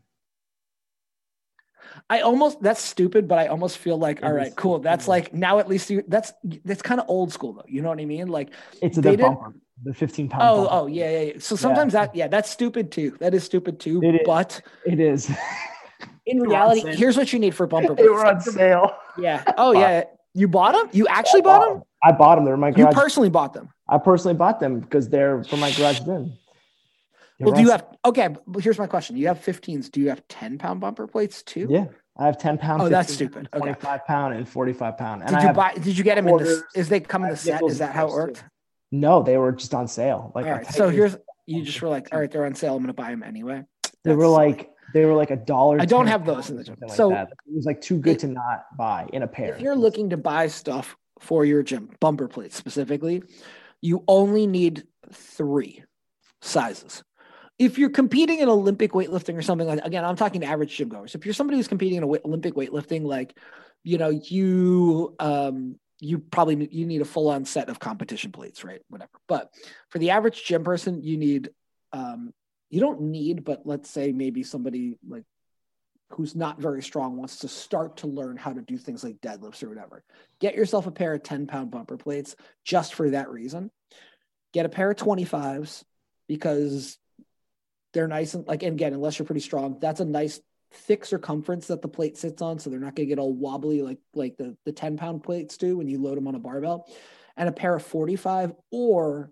I 2.09 2.19
almost 2.19 2.61
that's 2.61 2.81
stupid, 2.81 3.27
but 3.27 3.39
I 3.39 3.47
almost 3.47 3.77
feel 3.77 3.97
like 3.97 4.23
all 4.23 4.33
right, 4.33 4.53
cool. 4.55 4.79
That's 4.79 5.07
like 5.07 5.33
now 5.33 5.59
at 5.59 5.69
least 5.69 5.89
you 5.89 6.03
that's 6.07 6.33
that's 6.65 6.81
kind 6.81 6.99
of 6.99 7.09
old 7.09 7.31
school 7.31 7.53
though. 7.53 7.65
You 7.67 7.81
know 7.81 7.89
what 7.89 7.99
I 7.99 8.05
mean? 8.05 8.27
Like 8.27 8.49
it's 8.81 8.97
a 8.97 9.01
the 9.01 9.15
bumper, 9.15 9.53
the 9.83 9.93
15 9.93 10.27
pound. 10.27 10.43
Oh, 10.43 10.55
bumper. 10.63 10.69
oh 10.71 10.87
yeah, 10.87 11.09
yeah, 11.09 11.21
yeah. 11.21 11.33
So 11.39 11.55
sometimes 11.55 11.93
yeah. 11.93 12.05
that 12.05 12.15
yeah, 12.15 12.27
that's 12.27 12.49
stupid 12.49 12.91
too. 12.91 13.15
That 13.19 13.33
is 13.33 13.43
stupid 13.43 13.79
too. 13.79 14.01
It 14.03 14.21
but 14.25 14.59
it 14.85 14.99
is. 14.99 15.31
in 16.25 16.41
reality, 16.41 16.95
here's 16.95 17.15
what 17.15 17.31
you 17.31 17.39
need 17.39 17.55
for 17.55 17.67
bumper. 17.67 17.95
They 17.95 18.09
were 18.09 18.25
on 18.25 18.41
sale. 18.41 18.95
Yeah. 19.17 19.43
Oh 19.57 19.71
yeah. 19.71 20.03
You 20.33 20.47
bought 20.47 20.73
them? 20.73 20.89
You 20.91 21.07
actually 21.07 21.41
bought 21.41 21.69
them? 21.69 21.83
I 22.03 22.11
bought 22.11 22.35
them. 22.35 22.45
They're 22.45 22.57
my 22.57 22.71
garage. 22.71 22.93
You 22.93 23.01
personally 23.01 23.29
bought 23.29 23.53
them. 23.53 23.69
I 23.87 23.97
personally 23.97 24.35
bought 24.35 24.59
them 24.59 24.79
because 24.79 25.07
they're 25.09 25.43
for 25.43 25.57
my 25.57 25.71
garage 25.71 25.99
gym. 25.99 26.33
Well, 27.39 27.55
do 27.55 27.61
you 27.61 27.71
have 27.71 27.85
okay? 28.05 28.29
Here's 28.59 28.79
my 28.79 28.87
question: 28.87 29.17
You 29.17 29.27
have 29.27 29.39
15s. 29.39 29.91
Do 29.91 29.99
you 29.99 30.09
have 30.09 30.27
10 30.27 30.57
pound 30.57 30.79
bumper 30.79 31.07
plates 31.07 31.43
too? 31.43 31.67
Yeah, 31.69 31.85
I 32.17 32.25
have 32.25 32.37
10 32.37 32.57
pound. 32.57 32.81
Oh, 32.81 32.89
that's 32.89 33.13
stupid. 33.13 33.49
25 33.53 33.85
okay. 33.85 34.03
pound 34.07 34.35
and 34.35 34.47
45 34.47 34.97
pound. 34.97 35.23
And 35.23 35.35
did 35.35 35.43
you 35.43 35.53
buy? 35.53 35.73
Did 35.73 35.97
you 35.97 36.03
get 36.03 36.15
them 36.15 36.27
in 36.27 36.37
this? 36.37 36.63
Is 36.75 36.89
they 36.89 36.99
come 36.99 37.23
in 37.23 37.29
the 37.29 37.37
set? 37.37 37.61
Is 37.63 37.79
that 37.79 37.93
how 37.93 38.07
it 38.07 38.13
worked? 38.13 38.43
No, 38.91 39.23
they 39.23 39.37
were 39.37 39.51
just 39.51 39.73
on 39.73 39.87
sale. 39.87 40.31
Like, 40.35 40.45
all 40.45 40.51
right. 40.51 40.67
So 40.67 40.89
here's 40.89 41.17
you 41.45 41.63
just 41.63 41.81
were 41.81 41.89
like, 41.89 42.09
all 42.13 42.19
right, 42.19 42.29
they're 42.29 42.45
on 42.45 42.55
sale. 42.55 42.75
I'm 42.75 42.83
gonna 42.83 42.93
buy 42.93 43.09
them 43.09 43.23
anyway. 43.23 43.63
They 44.03 44.15
were 44.15 44.27
like 44.27 44.69
they 44.93 45.05
were 45.05 45.15
like 45.15 45.31
a 45.31 45.35
dollar. 45.35 45.81
I 45.81 45.85
don't 45.85 46.07
have 46.07 46.25
those 46.25 46.49
in 46.49 46.57
the 46.57 46.63
gym. 46.63 46.77
So 46.89 47.09
like 47.09 47.29
it 47.29 47.55
was 47.55 47.65
like 47.65 47.81
too 47.81 47.97
good 47.97 48.19
to 48.19 48.27
not 48.27 48.65
buy 48.77 49.09
in 49.11 49.23
a 49.23 49.27
pair. 49.27 49.55
If 49.55 49.61
you're 49.61 49.75
looking 49.75 50.11
to 50.11 50.17
buy 50.17 50.47
stuff 50.47 50.95
for 51.19 51.45
your 51.45 51.63
gym, 51.63 51.89
bumper 51.99 52.27
plates 52.27 52.55
specifically, 52.55 53.23
you 53.81 54.03
only 54.07 54.45
need 54.45 54.83
three 55.11 55.83
sizes 56.41 57.03
if 57.63 57.77
you're 57.77 57.89
competing 57.89 58.39
in 58.39 58.49
Olympic 58.49 58.91
weightlifting 58.91 59.37
or 59.37 59.41
something 59.41 59.67
like 59.67 59.79
again, 59.83 60.03
I'm 60.03 60.15
talking 60.15 60.43
average 60.43 60.75
gym 60.75 60.89
goers. 60.89 61.15
If 61.15 61.25
you're 61.25 61.33
somebody 61.33 61.57
who's 61.57 61.67
competing 61.67 61.97
in 61.97 62.03
Olympic 62.03 62.55
weightlifting, 62.55 63.03
like 63.03 63.37
you 63.83 63.97
know, 63.97 64.09
you 64.09 65.15
um 65.19 65.79
you 65.99 66.19
probably 66.19 66.67
you 66.71 66.85
need 66.85 67.01
a 67.01 67.05
full 67.05 67.29
on 67.29 67.45
set 67.45 67.69
of 67.69 67.79
competition 67.79 68.31
plates, 68.31 68.63
right? 68.63 68.81
Whatever. 68.89 69.11
But 69.27 69.49
for 69.89 69.99
the 69.99 70.11
average 70.11 70.43
gym 70.43 70.63
person, 70.63 71.01
you 71.01 71.17
need 71.17 71.49
um 71.93 72.33
you 72.69 72.79
don't 72.79 73.01
need, 73.01 73.43
but 73.43 73.61
let's 73.65 73.89
say 73.89 74.11
maybe 74.11 74.43
somebody 74.43 74.97
like 75.07 75.23
who's 76.09 76.35
not 76.35 76.59
very 76.59 76.81
strong 76.81 77.17
wants 77.17 77.39
to 77.39 77.47
start 77.47 77.97
to 77.97 78.07
learn 78.07 78.37
how 78.37 78.51
to 78.51 78.61
do 78.61 78.77
things 78.77 79.03
like 79.03 79.21
deadlifts 79.21 79.63
or 79.63 79.69
whatever. 79.69 80.03
Get 80.39 80.55
yourself 80.55 80.85
a 80.85 80.91
pair 80.91 81.13
of 81.13 81.23
10 81.23 81.47
pound 81.47 81.71
bumper 81.71 81.97
plates 81.97 82.35
just 82.63 82.93
for 82.93 83.11
that 83.11 83.29
reason. 83.31 83.71
Get 84.53 84.65
a 84.65 84.69
pair 84.69 84.91
of 84.91 84.97
25s 84.97 85.83
because 86.27 86.97
they're 87.93 88.07
nice 88.07 88.33
and 88.33 88.47
like 88.47 88.63
and 88.63 88.73
again, 88.73 88.93
unless 88.93 89.17
you're 89.17 89.25
pretty 89.25 89.41
strong, 89.41 89.77
that's 89.79 89.99
a 89.99 90.05
nice 90.05 90.39
thick 90.73 91.05
circumference 91.05 91.67
that 91.67 91.81
the 91.81 91.87
plate 91.87 92.17
sits 92.17 92.41
on, 92.41 92.59
so 92.59 92.69
they're 92.69 92.79
not 92.79 92.95
going 92.95 93.07
to 93.07 93.11
get 93.11 93.19
all 93.19 93.33
wobbly 93.33 93.81
like 93.81 93.99
like 94.13 94.37
the 94.37 94.57
the 94.65 94.71
10 94.71 94.97
pound 94.97 95.23
plates 95.23 95.57
do 95.57 95.77
when 95.77 95.87
you 95.87 96.01
load 96.01 96.17
them 96.17 96.27
on 96.27 96.35
a 96.35 96.39
barbell. 96.39 96.87
And 97.35 97.49
a 97.49 97.51
pair 97.51 97.73
of 97.75 97.83
45 97.83 98.53
or 98.69 99.31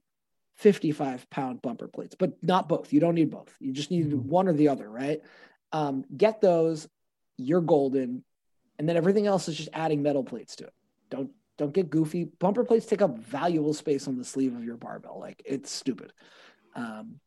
55 0.55 1.30
pound 1.30 1.62
bumper 1.62 1.88
plates, 1.88 2.16
but 2.18 2.34
not 2.41 2.68
both. 2.68 2.91
You 2.91 2.99
don't 2.99 3.16
need 3.16 3.30
both. 3.30 3.55
You 3.59 3.72
just 3.74 3.91
need 3.91 4.07
mm-hmm. 4.07 4.28
one 4.28 4.47
or 4.47 4.53
the 4.53 4.70
other, 4.70 4.89
right? 4.89 5.22
Um, 5.72 6.03
get 6.16 6.41
those. 6.41 6.88
You're 7.38 7.62
golden, 7.62 8.24
and 8.78 8.89
then 8.89 8.97
everything 8.97 9.28
else 9.28 9.47
is 9.47 9.55
just 9.55 9.70
adding 9.74 10.01
metal 10.01 10.24
plates 10.24 10.55
to 10.57 10.66
it. 10.66 10.74
Don't 11.09 11.32
don't 11.57 11.74
get 11.74 11.89
goofy. 11.89 12.26
Bumper 12.26 12.64
plates 12.64 12.86
take 12.86 13.01
up 13.01 13.18
valuable 13.20 13.74
space 13.74 14.07
on 14.07 14.18
the 14.18 14.26
sleeve 14.26 14.55
of 14.55 14.64
your 14.64 14.78
barbell. 14.78 15.20
Like 15.20 15.41
it's 15.45 15.72
stupid. 15.72 16.14
Um, 16.76 17.20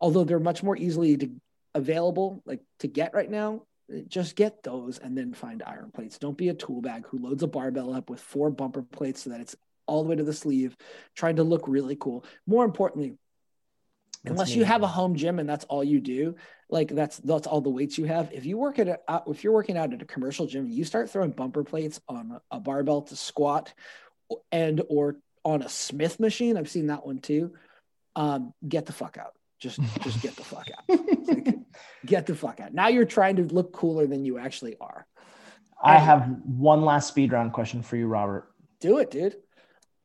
although 0.00 0.24
they're 0.24 0.40
much 0.40 0.62
more 0.62 0.76
easily 0.76 1.16
to, 1.16 1.30
available 1.74 2.42
like 2.46 2.60
to 2.80 2.88
get 2.88 3.14
right 3.14 3.30
now 3.30 3.62
just 4.08 4.36
get 4.36 4.62
those 4.62 4.98
and 4.98 5.16
then 5.16 5.34
find 5.34 5.62
iron 5.66 5.90
plates. 5.90 6.18
Don't 6.18 6.36
be 6.36 6.48
a 6.48 6.54
tool 6.54 6.80
bag 6.80 7.06
who 7.06 7.18
loads 7.18 7.42
a 7.42 7.48
barbell 7.48 7.92
up 7.92 8.08
with 8.08 8.20
four 8.20 8.50
bumper 8.50 8.82
plates 8.82 9.22
so 9.22 9.30
that 9.30 9.40
it's 9.40 9.56
all 9.86 10.04
the 10.04 10.10
way 10.10 10.16
to 10.16 10.22
the 10.22 10.32
sleeve 10.32 10.76
trying 11.16 11.36
to 11.36 11.42
look 11.42 11.66
really 11.66 11.96
cool. 11.96 12.24
More 12.46 12.64
importantly 12.64 13.16
that's 14.22 14.32
unless 14.32 14.54
you 14.54 14.64
have 14.64 14.82
a 14.82 14.86
home 14.86 15.16
gym 15.16 15.38
and 15.38 15.48
that's 15.48 15.64
all 15.64 15.82
you 15.82 15.98
do 15.98 16.34
like 16.68 16.88
that's 16.88 17.16
that's 17.18 17.46
all 17.46 17.62
the 17.62 17.70
weights 17.70 17.96
you 17.96 18.04
have 18.04 18.30
if 18.32 18.44
you 18.44 18.58
work 18.58 18.78
at 18.78 18.86
a, 18.86 19.22
if 19.28 19.42
you're 19.42 19.52
working 19.52 19.78
out 19.78 19.94
at 19.94 20.02
a 20.02 20.04
commercial 20.04 20.46
gym 20.46 20.68
you 20.68 20.84
start 20.84 21.08
throwing 21.08 21.30
bumper 21.30 21.64
plates 21.64 22.02
on 22.06 22.38
a 22.50 22.60
barbell 22.60 23.00
to 23.00 23.16
squat 23.16 23.72
and 24.52 24.82
or 24.88 25.16
on 25.44 25.62
a 25.62 25.68
smith 25.68 26.20
machine. 26.20 26.56
I've 26.56 26.70
seen 26.70 26.88
that 26.88 27.06
one 27.06 27.18
too. 27.18 27.54
Um, 28.14 28.52
get 28.66 28.86
the 28.86 28.92
fuck 28.92 29.16
out 29.18 29.34
just 29.60 29.80
just 30.00 30.20
get 30.22 30.34
the 30.36 30.44
fuck 30.44 30.68
out. 30.76 30.98
Like, 31.30 31.58
get 32.06 32.26
the 32.26 32.34
fuck 32.34 32.58
out. 32.60 32.74
Now 32.74 32.88
you're 32.88 33.04
trying 33.04 33.36
to 33.36 33.42
look 33.44 33.72
cooler 33.72 34.06
than 34.06 34.24
you 34.24 34.38
actually 34.38 34.76
are. 34.80 35.06
I 35.82 35.96
have 35.98 36.28
one 36.44 36.84
last 36.84 37.08
speed 37.08 37.32
round 37.32 37.52
question 37.52 37.82
for 37.82 37.96
you, 37.96 38.06
Robert. 38.06 38.50
Do 38.80 38.98
it, 38.98 39.10
dude. 39.10 39.36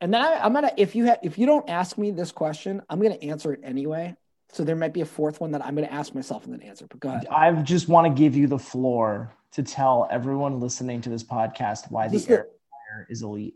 And 0.01 0.13
then 0.13 0.21
I, 0.21 0.45
am 0.45 0.53
gonna 0.53 0.71
if 0.77 0.95
you 0.95 1.05
have 1.05 1.19
if 1.23 1.37
you 1.37 1.45
don't 1.45 1.67
ask 1.69 1.97
me 1.97 2.11
this 2.11 2.31
question, 2.31 2.81
I'm 2.89 3.01
gonna 3.01 3.15
answer 3.15 3.53
it 3.53 3.61
anyway. 3.63 4.15
So 4.51 4.63
there 4.63 4.75
might 4.75 4.93
be 4.93 5.01
a 5.01 5.05
fourth 5.05 5.41
one 5.41 5.51
that 5.51 5.65
I'm 5.65 5.73
gonna 5.73 5.87
ask 5.87 6.13
myself 6.13 6.45
and 6.45 6.53
then 6.53 6.61
answer. 6.61 6.85
But 6.87 6.99
go 6.99 7.09
ahead. 7.09 7.27
I 7.27 7.51
just 7.63 7.87
want 7.87 8.07
to 8.07 8.21
give 8.21 8.35
you 8.35 8.47
the 8.47 8.59
floor 8.59 9.33
to 9.53 9.63
tell 9.63 10.07
everyone 10.11 10.59
listening 10.59 11.01
to 11.01 11.09
this 11.09 11.23
podcast 11.23 11.89
why 11.89 12.07
the 12.07 12.17
air 12.29 12.47
fryer 12.69 13.07
is 13.09 13.23
elite. 13.23 13.55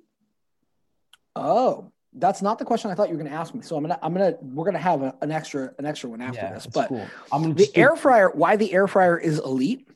Oh, 1.35 1.91
that's 2.13 2.41
not 2.41 2.59
the 2.59 2.65
question 2.65 2.89
I 2.89 2.95
thought 2.95 3.09
you 3.09 3.15
were 3.15 3.21
going 3.21 3.31
to 3.31 3.37
ask 3.37 3.53
me. 3.53 3.61
So 3.61 3.75
I'm 3.75 3.83
gonna 3.83 3.99
I'm 4.01 4.13
gonna 4.13 4.35
we're 4.41 4.65
gonna 4.65 4.79
have 4.79 5.01
a, 5.01 5.15
an 5.21 5.31
extra 5.31 5.73
an 5.77 5.85
extra 5.85 6.09
one 6.09 6.21
after 6.21 6.41
yeah, 6.41 6.53
this. 6.53 6.65
But 6.65 6.89
cool. 6.89 7.07
I'm 7.31 7.53
the 7.53 7.69
air 7.75 7.95
fryer. 7.95 8.31
Why 8.31 8.55
the 8.55 8.73
air 8.73 8.87
fryer 8.87 9.17
is 9.17 9.39
elite, 9.39 9.87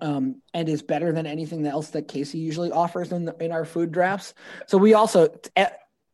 um, 0.00 0.42
and 0.52 0.68
is 0.68 0.82
better 0.82 1.12
than 1.12 1.26
anything 1.26 1.66
else 1.66 1.90
that 1.90 2.08
Casey 2.08 2.38
usually 2.38 2.70
offers 2.70 3.12
in 3.12 3.24
the, 3.24 3.36
in 3.42 3.52
our 3.52 3.64
food 3.64 3.92
drafts. 3.92 4.34
So 4.66 4.78
we 4.78 4.94
also 4.94 5.28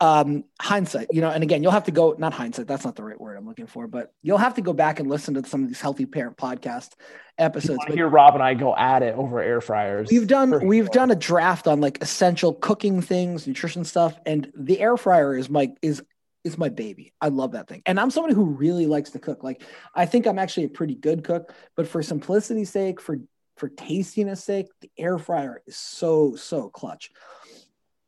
um, 0.02 0.42
hindsight, 0.60 1.06
you 1.12 1.20
know, 1.20 1.30
and 1.30 1.44
again, 1.44 1.62
you'll 1.62 1.70
have 1.70 1.84
to 1.84 1.92
go, 1.92 2.16
not 2.18 2.32
hindsight, 2.32 2.66
that's 2.66 2.84
not 2.84 2.96
the 2.96 3.04
right 3.04 3.20
word 3.20 3.36
I'm 3.36 3.46
looking 3.46 3.68
for, 3.68 3.86
but 3.86 4.12
you'll 4.20 4.36
have 4.36 4.54
to 4.54 4.60
go 4.60 4.72
back 4.72 4.98
and 4.98 5.08
listen 5.08 5.34
to 5.34 5.48
some 5.48 5.62
of 5.62 5.68
these 5.68 5.80
healthy 5.80 6.06
parent 6.06 6.36
podcast 6.36 6.94
episodes. 7.38 7.78
But 7.86 7.94
hear 7.94 8.08
Rob 8.08 8.34
and 8.34 8.42
I 8.42 8.54
go 8.54 8.74
at 8.74 9.04
it 9.04 9.14
over 9.14 9.40
air 9.40 9.60
fryers. 9.60 10.08
We've 10.10 10.26
done, 10.26 10.66
we've 10.66 10.86
sure. 10.86 10.92
done 10.92 11.12
a 11.12 11.14
draft 11.14 11.68
on 11.68 11.80
like 11.80 12.02
essential 12.02 12.52
cooking 12.52 13.00
things, 13.00 13.46
nutrition 13.46 13.84
stuff. 13.84 14.18
And 14.26 14.50
the 14.56 14.80
air 14.80 14.96
fryer 14.96 15.36
is 15.36 15.48
my, 15.48 15.70
is, 15.82 16.02
is 16.42 16.58
my 16.58 16.68
baby. 16.68 17.12
I 17.20 17.28
love 17.28 17.52
that 17.52 17.68
thing. 17.68 17.82
And 17.86 18.00
I'm 18.00 18.10
somebody 18.10 18.34
who 18.34 18.46
really 18.46 18.88
likes 18.88 19.10
to 19.10 19.20
cook. 19.20 19.44
Like 19.44 19.62
I 19.94 20.06
think 20.06 20.26
I'm 20.26 20.40
actually 20.40 20.64
a 20.64 20.70
pretty 20.70 20.96
good 20.96 21.22
cook, 21.22 21.54
but 21.76 21.86
for 21.86 22.02
simplicity's 22.02 22.70
sake, 22.70 23.00
for, 23.00 23.18
for 23.56 23.68
tastiness 23.68 24.42
sake, 24.42 24.66
the 24.80 24.90
air 24.98 25.16
fryer 25.16 25.62
is 25.64 25.76
so, 25.76 26.34
so 26.34 26.70
clutch 26.70 27.12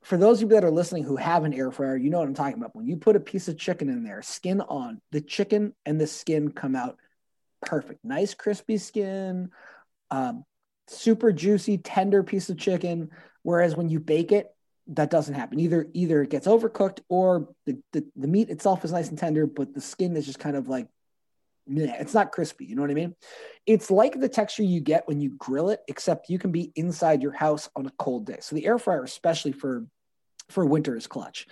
for 0.05 0.19
those 0.19 0.43
of 0.43 0.51
you 0.51 0.55
that 0.55 0.65
are 0.65 0.71
listening 0.71 1.03
who 1.03 1.17
have 1.17 1.45
an 1.45 1.55
air 1.55 1.71
fryer, 1.71 1.97
you 1.97 2.11
know 2.11 2.19
what 2.19 2.29
I'm 2.29 2.35
talking 2.35 2.59
about. 2.59 2.77
When 2.77 2.87
you 2.87 2.97
put 2.97 3.17
a 3.17 3.21
piece 3.21 3.49
of 3.49 3.59
chicken 3.59 3.89
in 3.89 4.05
there, 4.05 4.21
skin 4.21 4.61
on, 4.61 5.01
the 5.13 5.23
chicken 5.23 5.75
and 5.87 5.99
the 5.99 6.07
skin 6.07 6.53
come 6.53 6.77
out 6.77 6.99
perfect. 7.63 8.05
Nice 8.05 8.35
crispy 8.35 8.77
skin, 8.77 9.51
um, 10.11 10.45
super 10.89 11.33
juicy, 11.33 11.79
tender 11.79 12.23
piece 12.23 12.51
of 12.51 12.59
chicken. 12.59 13.11
Whereas 13.43 13.77
when 13.77 13.89
you 13.89 13.99
bake 13.99 14.31
it, 14.31 14.55
that 14.89 15.11
doesn't 15.11 15.35
happen. 15.35 15.59
Either 15.59 15.89
either 15.95 16.23
it 16.23 16.29
gets 16.29 16.47
overcooked 16.47 17.01
or 17.09 17.49
the, 17.65 17.79
the, 17.95 18.05
the 18.15 18.29
meat 18.29 18.51
itself 18.51 18.85
is 18.85 18.93
nice 18.93 19.09
and 19.09 19.19
tender, 19.19 19.47
but 19.47 19.73
the 19.73 19.81
skin 19.81 20.15
is 20.17 20.27
just 20.27 20.39
kind 20.39 20.57
of 20.57 20.69
like 20.69 20.87
it's 21.67 22.13
not 22.13 22.33
crispy. 22.33 22.67
You 22.67 22.77
know 22.77 22.83
what 22.83 22.91
I 22.91 22.95
mean? 22.95 23.15
It's 23.65 23.91
like 23.91 24.21
the 24.21 24.29
texture 24.29 24.63
you 24.63 24.81
get 24.81 25.09
when 25.09 25.23
you 25.23 25.31
grill 25.31 25.71
it, 25.71 25.81
except 25.89 26.29
you 26.29 26.39
can 26.39 26.53
be 26.53 26.73
inside 26.77 27.23
your 27.23 27.33
house 27.33 27.71
on 27.75 27.87
a 27.87 27.93
cold 27.99 28.27
day. 28.27 28.37
So 28.41 28.55
the 28.55 28.67
air 28.67 28.79
fryer, 28.79 29.03
especially 29.03 29.53
for 29.53 29.87
for 30.49 30.65
winter, 30.65 30.97
is 30.97 31.07
clutch. 31.07 31.47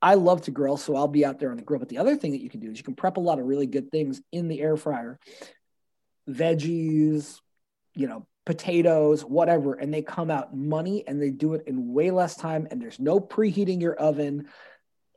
I 0.00 0.14
love 0.14 0.42
to 0.42 0.50
grill, 0.50 0.76
so 0.76 0.96
I'll 0.96 1.08
be 1.08 1.24
out 1.24 1.38
there 1.38 1.50
on 1.50 1.56
the 1.56 1.62
grill. 1.62 1.78
But 1.78 1.88
the 1.88 1.98
other 1.98 2.16
thing 2.16 2.32
that 2.32 2.42
you 2.42 2.50
can 2.50 2.60
do 2.60 2.70
is 2.70 2.78
you 2.78 2.84
can 2.84 2.94
prep 2.94 3.16
a 3.16 3.20
lot 3.20 3.38
of 3.38 3.46
really 3.46 3.66
good 3.66 3.90
things 3.90 4.20
in 4.32 4.48
the 4.48 4.60
air 4.60 4.76
fryer, 4.76 5.18
veggies, 6.28 7.38
you 7.94 8.08
know, 8.08 8.26
potatoes, 8.44 9.22
whatever, 9.24 9.74
and 9.74 9.94
they 9.94 10.02
come 10.02 10.30
out 10.30 10.56
money 10.56 11.04
and 11.06 11.22
they 11.22 11.30
do 11.30 11.54
it 11.54 11.64
in 11.68 11.92
way 11.92 12.10
less 12.10 12.36
time. 12.36 12.66
And 12.70 12.82
there's 12.82 12.98
no 12.98 13.20
preheating 13.20 13.80
your 13.80 13.94
oven 13.94 14.48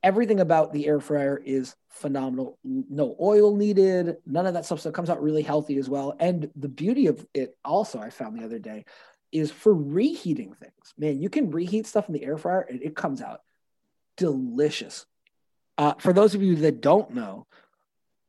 everything 0.06 0.40
about 0.40 0.72
the 0.72 0.86
air 0.86 1.00
fryer 1.00 1.42
is 1.44 1.76
phenomenal. 1.90 2.60
No 2.64 3.16
oil 3.20 3.56
needed, 3.56 4.18
none 4.28 4.46
of 4.46 4.54
that 4.54 4.64
stuff. 4.64 4.80
So 4.80 4.90
it 4.90 4.94
comes 4.94 5.10
out 5.10 5.24
really 5.24 5.42
healthy 5.42 5.78
as 5.78 5.90
well. 5.90 6.16
And 6.20 6.52
the 6.56 6.70
beauty 6.70 7.08
of 7.08 7.26
it 7.34 7.58
also, 7.66 8.00
I 8.00 8.12
found 8.12 8.38
the 8.38 8.46
other 8.46 8.60
day, 8.60 8.86
is 9.36 9.52
for 9.52 9.74
reheating 9.74 10.54
things. 10.54 10.94
Man, 10.98 11.22
you 11.22 11.30
can 11.30 11.52
reheat 11.52 11.88
stuff 11.88 12.08
in 12.08 12.14
the 12.14 12.24
air 12.24 12.38
fryer 12.38 12.62
and 12.62 12.82
it 12.82 12.96
comes 12.96 13.22
out 13.22 13.42
delicious. 14.18 15.06
Uh, 15.78 15.94
for 15.96 16.14
those 16.14 16.36
of 16.36 16.42
you 16.42 16.56
that 16.58 16.82
don't 16.82 17.14
know, 17.14 17.46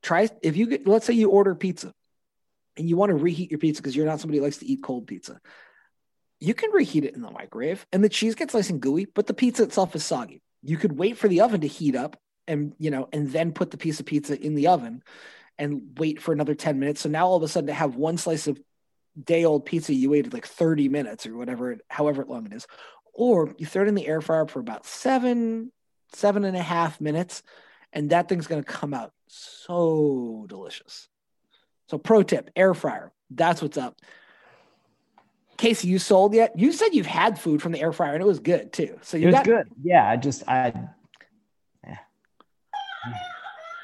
try 0.02 0.28
if 0.42 0.56
you 0.56 0.66
get, 0.66 0.86
let's 0.86 1.06
say 1.06 1.14
you 1.14 1.30
order 1.30 1.54
pizza 1.54 1.92
and 2.76 2.88
you 2.88 2.96
want 2.96 3.10
to 3.10 3.16
reheat 3.16 3.50
your 3.50 3.58
pizza 3.58 3.80
because 3.80 3.94
you're 3.94 4.06
not 4.06 4.20
somebody 4.20 4.38
who 4.38 4.44
likes 4.44 4.58
to 4.58 4.66
eat 4.66 4.82
cold 4.82 5.06
pizza. 5.06 5.40
You 6.40 6.54
can 6.54 6.70
reheat 6.72 7.04
it 7.04 7.14
in 7.14 7.22
the 7.22 7.30
microwave 7.30 7.86
and 7.92 8.02
the 8.02 8.08
cheese 8.08 8.34
gets 8.34 8.52
nice 8.52 8.68
and 8.68 8.80
gooey, 8.80 9.06
but 9.06 9.26
the 9.26 9.34
pizza 9.34 9.62
itself 9.62 9.94
is 9.94 10.04
soggy 10.04 10.42
you 10.66 10.76
could 10.76 10.98
wait 10.98 11.16
for 11.16 11.28
the 11.28 11.40
oven 11.40 11.60
to 11.60 11.66
heat 11.66 11.94
up 11.94 12.18
and 12.48 12.74
you 12.78 12.90
know 12.90 13.08
and 13.12 13.30
then 13.30 13.52
put 13.52 13.70
the 13.70 13.76
piece 13.76 14.00
of 14.00 14.06
pizza 14.06 14.38
in 14.40 14.54
the 14.54 14.66
oven 14.66 15.02
and 15.58 15.96
wait 15.98 16.20
for 16.20 16.32
another 16.32 16.54
10 16.54 16.78
minutes 16.78 17.00
so 17.00 17.08
now 17.08 17.26
all 17.26 17.36
of 17.36 17.42
a 17.42 17.48
sudden 17.48 17.68
to 17.68 17.74
have 17.74 17.96
one 17.96 18.18
slice 18.18 18.46
of 18.46 18.58
day 19.22 19.44
old 19.44 19.64
pizza 19.64 19.94
you 19.94 20.10
waited 20.10 20.32
like 20.32 20.46
30 20.46 20.88
minutes 20.88 21.26
or 21.26 21.36
whatever 21.36 21.76
however 21.88 22.24
long 22.24 22.46
it 22.46 22.52
is 22.52 22.66
or 23.14 23.54
you 23.56 23.66
throw 23.66 23.82
it 23.82 23.88
in 23.88 23.94
the 23.94 24.06
air 24.06 24.20
fryer 24.20 24.46
for 24.46 24.60
about 24.60 24.84
seven 24.86 25.72
seven 26.12 26.44
and 26.44 26.56
a 26.56 26.62
half 26.62 27.00
minutes 27.00 27.42
and 27.92 28.10
that 28.10 28.28
thing's 28.28 28.46
going 28.46 28.62
to 28.62 28.70
come 28.70 28.92
out 28.92 29.12
so 29.28 30.44
delicious 30.48 31.08
so 31.88 31.98
pro 31.98 32.22
tip 32.22 32.50
air 32.56 32.74
fryer 32.74 33.12
that's 33.30 33.62
what's 33.62 33.78
up 33.78 33.96
Casey, 35.56 35.88
you 35.88 35.98
sold 35.98 36.34
yet? 36.34 36.58
You 36.58 36.72
said 36.72 36.88
you've 36.92 37.06
had 37.06 37.38
food 37.38 37.62
from 37.62 37.72
the 37.72 37.80
air 37.80 37.92
fryer 37.92 38.12
and 38.12 38.22
it 38.22 38.26
was 38.26 38.40
good 38.40 38.72
too. 38.72 38.98
So 39.02 39.16
you 39.16 39.24
it 39.24 39.26
was 39.26 39.34
got 39.36 39.44
good. 39.46 39.68
Yeah, 39.82 40.08
I 40.08 40.16
just 40.16 40.46
I. 40.46 40.72
Yeah. 41.86 41.96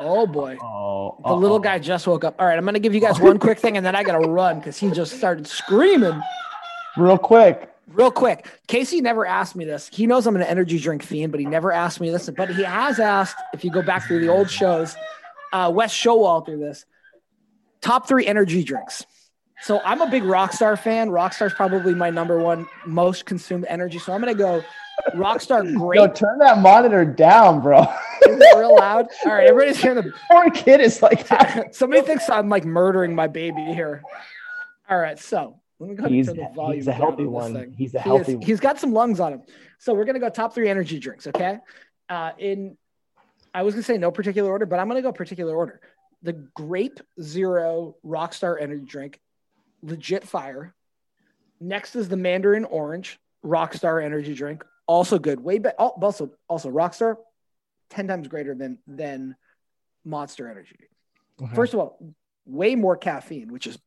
Oh 0.02 0.26
boy. 0.26 0.58
Oh, 0.60 1.16
the 1.24 1.34
little 1.34 1.58
guy 1.58 1.78
just 1.78 2.06
woke 2.06 2.24
up. 2.24 2.34
All 2.38 2.46
right, 2.46 2.58
I'm 2.58 2.64
gonna 2.64 2.78
give 2.78 2.94
you 2.94 3.00
guys 3.00 3.20
one 3.20 3.38
quick 3.38 3.58
thing 3.58 3.76
and 3.76 3.84
then 3.84 3.94
I 3.94 4.02
gotta 4.02 4.28
run 4.28 4.58
because 4.58 4.78
he 4.78 4.90
just 4.90 5.16
started 5.16 5.46
screaming. 5.46 6.20
Real 6.96 7.18
quick. 7.18 7.68
Real 7.88 8.10
quick. 8.10 8.46
Casey 8.68 9.00
never 9.00 9.26
asked 9.26 9.56
me 9.56 9.64
this. 9.64 9.88
He 9.92 10.06
knows 10.06 10.26
I'm 10.26 10.36
an 10.36 10.42
energy 10.42 10.78
drink 10.78 11.02
fiend, 11.02 11.32
but 11.32 11.40
he 11.40 11.46
never 11.46 11.72
asked 11.72 12.00
me 12.00 12.10
this. 12.10 12.28
But 12.30 12.50
he 12.50 12.62
has 12.62 12.98
asked, 12.98 13.36
if 13.52 13.64
you 13.64 13.70
go 13.70 13.82
back 13.82 14.06
through 14.06 14.20
the 14.20 14.28
old 14.28 14.50
shows, 14.50 14.94
uh, 15.52 15.70
Wes 15.74 15.92
Showalter 15.92 16.58
this. 16.58 16.86
Top 17.80 18.06
three 18.06 18.26
energy 18.26 18.62
drinks. 18.62 19.04
So 19.62 19.80
I'm 19.84 20.00
a 20.00 20.10
big 20.10 20.22
Rockstar 20.22 20.78
fan. 20.78 21.10
Rockstar's 21.10 21.54
probably 21.54 21.94
my 21.94 22.10
number 22.10 22.38
one 22.38 22.66
most 22.86 23.26
consumed 23.26 23.66
energy. 23.68 23.98
So 23.98 24.12
I'm 24.12 24.20
gonna 24.20 24.34
go 24.34 24.62
Rockstar 25.10 25.74
Great. 25.78 26.00
Yo, 26.00 26.08
turn 26.08 26.38
that 26.38 26.58
monitor 26.58 27.04
down, 27.04 27.60
bro. 27.60 27.86
Is 28.28 28.42
real 28.56 28.74
loud? 28.78 29.06
All 29.24 29.32
right, 29.32 29.48
everybody's 29.48 29.80
hearing 29.80 29.96
the 29.96 30.12
poor 30.30 30.50
kid 30.50 30.80
is 30.80 31.02
like 31.02 31.26
somebody 31.72 32.02
thinks 32.02 32.28
I'm 32.28 32.48
like 32.48 32.64
murdering 32.64 33.14
my 33.14 33.26
baby 33.26 33.62
here. 33.62 34.02
All 34.88 34.98
right, 34.98 35.18
so 35.18 35.60
let 35.78 35.90
me 35.90 35.96
go 35.96 36.08
he's, 36.08 36.26
turn 36.26 36.36
the 36.36 36.48
volume. 36.54 36.76
He's 36.76 36.88
a 36.88 36.92
healthy 36.92 37.24
on 37.24 37.32
one. 37.32 37.74
He's 37.76 37.94
a 37.94 38.00
healthy. 38.00 38.32
He 38.32 38.36
one. 38.36 38.46
He's 38.46 38.60
got 38.60 38.78
some 38.78 38.92
lungs 38.92 39.20
on 39.20 39.32
him. 39.34 39.42
So 39.78 39.94
we're 39.94 40.04
gonna 40.04 40.20
go 40.20 40.28
top 40.28 40.54
three 40.54 40.68
energy 40.68 40.98
drinks. 40.98 41.26
Okay. 41.26 41.58
Uh, 42.08 42.32
in 42.38 42.76
I 43.54 43.62
was 43.62 43.74
gonna 43.74 43.82
say 43.82 43.98
no 43.98 44.10
particular 44.10 44.50
order, 44.50 44.66
but 44.66 44.78
I'm 44.78 44.88
gonna 44.88 45.02
go 45.02 45.12
particular 45.12 45.54
order. 45.54 45.80
The 46.22 46.32
Grape 46.32 47.00
Zero 47.20 47.96
Rockstar 48.04 48.60
Energy 48.60 48.84
Drink 48.84 49.20
legit 49.82 50.24
fire. 50.24 50.74
Next 51.60 51.96
is 51.96 52.08
the 52.08 52.16
Mandarin 52.16 52.64
Orange 52.64 53.18
Rockstar 53.44 54.02
energy 54.02 54.34
drink, 54.34 54.64
also 54.86 55.18
good. 55.18 55.40
Way 55.40 55.58
better. 55.58 55.76
Also, 55.76 56.30
also 56.48 56.70
Rockstar, 56.70 57.16
ten 57.90 58.08
times 58.08 58.28
greater 58.28 58.54
than 58.54 58.78
than 58.86 59.36
Monster 60.04 60.48
Energy. 60.48 60.76
Okay. 61.42 61.54
First 61.54 61.74
of 61.74 61.80
all, 61.80 62.14
way 62.46 62.74
more 62.74 62.96
caffeine, 62.96 63.52
which 63.52 63.66
is 63.66 63.78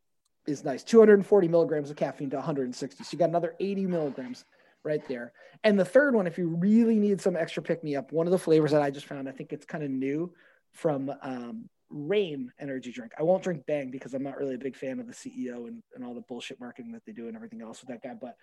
is 0.47 0.63
nice. 0.63 0.83
240 0.83 1.47
milligrams 1.47 1.89
of 1.89 1.97
caffeine 1.97 2.29
to 2.29 2.37
160. 2.37 3.03
So 3.03 3.09
you 3.11 3.17
got 3.17 3.29
another 3.29 3.55
80 3.59 3.87
milligrams 3.87 4.45
right 4.83 5.05
there. 5.07 5.33
And 5.63 5.79
the 5.79 5.85
third 5.85 6.13
one, 6.13 6.27
if 6.27 6.37
you 6.37 6.47
really 6.47 6.97
need 6.97 7.19
some 7.19 7.35
extra 7.35 7.63
pick 7.63 7.83
me 7.83 7.95
up, 7.95 8.11
one 8.11 8.27
of 8.27 8.31
the 8.31 8.37
flavors 8.37 8.71
that 8.71 8.81
I 8.81 8.91
just 8.91 9.07
found, 9.07 9.27
I 9.27 9.31
think 9.31 9.51
it's 9.51 9.65
kind 9.65 9.83
of 9.83 9.89
new 9.89 10.31
from 10.73 11.11
um, 11.21 11.69
Reign 11.89 12.51
energy 12.59 12.91
drink. 12.91 13.13
I 13.17 13.23
won't 13.23 13.43
drink 13.43 13.65
Bang 13.65 13.91
because 13.91 14.13
I'm 14.13 14.23
not 14.23 14.37
really 14.37 14.55
a 14.55 14.59
big 14.59 14.75
fan 14.75 14.99
of 14.99 15.07
the 15.07 15.13
CEO 15.13 15.67
and, 15.67 15.81
and 15.93 16.03
all 16.03 16.13
the 16.13 16.21
bullshit 16.21 16.59
marketing 16.59 16.91
that 16.93 17.05
they 17.05 17.11
do 17.11 17.27
and 17.27 17.35
everything 17.35 17.61
else 17.61 17.81
with 17.81 17.89
that 17.89 18.03
guy. 18.03 18.15
But 18.19 18.35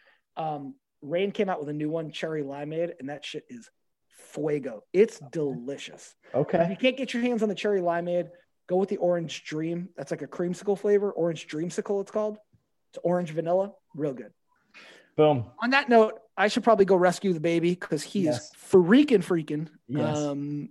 um, 0.42 0.74
Reign 1.03 1.32
came 1.32 1.48
out 1.48 1.61
with 1.61 1.68
a 1.68 1.72
new 1.72 1.90
one, 1.90 2.11
cherry 2.11 2.42
limeade, 2.42 2.92
and 2.98 3.09
that 3.09 3.24
shit 3.24 3.44
is 3.48 3.68
fuego. 4.32 4.84
It's 4.92 5.20
delicious. 5.30 6.14
Okay. 6.34 6.62
If 6.62 6.70
you 6.70 6.76
can't 6.76 6.96
get 6.96 7.12
your 7.12 7.22
hands 7.22 7.42
on 7.42 7.48
the 7.48 7.55
cherry 7.55 7.80
limeade, 7.80 8.30
go 8.68 8.76
with 8.76 8.88
the 8.88 8.96
orange 8.98 9.44
dream. 9.44 9.88
That's 9.96 10.11
like 10.11 10.22
a 10.22 10.26
creamsicle 10.26 10.78
flavor, 10.78 11.11
orange 11.11 11.46
dreamsicle, 11.46 12.00
it's 12.00 12.11
called. 12.11 12.38
It's 12.90 12.98
orange 13.03 13.30
vanilla, 13.30 13.72
real 13.94 14.14
good. 14.14 14.32
Boom. 15.16 15.46
On 15.62 15.70
that 15.70 15.88
note, 15.88 16.18
I 16.36 16.48
should 16.48 16.64
probably 16.64 16.84
go 16.84 16.96
rescue 16.96 17.32
the 17.32 17.40
baby 17.40 17.70
because 17.70 18.03
he's 18.03 18.24
yes. 18.24 18.50
freaking 18.70 19.22
freaking. 19.22 19.68
Yes. 19.88 20.16
Um, 20.16 20.70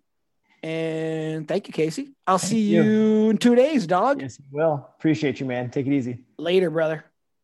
and 0.63 1.47
thank 1.47 1.67
you, 1.67 1.73
Casey. 1.73 2.13
I'll 2.25 2.38
thank 2.38 2.51
see 2.51 2.59
you. 2.61 2.84
you. 2.84 3.29
in 3.29 3.38
two 3.38 3.55
days, 3.55 3.88
dog. 3.88 4.21
Yes, 4.21 4.39
will. 4.51 4.88
Appreciate 4.97 5.39
you, 5.39 5.45
man. 5.45 5.69
Take 5.71 5.88
it 5.88 5.93
easy. 5.93 6.23
Later, 6.38 6.69
brother. 6.69 7.05